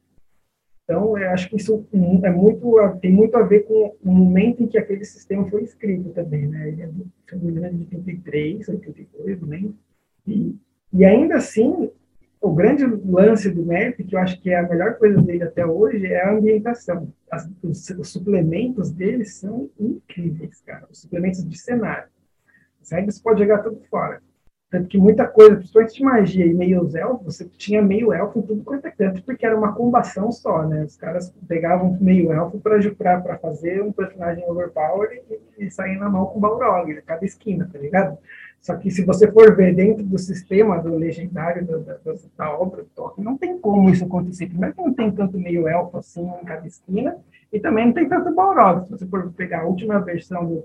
Então, 0.88 1.18
eu 1.18 1.30
acho 1.30 1.50
que 1.50 1.56
isso 1.56 1.84
é 1.92 2.30
muito, 2.30 2.98
tem 3.00 3.12
muito 3.12 3.36
a 3.36 3.42
ver 3.42 3.64
com 3.64 3.96
o 4.02 4.10
momento 4.10 4.62
em 4.62 4.68
que 4.68 4.78
aquele 4.78 5.04
sistema 5.04 5.44
foi 5.50 5.64
escrito 5.64 6.10
também, 6.10 6.46
né? 6.46 6.68
Ele 6.68 6.82
é, 6.82 6.86
me 6.86 7.50
engano, 7.50 7.78
de 7.78 7.96
83, 7.96 8.68
82, 8.68 9.40
não 9.40 9.48
lembro. 9.48 9.74
E 10.24 10.56
e 10.96 11.04
ainda 11.04 11.36
assim, 11.36 11.90
o 12.40 12.54
grande 12.54 12.86
lance 12.86 13.50
do 13.50 13.64
MERP, 13.64 14.04
que 14.04 14.14
eu 14.14 14.18
acho 14.18 14.40
que 14.40 14.50
é 14.50 14.58
a 14.58 14.68
melhor 14.68 14.94
coisa 14.96 15.20
dele 15.20 15.44
até 15.44 15.66
hoje, 15.66 16.06
é 16.06 16.22
a 16.22 16.32
ambientação. 16.32 17.12
As, 17.30 17.46
os, 17.62 17.90
os, 17.90 18.08
suplementos 18.08 18.90
dele 18.90 19.26
são 19.26 19.68
incríveis, 19.78 20.62
cara. 20.62 20.86
Os 20.90 21.02
suplementos 21.02 21.46
de 21.46 21.58
cenário. 21.58 22.08
Você 22.80 22.96
pode 23.22 23.40
jogar 23.40 23.58
tudo 23.58 23.78
fora. 23.90 24.22
Tanto 24.68 24.88
que 24.88 24.98
muita 24.98 25.26
coisa, 25.28 25.56
principalmente 25.56 25.94
de 25.94 26.02
magia 26.02 26.46
e 26.46 26.52
meio 26.52 26.90
elfos, 26.96 27.36
você 27.36 27.44
tinha 27.44 27.80
meio 27.80 28.12
elfo 28.12 28.40
em 28.40 28.42
tudo 28.42 28.64
quanto 28.64 28.86
é 28.86 28.90
canto, 28.90 29.22
porque 29.22 29.46
era 29.46 29.56
uma 29.56 29.72
combação 29.72 30.32
só, 30.32 30.66
né? 30.66 30.82
Os 30.84 30.96
caras 30.96 31.32
pegavam 31.46 31.96
meio 32.00 32.32
elfo 32.32 32.58
para 32.58 33.38
fazer 33.38 33.80
um 33.82 33.92
personagem 33.92 34.44
overpower 34.48 35.22
e, 35.58 35.66
e 35.66 35.70
sair 35.70 35.96
na 35.98 36.08
mão 36.08 36.26
com 36.26 36.38
o 36.38 36.40
Balrog, 36.40 37.00
cada 37.02 37.24
esquina, 37.24 37.68
tá 37.72 37.78
ligado? 37.78 38.18
Só 38.60 38.74
que 38.74 38.90
se 38.90 39.04
você 39.04 39.30
for 39.30 39.54
ver 39.54 39.72
dentro 39.76 40.02
do 40.02 40.18
sistema 40.18 40.82
do 40.82 40.96
legendário 40.96 41.64
da, 41.64 41.76
da, 41.78 42.14
da 42.36 42.58
obra 42.58 42.82
do 42.82 42.88
Tolkien, 42.88 43.24
não 43.24 43.38
tem 43.38 43.56
como 43.60 43.88
isso 43.88 44.04
acontecer. 44.04 44.48
Primeiro 44.48 44.74
que 44.74 44.82
não 44.82 44.92
tem 44.92 45.12
tanto 45.12 45.38
meio 45.38 45.68
elfo 45.68 45.98
assim 45.98 46.28
em 46.42 46.44
cada 46.44 46.66
esquina, 46.66 47.16
e 47.52 47.60
também 47.60 47.86
não 47.86 47.92
tem 47.92 48.08
tanto 48.08 48.34
Balrog. 48.34 48.84
Se 48.84 48.90
você 48.90 49.06
for 49.06 49.30
pegar 49.32 49.60
a 49.60 49.66
última 49.66 50.00
versão 50.00 50.44
do, 50.44 50.64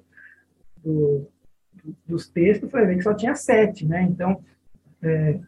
do, 0.84 1.28
dos 2.06 2.28
textos, 2.28 2.72
vai 2.72 2.86
ver 2.86 2.98
que 2.98 3.04
só 3.04 3.14
tinha 3.14 3.36
sete, 3.36 3.86
né? 3.86 4.04
Então, 4.04 4.42
é, 5.02 5.40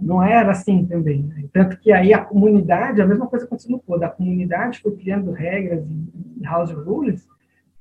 não 0.00 0.22
era 0.22 0.50
assim 0.50 0.86
também. 0.86 1.22
Né? 1.22 1.44
Tanto 1.52 1.78
que 1.78 1.92
aí 1.92 2.12
a 2.12 2.24
comunidade, 2.24 3.02
a 3.02 3.06
mesma 3.06 3.26
coisa 3.26 3.44
aconteceu 3.44 3.72
no 3.72 3.80
Code, 3.80 4.04
a 4.04 4.10
comunidade 4.10 4.80
foi 4.80 4.96
criando 4.96 5.32
regras 5.32 5.84
e 6.36 6.44
house 6.44 6.72
rules 6.72 7.26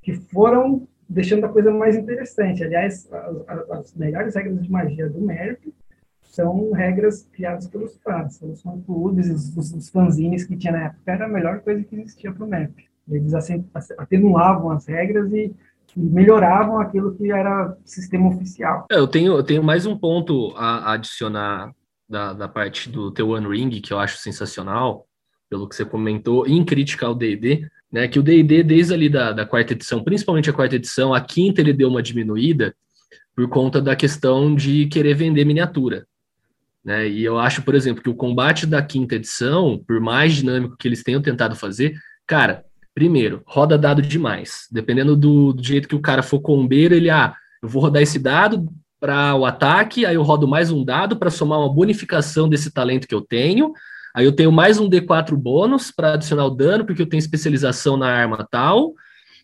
que 0.01 0.13
foram 0.13 0.87
deixando 1.07 1.45
a 1.45 1.49
coisa 1.49 1.71
mais 1.71 1.95
interessante. 1.95 2.63
Aliás, 2.63 3.09
as, 3.47 3.69
as 3.69 3.95
melhores 3.95 4.35
regras 4.35 4.61
de 4.61 4.71
magia 4.71 5.09
do 5.09 5.21
Merp 5.21 5.63
são 6.21 6.71
regras 6.71 7.27
criadas 7.31 7.67
pelos 7.67 7.97
fãs, 7.97 8.35
são 8.35 8.51
os 8.51 8.61
fã-clubes, 8.61 9.29
os, 9.29 9.73
os 9.73 9.89
fanzines 9.89 10.45
que 10.45 10.57
tinha 10.57 10.73
na 10.73 10.85
época, 10.85 11.11
era 11.11 11.25
a 11.25 11.29
melhor 11.29 11.61
coisa 11.61 11.83
que 11.83 11.95
existia 11.95 12.31
para 12.31 12.45
o 12.45 12.49
MAP. 12.49 12.87
Eles 13.09 13.33
atenuavam 13.97 14.69
as 14.71 14.85
regras 14.85 15.31
e, 15.31 15.55
e, 15.95 15.99
melhoravam 15.99 16.79
aquilo 16.79 17.15
que 17.15 17.31
era 17.31 17.77
sistema 17.85 18.29
oficial. 18.29 18.87
É, 18.91 18.97
eu, 18.97 19.07
tenho, 19.07 19.33
eu 19.33 19.43
tenho 19.43 19.63
mais 19.63 19.85
um 19.85 19.97
ponto 19.97 20.53
a 20.55 20.93
adicionar 20.93 21.71
da, 22.09 22.33
da 22.33 22.47
parte 22.47 22.89
do 22.89 23.11
teu 23.11 23.29
One 23.29 23.47
Ring, 23.47 23.69
que 23.81 23.93
eu 23.93 23.99
acho 23.99 24.17
sensacional, 24.17 25.05
pelo 25.49 25.67
que 25.67 25.75
você 25.75 25.85
comentou, 25.85 26.47
em 26.47 26.63
crítica 26.63 27.05
ao 27.05 27.15
D&D, 27.15 27.67
né, 27.91 28.07
que 28.07 28.19
o 28.19 28.23
D&D, 28.23 28.63
desde 28.63 28.93
ali 28.93 29.09
da, 29.09 29.31
da 29.31 29.45
quarta 29.45 29.73
edição, 29.73 30.03
principalmente 30.03 30.49
a 30.49 30.53
quarta 30.53 30.75
edição, 30.75 31.13
a 31.13 31.21
quinta 31.21 31.61
ele 31.61 31.73
deu 31.73 31.89
uma 31.89 32.03
diminuída 32.03 32.75
por 33.35 33.47
conta 33.47 33.81
da 33.81 33.95
questão 33.95 34.53
de 34.53 34.87
querer 34.87 35.13
vender 35.13 35.45
miniatura. 35.45 36.05
Né? 36.83 37.07
E 37.07 37.23
eu 37.23 37.37
acho, 37.37 37.61
por 37.61 37.75
exemplo, 37.75 38.01
que 38.01 38.09
o 38.09 38.15
combate 38.15 38.65
da 38.65 38.81
quinta 38.81 39.15
edição, 39.15 39.81
por 39.87 39.99
mais 39.99 40.33
dinâmico 40.33 40.75
que 40.77 40.87
eles 40.87 41.03
tenham 41.03 41.21
tentado 41.21 41.55
fazer, 41.55 41.97
cara, 42.25 42.65
primeiro, 42.97 43.43
roda 43.45 43.77
dado 43.77 44.01
demais. 44.01 44.65
Dependendo 44.71 45.15
do, 45.15 45.53
do 45.53 45.63
jeito 45.63 45.87
que 45.87 45.93
o 45.93 46.01
cara 46.01 46.23
for 46.23 46.39
combeiro, 46.39 46.95
ele, 46.95 47.11
ah, 47.11 47.31
eu 47.61 47.69
vou 47.69 47.79
rodar 47.79 48.01
esse 48.01 48.17
dado 48.17 48.67
para 48.99 49.35
o 49.35 49.45
ataque, 49.45 50.03
aí 50.03 50.15
eu 50.15 50.23
rodo 50.23 50.47
mais 50.47 50.71
um 50.71 50.83
dado 50.83 51.15
para 51.15 51.29
somar 51.29 51.59
uma 51.59 51.71
bonificação 51.71 52.49
desse 52.49 52.71
talento 52.71 53.07
que 53.07 53.13
eu 53.13 53.21
tenho, 53.21 53.71
Aí 54.15 54.25
eu 54.25 54.31
tenho 54.31 54.51
mais 54.51 54.79
um 54.79 54.89
D4 54.89 55.35
bônus 55.35 55.91
para 55.91 56.13
adicionar 56.13 56.45
o 56.47 56.49
dano, 56.49 56.83
porque 56.83 57.03
eu 57.03 57.05
tenho 57.05 57.19
especialização 57.19 57.95
na 57.95 58.07
arma 58.07 58.47
tal. 58.49 58.95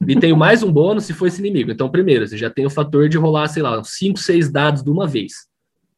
E 0.07 0.19
tenho 0.19 0.35
mais 0.35 0.63
um 0.63 0.71
bônus 0.71 1.05
se 1.05 1.13
for 1.13 1.27
esse 1.27 1.39
inimigo. 1.39 1.69
Então, 1.69 1.91
primeiro, 1.91 2.27
você 2.27 2.35
já 2.35 2.49
tem 2.49 2.65
o 2.65 2.71
fator 2.71 3.07
de 3.07 3.15
rolar, 3.15 3.47
sei 3.49 3.61
lá, 3.61 3.83
5, 3.83 4.17
6 4.17 4.51
dados 4.51 4.81
de 4.81 4.89
uma 4.89 5.05
vez, 5.05 5.45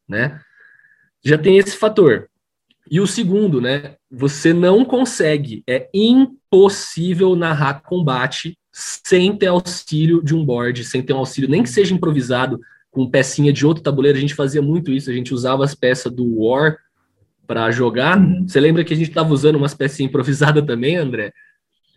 né? 0.06 0.38
Já 1.24 1.38
tem 1.38 1.56
esse 1.56 1.74
fator. 1.74 2.28
E 2.90 3.00
o 3.00 3.06
segundo, 3.06 3.60
né? 3.60 3.96
Você 4.10 4.52
não 4.52 4.84
consegue, 4.84 5.62
é 5.66 5.88
impossível 5.92 7.34
narrar 7.34 7.82
combate 7.82 8.56
sem 8.72 9.36
ter 9.36 9.46
auxílio 9.46 10.22
de 10.22 10.34
um 10.34 10.44
board, 10.44 10.84
sem 10.84 11.02
ter 11.02 11.12
um 11.12 11.18
auxílio, 11.18 11.48
nem 11.48 11.62
que 11.62 11.68
seja 11.68 11.94
improvisado, 11.94 12.60
com 12.90 13.10
pecinha 13.10 13.52
de 13.52 13.66
outro 13.66 13.82
tabuleiro. 13.82 14.16
A 14.16 14.20
gente 14.20 14.34
fazia 14.34 14.62
muito 14.62 14.90
isso, 14.90 15.10
a 15.10 15.12
gente 15.12 15.34
usava 15.34 15.64
as 15.64 15.74
peças 15.74 16.12
do 16.12 16.42
War 16.42 16.76
para 17.46 17.70
jogar. 17.70 18.18
Uhum. 18.18 18.46
Você 18.46 18.60
lembra 18.60 18.84
que 18.84 18.92
a 18.92 18.96
gente 18.96 19.08
estava 19.08 19.32
usando 19.32 19.56
umas 19.56 19.74
pecinhas 19.74 20.10
improvisadas 20.10 20.64
também, 20.64 20.96
André? 20.96 21.32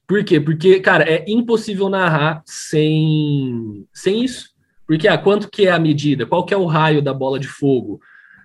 Por 0.07 0.23
quê? 0.23 0.39
Porque, 0.39 0.79
cara, 0.79 1.03
é 1.03 1.23
impossível 1.27 1.87
narrar 1.87 2.41
sem, 2.45 3.85
sem 3.93 4.23
isso. 4.23 4.49
Porque, 4.87 5.07
ah, 5.07 5.17
quanto 5.17 5.49
que 5.49 5.67
é 5.67 5.71
a 5.71 5.77
medida? 5.77 6.25
Qual 6.25 6.45
que 6.45 6.53
é 6.53 6.57
o 6.57 6.65
raio 6.65 7.01
da 7.01 7.13
bola 7.13 7.39
de 7.39 7.47
fogo? 7.47 8.01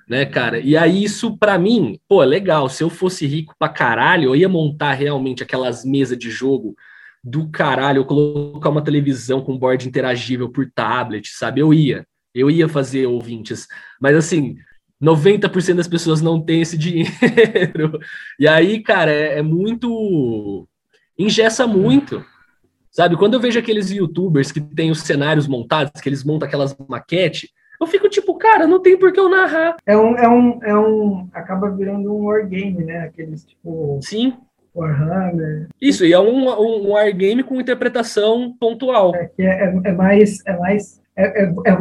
Né, 0.08 0.26
cara? 0.26 0.58
E 0.58 0.76
aí 0.76 1.02
isso, 1.02 1.36
para 1.38 1.58
mim, 1.58 1.98
pô, 2.06 2.22
é 2.22 2.26
legal. 2.26 2.68
Se 2.68 2.84
eu 2.84 2.90
fosse 2.90 3.26
rico 3.26 3.54
pra 3.58 3.68
caralho, 3.68 4.24
eu 4.24 4.36
ia 4.36 4.48
montar 4.48 4.92
realmente 4.92 5.42
aquelas 5.42 5.84
mesas 5.84 6.18
de 6.18 6.30
jogo 6.30 6.74
do 7.22 7.48
caralho, 7.48 8.00
eu 8.00 8.04
colocar 8.04 8.68
uma 8.68 8.84
televisão 8.84 9.40
com 9.40 9.58
board 9.58 9.88
interagível 9.88 10.50
por 10.50 10.70
tablet, 10.70 11.28
sabe? 11.28 11.60
Eu 11.60 11.72
ia. 11.72 12.06
Eu 12.34 12.50
ia 12.50 12.68
fazer 12.68 13.06
ouvintes. 13.06 13.66
Mas 13.98 14.14
assim, 14.14 14.56
90% 15.02 15.76
das 15.76 15.88
pessoas 15.88 16.20
não 16.20 16.40
tem 16.40 16.60
esse 16.60 16.76
dinheiro. 16.78 17.98
E 18.38 18.46
aí, 18.46 18.82
cara, 18.82 19.10
é, 19.10 19.38
é 19.38 19.42
muito. 19.42 20.68
Ingessa 21.18 21.66
muito. 21.66 22.24
Sabe? 22.90 23.16
Quando 23.16 23.34
eu 23.34 23.40
vejo 23.40 23.58
aqueles 23.58 23.90
youtubers 23.90 24.52
que 24.52 24.60
têm 24.60 24.90
os 24.90 25.00
cenários 25.00 25.48
montados, 25.48 26.00
que 26.00 26.08
eles 26.08 26.22
montam 26.22 26.46
aquelas 26.46 26.76
maquetes, 26.88 27.48
eu 27.84 27.86
fico 27.86 28.08
tipo, 28.08 28.34
cara, 28.36 28.66
não 28.66 28.80
tem 28.80 28.98
por 28.98 29.12
que 29.12 29.20
eu 29.20 29.28
narrar. 29.28 29.76
É 29.86 29.96
um, 29.96 30.16
é 30.16 30.28
um, 30.28 30.58
é 30.62 30.76
um. 30.76 31.28
Acaba 31.32 31.70
virando 31.70 32.12
um 32.12 32.24
wargame, 32.24 32.82
né? 32.82 33.00
Aqueles 33.00 33.44
tipo. 33.44 33.98
Sim. 34.02 34.34
Warhammer. 34.74 35.68
Isso, 35.80 36.04
e 36.04 36.12
é 36.12 36.18
um, 36.18 36.48
um, 36.48 36.86
um 36.86 36.90
wargame 36.92 37.44
com 37.44 37.60
interpretação 37.60 38.56
pontual. 38.58 39.14
É, 39.14 39.30
é, 39.38 39.80
é 39.84 39.92
mais. 39.92 40.44
É 40.46 40.56
mais 40.56 41.00
é, 41.16 41.44
é, 41.44 41.54
é, 41.66 41.78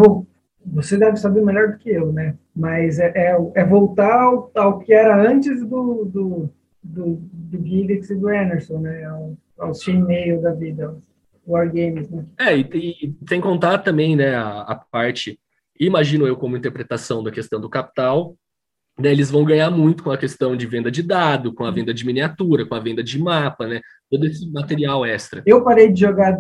você 0.66 0.98
deve 0.98 1.18
saber 1.18 1.42
melhor 1.42 1.72
do 1.72 1.78
que 1.78 1.90
eu, 1.90 2.14
né? 2.14 2.36
Mas 2.56 3.00
é, 3.00 3.12
é, 3.16 3.38
é 3.56 3.66
voltar 3.66 4.22
ao, 4.22 4.52
ao, 4.56 4.80
que 4.80 4.94
era 4.94 5.16
antes 5.28 5.60
do, 5.62 6.06
do, 6.06 6.50
do, 6.82 7.20
do 7.34 7.68
e 7.68 8.16
do 8.16 8.28
Anderson, 8.28 8.80
né? 8.80 9.04
Ao, 9.06 9.34
ao 9.58 9.74
chainmail 9.74 10.42
da 10.42 10.52
vida, 10.52 10.96
wargames, 11.48 12.10
né? 12.10 12.26
É, 12.40 12.58
e, 12.58 12.62
e 12.74 13.16
sem 13.28 13.42
contar 13.42 13.80
também, 13.80 14.16
né, 14.16 14.36
a, 14.36 14.62
a 14.62 14.76
parte, 14.76 15.40
imagino 15.86 16.28
eu 16.28 16.36
como 16.36 16.58
interpretação 16.58 17.24
da 17.24 17.32
questão 17.32 17.60
do 17.60 17.70
capital, 17.70 18.36
né, 19.00 19.12
eles 19.12 19.32
vão 19.32 19.44
ganhar 19.44 19.72
muito 19.72 20.04
com 20.04 20.12
a 20.12 20.18
questão 20.18 20.56
de 20.56 20.66
venda 20.68 20.92
de 20.92 21.02
dado, 21.02 21.54
com 21.54 21.66
a 21.66 21.72
venda 21.72 21.94
de 21.94 22.06
miniatura, 22.06 22.66
com 22.66 22.76
a 22.76 22.80
venda 22.80 23.04
de 23.04 23.20
mapa, 23.20 23.68
né? 23.68 23.82
Todo 24.10 24.26
esse 24.26 24.48
material 24.52 25.06
extra. 25.06 25.42
Eu 25.46 25.64
parei 25.64 25.92
de 25.92 26.02
jogar 26.02 26.38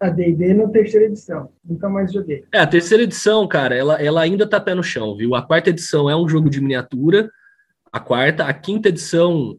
a 0.00 0.08
D&D 0.08 0.54
na 0.54 0.66
terceira 0.68 1.06
edição. 1.06 1.50
Nunca 1.62 1.88
mais 1.88 2.10
joguei. 2.10 2.44
É, 2.52 2.58
a 2.58 2.66
terceira 2.66 3.02
edição, 3.02 3.46
cara, 3.46 3.74
ela, 3.74 4.02
ela 4.02 4.22
ainda 4.22 4.48
tá 4.48 4.58
pé 4.58 4.74
no 4.74 4.82
chão, 4.82 5.14
viu? 5.14 5.34
A 5.34 5.42
quarta 5.42 5.68
edição 5.68 6.08
é 6.08 6.16
um 6.16 6.26
jogo 6.26 6.48
de 6.48 6.60
miniatura, 6.60 7.30
a 7.92 8.00
quarta, 8.00 8.46
a 8.46 8.54
quinta 8.54 8.88
edição, 8.88 9.58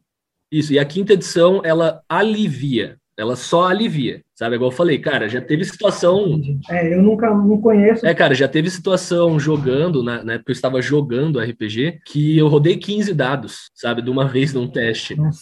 isso, 0.52 0.74
e 0.74 0.80
a 0.80 0.86
quinta 0.86 1.14
edição, 1.14 1.62
ela 1.64 2.02
alivia, 2.10 2.98
ela 3.16 3.36
só 3.36 3.68
alivia, 3.68 4.24
sabe? 4.42 4.56
Igual 4.56 4.72
eu 4.72 4.76
falei, 4.76 4.98
cara, 4.98 5.30
já 5.30 5.40
teve 5.40 5.64
situação... 5.64 6.42
É, 6.68 6.96
eu 6.96 7.04
nunca, 7.04 7.30
não 7.30 7.62
conheço. 7.62 8.04
É, 8.04 8.12
cara, 8.12 8.34
já 8.34 8.48
teve 8.48 8.72
situação 8.72 9.40
jogando, 9.40 10.02
na, 10.02 10.24
na 10.24 10.34
época 10.34 10.50
eu 10.50 10.54
estava 10.54 10.82
jogando 10.82 11.40
RPG, 11.40 12.00
que 12.04 12.40
eu 12.40 12.48
rodei 12.48 12.76
15 12.76 13.14
dados, 13.14 13.70
sabe? 13.76 14.02
De 14.02 14.10
uma 14.10 14.28
vez 14.28 14.52
num 14.52 14.68
teste. 14.68 15.16
Nossa. 15.16 15.40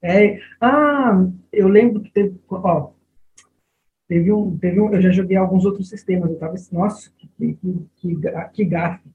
É, 0.00 0.38
ah, 0.60 1.26
eu 1.52 1.66
lembro 1.66 2.00
que 2.02 2.12
teve, 2.12 2.36
ó, 2.48 2.90
Teve 4.08 4.32
um, 4.32 4.56
teve 4.58 4.80
um, 4.80 4.92
eu 4.92 5.02
já 5.02 5.10
joguei 5.10 5.36
alguns 5.36 5.64
outros 5.64 5.88
sistemas, 5.88 6.30
eu 6.30 6.38
tava 6.38 6.54
assim, 6.54 6.74
nossa, 6.74 7.10
que, 7.16 7.28
que, 7.36 7.56
que, 7.96 8.16
que 8.52 8.64
gafe. 8.64 9.08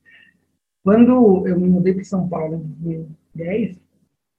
Quando 0.83 1.47
eu 1.47 1.57
me 1.59 1.67
mudei 1.67 1.93
para 1.93 2.03
São 2.03 2.27
Paulo 2.27 2.55
em 2.55 3.05
2010, 3.35 3.79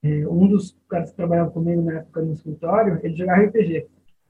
é, 0.03 0.28
um 0.28 0.47
dos 0.48 0.77
caras 0.89 1.11
que 1.11 1.16
trabalhava 1.16 1.51
comigo 1.51 1.82
na 1.82 1.98
época 1.98 2.23
no 2.23 2.32
escritório, 2.32 3.01
ele 3.03 3.15
jogava 3.15 3.43
RPG, 3.43 3.86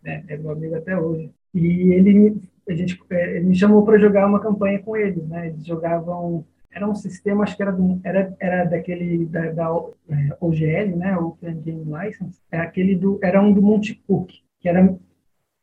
né? 0.06 0.24
É 0.28 0.36
meu 0.36 0.52
amigo 0.52 0.76
até 0.76 0.96
hoje. 0.96 1.30
E 1.52 1.92
ele, 1.92 2.40
a 2.68 2.72
gente, 2.72 2.98
é, 3.10 3.36
ele 3.36 3.46
me 3.46 3.54
chamou 3.54 3.84
para 3.84 3.98
jogar 3.98 4.26
uma 4.26 4.40
campanha 4.40 4.78
com 4.78 4.96
eles, 4.96 5.26
né? 5.28 5.48
Eles 5.48 5.66
jogavam 5.66 6.44
era 6.70 6.86
um 6.86 6.94
sistema, 6.94 7.42
acho 7.42 7.56
que 7.56 7.62
era, 7.62 7.72
do, 7.72 7.98
era, 8.04 8.36
era 8.38 8.64
daquele 8.64 9.24
da, 9.24 9.50
da 9.50 9.64
é, 10.10 10.36
OGL, 10.38 10.94
né, 10.94 11.16
Open 11.16 11.58
Game 11.62 11.84
License, 11.84 12.38
é 12.52 12.58
aquele 12.58 12.94
do, 12.94 13.18
era 13.22 13.40
um 13.40 13.50
do 13.50 13.62
Monte 13.62 13.94
Cook, 14.06 14.30
que 14.60 14.68
era 14.68 14.94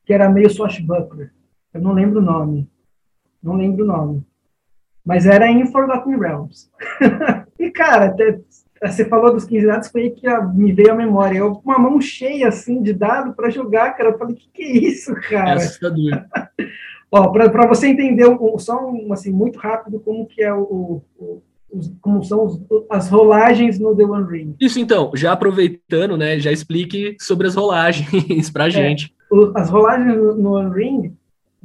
que 0.06 0.12
era 0.12 0.28
meio 0.28 0.50
swashbuckler. 0.50 1.32
Eu 1.72 1.82
não 1.82 1.94
lembro 1.94 2.20
o 2.20 2.24
nome. 2.24 2.68
Não 3.42 3.56
lembro 3.56 3.84
o 3.84 3.88
nome. 3.88 4.26
Mas 5.06 5.26
era 5.26 5.50
em 5.50 5.66
Forgotten 5.68 6.18
Realms. 6.18 6.70
e, 7.60 7.72
cara, 7.72 8.06
até, 8.06 8.40
você 8.92 9.06
falou 9.06 9.34
dos 9.34 9.46
15 9.46 9.66
dados, 9.66 9.88
foi 9.90 10.04
aí 10.04 10.12
que 10.12 10.28
me 10.54 10.72
veio 10.72 10.92
a 10.92 10.96
memória. 10.96 11.38
Eu 11.38 11.54
com 11.54 11.70
uma 11.70 11.80
mão 11.80 12.02
cheia, 12.02 12.48
assim, 12.48 12.82
de 12.82 12.94
dado 12.94 13.34
para 13.34 13.50
jogar, 13.50 13.92
cara. 13.92 14.10
Eu 14.10 14.18
falei, 14.18 14.36
que 14.36 14.50
que 14.54 14.64
é 14.64 14.72
isso, 14.72 15.14
cara? 15.30 15.52
É 15.52 15.54
assustador. 15.54 16.26
Ó, 17.12 17.30
para 17.30 17.68
você 17.68 17.88
entender, 17.88 18.26
só 18.58 18.90
um, 18.90 19.14
assim, 19.14 19.32
muito 19.32 19.60
rápido, 19.60 20.00
como 20.00 20.26
que 20.26 20.42
é 20.42 20.54
o, 20.54 21.02
o 21.18 21.42
como 22.02 22.24
são 22.24 22.46
os, 22.46 22.62
as 22.90 23.10
rolagens 23.10 23.80
no 23.80 23.96
The 23.96 24.04
One 24.04 24.32
Ring. 24.32 24.56
Isso 24.60 24.80
então, 24.80 25.12
já 25.16 25.32
aproveitando, 25.32 26.16
né, 26.16 26.40
já 26.40 26.52
explique 26.52 27.16
sobre 27.20 27.48
as 27.48 27.56
rolagens 27.56 28.50
para 28.54 28.68
é, 28.68 28.70
gente 28.70 29.12
as 29.56 29.70
rolagens 29.70 30.16
no, 30.16 30.36
no 30.36 30.52
One 30.54 30.74
Ring 30.74 31.18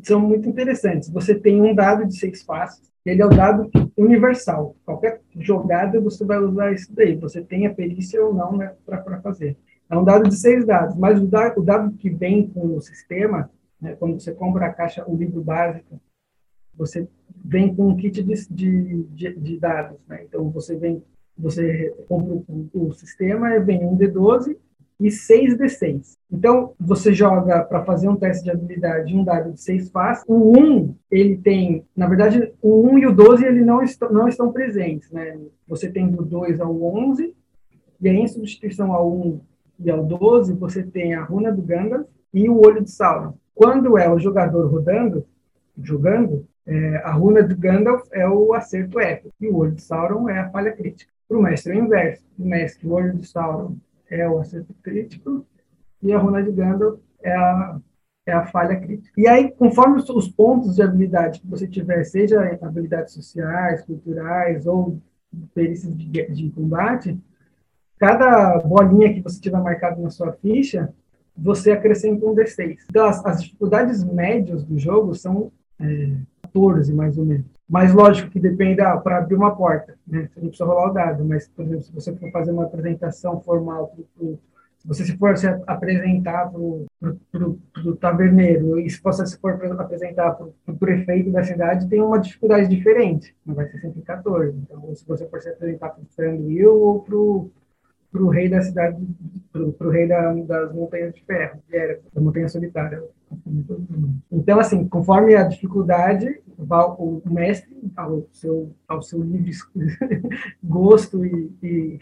são 0.02 0.20
muito 0.20 0.48
interessantes. 0.48 1.10
Você 1.10 1.34
tem 1.34 1.60
um 1.60 1.74
dado 1.74 2.06
de 2.06 2.16
seis 2.16 2.42
faces, 2.42 2.87
ele 3.04 3.22
é 3.22 3.26
o 3.26 3.30
dado 3.30 3.70
universal. 3.96 4.76
Qualquer 4.84 5.20
jogada 5.38 6.00
você 6.00 6.24
vai 6.24 6.38
usar 6.38 6.72
isso 6.72 6.92
daí. 6.94 7.16
Você 7.16 7.42
tem 7.42 7.66
a 7.66 7.74
perícia 7.74 8.24
ou 8.24 8.34
não 8.34 8.56
né, 8.56 8.74
para 8.84 9.20
fazer. 9.20 9.56
É 9.90 9.96
um 9.96 10.04
dado 10.04 10.28
de 10.28 10.36
seis 10.36 10.66
dados, 10.66 10.96
mas 10.96 11.20
o 11.20 11.26
dado, 11.26 11.60
o 11.60 11.62
dado 11.62 11.92
que 11.96 12.10
vem 12.10 12.48
com 12.48 12.76
o 12.76 12.80
sistema, 12.80 13.50
né, 13.80 13.96
quando 13.96 14.20
você 14.20 14.32
compra 14.32 14.66
a 14.66 14.72
caixa, 14.72 15.04
o 15.08 15.16
livro 15.16 15.40
básico, 15.42 16.00
você 16.74 17.08
vem 17.44 17.74
com 17.74 17.88
um 17.88 17.96
kit 17.96 18.22
de, 18.22 18.34
de, 18.50 19.02
de, 19.04 19.34
de 19.34 19.58
dados. 19.58 19.98
Né? 20.06 20.24
Então 20.24 20.50
você 20.50 20.76
vem, 20.76 21.02
você 21.36 21.94
compra 22.06 22.34
o, 22.34 22.68
o 22.74 22.92
sistema, 22.92 23.58
vem 23.60 23.84
um 23.84 23.96
D12 23.96 24.56
e 25.00 25.08
6d6. 25.08 26.16
Então, 26.30 26.74
você 26.78 27.12
joga 27.12 27.62
para 27.64 27.84
fazer 27.84 28.08
um 28.08 28.16
teste 28.16 28.44
de 28.44 28.50
habilidade 28.50 29.16
um 29.16 29.24
dado 29.24 29.52
de 29.52 29.60
6 29.60 29.90
faces. 29.90 30.24
O 30.26 30.58
1, 30.58 30.94
ele 31.10 31.36
tem, 31.36 31.84
na 31.96 32.06
verdade, 32.06 32.52
o 32.60 32.88
1 32.88 32.98
e 32.98 33.06
o 33.06 33.12
12 33.12 33.44
ele 33.44 33.64
não, 33.64 33.82
estão, 33.82 34.12
não 34.12 34.28
estão 34.28 34.52
presentes. 34.52 35.10
Né? 35.10 35.38
Você 35.66 35.88
tem 35.88 36.10
do 36.10 36.24
2 36.24 36.60
ao 36.60 36.82
11, 36.82 37.34
e 38.00 38.08
aí, 38.08 38.16
em 38.16 38.28
substituição 38.28 38.92
ao 38.92 39.10
1 39.10 39.40
e 39.80 39.90
ao 39.90 40.04
12, 40.04 40.52
você 40.54 40.82
tem 40.82 41.14
a 41.14 41.22
runa 41.22 41.52
do 41.52 41.62
Gandalf 41.62 42.06
e 42.34 42.48
o 42.48 42.60
olho 42.64 42.82
de 42.82 42.90
Sauron. 42.90 43.34
Quando 43.54 43.96
é 43.96 44.08
o 44.08 44.18
jogador 44.18 44.66
rodando, 44.70 45.24
jogando, 45.80 46.46
É, 46.70 46.96
a 47.02 47.12
runa 47.12 47.42
de 47.42 47.54
Gandalf 47.54 48.06
é 48.12 48.28
o 48.28 48.52
acerto 48.52 49.00
épico 49.00 49.32
e 49.40 49.48
o 49.48 49.56
olho 49.56 49.72
de 49.72 49.80
Sauron 49.80 50.28
é 50.28 50.38
a 50.40 50.50
falha 50.50 50.70
crítica. 50.70 51.10
Para 51.26 51.38
o 51.38 51.42
mestre 51.42 51.72
é 51.72 51.76
o 51.76 51.84
inverso. 51.84 52.22
O 52.38 52.46
mestre, 52.46 52.86
o 52.86 52.92
olho 52.92 53.14
de 53.16 53.26
Sauron 53.26 53.74
é 54.10 54.28
o 54.28 54.38
acerto 54.38 54.74
crítico 54.82 55.46
e 56.02 56.12
a 56.12 56.18
runa 56.18 56.42
de 56.42 56.52
Gandalf 56.52 57.00
é 57.22 57.34
a, 57.34 57.80
é 58.26 58.32
a 58.32 58.46
falha 58.46 58.78
crítica. 58.78 59.12
E 59.16 59.26
aí, 59.26 59.50
conforme 59.50 59.98
os, 59.98 60.08
os 60.10 60.28
pontos 60.28 60.76
de 60.76 60.82
habilidade 60.82 61.40
que 61.40 61.46
você 61.46 61.66
tiver, 61.66 62.04
seja 62.04 62.40
habilidades 62.62 63.12
sociais, 63.14 63.84
culturais 63.84 64.66
ou 64.66 65.00
perícias 65.54 65.96
de, 65.96 66.06
de 66.06 66.50
combate, 66.50 67.18
cada 67.98 68.58
bolinha 68.58 69.12
que 69.12 69.20
você 69.20 69.40
tiver 69.40 69.60
marcado 69.60 70.00
na 70.00 70.10
sua 70.10 70.32
ficha, 70.32 70.92
você 71.36 71.72
acrescenta 71.72 72.24
um 72.26 72.34
D6. 72.34 72.78
Então, 72.88 73.06
as, 73.06 73.24
as 73.24 73.42
dificuldades 73.42 74.04
médias 74.04 74.64
do 74.64 74.78
jogo 74.78 75.14
são 75.14 75.52
é, 75.80 76.16
14, 76.42 76.92
mais 76.92 77.18
ou 77.18 77.24
menos. 77.24 77.57
Mas 77.68 77.92
lógico 77.92 78.30
que 78.30 78.40
depende 78.40 78.80
ah, 78.80 78.96
para 78.96 79.18
abrir 79.18 79.34
uma 79.34 79.54
porta, 79.54 79.94
né? 80.06 80.28
Você 80.32 80.40
não 80.40 80.48
precisa 80.48 80.64
rolar 80.64 80.90
o 80.90 80.94
dado, 80.94 81.24
mas, 81.24 81.48
por 81.48 81.64
exemplo, 81.64 81.82
se 81.82 81.92
você 81.92 82.16
for 82.16 82.30
fazer 82.30 82.50
uma 82.50 82.64
apresentação 82.64 83.40
formal, 83.42 83.94
se 84.78 84.88
você 84.88 85.16
for 85.16 85.36
se 85.36 85.46
apresentar 85.66 86.50
para 86.50 86.58
o 86.60 87.96
taverneiro 88.00 88.78
e 88.78 88.88
se 88.88 89.02
você 89.02 89.36
for 89.36 89.60
apresentar 89.78 90.32
para 90.32 90.46
o 90.66 90.78
prefeito 90.78 91.30
da 91.30 91.42
cidade, 91.44 91.88
tem 91.88 92.00
uma 92.00 92.18
dificuldade 92.18 92.68
diferente, 92.74 93.36
não 93.44 93.54
vai 93.54 93.66
ser 93.66 93.80
sempre 93.80 94.00
14. 94.00 94.56
Então, 94.56 94.94
se 94.94 95.06
você 95.06 95.28
for 95.28 95.42
se 95.42 95.50
apresentar 95.50 95.90
para 95.90 96.02
o 96.02 96.06
Fernando 96.14 96.70
ou 96.70 97.02
para 97.02 97.16
o 97.16 97.50
para 98.10 98.22
o 98.22 98.28
rei 98.28 98.48
da 98.48 98.62
cidade, 98.62 98.96
para 99.52 99.62
o 99.62 99.90
rei 99.90 100.08
da, 100.08 100.32
das 100.32 100.72
montanhas 100.72 101.14
de 101.14 101.22
ferro, 101.24 101.62
que 101.68 101.76
era 101.76 102.00
a 102.16 102.20
montanha 102.20 102.48
solitária. 102.48 103.02
Então, 104.30 104.58
assim, 104.58 104.86
conforme 104.88 105.34
a 105.34 105.44
dificuldade, 105.44 106.40
o 106.56 107.22
mestre, 107.26 107.76
ao 107.96 108.26
seu, 108.32 108.74
ao 108.86 109.02
seu 109.02 109.22
livre 109.22 109.52
gosto 110.62 111.24
e, 111.24 111.50
e, 111.62 111.98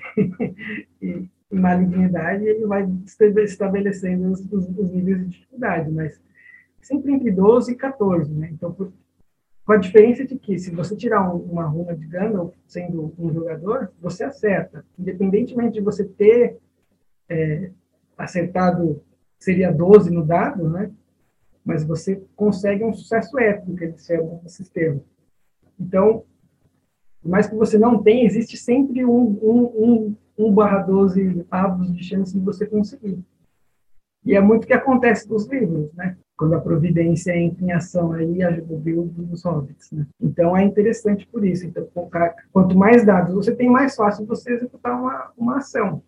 e, 1.02 1.28
malignidade, 1.50 2.44
ele 2.44 2.66
vai 2.66 2.88
estabelecendo 3.44 4.30
os, 4.30 4.40
os, 4.52 4.68
os, 4.78 4.90
níveis 4.90 5.20
de 5.20 5.28
dificuldade, 5.28 5.90
mas 5.90 6.20
sempre 6.80 7.12
entre 7.12 7.30
12 7.30 7.72
e 7.72 7.76
14, 7.76 8.32
né? 8.32 8.50
Então, 8.52 8.72
por, 8.72 8.92
com 9.64 9.72
a 9.72 9.76
diferença 9.76 10.24
de 10.24 10.38
que, 10.38 10.58
se 10.58 10.70
você 10.70 10.96
tirar 10.96 11.28
um, 11.28 11.38
uma 11.38 11.64
runa 11.64 11.94
de 11.94 12.06
Gandalf 12.06 12.54
sendo 12.66 13.12
um 13.18 13.32
jogador, 13.32 13.90
você 14.00 14.22
acerta. 14.24 14.84
Independentemente 14.98 15.74
de 15.74 15.80
você 15.80 16.04
ter 16.04 16.58
é, 17.28 17.70
acertado, 18.16 19.02
seria 19.38 19.72
12 19.72 20.10
no 20.10 20.24
dado, 20.24 20.68
né? 20.68 20.90
Mas 21.66 21.84
você 21.84 22.22
consegue 22.36 22.84
um 22.84 22.94
sucesso 22.94 23.38
épico, 23.38 23.76
que 23.76 23.84
eles 23.84 24.06
chamam 24.06 24.40
no 24.42 24.48
sistema. 24.48 25.00
Então, 25.78 26.24
por 27.20 27.28
mais 27.28 27.48
que 27.48 27.56
você 27.56 27.76
não 27.76 28.02
tenha, 28.02 28.24
existe 28.24 28.56
sempre 28.56 29.04
um, 29.04 29.38
um, 29.42 29.62
um, 29.74 30.16
um 30.38 30.54
barra 30.54 30.78
12 30.78 31.44
avos 31.50 31.92
de 31.92 32.02
chance 32.04 32.32
de 32.32 32.42
você 32.42 32.64
conseguir. 32.66 33.18
E 34.24 34.34
é 34.34 34.40
muito 34.40 34.64
o 34.64 34.66
que 34.66 34.72
acontece 34.72 35.28
nos 35.28 35.46
livros, 35.46 35.92
né? 35.92 36.16
quando 36.36 36.54
a 36.54 36.60
providência 36.60 37.36
entra 37.36 37.64
em 37.64 37.72
ação 37.72 38.12
aí 38.12 38.42
ajuda 38.42 38.74
o 38.74 38.78
Bilbo 38.78 39.22
dos 39.22 39.42
hobbits, 39.42 39.90
né? 39.90 40.06
Então 40.20 40.56
é 40.56 40.62
interessante 40.62 41.26
por 41.26 41.44
isso. 41.44 41.66
Então, 41.66 41.88
quanto 42.52 42.76
mais 42.76 43.04
dados 43.04 43.34
você 43.34 43.54
tem, 43.54 43.70
mais 43.70 43.96
fácil 43.96 44.26
você 44.26 44.52
executar 44.52 45.00
uma, 45.00 45.32
uma 45.36 45.56
ação. 45.58 46.02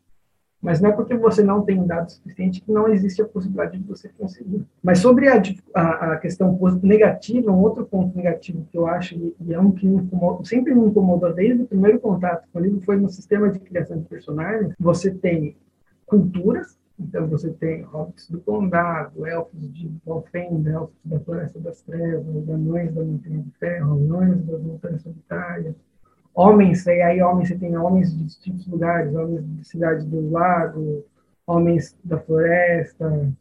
Mas 0.60 0.80
não 0.80 0.90
é 0.90 0.93
porque 0.93 1.16
você 1.16 1.43
não 1.43 1.62
tem 1.62 1.86
dados 1.86 2.14
suficiente 2.14 2.60
que 2.60 2.72
não 2.72 2.89
existe 2.89 3.22
a 3.22 3.24
possibilidade 3.26 3.78
de 3.78 3.85
você 3.85 4.09
conseguir. 4.09 4.64
Mas 4.82 4.98
sobre 4.98 5.28
a, 5.28 5.40
a, 5.74 6.12
a 6.12 6.16
questão 6.16 6.59
negativa, 6.82 7.52
um 7.52 7.60
outro 7.60 7.86
ponto 7.86 8.16
negativo 8.16 8.66
que 8.70 8.76
eu 8.76 8.86
acho, 8.86 9.14
e 9.14 9.55
é 9.55 9.60
um 9.60 9.70
que 9.70 9.86
me 9.86 9.98
incomoda, 9.98 10.44
sempre 10.44 10.74
me 10.74 10.86
incomodou 10.86 11.32
desde 11.32 11.62
o 11.62 11.66
primeiro 11.66 12.01
contato 12.01 12.48
com 12.52 12.59
o 12.59 12.62
livro, 12.62 12.80
foi 12.80 12.97
no 12.97 13.09
sistema 13.09 13.51
de 13.51 13.60
criação 13.60 13.98
de 13.98 14.05
personagens. 14.06 14.74
Você 14.80 15.12
tem 15.12 15.56
culturas, 16.06 16.76
então, 16.98 17.28
você 17.28 17.51
tem 17.51 17.82
hobbits 17.82 18.28
do 18.28 18.40
condado, 18.40 19.24
elfos 19.24 19.72
de 19.72 19.89
Valfenda, 20.05 20.70
elfos 20.70 20.97
da 21.05 21.20
Floresta 21.20 21.60
das 21.60 21.80
Trevas, 21.82 22.48
anões 22.48 22.93
da 22.93 23.05
Montanha 23.05 23.39
de 23.39 23.51
Ferro, 23.52 23.93
anões 23.93 24.44
das 24.44 24.60
Montanhas 24.60 25.02
Solitárias, 25.02 25.76
homens, 26.34 26.86
e 26.86 27.02
aí 27.02 27.22
homens, 27.22 27.48
você 27.48 27.56
tem 27.56 27.76
homens 27.76 28.16
de 28.16 28.24
distintos 28.24 28.66
lugares, 28.66 29.14
homens 29.14 29.44
de 29.44 29.66
cidades 29.66 30.05
do 30.05 30.30
lago, 30.30 31.05
homens 31.46 31.96
da 32.05 32.18
floresta, 32.18 33.32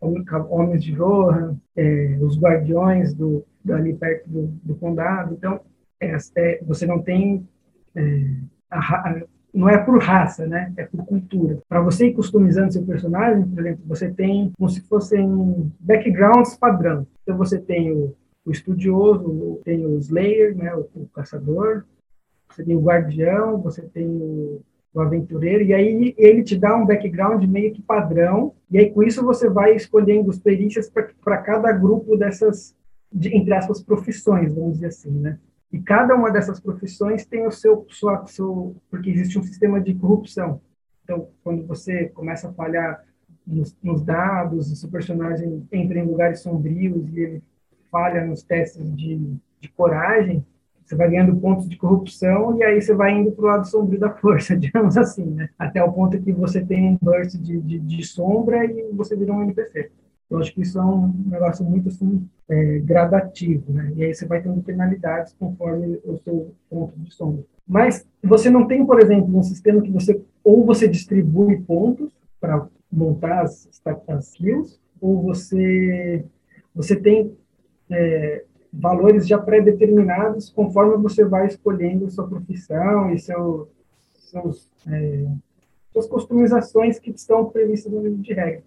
homens 0.00 0.84
de 0.84 0.92
Rohan, 0.92 1.56
é, 1.74 2.18
os 2.20 2.38
guardiões 2.38 3.14
do, 3.14 3.44
ali 3.70 3.94
perto 3.94 4.28
do, 4.28 4.46
do 4.62 4.74
condado. 4.76 5.34
Então, 5.34 5.60
é, 6.00 6.16
é, 6.36 6.62
você 6.64 6.86
não 6.86 7.00
tem 7.00 7.48
é, 7.94 8.30
a, 8.70 9.22
não 9.56 9.70
é 9.70 9.78
por 9.78 9.98
raça, 10.02 10.46
né? 10.46 10.72
É 10.76 10.84
por 10.84 11.04
cultura. 11.06 11.58
Para 11.66 11.80
você 11.80 12.08
ir 12.08 12.12
customizando 12.12 12.72
seu 12.72 12.84
personagem, 12.84 13.48
por 13.48 13.60
exemplo, 13.60 13.84
você 13.86 14.10
tem 14.10 14.52
como 14.56 14.68
se 14.68 14.82
fossem 14.82 15.72
backgrounds 15.80 16.56
padrão. 16.56 17.06
Então 17.22 17.38
você 17.38 17.58
tem 17.58 17.90
o, 17.90 18.14
o 18.44 18.50
estudioso, 18.50 19.58
tem 19.64 19.86
o 19.86 19.98
Slayer, 19.98 20.54
né? 20.54 20.74
O, 20.74 20.86
o, 20.94 21.08
caçador. 21.14 21.84
Você 22.56 22.64
tem 22.64 22.74
o 22.74 22.80
guardião, 22.80 23.60
você 23.60 23.82
tem 23.82 24.06
o, 24.06 24.62
o 24.94 25.00
aventureiro, 25.00 25.62
e 25.62 25.74
aí 25.74 26.14
ele 26.16 26.42
te 26.42 26.56
dá 26.56 26.74
um 26.74 26.86
background 26.86 27.44
meio 27.44 27.70
que 27.74 27.82
padrão, 27.82 28.54
e 28.70 28.78
aí 28.78 28.90
com 28.90 29.02
isso 29.02 29.22
você 29.22 29.46
vai 29.46 29.76
escolhendo 29.76 30.30
os 30.30 30.38
perícias 30.38 30.90
para 30.90 31.36
cada 31.38 31.70
grupo 31.70 32.16
dessas, 32.16 32.74
de, 33.12 33.36
entre 33.36 33.52
aspas, 33.52 33.82
profissões, 33.82 34.54
vamos 34.54 34.74
dizer 34.74 34.86
assim, 34.86 35.10
né? 35.10 35.38
E 35.70 35.78
cada 35.78 36.14
uma 36.14 36.30
dessas 36.30 36.58
profissões 36.58 37.26
tem 37.26 37.46
o 37.46 37.50
seu, 37.50 37.84
sua, 37.90 38.24
seu, 38.26 38.74
porque 38.90 39.10
existe 39.10 39.38
um 39.38 39.42
sistema 39.42 39.78
de 39.78 39.94
corrupção. 39.94 40.62
Então, 41.04 41.28
quando 41.44 41.66
você 41.66 42.06
começa 42.06 42.48
a 42.48 42.52
falhar 42.54 43.04
nos, 43.46 43.76
nos 43.82 44.02
dados, 44.02 44.72
o 44.72 44.76
seu 44.76 44.88
personagem 44.88 45.66
entra 45.70 45.98
em 45.98 46.06
lugares 46.06 46.40
sombrios 46.40 47.06
e 47.12 47.20
ele 47.20 47.42
falha 47.90 48.24
nos 48.24 48.42
testes 48.42 48.96
de, 48.96 49.36
de 49.60 49.68
coragem, 49.68 50.42
você 50.86 50.94
vai 50.94 51.10
ganhando 51.10 51.36
pontos 51.36 51.68
de 51.68 51.76
corrupção 51.76 52.56
e 52.56 52.62
aí 52.62 52.80
você 52.80 52.94
vai 52.94 53.12
indo 53.12 53.32
para 53.32 53.44
o 53.44 53.48
lado 53.48 53.68
sombrio 53.68 53.98
da 53.98 54.10
força, 54.10 54.54
digamos 54.56 54.96
assim, 54.96 55.24
né? 55.24 55.50
Até 55.58 55.82
o 55.82 55.92
ponto 55.92 56.18
que 56.20 56.32
você 56.32 56.64
tem 56.64 56.90
um 56.90 56.98
burst 57.02 57.36
de, 57.36 57.60
de, 57.60 57.78
de 57.80 58.06
sombra 58.06 58.64
e 58.64 58.92
você 58.92 59.16
vira 59.16 59.32
um 59.32 59.42
NPC. 59.42 59.90
Eu 60.30 60.38
acho 60.38 60.54
que 60.54 60.62
isso 60.62 60.78
é 60.78 60.84
um 60.84 61.12
negócio 61.26 61.64
muito 61.64 61.88
assim, 61.88 62.28
é, 62.48 62.78
gradativo, 62.78 63.72
né? 63.72 63.92
E 63.96 64.04
aí 64.04 64.14
você 64.14 64.26
vai 64.26 64.40
tendo 64.40 64.62
penalidades 64.62 65.34
conforme 65.38 66.00
o 66.04 66.16
seu 66.18 66.54
ponto 66.70 66.98
de 66.98 67.12
sombra. 67.12 67.44
Mas 67.66 68.06
você 68.22 68.48
não 68.48 68.66
tem, 68.66 68.86
por 68.86 69.00
exemplo, 69.00 69.36
um 69.36 69.42
sistema 69.42 69.82
que 69.82 69.90
você 69.90 70.20
ou 70.44 70.64
você 70.64 70.86
distribui 70.86 71.60
pontos 71.62 72.12
para 72.40 72.68
montar 72.92 73.42
as, 73.42 73.68
as 74.06 74.28
skills, 74.28 74.80
ou 75.00 75.20
você 75.20 76.24
você 76.72 76.94
tem 76.94 77.32
é, 77.90 78.44
valores 78.78 79.26
já 79.26 79.38
pré-determinados 79.38 80.50
conforme 80.50 80.96
você 80.96 81.24
vai 81.24 81.46
escolhendo 81.46 82.10
sua 82.10 82.28
profissão 82.28 83.10
e 83.10 83.18
seu, 83.18 83.68
seus, 84.14 84.70
é, 84.86 85.26
suas 85.92 86.06
customizações 86.06 86.98
que 86.98 87.10
estão 87.10 87.46
previstas 87.46 87.92
no 87.92 88.02
livro 88.02 88.18
de 88.18 88.32
regras. 88.32 88.64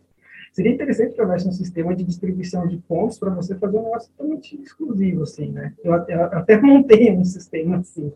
Seria 0.51 0.73
interessante 0.73 1.13
que 1.13 1.21
houvesse 1.21 1.47
um 1.47 1.51
sistema 1.51 1.95
de 1.95 2.03
distribuição 2.03 2.67
de 2.67 2.77
pontos 2.77 3.19
para 3.19 3.29
você 3.29 3.55
fazer 3.55 3.77
um 3.77 3.83
negócio 3.83 4.11
totalmente 4.11 4.59
exclusivo, 4.59 5.23
assim, 5.23 5.51
né? 5.51 5.73
Eu, 5.83 5.93
eu 5.93 6.23
até 6.23 6.57
montei 6.61 7.11
um 7.11 7.23
sistema 7.23 7.77
assim, 7.77 8.11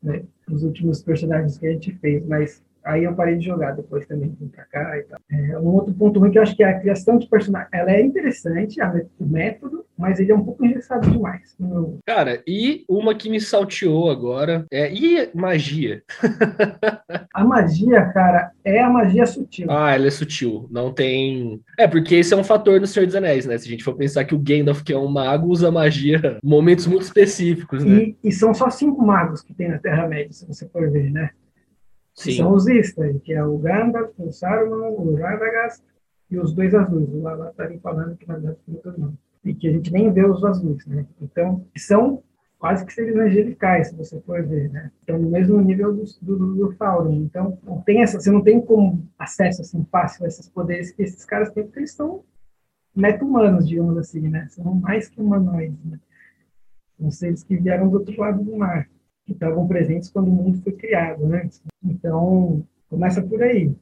né? 0.00 0.22
Nos 0.48 0.62
últimos 0.62 1.02
personagens 1.02 1.58
que 1.58 1.66
a 1.66 1.72
gente 1.72 1.92
fez, 1.96 2.24
mas 2.26 2.62
Aí 2.84 3.04
eu 3.04 3.14
parei 3.14 3.36
de 3.36 3.46
jogar 3.46 3.72
depois 3.72 4.06
também, 4.06 4.36
vim 4.38 4.48
pra 4.48 4.64
cá 4.64 4.98
e 4.98 5.02
tal. 5.04 5.18
É, 5.30 5.58
um 5.58 5.68
outro 5.68 5.94
ponto 5.94 6.20
ruim 6.20 6.30
que 6.30 6.38
eu 6.38 6.42
acho 6.42 6.54
que 6.54 6.62
é 6.62 6.68
a 6.68 6.78
criação 6.78 7.18
de 7.18 7.26
personagem. 7.26 7.68
Ela 7.72 7.92
é 7.92 8.02
interessante, 8.02 8.78
o 9.18 9.26
método, 9.26 9.84
mas 9.96 10.20
ele 10.20 10.32
é 10.32 10.34
um 10.34 10.44
pouco 10.44 10.64
engessado 10.66 11.10
demais. 11.10 11.56
Cara, 12.04 12.42
e 12.46 12.84
uma 12.88 13.14
que 13.14 13.30
me 13.30 13.40
salteou 13.40 14.10
agora 14.10 14.66
é. 14.70 14.92
E 14.92 15.30
magia? 15.34 16.02
a 17.32 17.44
magia, 17.44 18.04
cara, 18.12 18.50
é 18.62 18.82
a 18.82 18.90
magia 18.90 19.24
sutil. 19.24 19.66
Ah, 19.70 19.94
ela 19.94 20.06
é 20.06 20.10
sutil. 20.10 20.68
Não 20.70 20.92
tem. 20.92 21.60
É, 21.78 21.88
porque 21.88 22.16
esse 22.16 22.34
é 22.34 22.36
um 22.36 22.44
fator 22.44 22.80
no 22.80 22.86
Senhor 22.86 23.06
dos 23.06 23.14
Anéis, 23.14 23.46
né? 23.46 23.56
Se 23.56 23.66
a 23.66 23.70
gente 23.70 23.84
for 23.84 23.94
pensar 23.94 24.24
que 24.24 24.34
o 24.34 24.38
Gandalf, 24.38 24.82
que 24.82 24.92
é 24.92 24.98
um 24.98 25.08
mago, 25.08 25.48
usa 25.48 25.70
magia 25.70 26.38
em 26.42 26.48
momentos 26.48 26.86
muito 26.86 27.02
específicos, 27.02 27.84
né? 27.84 27.96
E, 27.96 28.16
e 28.24 28.32
são 28.32 28.52
só 28.52 28.68
cinco 28.68 29.04
magos 29.04 29.42
que 29.42 29.54
tem 29.54 29.68
na 29.68 29.78
Terra-média, 29.78 30.32
se 30.32 30.46
você 30.46 30.68
for 30.68 30.90
ver, 30.90 31.10
né? 31.10 31.30
Sim. 32.14 32.36
São 32.36 32.52
os 32.52 32.68
Istari, 32.68 33.18
que 33.20 33.32
é 33.32 33.44
o 33.44 33.58
Gandalf, 33.58 34.12
o 34.18 34.32
Saruman, 34.32 34.88
o 34.90 35.14
Radagast 35.16 35.82
e 36.30 36.38
os 36.38 36.52
dois 36.52 36.74
azuis. 36.74 37.08
O 37.08 37.22
Lala 37.22 37.50
está 37.50 37.68
falando 37.82 38.16
que 38.16 38.26
na 38.26 38.34
verdade 38.34 38.58
tem 38.64 38.74
outros 38.76 38.96
nomes. 38.96 39.18
E 39.44 39.52
que 39.52 39.68
a 39.68 39.72
gente 39.72 39.92
nem 39.92 40.10
vê 40.12 40.24
os 40.24 40.42
azuis, 40.42 40.86
né? 40.86 41.04
Então, 41.20 41.66
são 41.76 42.22
quase 42.58 42.86
que 42.86 42.94
seres 42.94 43.14
angelicais, 43.16 43.88
se 43.88 43.94
você 43.94 44.18
for 44.22 44.42
ver, 44.42 44.70
né? 44.70 44.90
Estão 45.00 45.18
no 45.18 45.28
mesmo 45.28 45.60
nível 45.60 45.92
do, 45.92 46.04
do, 46.22 46.54
do. 46.54 47.12
Então, 47.12 47.58
não 47.62 47.82
tem 47.82 48.02
essa, 48.02 48.18
você 48.18 48.30
não 48.30 48.42
tem 48.42 48.58
como 48.58 49.06
acesso 49.18 49.60
assim 49.60 49.84
fácil 49.90 50.24
a 50.24 50.28
esses 50.28 50.48
poderes 50.48 50.90
que 50.90 51.02
esses 51.02 51.26
caras 51.26 51.50
têm, 51.50 51.64
porque 51.64 51.80
eles 51.80 51.92
são 51.92 52.24
meta-humanos, 52.96 53.68
digamos 53.68 53.98
assim, 53.98 54.28
né? 54.28 54.46
São 54.48 54.72
mais 54.74 55.08
que 55.08 55.20
humanoides, 55.20 55.84
né? 55.84 55.98
São 56.98 57.10
seres 57.10 57.42
que 57.42 57.56
vieram 57.56 57.90
do 57.90 57.98
outro 57.98 58.18
lado 58.18 58.42
do 58.42 58.56
mar, 58.56 58.88
que 59.24 59.32
estavam 59.32 59.66
presentes 59.66 60.10
quando 60.10 60.28
o 60.28 60.32
mundo 60.32 60.62
foi 60.62 60.72
criado, 60.72 61.26
né? 61.26 61.48
Então, 61.82 62.62
começa 62.88 63.22
por 63.22 63.42
aí. 63.42 63.72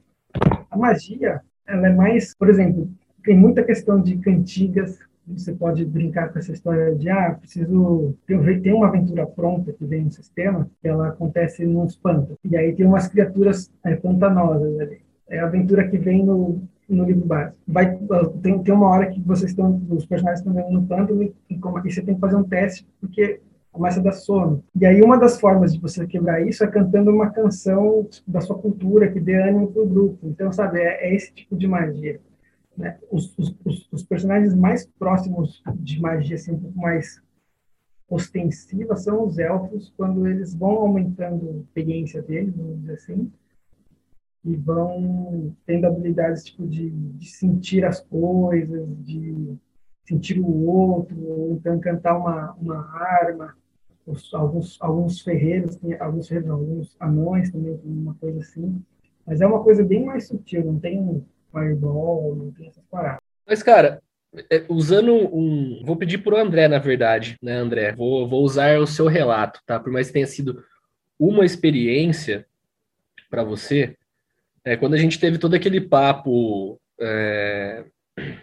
A 0.70 0.76
magia, 0.76 1.40
ela 1.66 1.88
é 1.88 1.92
mais, 1.92 2.34
por 2.34 2.48
exemplo, 2.48 2.88
tem 3.24 3.36
muita 3.36 3.62
questão 3.62 4.00
de 4.00 4.16
cantigas, 4.18 4.98
você 5.26 5.52
pode 5.52 5.84
brincar 5.84 6.32
com 6.32 6.38
essa 6.38 6.52
história 6.52 6.94
de 6.94 7.08
ah, 7.08 7.36
preciso 7.38 8.14
tem 8.26 8.72
uma 8.72 8.88
aventura 8.88 9.26
pronta 9.26 9.72
que 9.72 9.84
vem 9.84 10.04
no 10.04 10.10
sistema, 10.10 10.68
que 10.80 10.88
ela 10.88 11.08
acontece 11.08 11.64
nos 11.64 11.96
pântanos. 11.96 12.36
E 12.44 12.56
aí 12.56 12.74
tem 12.74 12.86
umas 12.86 13.06
criaturas 13.06 13.70
é, 13.84 13.94
pantanosas 13.94 14.80
ali. 14.80 15.00
É 15.28 15.38
a 15.38 15.46
aventura 15.46 15.86
que 15.88 15.96
vem 15.96 16.24
no, 16.24 16.60
no 16.88 17.04
livro 17.04 17.24
básico. 17.24 17.56
Vai, 17.66 17.96
tem, 18.42 18.58
tem 18.62 18.74
uma 18.74 18.88
hora 18.88 19.06
que 19.06 19.20
vocês 19.20 19.52
estão, 19.52 19.80
os 19.88 20.04
personagens 20.04 20.40
estão 20.40 20.52
vendo 20.52 20.72
no 20.72 20.86
pântano 20.86 21.22
e, 21.22 21.32
e, 21.48 21.54
e 21.54 21.92
você 21.92 22.02
tem 22.02 22.14
que 22.14 22.20
fazer 22.20 22.36
um 22.36 22.44
teste, 22.44 22.86
porque 23.00 23.40
começa 23.72 23.98
a 23.98 24.02
dar 24.02 24.12
sono. 24.12 24.62
E 24.78 24.84
aí 24.84 25.02
uma 25.02 25.18
das 25.18 25.40
formas 25.40 25.72
de 25.72 25.80
você 25.80 26.06
quebrar 26.06 26.46
isso 26.46 26.62
é 26.62 26.66
cantando 26.66 27.10
uma 27.10 27.30
canção 27.30 28.08
da 28.26 28.40
sua 28.40 28.58
cultura 28.58 29.10
que 29.10 29.18
dê 29.18 29.34
ânimo 29.34 29.72
para 29.72 29.82
o 29.82 29.88
grupo. 29.88 30.28
Então, 30.28 30.52
sabe, 30.52 30.78
é, 30.78 31.08
é, 31.08 31.14
esse 31.14 31.32
tipo 31.32 31.56
de 31.56 31.66
magia. 31.66 32.20
Né? 32.76 32.98
Os, 33.10 33.36
os, 33.38 33.88
os, 33.90 34.02
personagens 34.02 34.54
mais 34.54 34.86
próximos 34.86 35.62
de 35.76 36.00
magia, 36.00 36.36
assim, 36.36 36.52
um 36.52 36.60
pouco 36.60 36.78
mais 36.78 37.20
ostensiva, 38.08 38.96
são 38.96 39.26
os 39.26 39.38
elfos, 39.38 39.92
quando 39.96 40.26
eles 40.26 40.54
vão 40.54 40.70
aumentando 40.70 41.48
a 41.48 41.60
experiência 41.60 42.22
deles, 42.22 42.54
vamos 42.54 42.80
dizer 42.80 42.94
assim, 42.94 43.32
e 44.44 44.56
vão 44.56 45.54
tendo 45.64 45.86
habilidades 45.86 46.44
tipo 46.44 46.66
de, 46.66 46.90
de 46.90 47.26
sentir 47.26 47.84
as 47.84 48.00
coisas, 48.00 48.86
de 49.04 49.56
sentir 50.04 50.40
o 50.40 50.66
outro, 50.66 51.16
ou 51.22 51.52
então 51.52 51.78
cantar 51.78 52.18
uma, 52.18 52.52
uma 52.54 52.76
arma, 52.94 53.54
os, 54.06 54.32
alguns, 54.34 54.76
alguns 54.80 55.20
ferreiros, 55.20 55.76
tem, 55.76 55.94
alguns 56.00 56.28
ferreiros, 56.28 56.50
alguns 56.50 56.96
anões 57.00 57.50
também, 57.50 57.80
uma 57.84 58.14
coisa 58.14 58.40
assim. 58.40 58.82
Mas 59.26 59.40
é 59.40 59.46
uma 59.46 59.62
coisa 59.62 59.84
bem 59.84 60.04
mais 60.04 60.26
sutil, 60.26 60.64
não 60.64 60.78
tem 60.78 61.24
fireball, 61.50 62.34
não 62.34 62.50
tem 62.50 62.68
essas 62.68 62.84
paradas. 62.90 63.20
Mas, 63.46 63.62
cara, 63.62 64.02
é, 64.50 64.64
usando 64.68 65.14
um. 65.14 65.82
Vou 65.84 65.96
pedir 65.96 66.18
pro 66.18 66.36
André, 66.36 66.66
na 66.66 66.78
verdade, 66.78 67.36
né, 67.42 67.54
André? 67.54 67.92
Vou, 67.92 68.28
vou 68.28 68.42
usar 68.42 68.78
o 68.78 68.86
seu 68.86 69.06
relato, 69.06 69.60
tá? 69.66 69.78
Por 69.78 69.92
mais 69.92 70.08
que 70.08 70.14
tenha 70.14 70.26
sido 70.26 70.64
uma 71.18 71.44
experiência 71.44 72.46
para 73.30 73.44
você, 73.44 73.96
é, 74.64 74.76
quando 74.76 74.94
a 74.94 74.98
gente 74.98 75.18
teve 75.18 75.38
todo 75.38 75.54
aquele 75.54 75.80
papo 75.80 76.80
é, 77.00 77.84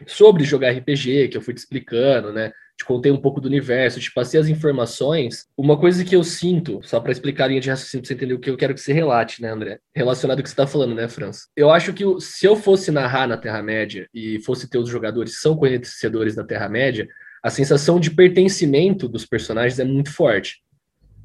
sobre 0.06 0.44
jogar 0.44 0.72
RPG, 0.72 1.30
que 1.30 1.38
eu 1.38 1.42
fui 1.42 1.54
te 1.54 1.58
explicando, 1.58 2.32
né? 2.32 2.52
Te 2.80 2.86
contei 2.86 3.12
um 3.12 3.20
pouco 3.20 3.42
do 3.42 3.48
universo, 3.50 4.00
te 4.00 4.10
passei 4.10 4.40
as 4.40 4.48
informações. 4.48 5.46
Uma 5.58 5.78
coisa 5.78 6.06
que 6.06 6.16
eu 6.16 6.24
sinto, 6.24 6.80
só 6.82 7.02
para 7.02 7.12
explicar 7.12 7.44
a 7.44 7.48
linha 7.50 7.60
de 7.60 7.70
raciocínio, 7.70 8.02
para 8.02 8.08
você 8.08 8.14
entender 8.14 8.34
o 8.34 8.40
que 8.40 8.50
eu 8.50 8.56
quero 8.56 8.74
que 8.74 8.80
você 8.80 8.94
relate, 8.94 9.42
né, 9.42 9.52
André? 9.52 9.80
Relacionado 9.94 10.38
ao 10.38 10.44
que 10.44 10.48
você 10.48 10.54
está 10.54 10.66
falando, 10.66 10.96
né, 10.96 11.10
França? 11.10 11.50
Eu 11.58 11.70
acho 11.70 11.92
que 11.92 12.06
se 12.22 12.46
eu 12.46 12.56
fosse 12.56 12.90
narrar 12.90 13.28
na 13.28 13.36
Terra-média 13.36 14.08
e 14.14 14.40
fosse 14.40 14.70
ter 14.70 14.78
os 14.78 14.88
jogadores 14.88 15.42
são 15.42 15.58
conhecedores 15.58 16.36
da 16.36 16.44
Terra-média, 16.46 17.06
a 17.44 17.50
sensação 17.50 18.00
de 18.00 18.12
pertencimento 18.12 19.10
dos 19.10 19.26
personagens 19.26 19.78
é 19.78 19.84
muito 19.84 20.14
forte. 20.14 20.62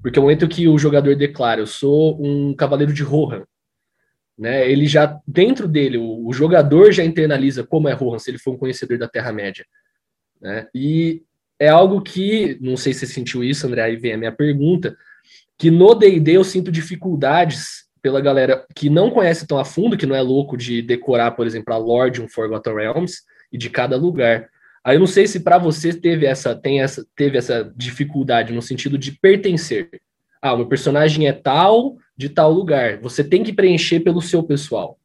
Porque 0.03 0.19
o 0.19 0.23
momento 0.23 0.49
que 0.49 0.67
o 0.67 0.77
jogador 0.77 1.15
declara, 1.15 1.61
eu 1.61 1.69
sou 1.69 2.21
um 2.21 2.53
cavaleiro 2.53 2.93
de 2.93 3.05
Rohan, 3.05 3.45
né? 4.37 4.69
Ele 4.69 4.89
já, 4.89 5.21
dentro 5.25 5.69
dele, 5.69 5.99
o, 5.99 6.27
o 6.27 6.33
jogador 6.33 6.91
já 6.91 7.05
internaliza 7.05 7.65
como 7.65 7.89
é 7.89 7.93
Rohan, 7.93 8.19
se 8.19 8.29
ele 8.29 8.39
for 8.39 8.55
um 8.55 8.59
conhecedor 8.59 8.99
da 8.99 9.09
Terra-média. 9.09 9.65
Né? 10.41 10.67
E 10.75 11.23
é 11.59 11.69
algo 11.69 12.01
que, 12.01 12.59
não 12.61 12.77
sei 12.77 12.93
se 12.93 13.01
você 13.01 13.07
sentiu 13.07 13.45
isso, 13.45 13.67
André, 13.67 13.83
aí 13.83 13.97
vem 13.97 14.13
a 14.13 14.19
minha 14.19 14.33
pergunta, 14.33 14.97
que 15.59 15.71
no 15.71 15.95
D&D 15.95 16.33
eu 16.33 16.45
sinto 16.45 16.73
dificuldades 16.73 17.85
pela 18.03 18.21
galera 18.21 18.67
que 18.75 18.91
não 18.91 19.11
conhece 19.11 19.47
tão 19.47 19.59
a 19.59 19.65
fundo, 19.65 19.97
que 19.97 20.07
não 20.07 20.15
é 20.15 20.21
louco 20.21 20.57
de 20.57 20.83
decorar, 20.83 21.31
por 21.31 21.47
exemplo, 21.47 21.73
a 21.73 21.79
lore 21.79 22.11
de 22.11 22.21
um 22.21 22.29
Forgotten 22.29 22.75
Realms 22.75 23.23
e 23.53 23.57
de 23.57 23.71
cada 23.71 23.97
lugar. 23.97 24.49
Aí 24.85 24.97
eu 24.97 25.01
não 25.01 25.07
sei 25.07 25.27
se 25.27 25.41
para 25.41 25.57
você 25.57 25.95
teve 25.95 26.27
essa, 26.27 26.55
tem 26.55 26.83
essa, 26.83 27.07
teve 27.17 27.39
essa 27.39 27.73
dificuldade 27.75 28.53
no 28.53 28.61
sentido 28.61 28.99
de 28.99 29.13
pertencer. 29.13 29.89
Ah, 30.43 30.53
o 30.53 30.59
meu 30.59 30.67
personagem 30.67 31.27
é 31.27 31.33
tal, 31.33 31.97
de 32.15 32.29
tal 32.29 32.53
lugar. 32.53 32.99
Você 33.01 33.25
tem 33.25 33.43
que 33.43 33.53
preencher 33.53 34.01
pelo 34.01 34.21
seu 34.21 34.43
pessoal. 34.43 34.99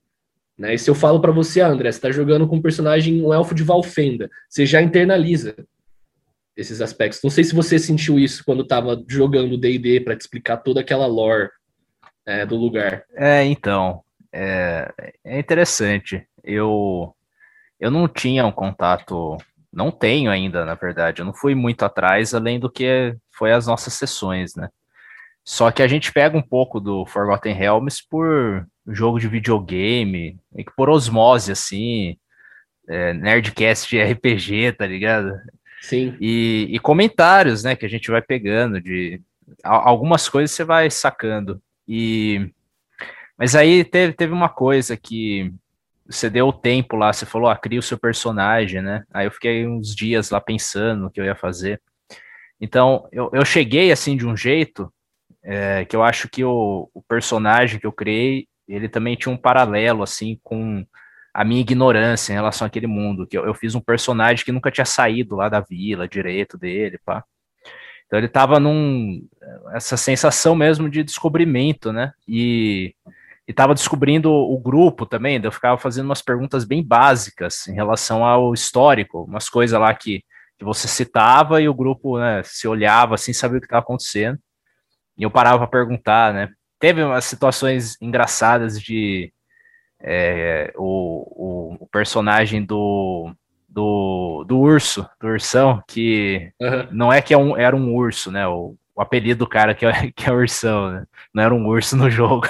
Né? 0.58 0.74
E 0.74 0.78
se 0.78 0.90
eu 0.90 0.96
falo 0.96 1.22
para 1.22 1.32
você, 1.32 1.62
André, 1.62 1.90
você 1.90 1.98
está 1.98 2.12
jogando 2.12 2.46
com 2.46 2.58
um 2.58 2.62
personagem, 2.62 3.24
um 3.24 3.34
elfo 3.34 3.56
de 3.56 3.64
Valfenda, 3.64 4.30
você 4.50 4.66
já 4.66 4.82
internaliza 4.82 5.56
esses 6.60 6.82
aspectos. 6.82 7.22
Não 7.24 7.30
sei 7.30 7.44
se 7.44 7.56
você 7.56 7.80
sentiu 7.80 8.20
isso 8.20 8.44
quando 8.44 8.64
estava 8.64 9.02
jogando 9.08 9.58
D&D 9.58 10.02
para 10.02 10.16
te 10.16 10.22
explicar 10.22 10.58
toda 10.58 10.82
aquela 10.82 11.08
lore 11.08 11.50
é, 12.26 12.46
do 12.46 12.56
lugar. 12.56 13.04
É, 13.16 13.46
então, 13.46 14.02
é, 14.32 14.92
é 15.24 15.40
interessante. 15.40 16.26
Eu 16.44 17.16
eu 17.80 17.90
não 17.90 18.10
tinha 18.10 18.46
um 18.46 18.52
contato, 18.52 19.38
não 19.72 19.90
tenho 19.90 20.30
ainda, 20.30 20.66
na 20.66 20.76
verdade. 20.76 21.22
Eu 21.22 21.26
não 21.26 21.34
fui 21.34 21.56
muito 21.56 21.86
atrás, 21.86 22.34
além 22.34 22.60
do 22.60 22.70
que 22.70 23.16
foi 23.32 23.54
as 23.54 23.66
nossas 23.66 23.94
sessões, 23.94 24.54
né? 24.56 24.68
Só 25.46 25.72
que 25.72 25.82
a 25.82 25.88
gente 25.88 26.12
pega 26.12 26.38
um 26.38 26.42
pouco 26.42 26.80
do 26.80 27.06
Forgotten 27.06 27.54
Realms 27.54 28.06
por 28.08 28.68
jogo 28.86 29.18
de 29.18 29.30
videogame, 29.30 30.38
por 30.76 30.90
osmose, 30.90 31.54
assim, 31.54 32.18
é, 32.88 33.14
Nerdcast 33.14 33.90
de 33.90 34.04
RPG, 34.04 34.74
tá 34.74 34.86
ligado? 34.86 35.32
Sim. 35.82 36.16
E, 36.20 36.68
e, 36.72 36.80
comentários, 36.80 37.64
né, 37.64 37.76
que 37.76 37.86
a 37.86 37.90
gente 37.90 38.12
vai 38.12 38.22
pegando 38.22 38.82
de 38.82 39.22
algumas 39.64 40.28
coisas 40.28 40.52
você 40.52 40.64
vai 40.64 40.90
sacando. 40.90 41.62
E 41.88 42.52
mas 43.38 43.56
aí 43.56 43.86
teve, 43.86 44.12
teve 44.12 44.34
uma 44.34 44.50
coisa 44.50 44.98
que 44.98 45.54
você 46.06 46.30
deu 46.30 46.50
o 46.50 46.54
tempo 46.54 46.98
lá, 46.98 47.14
você 47.14 47.26
falou, 47.26 47.50
ah, 47.50 47.56
cria 47.56 47.80
o 47.80 47.84
seu 47.84 47.98
personagem, 47.98 48.82
né? 48.82 49.06
Aí 49.14 49.28
eu 49.28 49.32
fiquei 49.32 49.66
uns 49.66 49.96
dias 49.96 50.30
lá 50.30 50.42
pensando 50.42 51.06
o 51.06 51.10
que 51.10 51.22
eu 51.22 51.26
ia 51.26 51.36
fazer. 51.36 51.82
Então, 52.60 53.08
eu, 53.12 53.30
eu 53.32 53.46
cheguei 53.46 53.92
assim 53.92 54.18
de 54.18 54.28
um 54.28 54.36
jeito 54.36 54.92
é, 55.42 55.86
que 55.86 55.96
eu 55.96 56.04
acho 56.04 56.28
que 56.28 56.44
o, 56.44 56.90
o, 56.94 57.02
personagem 57.02 57.80
que 57.80 57.88
eu 57.88 57.94
criei, 57.94 58.48
ele 58.68 58.90
também 58.90 59.16
tinha 59.16 59.34
um 59.34 59.38
paralelo, 59.38 60.04
assim, 60.04 60.38
com 60.44 60.86
a 61.34 61.44
minha 61.46 61.62
ignorância 61.62 62.32
em 62.34 62.36
relação 62.36 62.66
àquele 62.66 62.88
mundo, 62.88 63.28
que 63.28 63.38
eu, 63.38 63.46
eu 63.46 63.54
fiz 63.54 63.76
um 63.76 63.82
personagem 63.82 64.44
que 64.44 64.52
nunca 64.52 64.72
tinha 64.72 64.86
saído 64.86 65.36
lá 65.36 65.50
da 65.50 65.60
vila 65.60 66.08
direito 66.08 66.58
dele, 66.58 67.00
pá. 67.06 67.24
Então 68.08 68.18
ele 68.18 68.28
tava 68.28 68.60
num 68.60 69.28
essa 69.72 69.96
sensação 69.96 70.56
mesmo 70.56 70.90
de 70.90 71.04
descobrimento, 71.04 71.94
né? 71.94 72.12
E 72.28 72.96
e 73.50 73.54
tava 73.54 73.74
descobrindo 73.74 74.32
o 74.32 74.60
grupo 74.60 75.08
também, 75.08 75.42
eu 75.44 75.52
ficava 75.52 75.76
fazendo 75.76 76.06
umas 76.06 76.22
perguntas 76.22 76.64
bem 76.64 76.84
básicas 76.84 77.68
em 77.68 77.74
relação 77.74 78.24
ao 78.24 78.54
histórico, 78.54 79.24
umas 79.24 79.50
coisas 79.50 79.80
lá 79.80 79.92
que, 79.92 80.24
que 80.56 80.64
você 80.64 80.88
citava 80.88 81.60
e 81.60 81.68
o 81.68 81.74
grupo 81.74 82.20
né, 82.20 82.44
se 82.44 82.68
olhava 82.68 83.16
assim, 83.16 83.34
sabia 83.34 83.58
o 83.58 83.60
que 83.60 83.66
estava 83.66 83.82
acontecendo. 83.82 84.38
E 85.18 85.24
eu 85.24 85.32
parava 85.32 85.58
para 85.58 85.80
perguntar, 85.80 86.32
né? 86.32 86.50
Teve 86.80 87.02
umas 87.02 87.26
situações 87.26 87.98
engraçadas 88.00 88.80
de 88.80 89.34
é, 90.02 90.74
o, 90.78 91.78
o, 91.82 91.88
personagem 91.88 92.64
do, 92.64 93.34
do, 93.68 94.46
do 94.48 94.60
urso, 94.60 95.08
do 95.20 95.28
ursão, 95.28 95.82
que 95.88 96.52
uhum. 96.60 96.88
não 96.92 97.14
é 97.14 97.22
que 97.22 97.34
é 97.34 97.38
um, 97.38 97.58
era 97.58 97.76
um 97.76 97.94
urso, 97.94 98.32
né? 98.32 98.48
O, 98.48 98.76
o 98.96 99.02
apelido 99.02 99.40
do 99.40 99.50
cara 99.50 99.74
que 99.74 99.86
é, 99.86 100.12
que 100.12 100.30
é 100.30 100.34
ursão, 100.34 100.92
né? 100.92 101.06
não 101.34 101.44
era 101.44 101.54
um 101.54 101.66
urso 101.68 101.96
no 101.96 102.10
jogo. 102.12 102.48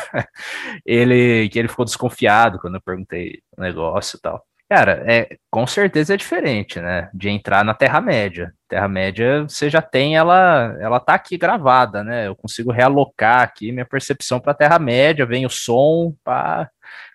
ele 0.85 1.49
que 1.49 1.59
ele 1.59 1.67
ficou 1.67 1.85
desconfiado 1.85 2.59
quando 2.59 2.75
eu 2.75 2.81
perguntei 2.81 3.41
o 3.57 3.61
negócio 3.61 4.17
e 4.17 4.21
tal. 4.21 4.45
Cara, 4.69 5.03
é, 5.07 5.35
com 5.49 5.65
certeza 5.65 6.13
é 6.13 6.17
diferente, 6.17 6.79
né? 6.79 7.09
De 7.11 7.27
entrar 7.27 7.65
na 7.65 7.73
Terra-média. 7.73 8.53
Terra-média, 8.67 9.41
você 9.41 9.67
já 9.67 9.81
tem 9.81 10.15
ela, 10.15 10.77
ela 10.79 10.99
tá 10.99 11.15
aqui 11.15 11.39
gravada, 11.39 12.03
né? 12.03 12.27
Eu 12.27 12.35
consigo 12.35 12.71
realocar 12.71 13.41
aqui 13.41 13.71
minha 13.71 13.85
percepção 13.85 14.39
para 14.39 14.53
Terra-média, 14.53 15.25
vem 15.25 15.43
o 15.43 15.49
som, 15.49 16.13
pá, 16.23 16.69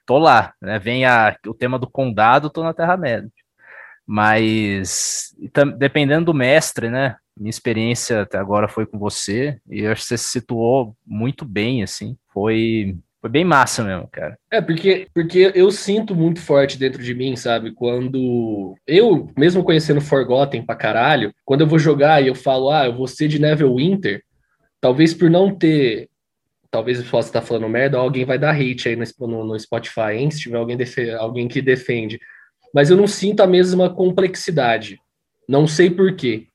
tô 0.06 0.18
lá, 0.18 0.55
né? 0.60 0.78
Vem 0.78 1.05
a, 1.05 1.36
o 1.47 1.55
tema 1.55 1.78
do 1.78 1.89
condado, 1.89 2.51
tô 2.51 2.62
na 2.62 2.74
Terra-média. 2.74 3.28
Mas, 4.06 5.35
dependendo 5.78 6.26
do 6.26 6.35
mestre, 6.35 6.90
né? 6.90 7.16
Minha 7.36 7.51
experiência 7.51 8.22
até 8.22 8.39
agora 8.39 8.68
foi 8.68 8.86
com 8.86 8.98
você, 8.98 9.59
e 9.68 9.81
eu 9.81 9.93
acho 9.93 10.02
que 10.02 10.09
você 10.09 10.18
se 10.18 10.28
situou 10.28 10.97
muito 11.05 11.44
bem, 11.44 11.82
assim. 11.82 12.16
Foi 12.32 12.97
foi 13.24 13.31
bem 13.31 13.43
massa 13.43 13.82
mesmo, 13.82 14.06
cara. 14.12 14.39
É, 14.51 14.60
porque, 14.60 15.09
porque 15.14 15.51
eu 15.55 15.70
sinto 15.70 16.14
muito 16.14 16.43
forte 16.43 16.78
dentro 16.78 17.02
de 17.02 17.14
mim, 17.14 17.35
sabe? 17.36 17.72
Quando 17.72 18.74
eu, 18.86 19.31
mesmo 19.35 19.64
conhecendo 19.64 20.02
Forgotten 20.02 20.62
pra 20.62 20.76
caralho, 20.76 21.32
quando 21.43 21.62
eu 21.62 21.66
vou 21.66 21.78
jogar 21.78 22.22
e 22.22 22.26
eu 22.26 22.35
falo, 22.35 22.70
ah, 22.70 22.85
eu 22.85 22.94
vou 22.94 23.06
ser 23.06 23.26
de 23.28 23.39
Neverwinter, 23.39 24.22
talvez 24.78 25.14
por 25.14 25.31
não 25.31 25.56
ter. 25.56 26.10
Talvez 26.74 26.98
eu 26.98 27.05
possa 27.05 27.28
estar 27.28 27.40
falando 27.40 27.68
merda, 27.68 27.98
alguém 27.98 28.24
vai 28.24 28.36
dar 28.36 28.52
hate 28.52 28.88
aí 28.88 28.96
no, 28.96 29.44
no, 29.44 29.56
Spotify, 29.60 30.14
hein? 30.16 30.28
Se 30.28 30.40
tiver 30.40 30.56
alguém, 30.56 30.76
alguém 31.16 31.46
que 31.46 31.62
defende. 31.62 32.18
Mas 32.74 32.90
eu 32.90 32.96
não 32.96 33.06
sinto 33.06 33.42
a 33.42 33.46
mesma 33.46 33.94
complexidade. 33.94 34.98
Não 35.48 35.68
sei 35.68 35.88
por 35.88 36.16
quê. 36.16 36.48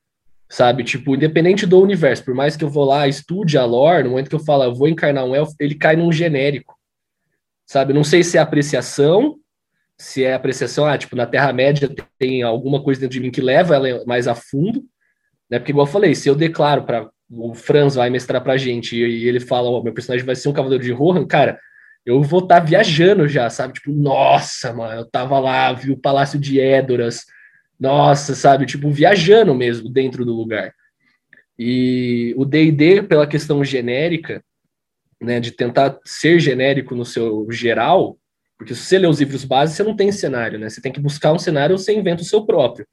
sabe? 0.46 0.84
Tipo, 0.84 1.14
independente 1.14 1.64
do 1.64 1.80
universo, 1.80 2.22
por 2.22 2.34
mais 2.34 2.54
que 2.54 2.62
eu 2.62 2.68
vou 2.68 2.84
lá, 2.84 3.08
estude 3.08 3.56
a 3.56 3.64
lore, 3.64 4.04
no 4.04 4.10
momento 4.10 4.28
que 4.28 4.34
eu 4.34 4.44
falo, 4.44 4.64
eu 4.64 4.74
vou 4.74 4.88
encarnar 4.88 5.24
um 5.24 5.34
elfo, 5.34 5.54
ele 5.58 5.74
cai 5.74 5.96
num 5.96 6.12
genérico, 6.12 6.76
sabe? 7.64 7.94
Não 7.94 8.04
sei 8.04 8.22
se 8.22 8.36
é 8.36 8.42
apreciação, 8.42 9.38
se 9.96 10.22
é 10.22 10.34
apreciação, 10.34 10.84
ah, 10.84 10.98
tipo, 10.98 11.16
na 11.16 11.24
Terra-média 11.24 11.90
tem 12.18 12.42
alguma 12.42 12.82
coisa 12.82 13.00
dentro 13.00 13.14
de 13.14 13.20
mim 13.20 13.30
que 13.30 13.40
leva 13.40 13.74
ela 13.74 14.04
mais 14.04 14.28
a 14.28 14.34
fundo, 14.34 14.84
né? 15.50 15.58
Porque, 15.58 15.72
igual 15.72 15.86
eu 15.86 15.90
falei, 15.90 16.14
se 16.14 16.28
eu 16.28 16.34
declaro 16.34 16.84
para 16.84 17.08
o 17.30 17.54
Franz 17.54 17.94
vai 17.94 18.10
mestrar 18.10 18.42
pra 18.42 18.56
gente 18.56 18.96
e 18.96 19.28
ele 19.28 19.38
fala, 19.38 19.68
oh, 19.70 19.82
meu 19.82 19.92
personagem 19.92 20.26
vai 20.26 20.34
ser 20.34 20.48
um 20.48 20.52
cavaleiro 20.52 20.82
de 20.82 20.90
Rohan, 20.90 21.26
cara, 21.26 21.60
eu 22.04 22.22
vou 22.22 22.40
estar 22.40 22.60
tá 22.60 22.66
viajando 22.66 23.28
já, 23.28 23.48
sabe? 23.48 23.74
Tipo, 23.74 23.92
nossa, 23.92 24.72
mano, 24.72 25.00
eu 25.00 25.04
tava 25.04 25.38
lá, 25.38 25.72
vi 25.72 25.92
o 25.92 25.96
Palácio 25.96 26.38
de 26.38 26.60
Édoras, 26.60 27.24
nossa, 27.78 28.34
sabe? 28.34 28.66
Tipo, 28.66 28.90
viajando 28.90 29.54
mesmo 29.54 29.88
dentro 29.88 30.24
do 30.24 30.32
lugar. 30.32 30.74
E 31.58 32.34
o 32.36 32.44
D&D, 32.44 33.02
pela 33.02 33.26
questão 33.26 33.62
genérica, 33.62 34.42
né, 35.20 35.38
de 35.38 35.52
tentar 35.52 35.98
ser 36.04 36.40
genérico 36.40 36.94
no 36.94 37.04
seu 37.04 37.46
geral, 37.50 38.18
porque 38.56 38.74
se 38.74 38.82
você 38.82 38.98
lê 38.98 39.06
os 39.06 39.20
livros 39.20 39.44
básicos, 39.44 39.76
você 39.76 39.82
não 39.82 39.96
tem 39.96 40.10
cenário, 40.10 40.58
né? 40.58 40.68
Você 40.68 40.82
tem 40.82 40.92
que 40.92 41.00
buscar 41.00 41.32
um 41.32 41.38
cenário, 41.38 41.78
você 41.78 41.94
inventa 41.94 42.22
o 42.22 42.26
seu 42.26 42.44
próprio. 42.44 42.86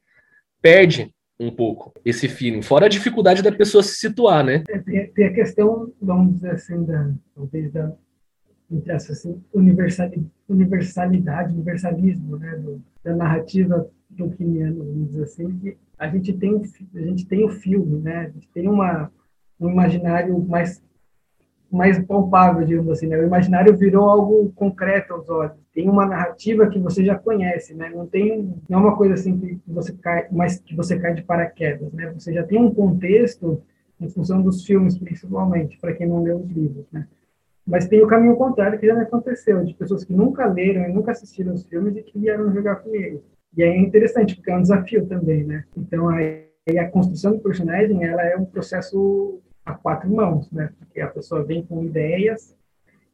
Perde 0.61 1.13
um 1.39 1.51
pouco 1.51 1.93
esse 2.03 2.27
feeling, 2.27 2.61
fora 2.61 2.87
a 2.87 2.89
dificuldade 2.89 3.43
da 3.43 3.51
pessoa 3.51 3.83
se 3.83 3.95
situar, 3.95 4.43
né? 4.43 4.63
É, 4.69 4.79
tem, 4.79 5.07
tem 5.11 5.25
a 5.25 5.33
questão, 5.33 5.91
vamos 6.01 6.35
dizer 6.35 6.51
assim, 6.51 6.83
da, 6.83 7.11
talvez 7.35 7.71
da, 7.71 7.93
assim, 8.95 9.41
universalidade, 9.53 11.53
universalismo, 11.53 12.37
né, 12.37 12.55
do, 12.57 12.81
da 13.03 13.15
narrativa 13.15 13.87
tolkieniano, 14.17 14.83
vamos 14.83 15.09
dizer 15.09 15.23
assim, 15.23 15.57
que 15.59 15.77
a 15.97 16.07
gente 16.07 16.33
tem, 16.33 16.61
a 16.95 17.01
gente 17.01 17.25
tem 17.25 17.45
o 17.45 17.49
filme, 17.49 17.99
né, 17.99 18.17
a 18.17 18.29
gente 18.29 18.47
tem 18.49 18.67
uma, 18.67 19.11
um 19.59 19.69
imaginário 19.69 20.39
mais 20.39 20.81
mais 21.69 22.03
palpável, 22.05 22.65
digamos 22.65 22.91
assim, 22.91 23.07
né? 23.07 23.17
O 23.17 23.25
imaginário 23.25 23.75
virou 23.75 24.09
algo 24.09 24.51
concreto 24.55 25.13
aos 25.13 25.29
olhos. 25.29 25.57
Tem 25.77 25.87
uma 25.87 26.07
narrativa 26.07 26.67
que 26.67 26.79
você 26.79 27.05
já 27.05 27.13
conhece, 27.13 27.75
né? 27.75 27.91
Não 27.93 28.07
tem 28.07 28.51
não 28.67 28.79
é 28.79 28.81
uma 28.81 28.97
coisa 28.97 29.13
assim 29.13 29.37
que 29.37 29.61
você 29.67 29.93
cai, 29.93 30.27
mas 30.31 30.57
que 30.57 30.75
você 30.75 30.97
cai 30.97 31.13
de 31.13 31.21
paraquedas, 31.21 31.93
né? 31.93 32.11
Você 32.17 32.33
já 32.33 32.43
tem 32.43 32.57
um 32.57 32.73
contexto 32.73 33.61
em 34.01 34.09
função 34.09 34.41
dos 34.41 34.65
filmes, 34.65 34.97
principalmente, 34.97 35.77
para 35.77 35.93
quem 35.93 36.07
não 36.07 36.23
leu 36.23 36.39
os 36.39 36.49
livros, 36.49 36.87
né? 36.91 37.07
Mas 37.63 37.87
tem 37.87 38.01
o 38.01 38.07
caminho 38.07 38.35
contrário 38.35 38.79
que 38.79 38.87
já 38.87 38.95
me 38.95 39.03
aconteceu, 39.03 39.63
de 39.63 39.75
pessoas 39.75 40.03
que 40.03 40.11
nunca 40.11 40.47
leram 40.47 40.89
e 40.89 40.91
nunca 40.91 41.11
assistiram 41.11 41.53
os 41.53 41.67
filmes 41.67 41.95
e 41.95 42.01
que 42.01 42.17
vieram 42.17 42.51
jogar 42.51 42.77
comigo. 42.77 43.23
E 43.55 43.61
é 43.61 43.77
interessante, 43.77 44.35
porque 44.35 44.49
é 44.49 44.57
um 44.57 44.63
desafio 44.63 45.05
também, 45.05 45.43
né? 45.43 45.63
Então, 45.77 46.09
aí, 46.09 46.47
a 46.79 46.89
construção 46.89 47.33
do 47.33 47.39
personagem, 47.39 48.03
ela 48.03 48.23
é 48.23 48.35
um 48.35 48.45
processo 48.45 49.39
a 49.63 49.75
quatro 49.75 50.09
mãos, 50.09 50.51
né? 50.51 50.71
Porque 50.79 50.99
a 50.99 51.07
pessoa 51.07 51.43
vem 51.43 51.63
com 51.63 51.83
ideias 51.83 52.55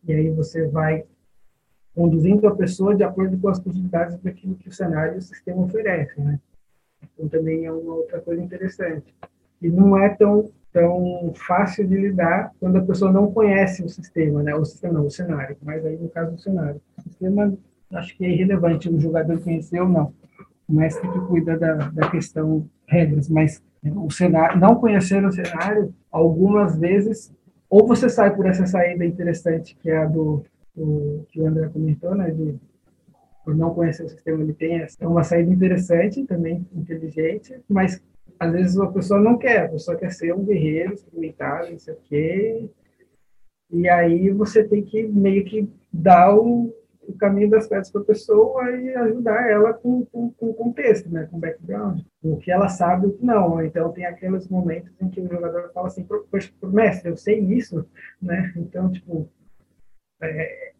e 0.07 0.14
aí 0.14 0.30
você 0.30 0.65
vai 0.65 1.03
conduzindo 1.95 2.48
a 2.48 2.56
pessoa 2.56 2.95
de 2.95 3.03
acordo 3.03 3.38
com 3.38 3.49
as 3.49 3.60
possibilidades 3.60 4.18
daquilo 4.20 4.56
que 4.56 4.70
o 4.70 4.74
cenário 4.74 5.15
e 5.15 5.18
o 5.18 5.22
sistema 5.22 5.64
oferece, 5.64 6.20
né? 6.20 6.40
Então, 7.14 7.28
também 7.28 7.65
é 7.65 7.72
uma 7.72 7.95
outra 7.95 8.20
coisa 8.20 8.41
interessante. 8.41 9.14
E 9.61 9.70
não 9.70 9.98
é 9.98 10.10
tão 10.10 10.49
tão 10.74 11.32
fácil 11.36 11.88
de 11.88 11.95
lidar 11.95 12.52
quando 12.60 12.78
a 12.78 12.82
pessoa 12.82 13.11
não 13.11 13.32
conhece 13.32 13.84
o 13.84 13.90
sistema, 13.90 14.41
né? 14.41 14.56
O 14.56 14.65
sistema 14.65 14.95
não, 14.95 15.06
o 15.06 15.11
cenário, 15.11 15.56
mas 15.61 15.86
aí 15.86 15.95
no 15.95 16.10
caso 16.10 16.32
do 16.32 16.41
cenário. 16.41 16.82
O 16.98 17.02
sistema 17.03 17.53
acho 17.94 18.18
que 18.18 18.26
é 18.26 18.30
irrelevante 18.30 18.90
o 18.90 18.99
jogador 18.99 19.40
conhecer 19.40 19.80
ou 19.80 19.88
não. 19.88 20.11
O 20.68 20.74
mestre 20.74 21.07
que 21.11 21.20
cuida 21.28 21.57
da, 21.57 21.76
da 21.90 22.10
questão 22.10 22.68
regras, 22.88 23.30
mas 23.30 23.61
o 23.84 24.10
cenário, 24.10 24.60
não 24.60 24.76
conhecer 24.76 25.24
o 25.24 25.32
cenário, 25.32 25.94
algumas 26.11 26.76
vezes, 26.76 27.32
ou 27.70 27.86
você 27.86 28.10
sai 28.10 28.36
por 28.36 28.48
essa 28.48 28.65
saída 28.65 29.06
interessante 29.06 29.76
que 29.76 29.91
é 29.91 29.98
a 29.98 30.06
do, 30.06 30.44
do 30.76 31.26
que 31.30 31.40
o 31.40 31.48
André 31.48 31.70
comentou, 31.70 32.16
né? 32.16 32.32
De, 32.32 32.56
por 33.44 33.56
não 33.56 33.74
conhecer 33.74 34.04
o 34.04 34.10
sistema, 34.10 34.41
ele 34.41 34.54
tem 34.54 34.80
essa, 34.80 34.98
é 35.02 35.08
uma 35.08 35.24
saída 35.24 35.52
interessante, 35.52 36.26
também 36.26 36.66
inteligente, 36.74 37.60
mas 37.68 38.02
às 38.40 38.52
vezes 38.52 38.78
a 38.80 38.88
pessoa 38.88 39.20
não 39.20 39.38
quer, 39.38 39.66
a 39.66 39.70
pessoa 39.70 39.98
quer 39.98 40.12
ser 40.12 40.34
um 40.34 40.45
guerreiro 40.45 40.94
experimentado, 40.94 41.72
não 41.72 41.80
sei 41.80 41.94
o 41.94 41.98
quê. 42.04 42.70
E 43.70 43.90
aí 43.90 44.30
você 44.30 44.64
tem 44.64 44.84
que 44.84 45.04
meio 45.04 45.44
que 45.45 45.68
dar 45.91 46.34
o, 46.34 46.74
o 47.02 47.14
caminho 47.14 47.50
das 47.50 47.68
pedras 47.68 47.91
para 47.91 48.02
a 48.02 48.06
pessoa 48.06 48.72
e 48.72 48.95
ajudar 48.95 49.50
ela 49.50 49.74
com, 49.74 50.06
com, 50.06 50.30
com 50.32 50.54
contexto, 50.54 51.10
né, 51.10 51.28
com 51.30 51.40
background, 51.40 52.02
o 52.22 52.38
que 52.38 52.52
ela 52.52 52.70
sabe 52.70 53.08
o 53.08 53.14
que 53.14 53.26
não. 53.26 53.62
Então 53.62 53.91
tem 53.91 54.06
aqueles 54.06 54.48
momentos 54.48 54.94
em 55.02 55.10
que 55.10 55.20
o 55.20 55.28
jogador 55.28 55.72
fala 55.74 55.88
assim, 55.88 56.04
pro 56.04 56.26
mestre, 56.72 57.10
eu 57.10 57.18
sei 57.18 57.40
isso, 57.40 57.86
né? 58.22 58.54
Então 58.56 58.91
tipo 58.91 59.30
é, 60.22 60.73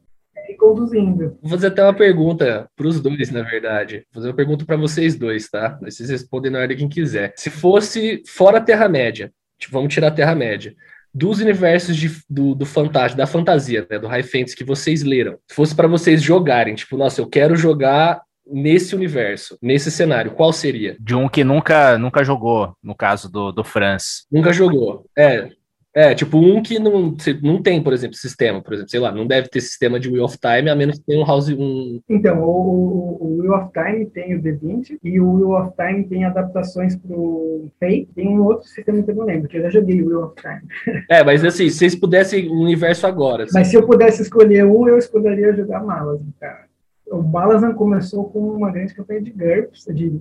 e 0.50 0.56
conduzindo. 0.56 1.38
Vou 1.42 1.52
fazer 1.52 1.68
até 1.68 1.84
uma 1.84 1.94
pergunta 1.94 2.68
para 2.76 2.88
os 2.88 3.00
dois, 3.00 3.32
na 3.32 3.42
verdade. 3.42 4.06
Vou 4.12 4.22
fazer 4.22 4.28
uma 4.30 4.36
pergunta 4.36 4.66
para 4.66 4.78
vocês 4.78 5.16
dois, 5.16 5.50
tá? 5.50 5.78
Vocês 5.82 6.10
respondem 6.10 6.52
na 6.52 6.60
hora 6.60 6.68
de 6.68 6.76
quem 6.76 6.90
quiser. 6.90 7.34
Se 7.36 7.50
fosse 7.50 8.24
fora 8.28 8.58
a 8.58 8.62
Terra-média, 8.62 9.32
tipo, 9.60 9.74
vamos 9.74 9.94
tirar 9.94 10.08
a 10.08 10.12
Terra-média, 10.12 10.76
dos 11.14 11.40
universos 11.40 11.96
de, 11.96 12.10
do, 12.30 12.56
do 12.56 12.66
fantástico, 12.66 13.18
da 13.18 13.28
fantasia, 13.28 13.86
né, 13.90 14.00
do 14.00 14.08
High 14.08 14.24
Fantasy 14.24 14.56
que 14.56 14.64
vocês 14.64 15.04
leram, 15.04 15.38
se 15.48 15.56
fosse 15.56 15.76
para 15.76 15.88
vocês 15.88 16.22
jogarem, 16.22 16.74
tipo, 16.74 16.98
nossa, 16.98 17.22
eu 17.22 17.28
quero 17.28 17.56
jogar 17.56 18.22
nesse 18.46 18.96
universo, 18.96 19.58
nesse 19.62 19.92
cenário, 19.92 20.32
qual 20.32 20.52
seria? 20.52 20.98
De 21.00 21.16
um 21.16 21.30
que 21.30 21.44
nunca, 21.44 21.98
nunca 21.98 22.24
jogou, 22.24 22.76
no 22.84 22.96
caso 22.96 23.32
do, 23.32 23.52
do 23.52 23.64
France. 23.64 24.26
Nunca 24.32 24.52
jogou. 24.52 25.06
É, 25.18 25.50
é, 25.96 26.16
tipo, 26.16 26.40
um 26.40 26.62
que 26.62 26.80
não, 26.80 27.16
não 27.44 27.62
tem, 27.62 27.82
por 27.82 27.94
exemplo, 27.94 28.18
sistema, 28.18 28.62
por 28.62 28.74
exemplo, 28.74 28.90
sei 28.90 29.00
lá, 29.00 29.12
não 29.12 29.28
deve 29.28 29.48
ter 29.48 29.62
sistema 29.62 30.00
de 30.00 30.10
Wheel 30.10 30.26
of 30.26 30.40
Time, 30.40 30.70
a 30.70 30.76
menos 30.76 30.98
que 30.98 31.06
tenha 31.06 31.22
um 31.22 31.26
House. 31.26 31.50
Um... 31.50 32.02
Então, 32.10 32.42
o, 32.42 33.18
o 33.22 33.38
Wheel 33.40 33.54
of 33.54 33.72
Time 33.72 34.06
tem 34.08 34.36
o 34.36 34.42
D20 34.42 34.98
e 35.04 35.20
o 35.20 35.34
Wheel 35.34 35.52
of 35.52 35.72
Time 35.78 36.04
tem 36.06 36.26
adaptações 36.26 36.96
pro 36.96 37.70
Fate, 37.80 38.10
tem 38.16 38.28
um 38.28 38.44
outro 38.44 38.68
sistema 38.68 39.04
que 39.04 39.12
eu 39.12 39.16
não 39.16 39.26
lembro, 39.26 39.48
que 39.48 39.58
eu 39.58 39.62
já 39.62 39.70
joguei 39.70 40.02
o 40.02 40.08
Wheel 40.08 40.24
of 40.24 40.36
Time. 40.42 40.64
É, 41.10 41.24
mas 41.24 41.44
assim, 41.44 41.70
se 41.70 41.78
vocês 41.78 41.96
pudessem 41.96 42.48
o 42.50 42.62
universo 42.62 43.06
agora. 43.06 43.44
Assim. 43.44 43.54
Mas 43.54 43.68
se 43.68 43.76
eu 43.76 43.86
pudesse 43.86 44.22
escolher 44.22 44.66
um, 44.66 44.88
eu 44.88 44.98
escolheria 44.98 45.54
jogar 45.54 45.84
Malazan, 45.84 46.26
cara. 46.40 46.66
O 47.08 47.22
Malazan 47.22 47.74
começou 47.74 48.30
com 48.30 48.40
uma 48.40 48.72
grande 48.72 48.96
campanha 48.96 49.22
de 49.22 49.32
GURPS, 49.32 49.86
de 49.94 50.20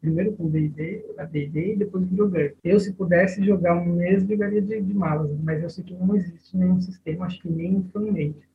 primeiro 0.00 0.32
com 0.32 0.48
D&D, 0.48 1.04
a 1.18 1.24
D&D 1.24 1.74
e 1.74 1.76
depois 1.76 2.04
GURPS. 2.04 2.56
Eu, 2.64 2.78
se 2.80 2.92
pudesse 2.92 3.44
jogar 3.44 3.74
um 3.74 3.86
mês, 3.86 4.26
jogaria 4.26 4.62
de, 4.62 4.80
de 4.80 4.94
malas, 4.94 5.30
mas 5.42 5.62
eu 5.62 5.70
sei 5.70 5.84
que 5.84 5.94
não 5.94 6.16
existe 6.16 6.56
nenhum 6.56 6.80
sistema, 6.80 7.26
acho 7.26 7.40
que 7.40 7.48
nem 7.48 7.82
fanmade. 7.92 8.48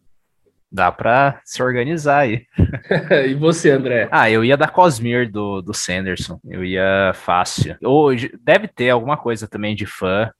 Dá 0.71 0.91
pra 0.91 1.39
se 1.45 1.61
organizar 1.61 2.19
aí. 2.19 2.47
e 3.29 3.35
você, 3.35 3.69
André? 3.69 4.09
Ah, 4.11 4.31
eu 4.31 4.43
ia 4.43 4.57
da 4.57 4.67
Cosmere 4.67 5.29
do, 5.29 5.61
do 5.61 5.71
Sanderson. 5.71 6.39
Eu 6.43 6.65
ia 6.65 7.11
fácil. 7.13 7.77
Hoje 7.83 8.35
deve 8.41 8.67
ter 8.67 8.89
alguma 8.89 9.15
coisa 9.15 9.47
também 9.47 9.75
de 9.75 9.85
fã. 9.85 10.31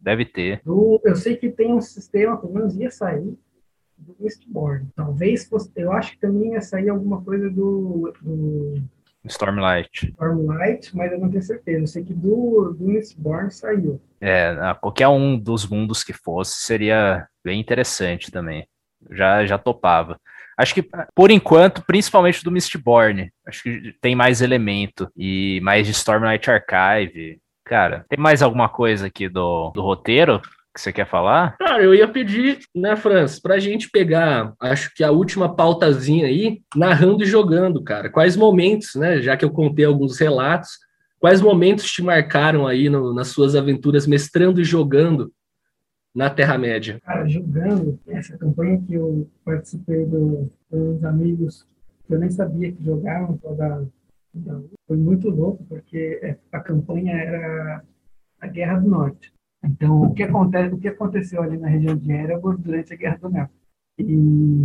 Deve 0.00 0.24
ter. 0.24 0.62
Eu, 0.64 1.02
eu 1.04 1.14
sei 1.16 1.36
que 1.36 1.50
tem 1.50 1.74
um 1.74 1.82
sistema, 1.82 2.38
pelo 2.38 2.54
menos 2.54 2.76
ia 2.76 2.90
sair, 2.90 3.36
do 3.98 4.16
Mistborn. 4.18 4.88
Talvez 4.96 5.46
fosse. 5.46 5.70
Eu 5.76 5.92
acho 5.92 6.12
que 6.12 6.20
também 6.20 6.52
ia 6.52 6.62
sair 6.62 6.88
alguma 6.88 7.22
coisa 7.22 7.50
do, 7.50 8.14
do 8.22 8.82
Stormlight. 9.28 10.08
Stormlight, 10.08 10.96
mas 10.96 11.12
eu 11.12 11.18
não 11.18 11.30
tenho 11.30 11.42
certeza. 11.42 11.80
Eu 11.80 11.86
sei 11.86 12.04
que 12.04 12.14
do, 12.14 12.74
do 12.78 12.86
Mistborn 12.86 13.50
saiu. 13.50 14.00
É, 14.20 14.54
qualquer 14.80 15.08
um 15.08 15.38
dos 15.38 15.66
mundos 15.66 16.02
que 16.02 16.12
fosse 16.12 16.62
seria 16.62 17.26
bem 17.44 17.60
interessante 17.60 18.30
também. 18.30 18.66
Já, 19.10 19.46
já 19.46 19.56
topava. 19.58 20.18
Acho 20.56 20.74
que, 20.74 20.88
por 21.14 21.30
enquanto, 21.30 21.84
principalmente 21.86 22.42
do 22.42 22.50
Mistborn, 22.50 23.30
acho 23.46 23.62
que 23.62 23.94
tem 24.00 24.16
mais 24.16 24.42
elemento 24.42 25.08
e 25.16 25.60
mais 25.62 25.86
de 25.86 25.92
Stormlight 25.92 26.50
Archive. 26.50 27.40
Cara, 27.64 28.04
tem 28.08 28.18
mais 28.18 28.42
alguma 28.42 28.68
coisa 28.68 29.06
aqui 29.06 29.28
do, 29.28 29.70
do 29.70 29.82
roteiro 29.82 30.42
que 30.78 30.82
você 30.82 30.92
quer 30.92 31.06
falar? 31.06 31.56
Cara, 31.58 31.82
eu 31.82 31.92
ia 31.92 32.06
pedir, 32.06 32.60
né, 32.74 32.94
Franz, 32.94 33.40
pra 33.40 33.58
gente 33.58 33.90
pegar, 33.90 34.54
acho 34.60 34.94
que 34.94 35.02
a 35.02 35.10
última 35.10 35.54
pautazinha 35.54 36.26
aí, 36.26 36.62
narrando 36.74 37.24
e 37.24 37.26
jogando, 37.26 37.82
cara. 37.82 38.08
Quais 38.08 38.36
momentos, 38.36 38.94
né, 38.94 39.20
já 39.20 39.36
que 39.36 39.44
eu 39.44 39.50
contei 39.50 39.84
alguns 39.84 40.18
relatos, 40.18 40.70
quais 41.18 41.40
momentos 41.40 41.90
te 41.90 42.00
marcaram 42.00 42.66
aí 42.66 42.88
no, 42.88 43.12
nas 43.12 43.28
suas 43.28 43.56
aventuras 43.56 44.06
mestrando 44.06 44.60
e 44.60 44.64
jogando 44.64 45.32
na 46.14 46.30
Terra-média? 46.30 47.00
Cara, 47.04 47.26
jogando, 47.26 47.98
essa 48.06 48.38
campanha 48.38 48.80
que 48.80 48.94
eu 48.94 49.28
participei 49.44 50.06
do, 50.06 50.48
dos 50.70 51.04
amigos 51.04 51.66
que 52.06 52.14
eu 52.14 52.20
nem 52.20 52.30
sabia 52.30 52.72
que 52.72 52.82
jogavam, 52.82 53.36
toda, 53.36 53.84
foi 54.86 54.96
muito 54.96 55.28
louco, 55.28 55.64
porque 55.68 56.36
a 56.52 56.60
campanha 56.60 57.14
era 57.14 57.82
a 58.40 58.46
Guerra 58.46 58.78
do 58.78 58.88
Norte. 58.88 59.32
Então, 59.64 60.02
o 60.02 60.14
que, 60.14 60.22
acontece, 60.22 60.74
o 60.74 60.78
que 60.78 60.88
aconteceu 60.88 61.42
ali 61.42 61.58
na 61.58 61.68
região 61.68 61.96
de 61.96 62.10
Erebor 62.12 62.56
durante 62.58 62.92
a 62.92 62.96
Guerra 62.96 63.18
do 63.18 63.30
Mel? 63.30 63.48
E, 63.98 64.62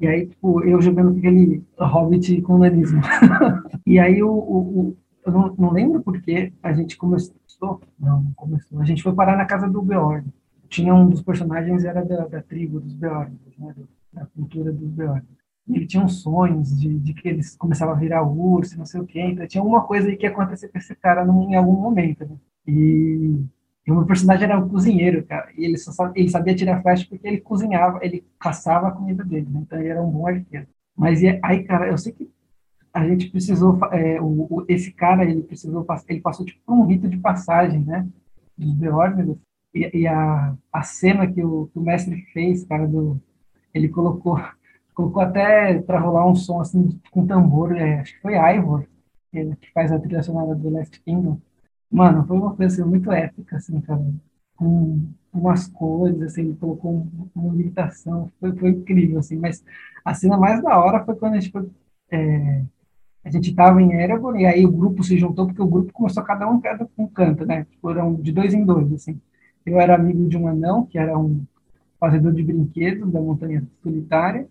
e 0.00 0.06
aí, 0.06 0.26
tipo, 0.26 0.62
eu 0.64 0.80
jogando 0.82 1.16
aquele 1.16 1.64
Hobbit 1.78 2.42
com 2.42 2.58
nanismo. 2.58 3.00
e 3.86 3.98
aí, 3.98 4.22
o, 4.22 4.32
o, 4.32 4.96
eu 5.24 5.32
não, 5.32 5.54
não, 5.56 5.72
lembro 5.72 6.02
porque 6.02 6.52
a 6.62 6.72
gente 6.72 6.96
começou, 6.96 7.34
começou? 7.62 7.80
Não, 7.98 8.22
não 8.22 8.32
começou. 8.32 8.80
A 8.80 8.84
gente 8.84 9.02
foi 9.02 9.14
parar 9.14 9.36
na 9.36 9.46
casa 9.46 9.68
do 9.68 9.80
Beorn. 9.80 10.26
Tinha 10.68 10.94
um 10.94 11.08
dos 11.08 11.22
personagens, 11.22 11.84
era 11.84 12.04
da, 12.04 12.26
da 12.26 12.42
tribo 12.42 12.80
dos 12.80 12.94
Beorn, 12.94 13.38
né? 13.58 13.74
da 14.12 14.26
cultura 14.26 14.72
dos 14.72 14.90
Beorn. 14.90 15.22
Ele 15.68 15.86
tinha 15.86 16.02
uns 16.02 16.20
sonhos 16.22 16.78
de, 16.78 16.98
de 16.98 17.14
que 17.14 17.28
eles 17.28 17.56
começavam 17.56 17.94
a 17.94 17.98
virar 17.98 18.22
urso, 18.22 18.76
não 18.76 18.84
sei 18.84 19.00
o 19.00 19.06
quê. 19.06 19.20
Então 19.20 19.46
tinha 19.46 19.60
alguma 19.60 19.82
coisa 19.82 20.08
aí 20.08 20.16
que 20.16 20.26
ia 20.26 20.30
acontecer 20.30 20.68
com 20.68 20.78
esse 20.78 20.94
cara 20.96 21.22
em 21.24 21.54
algum 21.54 21.80
momento. 21.80 22.24
Né? 22.24 22.36
E, 22.66 23.44
e 23.86 23.90
o 23.90 23.96
meu 23.96 24.06
personagem 24.06 24.44
era 24.44 24.58
um 24.58 24.68
cozinheiro, 24.68 25.24
cara. 25.24 25.50
E 25.56 25.64
ele, 25.64 25.76
só, 25.76 26.12
ele 26.14 26.28
sabia 26.28 26.54
tirar 26.54 26.82
flecha 26.82 27.06
porque 27.08 27.26
ele 27.26 27.40
cozinhava, 27.40 27.98
ele 28.02 28.24
caçava 28.38 28.88
a 28.88 28.92
comida 28.92 29.24
dele. 29.24 29.48
Né? 29.50 29.60
Então 29.62 29.78
ele 29.78 29.88
era 29.88 30.02
um 30.02 30.10
bom 30.10 30.26
arqueiro. 30.26 30.66
Mas 30.96 31.20
aí, 31.42 31.64
cara, 31.64 31.88
eu 31.88 31.98
sei 31.98 32.12
que 32.12 32.30
a 32.92 33.06
gente 33.06 33.30
precisou, 33.30 33.78
é, 33.90 34.20
o, 34.20 34.46
o, 34.50 34.64
esse 34.68 34.92
cara, 34.92 35.24
ele 35.24 35.42
precisou, 35.42 35.86
ele 36.08 36.20
passou 36.20 36.44
tipo 36.44 36.60
por 36.64 36.74
um 36.74 36.84
rito 36.84 37.08
de 37.08 37.16
passagem, 37.16 37.80
né, 37.80 38.06
dos 38.56 38.74
Beórnidos, 38.74 39.36
e, 39.74 40.00
e, 40.00 40.06
a, 40.06 40.54
a 40.70 40.82
cena 40.82 41.26
que 41.26 41.42
o, 41.42 41.68
que 41.72 41.78
o 41.78 41.82
mestre 41.82 42.20
fez, 42.34 42.64
cara, 42.64 42.86
do, 42.86 43.18
ele 43.72 43.88
colocou, 43.88 44.38
colocou 44.94 45.22
até 45.22 45.80
para 45.80 45.98
rolar 45.98 46.28
um 46.28 46.34
som 46.34 46.60
assim 46.60 47.00
com 47.10 47.26
tambor, 47.26 47.74
é, 47.74 48.00
acho 48.00 48.14
que 48.14 48.20
foi 48.20 48.34
Ivor, 48.34 48.84
que 49.32 49.72
faz 49.72 49.90
a 49.90 49.98
trilha 49.98 50.22
sonora 50.22 50.54
do 50.54 50.68
Last 50.68 51.00
Kingdom. 51.00 51.40
Mano, 51.92 52.26
foi 52.26 52.36
uma 52.36 52.56
coisa 52.56 52.82
assim, 52.82 52.88
muito 52.90 53.12
épica, 53.12 53.56
assim, 53.56 53.80
cara, 53.82 54.00
com 54.56 55.08
umas 55.32 55.68
cores, 55.68 56.20
assim, 56.22 56.54
colocou 56.54 57.06
uma 57.34 57.52
meditação, 57.54 58.32
foi, 58.40 58.56
foi 58.56 58.70
incrível, 58.70 59.18
assim, 59.18 59.36
mas 59.36 59.62
a 60.04 60.14
cena 60.14 60.38
mais 60.38 60.62
da 60.62 60.78
hora 60.78 61.04
foi 61.04 61.16
quando 61.16 61.34
a 61.34 61.40
gente 61.40 61.52
foi 61.52 61.68
é, 62.10 62.64
a 63.24 63.30
gente 63.30 63.50
estava 63.50 63.80
em 63.82 63.92
Erebor 63.94 64.36
e 64.38 64.46
aí 64.46 64.66
o 64.66 64.72
grupo 64.72 65.02
se 65.04 65.18
juntou 65.18 65.46
porque 65.46 65.62
o 65.62 65.66
grupo 65.68 65.92
começou 65.92 66.22
cada 66.24 66.48
um 66.50 66.60
cada 66.60 66.88
um 66.98 67.06
canto, 67.08 67.46
né? 67.46 67.66
Foram 67.80 68.14
de 68.16 68.32
dois 68.32 68.54
em 68.54 68.64
dois, 68.64 68.92
assim. 68.92 69.20
Eu 69.66 69.80
era 69.80 69.94
amigo 69.96 70.28
de 70.28 70.36
um 70.38 70.48
anão 70.48 70.86
que 70.86 70.98
era 70.98 71.18
um 71.18 71.44
fazedor 72.00 72.32
de 72.34 72.42
brinquedos 72.44 73.10
da 73.12 73.20
montanha 73.20 73.66
solitária 73.82 74.48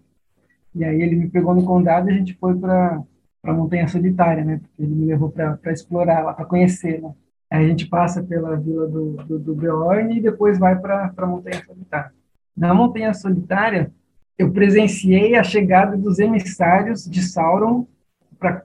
e 0.75 0.83
aí 0.83 1.01
ele 1.01 1.15
me 1.15 1.29
pegou 1.29 1.53
no 1.55 1.65
condado 1.65 2.09
e 2.09 2.13
a 2.13 2.17
gente 2.17 2.35
foi 2.37 2.57
para 2.57 3.01
para 3.41 3.53
montanha 3.53 3.87
solitária, 3.87 4.45
né? 4.45 4.57
Porque 4.59 4.83
ele 4.83 4.95
me 4.95 5.05
levou 5.07 5.31
para 5.31 5.59
explorar 5.73 6.23
lá, 6.23 6.33
para 6.33 6.45
conhecer, 6.45 7.01
né? 7.01 7.13
A 7.51 7.61
gente 7.61 7.85
passa 7.87 8.23
pela 8.23 8.55
vila 8.55 8.87
do, 8.87 9.17
do, 9.27 9.37
do 9.37 9.55
Beorn 9.55 10.17
e 10.17 10.21
depois 10.21 10.57
vai 10.57 10.79
para 10.79 11.13
a 11.15 11.25
montanha 11.25 11.61
solitária. 11.65 12.13
Na 12.55 12.73
montanha 12.73 13.13
solitária 13.13 13.91
eu 14.37 14.51
presenciei 14.51 15.35
a 15.35 15.43
chegada 15.43 15.97
dos 15.97 16.17
emissários 16.17 17.03
de 17.03 17.21
Sauron 17.21 17.85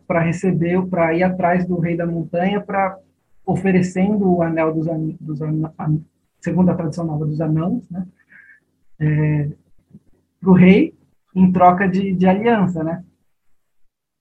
para 0.06 0.20
receber, 0.20 0.86
para 0.86 1.12
ir 1.14 1.22
atrás 1.22 1.66
do 1.66 1.78
rei 1.78 1.96
da 1.96 2.06
montanha, 2.06 2.60
para 2.60 2.98
oferecendo 3.44 4.36
o 4.36 4.42
anel 4.42 4.72
dos, 4.72 4.86
dos 5.20 5.40
segundo 6.40 6.70
a 6.70 6.74
tradição 6.74 7.04
nova 7.04 7.26
dos 7.26 7.40
anãos, 7.40 7.88
né, 7.90 8.06
é, 8.98 9.48
para 10.40 10.50
o 10.50 10.54
rei 10.54 10.94
em 11.34 11.52
troca 11.52 11.88
de, 11.88 12.12
de 12.14 12.26
aliança, 12.26 12.82
né? 12.82 13.04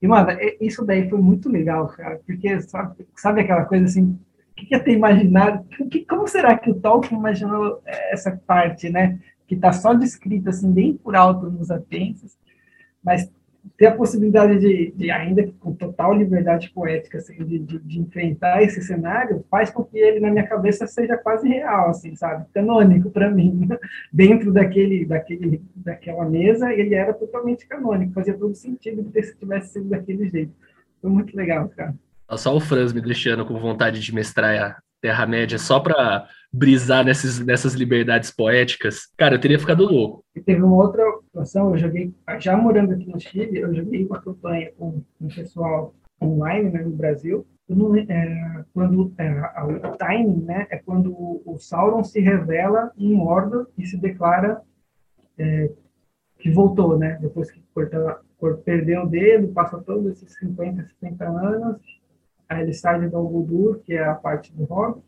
E, 0.02 0.06
mano, 0.06 0.28
isso 0.60 0.84
daí 0.84 1.08
foi 1.08 1.20
muito 1.20 1.48
legal, 1.48 1.86
cara, 1.88 2.20
porque 2.26 2.60
sabe, 2.60 3.08
sabe 3.16 3.40
aquela 3.40 3.64
coisa 3.64 3.86
assim, 3.86 4.18
que, 4.56 4.66
que 4.66 4.74
ia 4.74 4.80
ter 4.80 4.92
imaginado, 4.92 5.64
que, 5.90 6.04
como 6.04 6.26
será 6.26 6.56
que 6.56 6.70
o 6.70 6.74
Tolkien 6.74 7.18
imaginou 7.18 7.82
essa 7.84 8.40
parte, 8.46 8.88
né? 8.88 9.20
Que 9.46 9.54
está 9.54 9.72
só 9.72 9.94
descrita 9.94 10.50
assim, 10.50 10.72
bem 10.72 10.94
por 10.94 11.14
alto 11.14 11.50
nos 11.50 11.70
Atenses, 11.70 12.36
mas 13.04 13.30
ter 13.76 13.86
a 13.86 13.96
possibilidade 13.96 14.58
de, 14.58 14.92
de, 14.92 15.10
ainda 15.10 15.48
com 15.60 15.72
total 15.72 16.14
liberdade 16.14 16.70
poética, 16.70 17.18
assim, 17.18 17.36
de, 17.44 17.58
de, 17.58 17.78
de, 17.78 18.00
enfrentar 18.00 18.62
esse 18.62 18.80
cenário, 18.82 19.44
faz 19.50 19.70
com 19.70 19.84
que 19.84 19.98
ele, 19.98 20.20
na 20.20 20.30
minha 20.30 20.46
cabeça, 20.46 20.86
seja 20.86 21.16
quase 21.16 21.48
real, 21.48 21.90
assim, 21.90 22.14
sabe? 22.14 22.46
Canônico 22.54 23.10
para 23.10 23.30
mim. 23.30 23.68
Dentro 24.12 24.52
daquele, 24.52 25.04
daquele, 25.04 25.62
daquela 25.74 26.24
mesa, 26.24 26.72
ele 26.72 26.94
era 26.94 27.12
totalmente 27.12 27.66
canônico, 27.66 28.12
fazia 28.12 28.34
todo 28.34 28.54
sentido 28.54 29.10
que 29.10 29.22
se 29.22 29.36
tivesse 29.36 29.72
sido 29.72 29.88
daquele 29.88 30.28
jeito. 30.28 30.52
Foi 31.00 31.10
muito 31.10 31.36
legal, 31.36 31.68
cara. 31.68 31.94
Só 32.36 32.56
o 32.56 32.60
Franz 32.60 32.92
me 32.92 33.00
deixando 33.00 33.44
com 33.44 33.58
vontade 33.58 34.00
de 34.00 34.14
mestrar 34.14 34.78
Terra-média 35.00 35.58
só 35.58 35.78
para 35.78 36.26
brisar 36.52 37.04
nessas, 37.04 37.74
liberdades 37.74 38.30
poéticas, 38.30 39.08
cara, 39.16 39.34
eu 39.34 39.40
teria 39.40 39.58
ficado 39.58 39.84
louco. 39.84 40.24
Teve 40.44 40.62
uma 40.62 40.76
outra 40.76 41.04
situação, 41.24 41.70
eu 41.70 41.78
joguei, 41.78 42.14
já 42.40 42.56
morando 42.56 42.94
aqui 42.94 43.06
no 43.06 43.20
Chile, 43.20 43.58
eu 43.58 43.74
joguei 43.74 44.04
uma 44.06 44.20
campanha 44.20 44.72
com 44.76 45.02
um 45.20 45.28
pessoal 45.28 45.94
online 46.20 46.70
né, 46.70 46.82
no 46.82 46.90
Brasil, 46.90 47.46
é, 48.08 48.64
quando 48.72 49.12
é, 49.18 49.86
o 49.86 49.96
timing 49.96 50.44
né, 50.44 50.66
é 50.70 50.78
quando 50.78 51.12
o 51.44 51.58
Sauron 51.58 52.02
se 52.02 52.20
revela 52.20 52.90
em 52.96 53.12
Mordor 53.12 53.66
e 53.76 53.84
se 53.86 53.96
declara 53.96 54.62
é, 55.36 55.70
que 56.38 56.50
voltou, 56.50 56.98
né? 56.98 57.18
Depois 57.20 57.50
que 57.50 57.62
corta, 57.74 58.20
perdeu 58.64 59.02
o 59.02 59.08
dedo, 59.08 59.48
passa 59.48 59.78
todos 59.78 60.12
esses 60.12 60.38
50, 60.38 60.86
60 61.00 61.24
anos, 61.24 61.80
Aí 62.48 62.62
ele 62.62 62.72
sai 62.72 63.00
de 63.00 63.08
Dol 63.08 63.28
Guldur, 63.28 63.80
que 63.80 63.94
é 63.94 64.04
a 64.04 64.14
parte 64.14 64.52
do 64.52 64.64
Hobbit, 64.64 65.04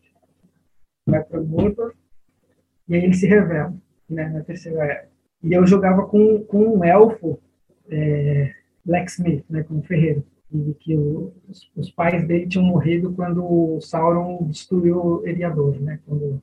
vai 1.07 1.23
para 1.23 1.41
Mordor, 1.41 1.93
e 2.87 2.95
aí 2.95 3.03
ele 3.03 3.13
se 3.13 3.27
revela 3.27 3.73
né, 4.09 4.27
na 4.29 4.41
Terceira 4.41 4.83
Era. 4.83 5.09
E 5.41 5.53
eu 5.53 5.65
jogava 5.65 6.05
com, 6.05 6.43
com 6.43 6.77
um 6.77 6.83
elfo, 6.83 7.39
é, 7.89 8.53
Blacksmith, 8.83 9.45
né, 9.49 9.63
como 9.63 9.81
ferreiro, 9.83 10.23
e 10.51 10.73
que 10.73 10.97
o, 10.97 11.33
os, 11.47 11.71
os, 11.75 11.91
pais 11.91 12.27
dele 12.27 12.47
tinham 12.47 12.65
morrido 12.65 13.13
quando 13.13 13.43
o 13.43 13.79
Sauron 13.79 14.45
destruiu 14.47 15.25
Eriador, 15.25 15.79
né, 15.79 15.99
quando 16.05 16.41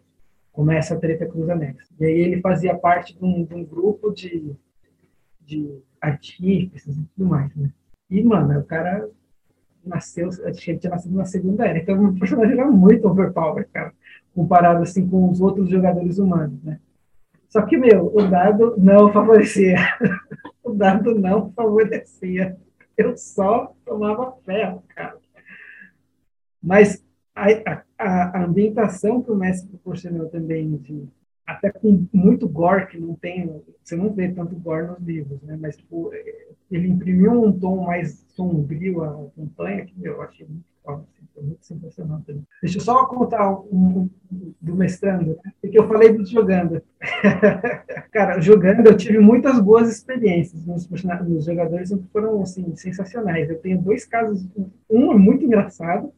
começa 0.53 0.95
a 0.95 0.99
treta 0.99 1.27
com 1.27 1.41
os 1.41 1.51
anéis. 1.51 1.77
E 2.01 2.05
aí 2.07 2.21
ele 2.21 2.41
fazia 2.41 2.75
parte 2.75 3.17
de 3.17 3.23
um, 3.23 3.45
de 3.45 3.55
um 3.55 3.65
grupo 3.65 4.13
de, 4.13 4.55
de 5.41 5.79
artífices 6.01 6.97
e 6.97 7.05
tudo 7.15 7.29
mais, 7.29 7.55
né. 7.55 7.71
E, 8.09 8.23
mano, 8.23 8.59
o 8.61 8.65
cara 8.65 9.11
nasceu, 9.89 10.31
ele 10.43 10.53
tinha 10.53 10.91
nascido 10.91 11.17
na 11.17 11.25
segunda 11.25 11.67
era, 11.67 11.79
então 11.79 12.05
o 12.05 12.19
personagem 12.19 12.53
era 12.59 12.71
muito 12.71 13.09
overpower, 13.09 13.69
cara, 13.73 13.93
comparado 14.35 14.83
assim 14.83 15.09
com 15.09 15.31
os 15.31 15.41
outros 15.41 15.69
jogadores 15.69 16.19
humanos, 16.19 16.63
né? 16.63 16.79
Só 17.49 17.63
que, 17.63 17.77
meu, 17.77 18.13
o 18.15 18.29
dado 18.29 18.75
não 18.77 19.11
favorecia. 19.13 19.77
o 20.63 20.73
dado 20.73 21.15
não 21.15 21.51
favorecia. 21.53 22.57
Eu 22.97 23.17
só 23.17 23.75
tomava 23.85 24.37
ferro, 24.45 24.83
cara. 24.89 25.17
Mas 26.63 27.03
a, 27.35 27.47
a, 27.99 28.39
a 28.39 28.45
ambientação 28.45 29.23
que 29.23 29.31
o 29.31 29.37
mestre 29.37 29.69
proporcionou 29.69 30.29
também 30.29 30.77
de 30.77 31.09
até 31.47 31.71
com 31.71 32.07
muito 32.13 32.49
gore 32.49 32.89
que 32.89 32.99
não 32.99 33.15
tem, 33.15 33.63
você 33.83 33.95
não 33.95 34.13
vê 34.13 34.29
tanto 34.29 34.57
gore 34.57 34.89
nos 34.89 35.01
livros, 35.01 35.41
né? 35.43 35.57
Mas 35.61 35.77
tipo, 35.77 36.11
ele 36.71 36.89
imprimiu 36.89 37.45
um 37.45 37.57
tom 37.57 37.85
mais 37.85 38.25
sombrio 38.29 39.05
à 39.05 39.31
campanha 39.37 39.87
que 39.87 39.95
eu 40.05 40.21
achei 40.23 40.47
muito 40.47 40.67
foda, 40.83 41.05
assim, 41.05 41.47
muito 41.47 41.65
sensacional 41.65 42.21
também. 42.27 42.45
Deixa 42.63 42.79
eu 42.79 42.83
só 42.83 43.07
contar 43.07 43.51
um, 43.51 44.09
um 44.31 44.55
do 44.61 44.75
mestrando, 44.75 45.37
né? 45.45 45.53
porque 45.61 45.79
eu 45.79 45.87
falei 45.87 46.13
do 46.13 46.27
jogando. 46.27 46.83
Cara, 48.11 48.41
jogando 48.41 48.87
eu 48.87 48.97
tive 48.97 49.19
muitas 49.19 49.61
boas 49.61 49.89
experiências, 49.89 50.65
meus, 50.65 50.89
meus 50.89 51.45
jogadores 51.45 51.93
foram 52.13 52.43
assim 52.43 52.75
sensacionais. 52.75 53.49
Eu 53.49 53.61
tenho 53.61 53.81
dois 53.81 54.05
casos, 54.05 54.49
um 54.91 55.13
é 55.13 55.17
muito 55.17 55.45
engraçado 55.45 56.13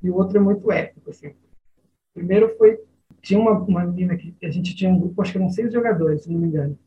e 0.00 0.10
o 0.10 0.14
outro 0.14 0.36
é 0.36 0.40
muito 0.40 0.70
épico, 0.70 1.10
assim. 1.10 1.32
Primeiro 2.14 2.56
foi 2.56 2.78
tinha 3.28 3.38
uma, 3.38 3.52
uma 3.52 3.84
menina 3.84 4.16
que 4.16 4.34
a 4.42 4.50
gente 4.50 4.74
tinha 4.74 4.90
um 4.90 4.98
grupo, 4.98 5.20
acho 5.20 5.32
que 5.32 5.38
eram 5.38 5.50
seis 5.50 5.70
jogadores, 5.70 6.22
se 6.22 6.32
não 6.32 6.40
me 6.40 6.48
engano, 6.48 6.78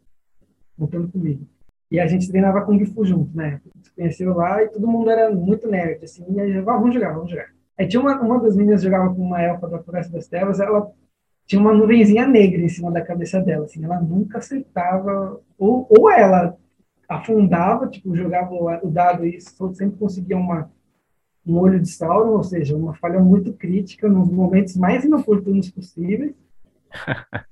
contando 0.76 1.08
comigo. 1.08 1.48
E 1.92 2.00
a 2.00 2.08
gente 2.08 2.28
treinava 2.28 2.62
Kung 2.62 2.84
Fu 2.84 3.06
junto, 3.06 3.38
né? 3.38 3.62
Se 3.84 3.92
conheceu 3.94 4.34
lá 4.34 4.64
e 4.64 4.70
todo 4.70 4.88
mundo 4.88 5.12
era 5.12 5.30
muito 5.30 5.70
nerd, 5.70 6.04
assim, 6.04 6.26
e 6.28 6.42
aí, 6.42 6.60
vamos 6.62 6.96
jogar, 6.96 7.14
vamos 7.14 7.30
jogar. 7.30 7.50
Aí 7.78 7.88
tinha 7.88 8.02
uma, 8.02 8.20
uma 8.20 8.40
das 8.40 8.56
meninas 8.56 8.82
que 8.82 8.86
jogava 8.86 9.14
com 9.14 9.22
uma 9.22 9.40
elfa 9.40 9.68
da 9.68 9.84
Floresta 9.84 10.14
das 10.14 10.28
Trevas, 10.28 10.60
ela 10.60 10.92
tinha 11.46 11.62
uma 11.62 11.74
nuvenzinha 11.74 12.26
negra 12.26 12.60
em 12.60 12.70
cima 12.70 12.92
da 12.92 13.06
cabeça 13.06 13.40
dela, 13.40 13.66
assim, 13.66 13.86
ela 13.86 14.02
nunca 14.02 14.40
acertava, 14.40 15.40
ou, 15.60 15.86
ou 15.96 16.10
ela 16.10 16.58
afundava, 17.08 17.88
tipo, 17.88 18.16
jogava 18.16 18.52
o 18.82 18.90
dado 18.90 19.28
e 19.28 19.40
sempre 19.40 20.00
conseguia 20.00 20.38
uma 20.38 20.72
um 21.46 21.58
olho 21.58 21.80
de 21.80 21.90
Sauron, 21.90 22.38
ou 22.38 22.44
seja, 22.44 22.76
uma 22.76 22.94
falha 22.94 23.20
muito 23.20 23.54
crítica 23.54 24.08
nos 24.08 24.30
momentos 24.30 24.76
mais 24.76 25.04
inoportunos 25.04 25.70
possíveis, 25.70 26.34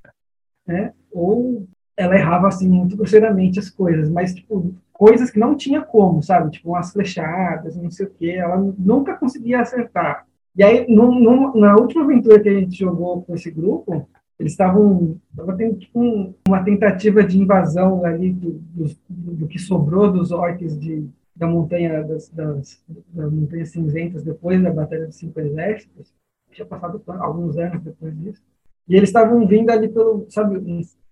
né? 0.68 0.94
Ou 1.12 1.68
ela 1.98 2.16
errava 2.16 2.48
assim 2.48 2.70
muito 2.70 2.96
grosseiramente 2.96 3.60
as 3.60 3.70
coisas, 3.70 4.10
mas 4.10 4.34
tipo 4.34 4.74
coisas 4.94 5.32
que 5.32 5.40
não 5.40 5.56
tinha 5.56 5.82
como, 5.82 6.22
sabe? 6.22 6.52
Tipo 6.52 6.70
umas 6.70 6.92
flechadas, 6.92 7.76
não 7.76 7.90
sei 7.90 8.06
o 8.06 8.10
que, 8.10 8.32
ela 8.32 8.58
nunca 8.78 9.16
conseguia 9.16 9.62
acertar. 9.62 10.26
E 10.56 10.64
aí, 10.64 10.86
na 10.90 11.76
última 11.76 12.04
aventura 12.04 12.40
que 12.40 12.50
a 12.50 12.54
gente 12.54 12.78
jogou 12.78 13.22
com 13.22 13.34
esse 13.34 13.50
grupo, 13.50 14.10
eles 14.38 14.54
estavam 14.54 15.18
tava 15.36 15.56
tendo 15.56 15.78
tipo, 15.78 16.34
uma 16.48 16.64
tentativa 16.64 17.24
de 17.24 17.40
invasão 17.40 18.04
ali 18.06 18.32
do, 18.32 18.52
do, 18.52 18.96
do 19.10 19.48
que 19.48 19.60
sobrou 19.60 20.12
dos 20.12 20.32
orcs 20.32 20.78
de 20.80 21.08
da 21.40 21.48
montanha 21.48 22.04
das, 22.04 22.30
das, 22.30 22.84
das 22.88 23.32
montanhas 23.32 23.70
cinzentas 23.70 24.24
depois 24.24 24.62
da 24.62 24.72
batalha 24.72 25.08
dos 25.08 25.16
cinco 25.16 25.40
exércitos 25.40 26.14
tinha 26.52 26.66
passado 26.66 27.02
alguns 27.08 27.58
anos 27.58 27.82
depois 27.82 28.18
disso. 28.20 28.44
E 28.88 28.96
eles 28.96 29.10
estavam 29.10 29.48
vindo 29.48 29.70
ali 29.70 29.88
pelo, 29.88 30.26
sabe, 30.30 30.60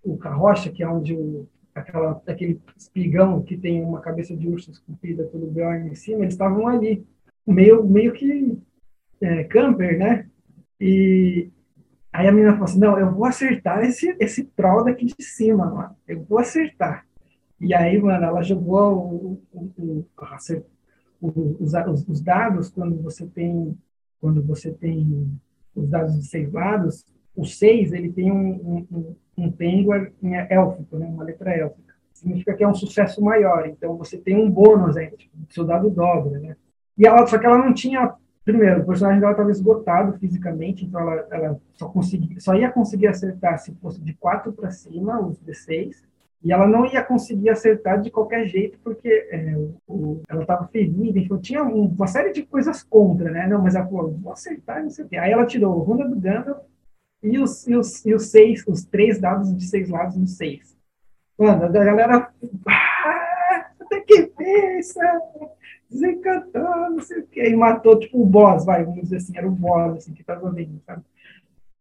o 0.02 0.18
carrocha, 0.18 0.70
que 0.70 0.82
é 0.82 0.88
onde 0.88 1.14
o, 1.14 1.48
aquela, 1.74 2.20
aquele 2.26 2.60
espigão 2.76 3.42
que 3.42 3.56
tem 3.56 3.82
uma 3.82 4.00
cabeça 4.00 4.36
de 4.36 4.48
urso 4.48 4.70
esculpida 4.70 5.24
pelo 5.24 5.46
Bjorn 5.46 5.88
em 5.88 5.94
cima, 5.94 6.22
eles 6.22 6.34
estavam 6.34 6.66
ali, 6.66 7.06
meio, 7.46 7.84
meio 7.84 8.12
que 8.12 8.58
é, 9.20 9.44
camper, 9.44 9.98
né? 9.98 10.28
E 10.80 11.50
aí 12.12 12.26
a 12.26 12.32
menina 12.32 12.52
falou 12.52 12.64
assim, 12.64 12.80
não, 12.80 12.98
eu 12.98 13.12
vou 13.12 13.24
acertar 13.24 13.84
esse, 13.84 14.14
esse 14.18 14.44
troll 14.44 14.84
daqui 14.84 15.06
de 15.06 15.22
cima, 15.22 15.66
mano. 15.66 15.96
Eu 16.06 16.24
vou 16.24 16.38
acertar. 16.38 17.06
E 17.60 17.74
aí, 17.74 18.00
mano, 18.00 18.24
ela 18.24 18.42
jogou 18.42 18.96
o, 18.96 19.42
o, 19.52 20.06
o, 21.20 21.56
os, 21.60 22.08
os, 22.08 22.20
dados 22.20 22.70
quando 22.70 23.02
você 23.02 23.26
tem 23.26 23.76
quando 24.20 24.42
você 24.42 24.72
tem 24.72 25.38
os 25.74 25.88
dados 25.88 26.14
de 26.16 26.26
seis 26.26 26.52
lados, 26.52 27.04
o 27.36 27.44
seis 27.44 27.92
ele 27.92 28.12
tem 28.12 28.32
um, 28.32 28.86
um, 28.90 29.16
um 29.36 29.52
penguin 29.52 30.10
élfico, 30.48 30.98
né, 30.98 31.06
uma 31.06 31.22
letra 31.22 31.52
élfica. 31.52 31.94
Significa 32.12 32.54
que 32.54 32.64
é 32.64 32.68
um 32.68 32.74
sucesso 32.74 33.22
maior. 33.22 33.68
Então 33.68 33.96
você 33.96 34.18
tem 34.18 34.36
um 34.36 34.50
bônus 34.50 34.96
aí, 34.96 35.08
tipo, 35.12 35.36
seu 35.50 35.64
dado 35.64 35.88
dobra, 35.88 36.40
né? 36.40 36.56
E 36.96 37.06
ela, 37.06 37.24
só 37.28 37.38
que 37.38 37.46
ela 37.46 37.58
não 37.58 37.72
tinha 37.72 38.12
primeiro, 38.44 38.80
o 38.80 38.86
personagem 38.86 39.20
dela 39.20 39.32
estava 39.32 39.50
esgotado 39.50 40.18
fisicamente, 40.18 40.82
então 40.82 40.98
ela, 41.02 41.28
ela 41.30 41.60
só, 41.74 41.86
conseguia, 41.86 42.40
só 42.40 42.54
ia 42.54 42.72
conseguir 42.72 43.06
acertar 43.08 43.58
se 43.58 43.74
fosse 43.74 44.00
de 44.00 44.14
4 44.14 44.54
para 44.54 44.70
cima, 44.70 45.20
os 45.20 45.38
D6, 45.42 45.96
e 46.42 46.52
ela 46.52 46.66
não 46.66 46.86
ia 46.86 47.02
conseguir 47.02 47.50
acertar 47.50 48.00
de 48.00 48.10
qualquer 48.10 48.46
jeito, 48.46 48.78
porque 48.84 49.08
é, 49.08 49.54
o, 49.88 50.22
ela 50.28 50.42
estava 50.42 50.68
ferida, 50.68 51.18
então 51.18 51.38
tinha 51.38 51.62
uma 51.62 52.06
série 52.06 52.32
de 52.32 52.44
coisas 52.44 52.82
contra, 52.82 53.30
né? 53.30 53.46
Não, 53.46 53.62
mas 53.62 53.74
ela 53.74 53.86
falou, 53.86 54.12
vou 54.12 54.32
acertar, 54.32 54.82
não 54.82 54.90
sei 54.90 55.04
o 55.04 55.08
quê. 55.08 55.16
Aí 55.16 55.32
ela 55.32 55.46
tirou 55.46 55.74
o 55.74 55.82
Runa 55.82 56.08
do 56.08 56.18
Gandalf 56.18 56.62
e 57.22 57.38
os, 57.38 57.66
e, 57.66 57.74
os, 57.74 58.06
e 58.06 58.14
os 58.14 58.30
seis, 58.30 58.64
os 58.68 58.84
três 58.84 59.20
dados 59.20 59.54
de 59.56 59.66
seis 59.66 59.88
lados 59.88 60.16
no 60.16 60.28
seis. 60.28 60.76
Mano, 61.36 61.64
a 61.64 61.68
galera. 61.68 62.32
Ah, 62.68 63.70
até 63.80 64.00
que 64.00 64.26
pensa! 64.26 65.00
Desencantou, 65.90 66.90
não 66.90 67.00
sei 67.00 67.20
o 67.20 67.26
quê. 67.26 67.48
E 67.48 67.56
matou, 67.56 67.98
tipo, 67.98 68.20
o 68.20 68.26
boss, 68.26 68.64
vai, 68.64 68.84
vamos 68.84 69.02
dizer 69.02 69.16
assim, 69.16 69.36
era 69.36 69.48
o 69.48 69.50
boss, 69.50 69.98
assim, 69.98 70.12
que 70.12 70.22
tava 70.22 70.50
vindo, 70.50 70.80
sabe? 70.84 71.02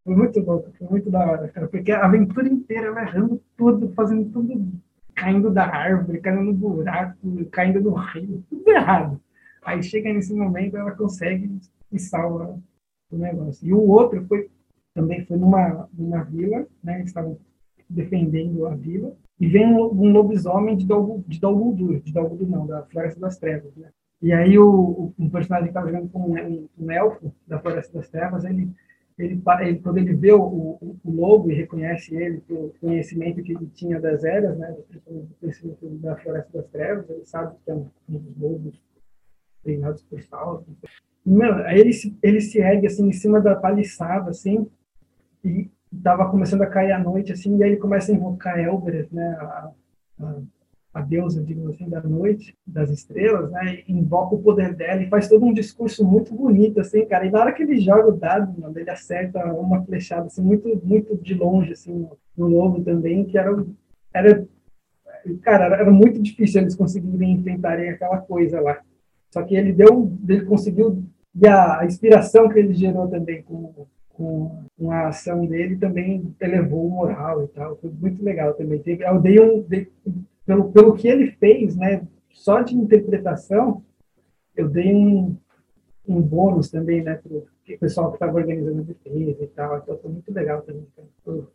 Foi 0.08 0.16
muito 0.16 0.40
louco, 0.40 0.72
foi 0.78 0.88
muito 0.88 1.12
da 1.12 1.20
hora, 1.20 1.50
cara, 1.50 1.68
porque 1.68 1.92
a 1.92 2.06
aventura 2.06 2.48
inteira 2.48 2.88
ela 2.88 3.02
errando 3.02 3.44
tudo, 3.58 3.90
fazendo 3.90 4.32
tudo, 4.32 4.72
caindo 5.14 5.52
da 5.52 5.66
árvore, 5.66 6.22
caindo 6.22 6.44
no 6.44 6.54
buraco, 6.54 7.46
caindo 7.52 7.82
no 7.82 7.94
rio, 7.94 8.42
tudo 8.50 8.70
errado. 8.70 9.20
Aí 9.66 9.84
chega 9.84 10.14
nesse 10.14 10.34
momento, 10.34 10.78
ela 10.78 10.92
consegue 10.92 11.60
e 11.92 12.00
salva 12.00 12.58
o 13.12 13.18
negócio. 13.18 13.68
E 13.68 13.74
o 13.74 13.82
outro 13.82 14.26
foi, 14.28 14.50
também 14.94 15.26
foi 15.26 15.36
numa, 15.36 15.90
numa 15.92 16.24
vila, 16.24 16.66
né, 16.82 17.00
eles 17.00 17.08
estavam 17.08 17.38
defendendo 17.90 18.66
a 18.66 18.74
vila, 18.76 19.14
e 19.38 19.46
vem 19.46 19.66
um, 19.68 19.92
um 19.92 20.14
lobisomem 20.14 20.78
de 20.78 20.86
Dol, 20.86 21.22
de 21.28 21.38
Dol 21.38 21.58
Guldur, 21.58 22.00
de 22.00 22.14
Dol 22.14 22.30
Guldur 22.30 22.48
não, 22.48 22.66
da 22.66 22.84
Floresta 22.84 23.20
das 23.20 23.38
Trevas, 23.38 23.76
né. 23.76 23.90
E 24.22 24.32
aí 24.32 24.58
o, 24.58 24.70
o 24.70 25.14
um 25.20 25.30
personagem 25.30 25.66
que 25.66 25.72
estava 25.72 25.92
jogando 25.92 26.10
com 26.10 26.32
um, 26.32 26.70
um 26.80 26.92
elfo 26.92 27.30
da 27.46 27.60
Floresta 27.60 27.92
das 27.98 28.10
Trevas, 28.10 28.46
ele 28.46 28.72
ele, 29.18 29.42
ele, 29.62 29.80
quando 29.80 29.98
ele 29.98 30.14
vê 30.14 30.32
o, 30.32 30.42
o, 30.42 31.00
o, 31.04 31.12
lobo 31.12 31.52
e 31.52 31.56
reconhece 31.56 32.16
ele 32.16 32.40
pelo 32.42 32.74
conhecimento 32.80 33.42
que 33.42 33.52
ele 33.52 33.66
tinha 33.74 34.00
das 34.00 34.24
eras, 34.24 34.58
né, 34.58 34.78
conhecimento 35.40 35.88
da 35.98 36.16
Floresta 36.18 36.52
das 36.54 36.68
Trevas, 36.70 37.10
ele 37.10 37.26
sabe 37.26 37.56
que 37.66 37.72
é 37.72 37.74
um, 37.74 37.90
dos 38.08 38.38
lobos 38.38 38.82
treinados 39.64 40.04
por 40.04 40.22
Sauron. 40.22 40.64
Mano, 41.26 41.64
aí 41.64 41.80
ele 41.80 41.94
se, 41.94 42.16
ele 42.22 42.40
se 42.40 42.60
ergue 42.60 42.88
assim 42.88 43.08
em 43.08 43.12
cima 43.12 43.42
da 43.42 43.56
paliçada, 43.56 44.30
assim, 44.30 44.70
e 45.44 45.70
estava 45.92 46.30
começando 46.30 46.62
a 46.62 46.68
cair 46.68 46.92
a 46.92 47.00
noite, 47.00 47.34
assim, 47.34 47.58
e 47.58 47.64
aí 47.64 47.72
ele 47.72 47.80
começa 47.80 48.12
a 48.12 48.16
invocar 48.16 48.60
Elbereth, 48.60 49.10
né, 49.12 49.36
a, 49.40 49.72
a 50.22 50.42
a 50.98 51.02
deusa, 51.02 51.44
digamos 51.44 51.76
assim, 51.76 51.88
da 51.88 52.02
noite, 52.02 52.56
das 52.66 52.90
estrelas, 52.90 53.52
né? 53.52 53.84
Invoca 53.88 54.34
o 54.34 54.42
poder 54.42 54.74
dela 54.74 55.04
e 55.04 55.10
faz 55.10 55.28
todo 55.28 55.46
um 55.46 55.54
discurso 55.54 56.04
muito 56.04 56.34
bonito, 56.34 56.80
assim, 56.80 57.06
cara. 57.06 57.26
E 57.26 57.30
na 57.30 57.40
hora 57.40 57.54
que 57.54 57.62
ele 57.62 57.80
joga 57.80 58.10
o 58.10 58.18
dado, 58.18 58.60
mano, 58.60 58.78
ele 58.80 58.90
acerta 58.90 59.46
uma 59.54 59.84
flechada, 59.84 60.26
assim, 60.26 60.42
muito, 60.42 60.82
muito 60.84 61.16
de 61.16 61.36
longe, 61.36 61.74
assim, 61.74 62.08
no 62.36 62.48
lobo 62.48 62.84
também, 62.84 63.26
que 63.26 63.38
era, 63.38 63.64
era 64.12 64.48
cara, 65.44 65.66
era 65.66 65.92
muito 65.92 66.20
difícil 66.20 66.62
eles 66.62 66.76
conseguirem 66.76 67.34
enfrentarem 67.34 67.90
aquela 67.90 68.18
coisa 68.18 68.60
lá. 68.60 68.80
Só 69.30 69.44
que 69.44 69.56
ele 69.56 69.74
deu, 69.74 70.12
ele 70.28 70.46
conseguiu, 70.46 71.04
e 71.36 71.48
a 71.48 71.86
inspiração 71.86 72.50
que 72.50 72.58
ele 72.58 72.74
gerou 72.74 73.08
também 73.08 73.44
com, 73.44 73.86
com, 74.10 74.64
com 74.76 74.92
a 74.92 75.10
ação 75.10 75.46
dele 75.46 75.76
também 75.76 76.34
elevou 76.42 76.88
o 76.88 76.90
moral 76.90 77.44
e 77.44 77.48
tal. 77.50 77.78
Foi 77.78 77.92
muito 77.92 78.24
legal 78.24 78.54
também. 78.56 78.82
Eu 78.84 79.22
dei 79.22 79.40
um, 79.40 79.62
dei, 79.62 79.88
pelo, 80.48 80.72
pelo 80.72 80.94
que 80.94 81.08
ele 81.08 81.32
fez, 81.34 81.76
né, 81.76 82.08
só 82.32 82.62
de 82.62 82.74
interpretação, 82.74 83.84
eu 84.56 84.70
dei 84.70 84.96
um, 84.96 85.36
um 86.08 86.22
bônus 86.22 86.72
também, 86.72 87.04
né, 87.04 87.16
para 87.16 87.38
o 87.38 87.46
pessoal 87.80 88.10
que 88.10 88.16
estava 88.16 88.38
organizando 88.38 88.80
a 88.80 88.84
defesa 88.84 89.44
e 89.44 89.48
tal. 89.48 89.78
Então 89.78 90.00
foi 90.00 90.12
muito 90.12 90.34
legal 90.34 90.62
também. 90.62 90.88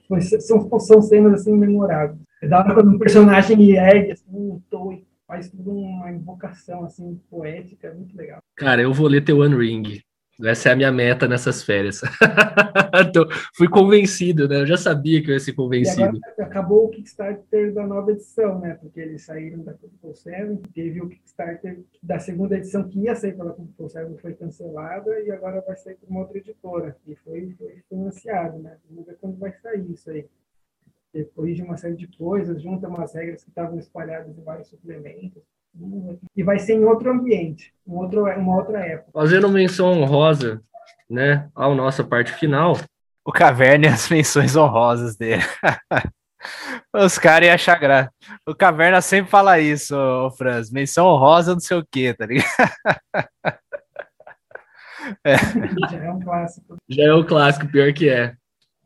Foi, 0.06 0.20
são, 0.20 0.78
são 0.78 1.00
cenas 1.00 1.40
assim 1.40 1.56
memoráveis. 1.56 2.20
Dá 2.48 2.58
hora 2.58 2.74
quando 2.74 2.90
um 2.90 2.98
personagem 2.98 3.72
ergue 3.72 4.12
assim, 4.12 4.30
um 4.30 4.60
tom 4.68 4.92
e 4.92 5.06
faz 5.26 5.48
tudo 5.48 5.72
uma 5.72 6.12
invocação 6.12 6.84
assim 6.84 7.18
poética, 7.30 7.94
muito 7.94 8.14
legal. 8.14 8.40
Cara, 8.56 8.82
eu 8.82 8.92
vou 8.92 9.08
ler 9.08 9.24
teu 9.24 9.38
One 9.38 9.56
Ring. 9.56 10.02
Essa 10.44 10.70
é 10.70 10.72
a 10.72 10.76
minha 10.76 10.90
meta 10.90 11.28
nessas 11.28 11.62
férias. 11.62 12.00
então, 13.08 13.26
fui 13.54 13.68
convencido, 13.68 14.48
né? 14.48 14.60
Eu 14.60 14.66
já 14.66 14.76
sabia 14.76 15.22
que 15.22 15.30
eu 15.30 15.34
ia 15.34 15.40
ser 15.40 15.52
convencido. 15.52 16.18
acabou 16.38 16.86
o 16.86 16.90
Kickstarter 16.90 17.72
da 17.72 17.86
nova 17.86 18.10
edição, 18.10 18.58
né? 18.58 18.74
Porque 18.74 19.00
eles 19.00 19.22
saíram 19.22 19.62
da 19.62 19.74
Control 19.74 20.14
7, 20.14 20.62
teve 20.74 21.00
o 21.00 21.08
Kickstarter 21.08 21.80
da 22.02 22.18
segunda 22.18 22.56
edição 22.56 22.88
que 22.88 23.00
ia 23.00 23.14
sair 23.14 23.36
pela 23.36 23.52
Control 23.52 23.88
7, 23.88 24.20
foi 24.20 24.34
cancelada 24.34 25.20
e 25.20 25.30
agora 25.30 25.62
vai 25.66 25.76
sair 25.76 25.94
por 25.94 26.08
uma 26.08 26.20
outra 26.20 26.38
editora. 26.38 26.96
E 27.06 27.14
foi, 27.16 27.54
foi 27.58 27.82
financiado, 27.88 28.58
né? 28.58 28.76
Vamos 28.90 29.06
ver 29.06 29.16
quando 29.20 29.38
vai 29.38 29.52
sair 29.52 29.90
isso 29.90 30.10
aí. 30.10 30.26
De 31.14 31.62
uma 31.62 31.76
série 31.76 31.94
de 31.94 32.06
coisas, 32.16 32.62
junta 32.62 32.88
umas 32.88 33.14
regras 33.14 33.44
que 33.44 33.50
estavam 33.50 33.78
espalhadas 33.78 34.36
em 34.36 34.42
vários 34.42 34.68
suplementos 34.68 35.42
e 36.36 36.42
vai 36.42 36.58
ser 36.58 36.74
em 36.74 36.84
outro 36.84 37.10
ambiente, 37.10 37.72
um 37.86 37.96
outro, 37.96 38.24
uma 38.24 38.56
outra 38.56 38.78
época. 38.80 39.10
Fazendo 39.12 39.48
menção 39.48 39.92
honrosa, 39.92 40.62
né, 41.08 41.48
ao 41.54 41.74
nossa 41.74 42.04
parte 42.04 42.32
final. 42.32 42.76
O 43.24 43.32
Caverna 43.32 43.86
e 43.86 43.88
as 43.88 44.08
menções 44.08 44.56
honrosas 44.56 45.16
dele. 45.16 45.42
Os 46.94 47.18
caras 47.18 47.46
iam 47.46 47.54
achar 47.54 47.78
graça. 47.78 48.10
O 48.46 48.54
Caverna 48.54 49.00
sempre 49.00 49.30
fala 49.30 49.60
isso, 49.60 49.96
ô, 49.96 50.30
Franz. 50.32 50.70
Menção 50.70 51.06
honrosa, 51.06 51.52
não 51.52 51.60
sei 51.60 51.76
o 51.76 51.86
quê, 51.90 52.12
tá 52.14 52.26
ligado? 52.26 52.48
É. 55.24 55.36
Já 55.90 56.04
é 56.04 56.10
um 56.12 56.20
clássico. 56.20 56.76
Já 56.88 57.02
é 57.02 57.12
um 57.12 57.24
clássico, 57.24 57.66
pior 57.66 57.92
que 57.92 58.08
é. 58.08 58.34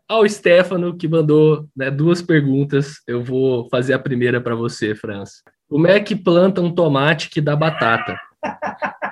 Ao 0.09 0.27
Stefano, 0.27 0.97
que 0.97 1.07
mandou 1.07 1.69
né, 1.77 1.91
duas 1.91 2.23
perguntas, 2.23 3.03
eu 3.07 3.23
vou 3.23 3.69
fazer 3.69 3.93
a 3.93 3.99
primeira 3.99 4.41
para 4.41 4.55
você, 4.55 4.95
Franz. 4.95 5.43
Como 5.69 5.87
é 5.87 6.01
que 6.01 6.15
planta 6.15 6.61
um 6.61 6.73
tomate 6.73 7.29
que 7.29 7.41
dá 7.41 7.57
batata? 7.57 8.19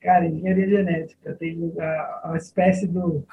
Cara, 0.00 0.26
engenharia 0.26 0.68
genética. 0.68 1.34
Tem 1.34 1.72
a, 1.78 2.32
a 2.32 2.36
espécie 2.36 2.86
do 2.86 3.24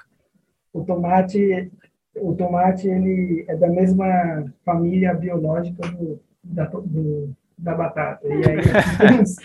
o 0.73 0.84
tomate. 0.84 1.72
O 2.15 2.34
tomate 2.35 2.88
ele 2.88 3.45
é 3.47 3.55
da 3.55 3.69
mesma 3.69 4.45
família 4.65 5.13
biológica 5.13 5.88
do, 5.89 6.19
da, 6.43 6.65
do, 6.65 7.34
da 7.57 7.73
batata. 7.76 8.27
E 8.27 8.34
aí 8.34 8.57
tem, 8.99 9.19
uns, 9.22 9.35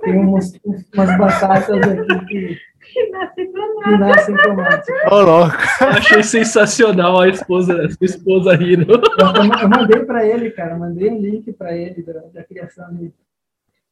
tem 0.00 0.18
uns, 0.18 0.60
umas 0.94 1.18
batatas 1.18 1.82
aqui 1.82 2.26
que 2.26 2.58
que. 2.80 3.06
Que 3.82 3.96
nascem 3.96 4.36
tomate. 4.36 4.92
Ô, 5.10 5.20
louco. 5.20 5.56
Achei 5.80 6.22
sensacional 6.22 7.20
a 7.20 7.28
esposa, 7.28 7.84
a 7.84 7.88
sua 7.90 8.04
esposa 8.04 8.54
rindo. 8.54 8.92
Eu, 8.92 9.68
mandei 9.68 10.04
para 10.04 10.26
ele, 10.26 10.50
cara, 10.50 10.78
mandei 10.78 11.10
um 11.10 11.20
link 11.20 11.52
para 11.52 11.76
ele 11.76 12.02
da, 12.02 12.20
da, 12.32 12.44
criação 12.44 12.92
dele. 12.94 13.14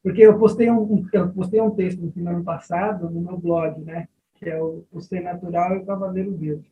Porque 0.03 0.21
eu 0.21 0.37
postei 0.37 0.69
um, 0.69 1.07
eu 1.11 1.29
postei 1.29 1.59
um 1.59 1.71
texto 1.71 2.11
no 2.15 2.29
ano 2.29 2.43
passado 2.43 3.09
no 3.09 3.21
meu 3.21 3.37
blog, 3.37 3.81
né? 3.81 4.07
Que 4.35 4.49
é 4.49 4.61
o, 4.61 4.85
o 4.91 5.01
Ser 5.01 5.21
Natural 5.21 5.75
e 5.75 5.79
o 5.79 5.85
Cavaleiro 5.85 6.35
Verde. 6.35 6.71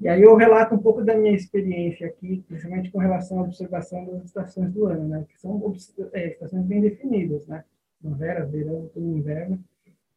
E 0.00 0.08
aí 0.08 0.22
eu 0.22 0.34
relato 0.34 0.74
um 0.74 0.78
pouco 0.78 1.04
da 1.04 1.14
minha 1.14 1.34
experiência 1.34 2.06
aqui, 2.06 2.44
principalmente 2.48 2.90
com 2.90 2.98
relação 2.98 3.38
à 3.38 3.42
observação 3.42 4.04
das 4.06 4.24
estações 4.24 4.72
do 4.72 4.86
ano, 4.86 5.08
né? 5.08 5.24
Que 5.28 5.40
são 5.40 5.74
é, 6.12 6.28
estações 6.28 6.64
bem 6.64 6.80
definidas, 6.80 7.46
né? 7.46 7.64
Primavera, 8.00 8.44
verão, 8.44 8.74
outono, 8.74 9.16
inverno. 9.16 9.62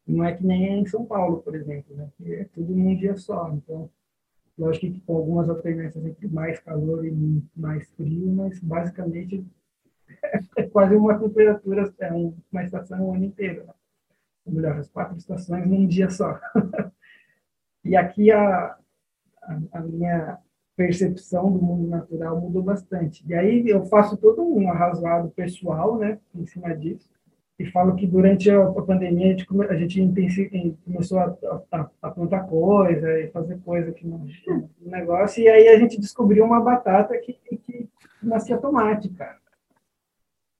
Não 0.06 0.24
é 0.24 0.34
que 0.34 0.44
nem 0.46 0.80
em 0.80 0.86
São 0.86 1.04
Paulo, 1.04 1.38
por 1.38 1.54
exemplo, 1.54 1.96
né? 1.96 2.08
Que 2.16 2.34
é 2.34 2.44
tudo 2.44 2.74
num 2.74 2.94
dia 2.96 3.16
só. 3.16 3.50
Então, 3.52 3.90
lógico 4.56 4.86
que 4.86 5.00
com 5.00 5.16
algumas 5.16 5.48
alternâncias 5.48 6.04
entre 6.04 6.28
mais 6.28 6.60
calor 6.60 7.04
e 7.04 7.42
mais 7.54 7.90
frio, 7.92 8.32
mas 8.32 8.60
basicamente 8.60 9.44
é 10.56 10.62
quase 10.64 10.94
uma 10.94 11.18
temperatura, 11.18 11.92
é 11.98 12.12
uma 12.12 12.62
estação 12.62 13.08
o 13.08 13.14
ano 13.14 13.24
inteiro. 13.24 13.64
Né? 13.66 13.72
Ou 14.46 14.52
melhor, 14.52 14.78
as 14.78 14.88
quatro 14.88 15.16
estações 15.16 15.66
num 15.66 15.86
dia 15.86 16.10
só. 16.10 16.38
E 17.84 17.94
aqui 17.94 18.32
a, 18.32 18.76
a, 19.44 19.60
a 19.74 19.80
minha 19.80 20.38
percepção 20.76 21.52
do 21.52 21.62
mundo 21.62 21.88
natural 21.88 22.40
mudou 22.40 22.60
bastante. 22.60 23.24
E 23.26 23.32
aí 23.32 23.68
eu 23.68 23.86
faço 23.86 24.16
todo 24.16 24.42
um 24.42 24.68
arrazoado 24.68 25.30
pessoal, 25.30 25.96
né, 25.96 26.18
em 26.34 26.44
cima 26.44 26.76
disso, 26.76 27.08
e 27.58 27.64
falo 27.66 27.96
que 27.96 28.06
durante 28.06 28.50
a, 28.50 28.66
pandemia 28.66 29.34
a 29.34 29.36
gente, 29.36 29.50
a 29.68 29.76
gente 29.76 30.78
começou 30.84 31.18
a, 31.18 31.36
a, 31.72 31.90
a, 32.02 32.10
plantar 32.10 32.46
coisa 32.46 33.18
e 33.18 33.28
fazer 33.28 33.58
coisa 33.64 33.92
que 33.92 34.06
não 34.06 34.26
um 34.50 34.90
negócio, 34.90 35.42
e 35.42 35.48
aí 35.48 35.68
a 35.68 35.78
gente 35.78 35.98
descobriu 35.98 36.44
uma 36.44 36.60
batata 36.60 37.16
que, 37.18 37.32
que 37.32 37.88
nascia 38.22 38.58
tomate, 38.58 39.08
cara. 39.10 39.38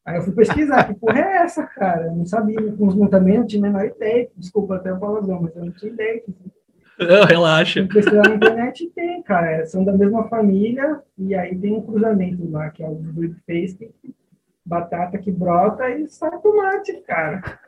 Aí 0.07 0.17
eu 0.17 0.23
fui 0.23 0.33
pesquisar, 0.35 0.85
que 0.85 0.95
porra 0.95 1.19
é 1.19 1.37
essa, 1.39 1.65
cara? 1.67 2.07
Eu 2.07 2.17
não 2.17 2.25
sabia, 2.25 2.57
com 2.73 3.09
também 3.09 3.39
não 3.39 3.47
tinha 3.47 3.61
a 3.61 3.67
menor 3.71 3.85
ideia, 3.85 4.31
desculpa 4.37 4.77
até 4.77 4.93
o 4.93 5.01
palavrão, 5.01 5.43
mas 5.43 5.55
eu 5.57 5.65
não 5.65 5.73
tinha 5.73 5.93
ideia 5.93 6.21
que 6.21 6.33
não, 6.99 7.25
relaxa. 7.25 7.87
Pesquisar 7.93 8.23
na 8.23 8.37
internet 8.37 8.91
tem, 8.95 9.23
cara. 9.23 9.67
São 9.67 9.85
da 9.85 9.93
mesma 9.93 10.29
família, 10.29 11.03
e 11.19 11.35
aí 11.35 11.55
tem 11.55 11.75
um 11.75 11.83
cruzamento 11.83 12.51
lá, 12.51 12.71
que 12.71 12.83
é 12.83 12.89
o 12.89 12.95
do 12.95 13.37
face, 13.47 13.91
batata 14.67 15.17
que 15.17 15.31
brota 15.31 15.89
e 15.89 16.09
sai 16.09 16.39
tomate, 16.41 17.01
cara. 17.07 17.61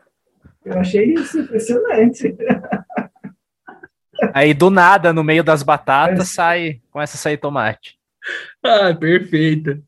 Eu 0.64 0.78
achei 0.78 1.14
isso 1.14 1.38
impressionante. 1.38 2.36
Aí 4.34 4.52
do 4.52 4.68
nada, 4.68 5.12
no 5.12 5.22
meio 5.22 5.44
das 5.44 5.62
batatas, 5.62 6.20
é. 6.20 6.24
sai, 6.24 6.82
começa 6.90 7.16
a 7.16 7.20
sair 7.20 7.36
tomate. 7.36 7.96
Ah, 8.62 8.92
perfeito. 8.92 9.80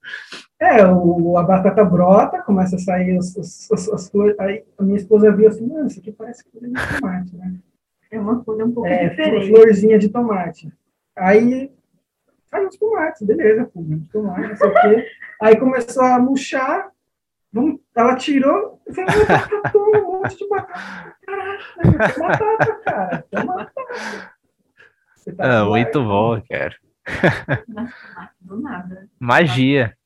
É, 0.58 0.86
o, 0.86 1.36
a 1.36 1.42
batata 1.42 1.84
brota, 1.84 2.40
começa 2.42 2.76
a 2.76 2.78
sair 2.78 3.18
as, 3.18 3.36
as, 3.36 3.88
as, 3.88 4.08
flores. 4.08 4.38
Aí 4.38 4.64
a 4.78 4.82
minha 4.82 4.96
esposa 4.96 5.32
viu 5.32 5.48
assim, 5.48 5.66
mano, 5.66 5.86
isso 5.86 5.98
aqui 5.98 6.12
parece 6.12 6.44
que 6.44 6.50
de 6.60 6.72
tomate, 7.00 7.36
né? 7.36 7.54
É 8.10 8.20
uma 8.20 8.42
folha 8.44 8.64
um 8.64 8.72
pouco 8.72 8.88
é, 8.88 9.08
diferente. 9.08 9.48
Florzinha 9.48 9.98
de 9.98 10.08
tomate. 10.08 10.72
Aí 11.16 11.72
saiu 12.46 12.68
os 12.68 12.76
tomates, 12.76 13.22
beleza, 13.26 13.70
folha 13.72 13.96
de 13.96 14.08
tomate, 14.08 14.48
não 14.48 14.56
sei 14.56 14.68
o 14.68 14.80
quê. 14.80 15.06
Aí 15.40 15.56
começou 15.56 16.02
a 16.04 16.18
murchar, 16.18 16.90
ela 17.94 18.16
tirou 18.16 18.80
e 18.88 18.94
falou, 18.94 19.26
batata, 19.26 19.78
um 19.78 20.12
monte 20.12 20.36
de 20.36 20.48
batata. 20.48 21.16
Caraca, 21.26 22.20
batata, 22.20 22.80
cara. 22.84 23.24
batata. 23.30 23.72
Tá 25.36 25.60
ah, 25.60 25.64
muito 25.64 26.02
bom, 26.02 26.42
cara. 26.48 26.74
Do 28.40 28.60
nada. 28.60 29.08
Magia. 29.18 29.96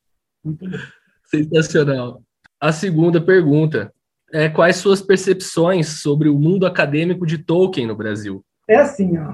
Sensacional. 1.25 2.21
A 2.59 2.71
segunda 2.71 3.21
pergunta 3.21 3.93
é, 4.33 4.49
quais 4.49 4.77
suas 4.77 5.01
percepções 5.01 6.01
sobre 6.01 6.29
o 6.29 6.37
mundo 6.37 6.65
acadêmico 6.65 7.25
de 7.25 7.37
Tolkien 7.37 7.87
no 7.87 7.95
Brasil? 7.95 8.43
É 8.67 8.77
assim, 8.77 9.17
ó. 9.17 9.33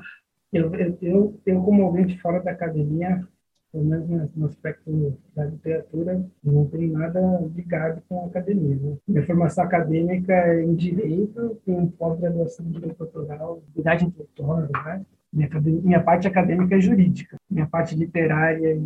Eu, 0.51 0.73
eu, 0.75 0.97
eu, 1.01 1.41
eu 1.45 1.61
como 1.61 1.83
alguém 1.83 2.17
fora 2.17 2.41
da 2.41 2.51
academia, 2.51 3.25
pelo 3.71 3.85
menos 3.85 4.29
no 4.35 4.45
aspecto 4.45 5.17
da 5.35 5.45
literatura, 5.45 6.23
não 6.43 6.65
tenho 6.65 6.93
nada 6.93 7.19
ligado 7.55 8.01
com 8.07 8.23
a 8.23 8.27
academia. 8.27 8.75
Né? 8.75 8.97
Minha 9.07 9.25
formação 9.25 9.63
acadêmica 9.63 10.33
é 10.33 10.63
em 10.63 10.75
Direito, 10.75 11.57
tenho 11.65 11.87
pós-graduação 11.91 12.65
em 12.65 12.71
Direito 12.71 13.01
Autoral, 13.01 13.61
Idade 13.75 14.05
Intelectual, 14.05 14.61
né? 14.61 15.05
Minha, 15.33 15.49
minha 15.61 16.03
parte 16.03 16.27
acadêmica 16.27 16.75
é 16.75 16.81
jurídica. 16.81 17.37
Minha 17.49 17.65
parte 17.65 17.95
literária 17.95 18.81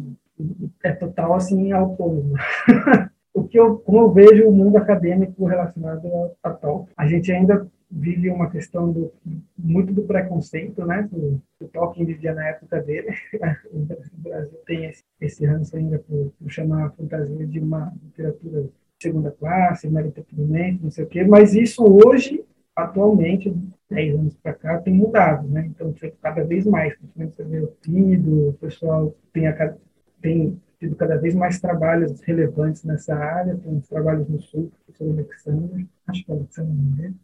é 0.83 0.91
total, 0.91 1.33
assim, 1.33 1.71
autônoma. 1.71 2.37
o 3.33 3.43
que 3.43 3.59
eu, 3.59 3.77
como 3.79 3.99
eu 3.99 4.11
vejo 4.11 4.47
o 4.47 4.51
mundo 4.51 4.77
acadêmico 4.77 5.45
relacionado 5.45 6.07
a, 6.43 6.49
a 6.49 6.53
Tolkien. 6.53 6.93
A 6.95 7.07
gente 7.07 7.31
ainda 7.31 7.67
vive 7.95 8.29
uma 8.29 8.49
questão 8.49 8.91
do, 8.91 9.13
muito 9.57 9.93
do 9.93 10.03
preconceito, 10.03 10.85
né? 10.85 11.07
Que 11.09 11.63
o 11.63 11.67
Tolkien 11.69 12.05
vivia 12.05 12.33
na 12.33 12.49
época 12.49 12.81
dele. 12.81 13.07
o 13.71 13.87
Brasil 14.17 14.59
tem 14.65 14.85
esse, 14.85 15.03
esse 15.21 15.45
ranço 15.45 15.77
ainda 15.77 15.97
por, 15.99 16.33
por, 16.37 16.51
chamar 16.51 16.87
a 16.87 16.89
fantasia 16.89 17.47
de 17.47 17.59
uma 17.59 17.93
literatura 18.03 18.63
de 18.63 18.69
segunda 19.01 19.31
classe, 19.31 19.89
meritocracia, 19.89 20.77
não 20.81 20.91
sei 20.91 21.05
o 21.05 21.07
quê. 21.07 21.23
Mas 21.23 21.55
isso 21.55 21.85
hoje, 21.85 22.43
atualmente, 22.75 23.55
10 23.89 24.19
anos 24.19 24.35
para 24.35 24.53
cá, 24.53 24.77
tem 24.79 24.93
mudado, 24.93 25.47
né? 25.47 25.65
Então, 25.65 25.93
cada 26.21 26.43
vez 26.43 26.65
mais, 26.65 26.93
você 27.15 27.43
vê 27.43 27.59
o 27.59 28.49
o 28.49 28.53
pessoal 28.59 29.15
tem, 29.31 29.47
a, 29.47 29.73
tem 30.21 30.61
tido 30.77 30.97
cada 30.97 31.15
vez 31.15 31.33
mais 31.33 31.61
trabalhos 31.61 32.19
relevantes 32.21 32.83
nessa 32.83 33.15
área, 33.15 33.55
tem 33.55 33.79
trabalhos 33.79 34.27
no 34.27 34.41
Sul, 34.41 34.63
o 34.63 34.91
professor 34.91 35.13
Alexandre, 35.13 35.87
acho 36.07 36.25
que 36.25 36.31
é 36.31 36.35
Alexandre 36.35 37.15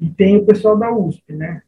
e 0.00 0.08
tem 0.10 0.36
o 0.36 0.46
pessoal 0.46 0.76
da 0.76 0.92
USP, 0.92 1.32
né? 1.32 1.62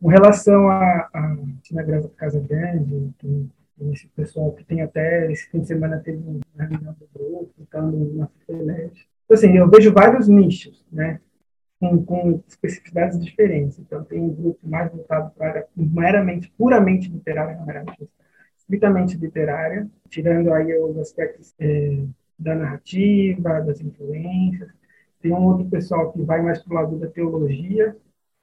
Com 0.00 0.08
relação 0.08 0.68
a, 0.68 1.08
a 1.12 1.36
na 1.72 2.08
Casa 2.16 2.40
Grande, 2.40 3.10
tem, 3.18 3.50
esse 3.90 4.06
pessoal 4.08 4.52
que 4.52 4.64
tem 4.64 4.82
até, 4.82 5.30
esse 5.32 5.48
fim 5.50 5.60
de 5.60 5.66
semana 5.66 5.98
teve 5.98 6.18
uma 6.18 6.64
reunião 6.64 6.94
do 6.94 7.08
grupo, 7.12 7.52
então 7.58 7.90
na 8.14 8.28
FELED. 8.46 9.08
Então, 9.24 9.34
assim, 9.34 9.56
eu 9.56 9.68
vejo 9.68 9.92
vários 9.92 10.28
nichos, 10.28 10.84
né? 10.92 11.20
Com, 11.80 12.04
com, 12.04 12.42
especificidades 12.46 13.22
diferentes. 13.22 13.78
Então, 13.78 14.04
tem 14.04 14.20
um 14.20 14.34
grupo 14.34 14.66
mais 14.66 14.90
voltado 14.92 15.32
para 15.36 15.66
meramente, 15.76 16.52
puramente 16.56 17.10
literária, 17.10 17.60
meramente 17.64 18.08
estritamente 18.58 19.16
literária, 19.16 19.88
tirando 20.08 20.52
aí 20.52 20.74
os 20.78 20.96
aspectos 20.98 21.54
é, 21.58 22.04
da 22.38 22.54
narrativa, 22.54 23.60
das 23.60 23.80
influências. 23.80 24.70
Tem 25.24 25.32
um 25.32 25.46
outro 25.46 25.64
pessoal 25.70 26.12
que 26.12 26.20
vai 26.20 26.42
mais 26.42 26.62
para 26.62 26.70
o 26.70 26.74
lado 26.74 26.98
da 26.98 27.06
teologia, 27.06 27.96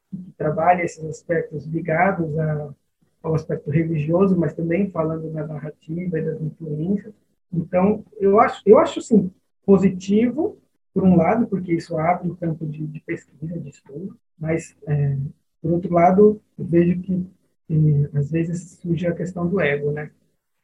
que 0.09 0.31
trabalha 0.35 0.81
esses 0.81 1.05
aspectos 1.05 1.67
ligados 1.67 2.35
a, 2.39 2.73
ao 3.21 3.35
aspecto 3.35 3.69
religioso, 3.69 4.35
mas 4.35 4.55
também 4.55 4.89
falando 4.89 5.31
da 5.31 5.45
narrativa 5.45 6.17
e 6.17 6.25
das 6.25 6.41
influências. 6.41 7.13
Então, 7.53 8.03
eu 8.19 8.39
acho, 8.39 8.63
eu 8.65 8.79
acho 8.79 8.99
sim 8.99 9.31
positivo, 9.63 10.57
por 10.91 11.03
um 11.03 11.15
lado, 11.15 11.45
porque 11.45 11.71
isso 11.71 11.95
abre 11.99 12.31
o 12.31 12.35
campo 12.35 12.65
de, 12.65 12.87
de 12.87 12.99
pesquisa, 13.01 13.59
de 13.59 13.69
estudo, 13.69 14.17
mas, 14.39 14.75
é, 14.87 15.17
por 15.61 15.73
outro 15.73 15.93
lado, 15.93 16.41
eu 16.57 16.65
vejo 16.65 16.99
que 16.99 17.27
e, 17.69 18.09
às 18.17 18.31
vezes 18.31 18.79
surge 18.81 19.05
a 19.05 19.13
questão 19.13 19.47
do 19.47 19.61
ego, 19.61 19.91
né? 19.91 20.09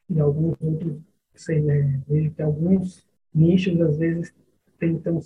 E 0.09 0.19
alguns 0.19 0.59
outros, 0.59 0.97
sei, 1.35 1.61
né? 1.61 2.01
Vejo 2.07 2.31
que 2.31 2.41
alguns 2.41 3.07
nichos 3.31 3.79
às 3.79 3.97
vezes 3.99 4.33
tentam 4.79 5.21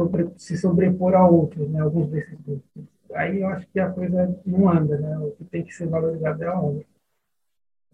sobre, 0.00 0.30
se 0.38 0.56
sobrepor 0.56 1.14
a 1.14 1.28
outros, 1.28 1.68
né? 1.68 1.80
Alguns 1.80 2.08
desses 2.08 2.40
grupos. 2.40 2.64
Aí 3.12 3.42
eu 3.42 3.48
acho 3.48 3.66
que 3.68 3.78
a 3.78 3.90
coisa 3.90 4.34
não 4.46 4.68
anda, 4.70 4.96
né? 4.98 5.18
O 5.18 5.32
que 5.32 5.44
tem 5.44 5.62
que 5.62 5.74
ser 5.74 5.88
valorizado 5.88 6.42
é 6.42 6.46
a 6.46 6.58
obra. 6.58 6.86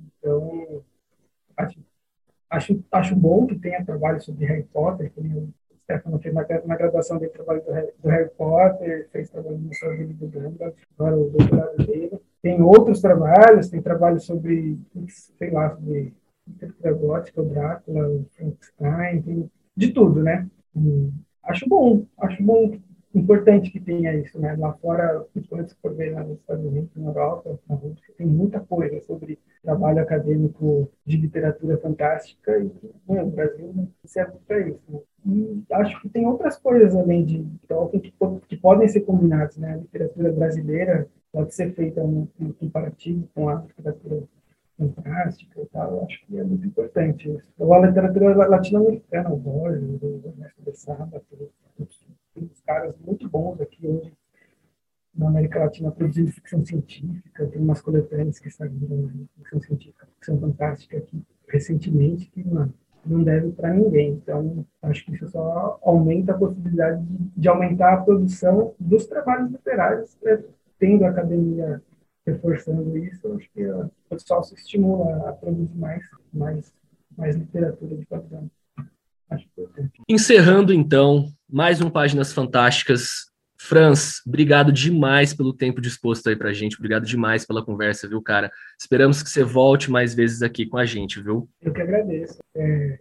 Então, 0.00 0.84
acho, 1.56 1.80
acho, 2.48 2.84
acho 2.92 3.16
bom 3.16 3.46
que 3.46 3.58
tenha 3.58 3.84
trabalho 3.84 4.20
sobre 4.20 4.46
Harry 4.46 4.62
Potter, 4.64 5.10
que 5.10 5.20
o 5.20 5.52
Stefano 5.82 6.18
fez 6.20 6.32
na, 6.32 6.46
na 6.64 6.76
graduação 6.76 7.18
dele 7.18 7.32
trabalho 7.32 7.62
do, 7.62 7.72
do 8.02 8.08
Harry 8.08 8.30
Potter, 8.30 9.08
fez 9.10 9.28
trabalho 9.28 9.58
no 9.58 9.74
seu 9.74 9.92
livro 9.94 10.14
do 10.14 10.28
Gandalf, 10.28 10.76
agora 10.96 11.16
o 11.16 11.30
doutorado 11.30 11.76
dele. 11.78 12.20
Tem 12.40 12.62
outros 12.62 13.00
trabalhos, 13.00 13.68
tem 13.68 13.82
trabalhos 13.82 14.24
sobre, 14.24 14.78
sei 15.38 15.50
lá, 15.50 15.74
sobre 15.74 16.14
gótica, 17.00 17.42
o 17.42 17.48
Drácula, 17.48 18.08
o 18.08 18.26
Frankenstein, 18.36 19.22
tem 19.22 19.50
de 19.76 19.92
tudo, 19.92 20.22
né? 20.22 20.48
Acho 21.46 21.68
bom, 21.68 22.04
acho 22.18 22.42
bom, 22.42 22.76
importante 23.16 23.70
que 23.70 23.80
tenha 23.80 24.14
isso, 24.14 24.38
né? 24.38 24.54
Lá 24.56 24.72
fora, 24.74 25.24
principalmente 25.32 25.70
se 25.70 25.76
for 25.80 25.94
ver 25.94 26.12
lá 26.12 26.22
nos 26.22 26.38
Estados 26.38 26.64
Unidos, 26.64 26.90
na 26.96 27.08
Europa, 27.08 27.58
na 27.68 27.74
Rússia, 27.74 28.14
tem 28.16 28.26
muita 28.26 28.60
coisa 28.60 29.00
sobre 29.02 29.38
trabalho 29.62 30.00
acadêmico 30.00 30.90
de 31.04 31.16
literatura 31.16 31.78
fantástica 31.78 32.58
e 32.58 32.70
né, 33.08 33.22
o 33.22 33.30
Brasil 33.30 33.72
não 33.74 33.88
serve 34.04 34.34
para 34.46 34.60
isso. 34.60 34.82
Né? 34.88 35.00
E 35.26 35.64
acho 35.72 36.00
que 36.02 36.08
tem 36.08 36.26
outras 36.26 36.56
coisas 36.56 36.94
além 36.94 37.24
de 37.24 37.44
Tolkien 37.66 38.00
que, 38.00 38.12
que 38.48 38.56
podem 38.56 38.86
ser 38.86 39.00
combinadas, 39.00 39.56
né? 39.56 39.74
A 39.74 39.78
literatura 39.78 40.32
brasileira 40.32 41.08
pode 41.32 41.54
ser 41.54 41.72
feita 41.74 42.02
um, 42.02 42.28
um 42.38 42.52
comparativo 42.52 43.28
com 43.34 43.48
a 43.48 43.62
literatura 43.62 44.22
fantástica 44.78 45.60
e 45.60 45.66
tal, 45.66 46.04
acho 46.04 46.24
que 46.26 46.38
é 46.38 46.44
muito 46.44 46.66
importante 46.66 47.30
isso. 47.30 47.48
Então, 47.54 47.72
a 47.72 47.86
literatura 47.86 48.46
latino-americana, 48.46 49.32
o 49.32 49.36
Borges, 49.36 50.02
o 50.02 50.22
Ernesto 50.24 50.62
tem 52.34 52.44
uns 52.44 52.60
caras 52.60 52.94
muito 53.04 53.28
bons 53.28 53.60
aqui 53.60 53.86
hoje 53.86 54.12
na 55.14 55.28
América 55.28 55.60
Latina 55.60 55.90
produzindo 55.90 56.30
ficção 56.30 56.64
científica, 56.64 57.46
tem 57.46 57.60
umas 57.60 57.80
coletâneas 57.80 58.38
que 58.38 58.50
saíram 58.50 59.06
de 59.06 59.26
ficção 59.38 59.60
científica, 59.60 60.06
ficção 60.16 60.38
fantástica 60.38 60.98
aqui 60.98 61.22
recentemente, 61.48 62.26
que 62.26 62.46
mano, 62.46 62.74
não 63.04 63.22
deve 63.22 63.50
para 63.52 63.72
ninguém. 63.72 64.10
Então, 64.12 64.66
acho 64.82 65.04
que 65.06 65.14
isso 65.14 65.28
só 65.28 65.78
aumenta 65.82 66.32
a 66.32 66.38
possibilidade 66.38 67.02
de, 67.02 67.30
de 67.36 67.48
aumentar 67.48 67.94
a 67.94 68.02
produção 68.02 68.74
dos 68.78 69.06
trabalhos 69.06 69.50
literários 69.50 70.16
né? 70.22 70.42
tendo 70.78 71.04
a 71.04 71.10
academia 71.10 71.80
reforçando 72.26 72.96
isso, 72.98 73.32
acho 73.34 73.48
que 73.54 73.64
o 73.64 73.90
pessoal 74.10 74.42
se 74.42 74.54
estimula 74.54 75.28
a 75.28 75.32
produzir 75.32 75.76
mais, 75.76 76.02
mais, 76.32 76.72
mais 77.16 77.36
literatura 77.36 77.96
de 77.96 78.04
qualidade. 78.06 78.50
Encerrando, 80.08 80.72
então, 80.72 81.28
mais 81.48 81.80
um 81.80 81.90
Páginas 81.90 82.32
Fantásticas 82.32 83.30
Franz, 83.58 84.22
obrigado 84.26 84.70
demais 84.70 85.34
pelo 85.34 85.52
tempo 85.52 85.80
disposto 85.80 86.28
aí 86.28 86.36
pra 86.36 86.52
gente, 86.52 86.76
obrigado 86.76 87.04
demais 87.04 87.46
pela 87.46 87.64
conversa, 87.64 88.08
viu, 88.08 88.22
cara? 88.22 88.50
Esperamos 88.78 89.22
que 89.22 89.30
você 89.30 89.42
volte 89.42 89.90
mais 89.90 90.14
vezes 90.14 90.42
aqui 90.42 90.66
com 90.66 90.76
a 90.76 90.84
gente, 90.84 91.20
viu? 91.20 91.48
Eu 91.62 91.72
que 91.72 91.80
agradeço. 91.80 92.38
É, 92.54 92.98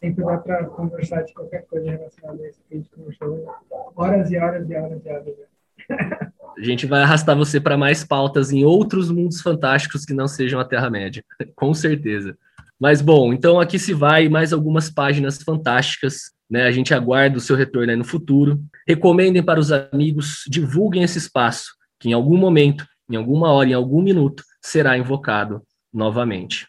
sempre 0.00 0.24
dá 0.24 0.36
para 0.36 0.64
conversar 0.66 1.22
de 1.22 1.32
qualquer 1.32 1.64
coisa 1.66 1.90
relacionada 1.90 2.42
a 2.42 2.48
isso 2.48 2.60
que 2.68 2.74
a 2.74 2.76
gente 2.76 2.90
conversou 2.90 3.46
horas 3.94 4.30
e 4.30 4.36
horas 4.36 4.68
e 4.68 4.74
horas 4.74 5.04
e 5.04 5.08
horas. 5.08 5.51
A 6.56 6.62
gente 6.62 6.86
vai 6.86 7.02
arrastar 7.02 7.36
você 7.36 7.58
para 7.58 7.78
mais 7.78 8.04
pautas 8.04 8.52
em 8.52 8.62
outros 8.62 9.10
mundos 9.10 9.40
fantásticos 9.40 10.04
que 10.04 10.12
não 10.12 10.28
sejam 10.28 10.60
a 10.60 10.64
Terra-média, 10.64 11.24
com 11.56 11.72
certeza. 11.72 12.36
Mas 12.78 13.00
bom, 13.00 13.32
então 13.32 13.58
aqui 13.58 13.78
se 13.78 13.94
vai 13.94 14.28
mais 14.28 14.52
algumas 14.52 14.90
páginas 14.90 15.42
fantásticas, 15.42 16.30
né? 16.50 16.64
A 16.64 16.70
gente 16.70 16.92
aguarda 16.92 17.38
o 17.38 17.40
seu 17.40 17.56
retorno 17.56 17.96
no 17.96 18.04
futuro. 18.04 18.60
Recomendem 18.86 19.42
para 19.42 19.58
os 19.58 19.72
amigos, 19.72 20.42
divulguem 20.46 21.02
esse 21.02 21.18
espaço, 21.18 21.72
que 21.98 22.10
em 22.10 22.12
algum 22.12 22.36
momento, 22.36 22.86
em 23.10 23.16
alguma 23.16 23.50
hora, 23.50 23.70
em 23.70 23.74
algum 23.74 24.02
minuto, 24.02 24.44
será 24.60 24.98
invocado 24.98 25.62
novamente. 25.92 26.66